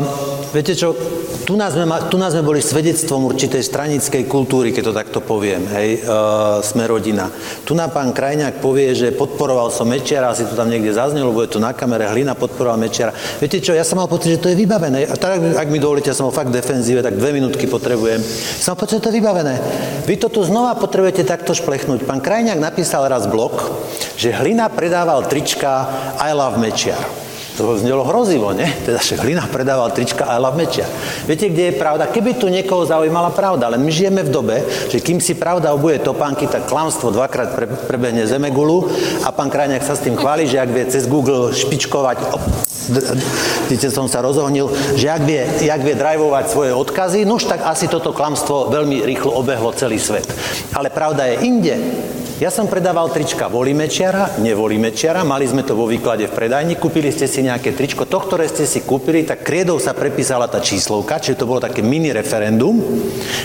viete 0.55 0.79
čo, 0.79 0.95
tu 1.43 1.59
nás, 1.59 1.75
sme, 1.75 1.85
tu 2.07 2.17
nás 2.23 2.31
sme 2.31 2.47
boli 2.47 2.63
svedectvom 2.63 3.27
určitej 3.35 3.67
stranickej 3.67 4.31
kultúry, 4.31 4.71
keď 4.71 4.83
to 4.87 4.95
takto 4.95 5.19
poviem, 5.19 5.67
hej, 5.75 6.07
uh, 6.07 6.63
sme 6.63 6.87
rodina. 6.87 7.27
Tu 7.67 7.75
nám 7.75 7.91
pán 7.91 8.15
Krajňák 8.15 8.63
povie, 8.63 8.95
že 8.95 9.11
podporoval 9.11 9.75
som 9.75 9.91
Mečiara, 9.91 10.31
asi 10.31 10.47
to 10.47 10.55
tam 10.55 10.71
niekde 10.71 10.95
zaznelo, 10.95 11.35
je 11.43 11.51
tu 11.51 11.59
na 11.59 11.75
kamere, 11.75 12.07
Hlina 12.07 12.39
podporoval 12.39 12.79
Mečiara. 12.79 13.11
Viete 13.43 13.59
čo, 13.59 13.75
ja 13.75 13.83
som 13.83 13.99
mal 13.99 14.07
pocit, 14.07 14.39
že 14.39 14.43
to 14.43 14.55
je 14.55 14.57
vybavené. 14.57 15.11
A 15.11 15.19
tak, 15.19 15.43
ak 15.43 15.67
mi 15.67 15.83
dovolíte, 15.83 16.15
ja 16.15 16.17
som 16.17 16.31
fakt 16.31 16.55
defenzíve, 16.55 17.03
tak 17.03 17.19
dve 17.19 17.35
minútky 17.35 17.67
potrebujem. 17.67 18.23
Som 18.63 18.79
mal 18.79 18.87
pocit, 18.87 19.03
že 19.03 19.05
to 19.05 19.11
je 19.11 19.19
vybavené. 19.19 19.59
Vy 20.07 20.15
to 20.23 20.31
tu 20.31 20.47
znova 20.47 20.79
potrebujete 20.79 21.27
takto 21.27 21.59
šplechnúť. 21.59 22.07
Pán 22.07 22.23
Krajňák 22.23 22.63
napísal 22.63 23.11
raz 23.11 23.27
blok, 23.27 23.67
že 24.15 24.31
Hlina 24.31 24.71
predával 24.71 25.27
trička 25.27 25.72
I 26.21 26.33
love 26.33 26.59
Mečiara. 26.59 27.32
To 27.63 27.79
znelo 27.79 28.03
hrozivo, 28.03 28.51
nie? 28.51 28.67
Teda 28.83 28.99
však 28.99 29.23
Hlina 29.23 29.47
predával 29.47 29.95
trička 29.95 30.27
a 30.27 30.35
love 30.43 30.59
mečia. 30.59 30.83
Viete, 31.31 31.47
kde 31.47 31.71
je 31.71 31.79
pravda? 31.79 32.11
Keby 32.11 32.35
tu 32.35 32.51
niekoho 32.51 32.83
zaujímala 32.83 33.31
pravda, 33.31 33.71
ale 33.71 33.79
my 33.79 33.87
žijeme 33.87 34.27
v 34.27 34.35
dobe, 34.35 34.57
že 34.91 34.99
kým 34.99 35.23
si 35.23 35.39
pravda 35.39 35.71
obuje 35.71 36.03
topánky, 36.03 36.51
tak 36.51 36.67
klamstvo 36.67 37.15
dvakrát 37.15 37.55
pre, 37.55 37.71
prebehne 37.71 38.27
zemegulu 38.27 38.91
a 39.23 39.31
pán 39.31 39.47
Krajňák 39.47 39.87
sa 39.87 39.95
s 39.95 40.03
tým 40.03 40.19
chváli, 40.19 40.51
že 40.51 40.59
ak 40.59 40.75
vie 40.75 40.91
cez 40.91 41.07
Google 41.07 41.55
špičkovať, 41.55 42.19
Víte, 43.71 43.95
som 43.95 44.11
sa 44.11 44.19
rozohnil, 44.19 44.67
že 44.99 45.07
ak 45.07 45.23
vie, 45.23 45.47
jak 45.63 45.87
vie 45.87 45.95
drivovať 45.95 46.51
svoje 46.51 46.75
odkazy, 46.75 47.23
nuž 47.23 47.47
tak 47.47 47.63
asi 47.63 47.87
toto 47.87 48.11
klamstvo 48.11 48.75
veľmi 48.75 49.07
rýchlo 49.07 49.39
obehlo 49.39 49.71
celý 49.71 50.03
svet. 50.03 50.27
Ale 50.75 50.91
pravda 50.91 51.31
je 51.31 51.47
inde. 51.47 51.75
Ja 52.43 52.51
som 52.51 52.67
predával 52.67 53.07
trička 53.15 53.47
volí 53.47 53.71
Mečiara, 53.71 54.35
nevolí 54.43 54.75
Mečiara, 54.75 55.23
mali 55.23 55.47
sme 55.47 55.63
to 55.63 55.79
vo 55.79 55.87
výklade 55.87 56.27
v 56.27 56.35
predajni, 56.35 56.75
kúpili 56.75 57.15
ste 57.15 57.31
si 57.31 57.39
nejaké 57.39 57.52
tričko, 57.61 58.09
to, 58.09 58.17
ktoré 58.23 58.49
ste 58.49 58.65
si 58.65 58.81
kúpili, 58.81 59.27
tak 59.29 59.45
kriedou 59.45 59.77
sa 59.77 59.93
prepísala 59.93 60.49
tá 60.49 60.63
číslovka, 60.63 61.21
čiže 61.21 61.45
to 61.45 61.49
bolo 61.51 61.61
také 61.61 61.85
mini 61.85 62.09
referendum. 62.09 62.81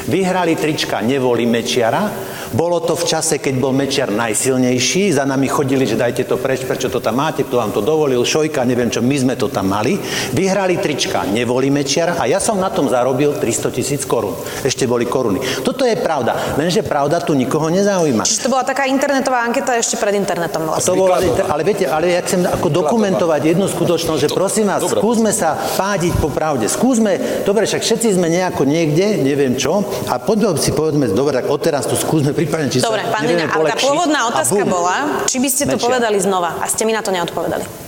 Vyhrali 0.07 0.55
trička 0.55 1.03
nevolí 1.03 1.43
Mečiara, 1.43 2.07
bolo 2.55 2.79
to 2.79 2.95
v 2.95 3.03
čase, 3.03 3.43
keď 3.43 3.59
bol 3.59 3.75
Mečiar 3.75 4.07
najsilnejší, 4.07 5.11
za 5.11 5.27
nami 5.27 5.51
chodili, 5.51 5.83
že 5.83 5.99
dajte 5.99 6.23
to 6.23 6.39
preč, 6.39 6.63
prečo 6.63 6.87
to 6.87 7.03
tam 7.03 7.19
máte, 7.19 7.43
kto 7.43 7.59
vám 7.59 7.75
to 7.75 7.83
dovolil, 7.83 8.23
Šojka, 8.23 8.63
neviem 8.63 8.87
čo, 8.87 9.03
my 9.03 9.17
sme 9.19 9.35
to 9.35 9.51
tam 9.51 9.67
mali. 9.67 9.99
Vyhrali 10.31 10.79
trička, 10.79 11.27
nevolí 11.27 11.67
Mečiara 11.67 12.15
a 12.15 12.23
ja 12.29 12.39
som 12.39 12.55
na 12.55 12.71
tom 12.71 12.87
zarobil 12.87 13.35
300 13.35 13.75
tisíc 13.75 14.07
korún. 14.07 14.37
Ešte 14.63 14.87
boli 14.87 15.03
koruny. 15.03 15.43
Toto 15.65 15.83
je 15.83 15.99
pravda, 15.99 16.55
lenže 16.55 16.85
pravda 16.85 17.19
tu 17.19 17.35
nikoho 17.35 17.67
nezaujíma. 17.67 18.23
Čiže 18.23 18.47
to 18.47 18.53
bola 18.53 18.63
taká 18.63 18.87
internetová 18.87 19.43
anketa 19.43 19.75
ešte 19.75 19.99
pred 19.99 20.15
internetom 20.15 20.63
vlastne. 20.69 20.87
To 20.87 20.95
bola, 20.95 21.19
ale 21.19 21.61
viete, 21.65 21.89
ale 21.89 22.15
ja 22.15 22.21
chcem 22.23 22.45
ako 22.47 22.67
dokumentovať 22.69 23.41
jednu 23.55 23.65
skutočnosť, 23.67 23.86
že 23.95 24.27
prosím 24.27 24.67
vás, 24.67 24.83
skúsme 24.83 25.31
sa 25.31 25.55
pádiť 25.55 26.19
po 26.19 26.27
pravde. 26.27 26.67
Skúsme, 26.67 27.43
dobre, 27.47 27.63
však 27.63 27.79
všetci 27.79 28.19
sme 28.19 28.27
nejako 28.27 28.67
niekde, 28.67 29.23
neviem 29.23 29.55
čo, 29.55 29.87
a 30.11 30.19
poďme 30.19 30.59
si 30.59 30.75
povedzme, 30.75 31.07
dobre, 31.15 31.39
tak 31.39 31.47
odteraz 31.47 31.87
tu 31.87 31.95
skúsme 31.95 32.35
prípadne, 32.35 32.67
či 32.67 32.83
Dobre, 32.83 33.07
pán 33.07 33.23
Lina, 33.23 33.47
ale 33.47 33.71
tá 33.71 33.79
pôvodná 33.79 34.27
otázka 34.27 34.67
bola, 34.67 35.23
či 35.23 35.39
by 35.39 35.47
ste 35.47 35.63
to 35.63 35.79
Mečia. 35.79 35.85
povedali 35.87 36.17
znova 36.19 36.59
a 36.59 36.67
ste 36.67 36.83
mi 36.83 36.91
na 36.91 36.99
to 36.99 37.15
neodpovedali. 37.15 37.86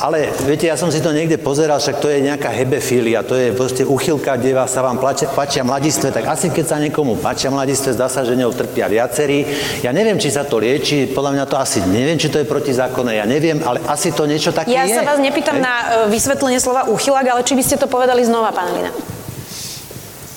Ale 0.00 0.32
viete, 0.48 0.64
ja 0.64 0.80
som 0.80 0.88
si 0.88 1.04
to 1.04 1.12
niekde 1.12 1.36
pozeral, 1.36 1.76
však 1.76 2.00
to 2.00 2.08
je 2.08 2.24
nejaká 2.24 2.48
hebefília, 2.48 3.20
to 3.20 3.36
je 3.36 3.52
proste 3.52 3.84
uchylka, 3.84 4.40
kde 4.40 4.56
vás 4.56 4.72
sa 4.72 4.80
vám 4.80 4.96
plačia, 4.96 5.28
páčia 5.28 5.60
mladistve, 5.68 6.08
tak 6.08 6.24
asi 6.32 6.48
keď 6.48 6.64
sa 6.64 6.80
niekomu 6.80 7.20
páčia 7.20 7.52
mladistve, 7.52 7.92
zdá 7.92 8.08
sa, 8.08 8.24
že 8.24 8.32
ňou 8.32 8.56
trpia 8.56 8.88
viacerí. 8.88 9.44
Ja 9.84 9.92
neviem, 9.92 10.16
či 10.16 10.32
sa 10.32 10.48
to 10.48 10.56
lieči, 10.56 11.12
podľa 11.12 11.36
mňa 11.36 11.44
to 11.44 11.56
asi 11.60 11.84
neviem, 11.84 12.16
či 12.16 12.32
to 12.32 12.40
je 12.40 12.48
protizákonné, 12.48 13.20
ja 13.20 13.26
neviem, 13.28 13.60
ale 13.60 13.84
asi 13.84 14.16
to 14.16 14.24
niečo 14.24 14.48
také 14.50 14.72
ja 14.72 14.88
je. 14.88 14.96
Ja 14.96 15.04
sa 15.04 15.12
vás 15.12 15.20
nepýtam 15.20 15.60
Hej? 15.60 15.66
na 15.68 15.74
e, 15.76 15.84
vysvetlenie 16.08 16.56
slova 16.56 16.88
uchylak, 16.88 17.28
ale 17.28 17.44
či 17.44 17.52
by 17.52 17.62
ste 17.62 17.76
to 17.76 17.84
povedali 17.84 18.24
znova, 18.24 18.48
pán 18.48 18.72
Lina. 18.72 18.90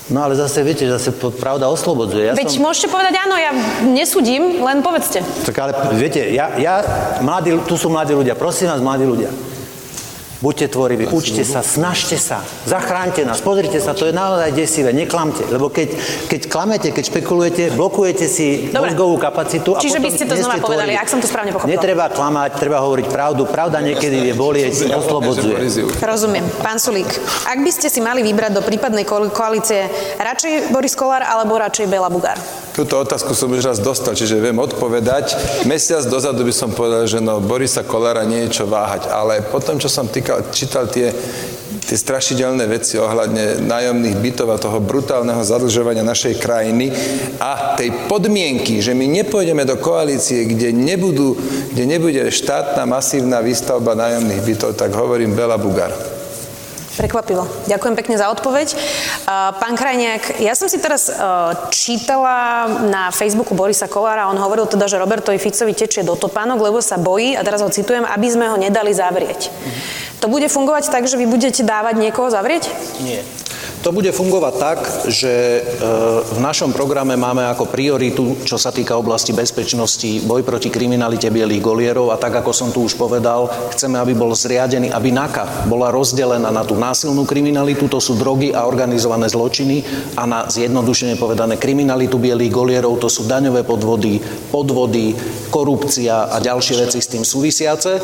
No 0.06 0.22
ale 0.22 0.38
zase 0.38 0.62
viete, 0.62 0.86
zase 0.86 1.10
pravda 1.10 1.66
oslobodzuje. 1.66 2.30
Ja 2.30 2.32
Veď 2.38 2.54
som... 2.54 2.70
môžete 2.70 2.86
povedať 2.86 3.18
áno, 3.26 3.34
ja 3.34 3.50
nesudím, 3.82 4.62
len 4.62 4.78
povedzte. 4.78 5.18
Tak 5.42 5.56
ale 5.58 5.74
viete, 5.98 6.30
ja, 6.30 6.54
ja 6.62 6.78
mladí, 7.18 7.58
tu 7.66 7.74
sú 7.74 7.90
mladí 7.90 8.14
ľudia, 8.14 8.38
prosím 8.38 8.70
vás, 8.70 8.78
mladí 8.78 9.02
ľudia. 9.02 9.34
Buďte 10.36 10.68
tvoriví, 10.68 11.08
učte 11.08 11.48
sa, 11.48 11.64
snažte 11.64 12.20
sa, 12.20 12.44
zachránte 12.68 13.24
nás, 13.24 13.40
pozrite 13.40 13.80
sa, 13.80 13.96
to 13.96 14.04
je 14.04 14.12
naozaj 14.12 14.52
desivé, 14.52 14.92
neklamte, 14.92 15.48
lebo 15.48 15.72
keď, 15.72 15.96
keď 16.28 16.40
klamete, 16.52 16.88
keď 16.92 17.04
špekulujete, 17.08 17.62
blokujete 17.72 18.28
si 18.28 18.68
Dobre. 18.68 18.92
mozgovú 18.92 19.16
kapacitu 19.16 19.72
a 19.72 19.80
Čiže 19.80 19.96
by 19.96 20.10
ste 20.12 20.28
to 20.28 20.36
znova 20.36 20.60
povedali, 20.60 20.92
ak 20.92 21.08
som 21.08 21.24
to 21.24 21.28
správne 21.28 21.56
pochopila. 21.56 21.72
Netreba 21.72 22.12
klamať, 22.12 22.50
treba 22.60 22.84
hovoriť 22.84 23.06
pravdu, 23.08 23.48
pravda 23.48 23.80
niekedy 23.80 24.28
je 24.28 24.34
bolieť, 24.36 24.92
oslobodzuje. 24.92 25.56
Rozumiem. 26.04 26.44
Pán 26.60 26.76
Sulík, 26.76 27.08
ak 27.48 27.58
by 27.64 27.70
ste 27.72 27.88
si 27.88 28.04
mali 28.04 28.20
vybrať 28.20 28.52
do 28.52 28.60
prípadnej 28.60 29.08
koalície 29.08 29.88
radšej 30.20 30.68
Boris 30.68 30.92
Kolár 30.92 31.24
alebo 31.24 31.56
radšej 31.56 31.88
Bela 31.88 32.12
Bugár? 32.12 32.36
Túto 32.76 33.00
otázku 33.00 33.32
som 33.32 33.48
už 33.48 33.64
raz 33.64 33.80
dostal, 33.80 34.12
čiže 34.12 34.36
viem 34.36 34.60
odpovedať. 34.60 35.32
Mesiac 35.64 36.04
dozadu 36.04 36.44
by 36.44 36.52
som 36.52 36.76
povedal, 36.76 37.08
že 37.08 37.24
no 37.24 37.40
Borisa 37.40 37.80
Kolára 37.80 38.28
nie 38.28 38.44
je 38.46 38.60
čo 38.60 38.64
váhať, 38.68 39.08
ale 39.08 39.40
potom, 39.40 39.80
čo 39.80 39.88
som 39.88 40.04
týkal, 40.04 40.52
čítal 40.52 40.84
tie 40.84 41.08
tie 41.86 41.94
strašidelné 41.94 42.66
veci 42.66 42.98
ohľadne 42.98 43.62
nájomných 43.62 44.18
bytov 44.18 44.48
a 44.50 44.58
toho 44.58 44.82
brutálneho 44.82 45.38
zadlžovania 45.46 46.02
našej 46.02 46.42
krajiny 46.42 46.90
a 47.38 47.78
tej 47.78 47.94
podmienky, 48.10 48.82
že 48.82 48.90
my 48.90 49.06
nepôjdeme 49.22 49.62
do 49.62 49.78
koalície, 49.78 50.50
kde, 50.50 50.74
nebudú, 50.74 51.38
kde 51.70 51.84
nebude 51.86 52.22
štátna 52.26 52.82
masívna 52.90 53.38
výstavba 53.38 53.94
nájomných 53.94 54.42
bytov, 54.42 54.74
tak 54.74 54.90
hovorím 54.98 55.38
Bela 55.38 55.54
Bugar. 55.54 55.94
Prekvapivo. 56.96 57.44
Ďakujem 57.68 57.94
pekne 57.94 58.16
za 58.16 58.32
odpoveď. 58.32 58.72
Pán 59.60 59.74
Krajniak, 59.76 60.40
ja 60.40 60.56
som 60.56 60.64
si 60.66 60.80
teraz 60.80 61.06
e, 61.06 61.14
čítala 61.68 62.64
na 62.88 63.12
Facebooku 63.12 63.52
Borisa 63.52 63.84
Kolára, 63.84 64.32
on 64.32 64.40
hovoril 64.40 64.64
teda, 64.64 64.88
že 64.88 64.96
Robertovi 64.96 65.36
Ficovi 65.36 65.76
tečie 65.76 66.00
do 66.00 66.16
topánok, 66.16 66.56
lebo 66.56 66.80
sa 66.80 66.96
bojí, 66.96 67.36
a 67.36 67.44
teraz 67.44 67.60
ho 67.60 67.68
citujem, 67.68 68.08
aby 68.08 68.26
sme 68.32 68.48
ho 68.48 68.56
nedali 68.56 68.96
zavrieť. 68.96 69.52
Mm-hmm. 69.52 70.15
To 70.20 70.26
bude 70.32 70.48
fungovať 70.48 70.88
tak, 70.88 71.04
že 71.04 71.20
vy 71.20 71.28
budete 71.28 71.60
dávať 71.60 72.00
niekoho 72.00 72.32
zavrieť? 72.32 72.72
Nie. 73.04 73.20
To 73.84 73.94
bude 73.94 74.10
fungovať 74.10 74.54
tak, 74.58 74.78
že 75.06 75.30
e, 75.30 75.60
v 76.26 76.38
našom 76.42 76.74
programe 76.74 77.14
máme 77.14 77.46
ako 77.46 77.70
prioritu, 77.70 78.34
čo 78.42 78.58
sa 78.58 78.74
týka 78.74 78.98
oblasti 78.98 79.30
bezpečnosti, 79.30 80.26
boj 80.26 80.42
proti 80.42 80.74
kriminalite 80.74 81.30
bielých 81.30 81.62
golierov 81.62 82.10
a 82.10 82.18
tak, 82.18 82.34
ako 82.42 82.50
som 82.50 82.74
tu 82.74 82.82
už 82.82 82.98
povedal, 82.98 83.46
chceme, 83.76 83.94
aby 84.00 84.18
bol 84.18 84.34
zriadený, 84.34 84.90
aby 84.90 85.14
NAKA 85.14 85.70
bola 85.70 85.94
rozdelená 85.94 86.50
na 86.50 86.66
tú 86.66 86.74
násilnú 86.74 87.22
kriminalitu, 87.22 87.86
to 87.86 88.02
sú 88.02 88.18
drogy 88.18 88.50
a 88.50 88.66
organizované 88.66 89.30
zločiny 89.30 89.86
a 90.18 90.26
na 90.26 90.50
zjednodušene 90.50 91.14
povedané 91.14 91.54
kriminalitu 91.54 92.18
bielých 92.18 92.50
golierov, 92.50 92.98
to 92.98 93.06
sú 93.06 93.30
daňové 93.30 93.62
podvody, 93.62 94.18
podvody, 94.50 95.14
korupcia 95.52 96.34
a 96.34 96.42
ďalšie 96.42 96.74
veci 96.82 96.98
s 96.98 97.06
tým 97.06 97.22
súvisiace. 97.22 98.02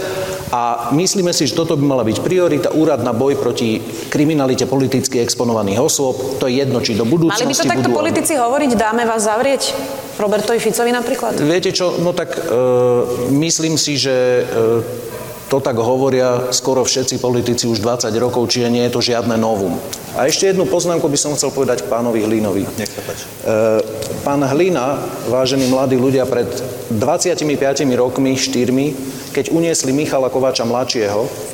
A 0.54 0.94
myslíme 0.94 1.34
si, 1.34 1.50
že 1.50 1.58
toto 1.58 1.74
by 1.74 1.82
mala 1.82 2.01
byť 2.02 2.18
priorita, 2.22 2.68
úrad 2.74 3.00
na 3.06 3.14
boj 3.14 3.38
proti 3.38 3.78
kriminalite 4.10 4.66
politicky 4.66 5.22
exponovaných 5.22 5.78
osôb, 5.80 6.38
to 6.38 6.46
je 6.46 6.62
jedno, 6.62 6.82
či 6.82 6.98
do 6.98 7.06
budúcnosti 7.06 7.46
Mali 7.46 7.54
by 7.54 7.58
to 7.58 7.70
takto 7.70 7.90
budú... 7.90 8.00
politici 8.04 8.32
hovoriť, 8.36 8.70
dáme 8.76 9.02
vás 9.06 9.24
zavrieť? 9.26 9.62
Robertovi 10.18 10.60
Ficovi 10.60 10.90
napríklad? 10.92 11.40
Viete 11.40 11.72
čo, 11.72 11.98
no 11.98 12.12
tak 12.12 12.36
e, 12.36 12.40
myslím 13.32 13.80
si, 13.80 13.96
že 13.96 14.44
e, 14.44 15.12
to 15.52 15.60
tak 15.60 15.76
hovoria 15.76 16.48
skoro 16.48 16.80
všetci 16.80 17.20
politici 17.20 17.68
už 17.68 17.84
20 17.84 18.08
rokov, 18.16 18.48
čiže 18.48 18.72
nie 18.72 18.88
je 18.88 18.92
to 18.96 19.04
žiadne 19.04 19.36
novum. 19.36 19.76
A 20.16 20.24
ešte 20.24 20.48
jednu 20.48 20.64
poznámku 20.64 21.04
by 21.04 21.18
som 21.20 21.36
chcel 21.36 21.52
povedať 21.52 21.84
pánovi 21.92 22.24
Hlinovi. 22.24 22.64
Nech 22.80 22.88
sa 22.88 23.04
páči. 23.04 23.24
E, 23.28 23.52
pán 24.24 24.40
Hlina, 24.40 24.96
vážení 25.28 25.68
mladí 25.68 26.00
ľudia, 26.00 26.24
pred 26.24 26.48
25 26.96 27.44
rokmi, 27.92 28.32
štyrmi, 28.32 28.86
keď 29.36 29.52
uniesli 29.52 29.92
Michala 29.92 30.32
Kováča 30.32 30.64
mladšieho, 30.64 31.51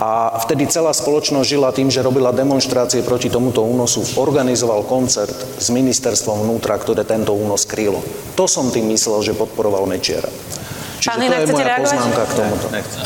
a 0.00 0.32
vtedy 0.40 0.64
celá 0.64 0.96
spoločnosť 0.96 1.44
žila 1.44 1.68
tým, 1.76 1.92
že 1.92 2.00
robila 2.00 2.32
demonstrácie 2.32 3.04
proti 3.04 3.28
tomuto 3.28 3.60
únosu. 3.60 4.00
Organizoval 4.16 4.88
koncert 4.88 5.60
s 5.60 5.68
ministerstvom 5.68 6.48
vnútra, 6.48 6.80
ktoré 6.80 7.04
tento 7.04 7.36
únos 7.36 7.68
krylo. 7.68 8.00
To 8.32 8.48
som 8.48 8.72
tým 8.72 8.88
myslel, 8.88 9.20
že 9.20 9.36
podporoval 9.36 9.84
Mečiara. 9.84 10.32
Čiže 11.04 11.12
Pán 11.12 11.20
to 11.20 11.32
je 11.36 11.48
moja 11.52 11.66
reagovať? 11.68 11.84
poznámka 11.84 12.22
k 12.24 12.32
tomuto. 12.32 12.66
Nechcem. 12.72 13.04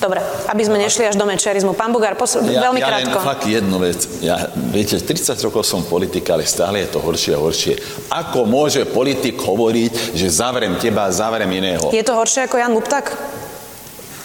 Dobre, 0.00 0.24
aby 0.48 0.62
sme 0.64 0.80
nešli 0.80 1.04
až 1.04 1.20
do 1.20 1.28
mečiarizmu. 1.28 1.76
Pán 1.76 1.92
Bugár, 1.92 2.16
pos- 2.16 2.40
ja, 2.40 2.72
veľmi 2.72 2.80
ja 2.80 2.88
krátko. 2.88 3.20
Ja 3.20 3.26
fakt 3.36 3.44
jednu 3.44 3.76
vec. 3.76 4.00
Ja, 4.24 4.48
viete, 4.72 4.96
30 4.96 5.36
rokov 5.44 5.68
som 5.68 5.84
politik, 5.84 6.24
ale 6.32 6.48
stále 6.48 6.88
je 6.88 6.96
to 6.96 7.04
horšie 7.04 7.36
a 7.36 7.40
horšie. 7.42 7.76
Ako 8.08 8.48
môže 8.48 8.88
politik 8.88 9.36
hovoriť, 9.36 10.16
že 10.16 10.26
zavrem 10.32 10.72
teba 10.80 11.04
a 11.04 11.12
zavrem 11.12 11.52
iného? 11.52 11.92
Je 11.92 12.00
to 12.00 12.16
horšie 12.16 12.48
ako 12.48 12.56
Jan 12.56 12.72
Luptak? 12.72 13.12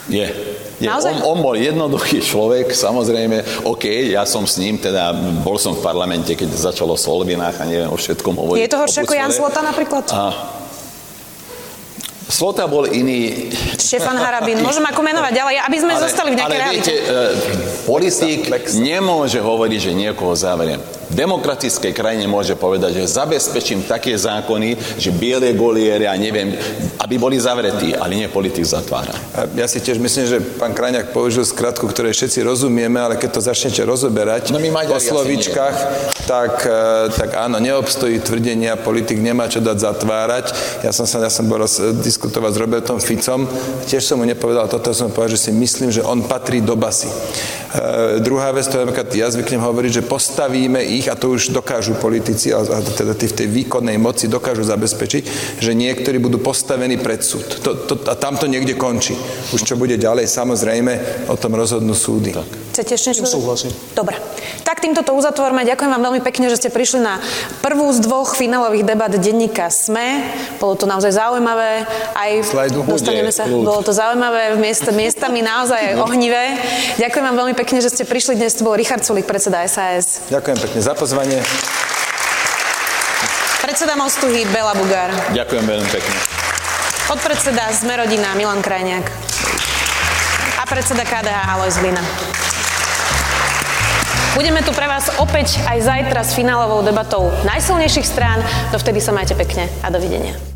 Je. 0.08 0.32
Je. 0.80 0.88
On, 0.88 1.36
on 1.36 1.38
bol 1.40 1.56
jednoduchý 1.56 2.20
človek, 2.20 2.72
samozrejme, 2.72 3.64
OK, 3.64 3.88
ja 4.12 4.28
som 4.28 4.44
s 4.44 4.60
ním, 4.60 4.76
teda 4.76 5.14
bol 5.40 5.56
som 5.56 5.72
v 5.72 5.80
parlamente, 5.80 6.36
keď 6.36 6.52
začalo 6.52 6.94
o 6.94 7.00
Solvinách 7.00 7.56
a 7.60 7.64
neviem 7.64 7.88
o 7.88 7.96
všetkom 7.96 8.34
hovoriť. 8.36 8.60
Je 8.60 8.70
to 8.70 8.78
horšie 8.80 9.00
ako 9.04 9.14
Jan 9.16 9.32
Slota 9.32 9.60
napríklad? 9.64 10.04
A, 10.12 10.24
Slota 12.26 12.66
bol 12.66 12.90
iný... 12.90 13.50
Štefan 13.78 14.18
Harabín, 14.18 14.58
môžem 14.58 14.82
ako 14.82 14.98
menovať 14.98 15.32
ďalej, 15.32 15.56
aby 15.62 15.76
sme 15.78 15.92
ale, 15.94 16.02
zostali 16.02 16.28
v 16.34 16.36
nejakej 16.42 16.58
ale 16.58 16.64
realite. 16.66 16.90
Viete, 16.90 16.96
uh, 17.06 17.30
politik 17.86 18.40
nemôže 18.82 19.38
hovoriť, 19.38 19.80
že 19.80 19.92
niekoho 19.94 20.34
zavriem 20.34 20.82
v 21.06 21.14
demokratickej 21.14 21.92
krajine 21.94 22.26
môže 22.26 22.58
povedať, 22.58 22.98
že 22.98 23.14
zabezpečím 23.22 23.86
také 23.86 24.18
zákony, 24.18 24.98
že 24.98 25.14
biele 25.14 25.54
goliere 25.54 26.10
a 26.10 26.18
neviem, 26.18 26.50
aby 26.98 27.14
boli 27.14 27.38
zavretí, 27.38 27.94
ale 27.94 28.18
nie 28.18 28.26
politik 28.26 28.66
zatvára. 28.66 29.14
Ja 29.54 29.70
si 29.70 29.78
tiež 29.78 30.02
myslím, 30.02 30.24
že 30.26 30.42
pán 30.58 30.74
Krajňák 30.74 31.14
použil 31.14 31.46
skratku, 31.46 31.86
ktoré 31.86 32.10
všetci 32.10 32.42
rozumieme, 32.42 32.98
ale 32.98 33.14
keď 33.14 33.38
to 33.38 33.40
začnete 33.46 33.86
rozoberať 33.86 34.50
no 34.50 34.58
po 34.58 34.98
slovíčkach, 34.98 35.76
tak, 36.26 36.66
e, 36.66 37.14
tak 37.14 37.38
áno, 37.38 37.62
neobstojí 37.62 38.18
tvrdenia, 38.18 38.74
politik 38.74 39.22
nemá 39.22 39.46
čo 39.46 39.62
dať 39.62 39.78
zatvárať. 39.78 40.46
Ja 40.82 40.90
som 40.90 41.06
sa, 41.06 41.22
ja 41.22 41.30
som 41.30 41.46
bol 41.46 41.62
diskutovať 42.16 42.56
s 42.56 42.58
Robertom 42.64 42.96
Ficom, 42.96 43.44
tiež 43.84 44.00
som 44.00 44.16
mu 44.16 44.24
nepovedal 44.24 44.72
toto, 44.72 44.96
som 44.96 45.12
povedal, 45.12 45.36
že 45.36 45.46
si 45.46 45.52
myslím, 45.52 45.92
že 45.92 46.00
on 46.00 46.24
patrí 46.24 46.64
do 46.64 46.72
basy. 46.72 47.12
E, 47.12 48.24
druhá 48.24 48.56
vec, 48.56 48.64
to 48.64 48.80
je 48.80 48.88
napríklad, 48.88 49.12
ja 49.12 49.28
zvyknem 49.28 49.60
hovoriť, 49.60 50.00
že 50.00 50.02
postavíme 50.08 50.80
ich, 50.80 51.12
a 51.12 51.14
to 51.14 51.36
už 51.36 51.52
dokážu 51.52 51.92
politici, 52.00 52.56
a, 52.56 52.64
a 52.64 52.80
teda 52.80 53.12
tí 53.12 53.28
v 53.28 53.36
tej 53.36 53.48
výkonnej 53.52 54.00
moci 54.00 54.32
dokážu 54.32 54.64
zabezpečiť, 54.64 55.22
že 55.60 55.76
niektorí 55.76 56.16
budú 56.16 56.40
postavení 56.40 56.96
pred 56.96 57.20
súd. 57.20 57.60
To, 57.60 57.76
to, 57.84 57.94
a 58.08 58.16
tam 58.16 58.40
to 58.40 58.48
niekde 58.48 58.80
končí. 58.80 59.12
Už 59.52 59.60
čo 59.68 59.76
bude 59.76 60.00
ďalej, 60.00 60.24
samozrejme, 60.24 60.92
o 61.28 61.36
tom 61.36 61.52
rozhodnú 61.52 61.92
súdy. 61.92 62.32
Tak. 62.32 62.48
Chcete 62.72 62.92
ešte 62.96 63.08
niečo? 63.12 63.40
Súhlasím. 63.40 63.72
Dobre. 63.92 64.16
Tak 64.64 64.84
týmto 64.84 65.00
to 65.00 65.16
uzatvorme. 65.16 65.64
Ďakujem 65.64 65.90
vám 65.96 66.12
veľmi 66.12 66.20
pekne, 66.20 66.52
že 66.52 66.60
ste 66.60 66.68
prišli 66.72 67.00
na 67.00 67.20
prvú 67.64 67.88
z 67.92 68.04
dvoch 68.04 68.36
finálových 68.36 68.84
debat 68.84 69.12
denníka 69.12 69.72
SME. 69.72 70.26
Bolo 70.60 70.76
to 70.76 70.84
naozaj 70.84 71.16
zaujímavé. 71.16 71.88
Aj 72.14 72.30
Slajdu 72.44 72.84
dostaneme 72.86 73.32
sa. 73.34 73.48
Bolo 73.48 73.82
to 73.82 73.90
zaujímavé, 73.90 74.54
miest, 74.60 74.86
miestami 74.92 75.42
naozaj 75.42 75.98
ohnivé. 75.98 76.60
Ďakujem 77.00 77.24
vám 77.24 77.36
veľmi 77.36 77.54
pekne, 77.58 77.82
že 77.82 77.90
ste 77.90 78.04
prišli 78.06 78.38
dnes. 78.38 78.54
To 78.60 78.68
bol 78.68 78.78
Richard 78.78 79.02
Sulik, 79.02 79.26
predseda 79.26 79.64
SAS. 79.66 80.22
Ďakujem 80.30 80.58
pekne 80.62 80.80
za 80.84 80.92
pozvanie. 80.94 81.38
Predseda 83.64 83.98
Mostu 83.98 84.30
Hit, 84.30 84.46
Bela 84.54 84.78
Bugár. 84.78 85.10
Ďakujem 85.34 85.64
veľmi 85.66 85.88
pekne. 85.90 86.14
Podpredseda 87.10 87.70
Zmerodina 87.74 88.34
Milan 88.38 88.62
Krajniak. 88.62 89.10
A 90.58 90.62
predseda 90.66 91.02
KDH 91.02 91.38
Alois 91.54 91.74
Hlina. 91.78 92.02
Budeme 94.36 94.60
tu 94.60 94.68
pre 94.76 94.84
vás 94.84 95.08
opäť 95.16 95.56
aj 95.64 95.80
zajtra 95.80 96.20
s 96.20 96.36
finálovou 96.36 96.84
debatou 96.84 97.32
najsilnejších 97.48 98.04
strán. 98.04 98.44
Dovtedy 98.68 99.00
sa 99.00 99.16
majte 99.16 99.32
pekne 99.32 99.64
a 99.80 99.88
dovidenia. 99.88 100.55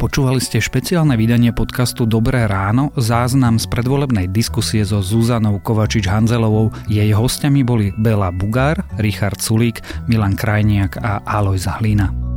Počúvali 0.00 0.40
ste 0.40 0.64
špeciálne 0.64 1.12
vydanie 1.12 1.52
podcastu 1.52 2.08
Dobré 2.08 2.48
ráno, 2.48 2.88
záznam 2.96 3.60
z 3.60 3.68
predvolebnej 3.68 4.32
diskusie 4.32 4.80
so 4.80 5.04
Zuzanou 5.04 5.60
Kovačič-Hanzelovou. 5.60 6.72
Jej 6.88 7.12
hostiami 7.12 7.60
boli 7.60 7.92
Bela 8.00 8.32
Bugár, 8.32 8.80
Richard 8.96 9.44
Sulík, 9.44 9.84
Milan 10.08 10.40
Krajniak 10.40 10.96
a 11.04 11.20
Alojza 11.28 11.76
Hlina. 11.76 12.29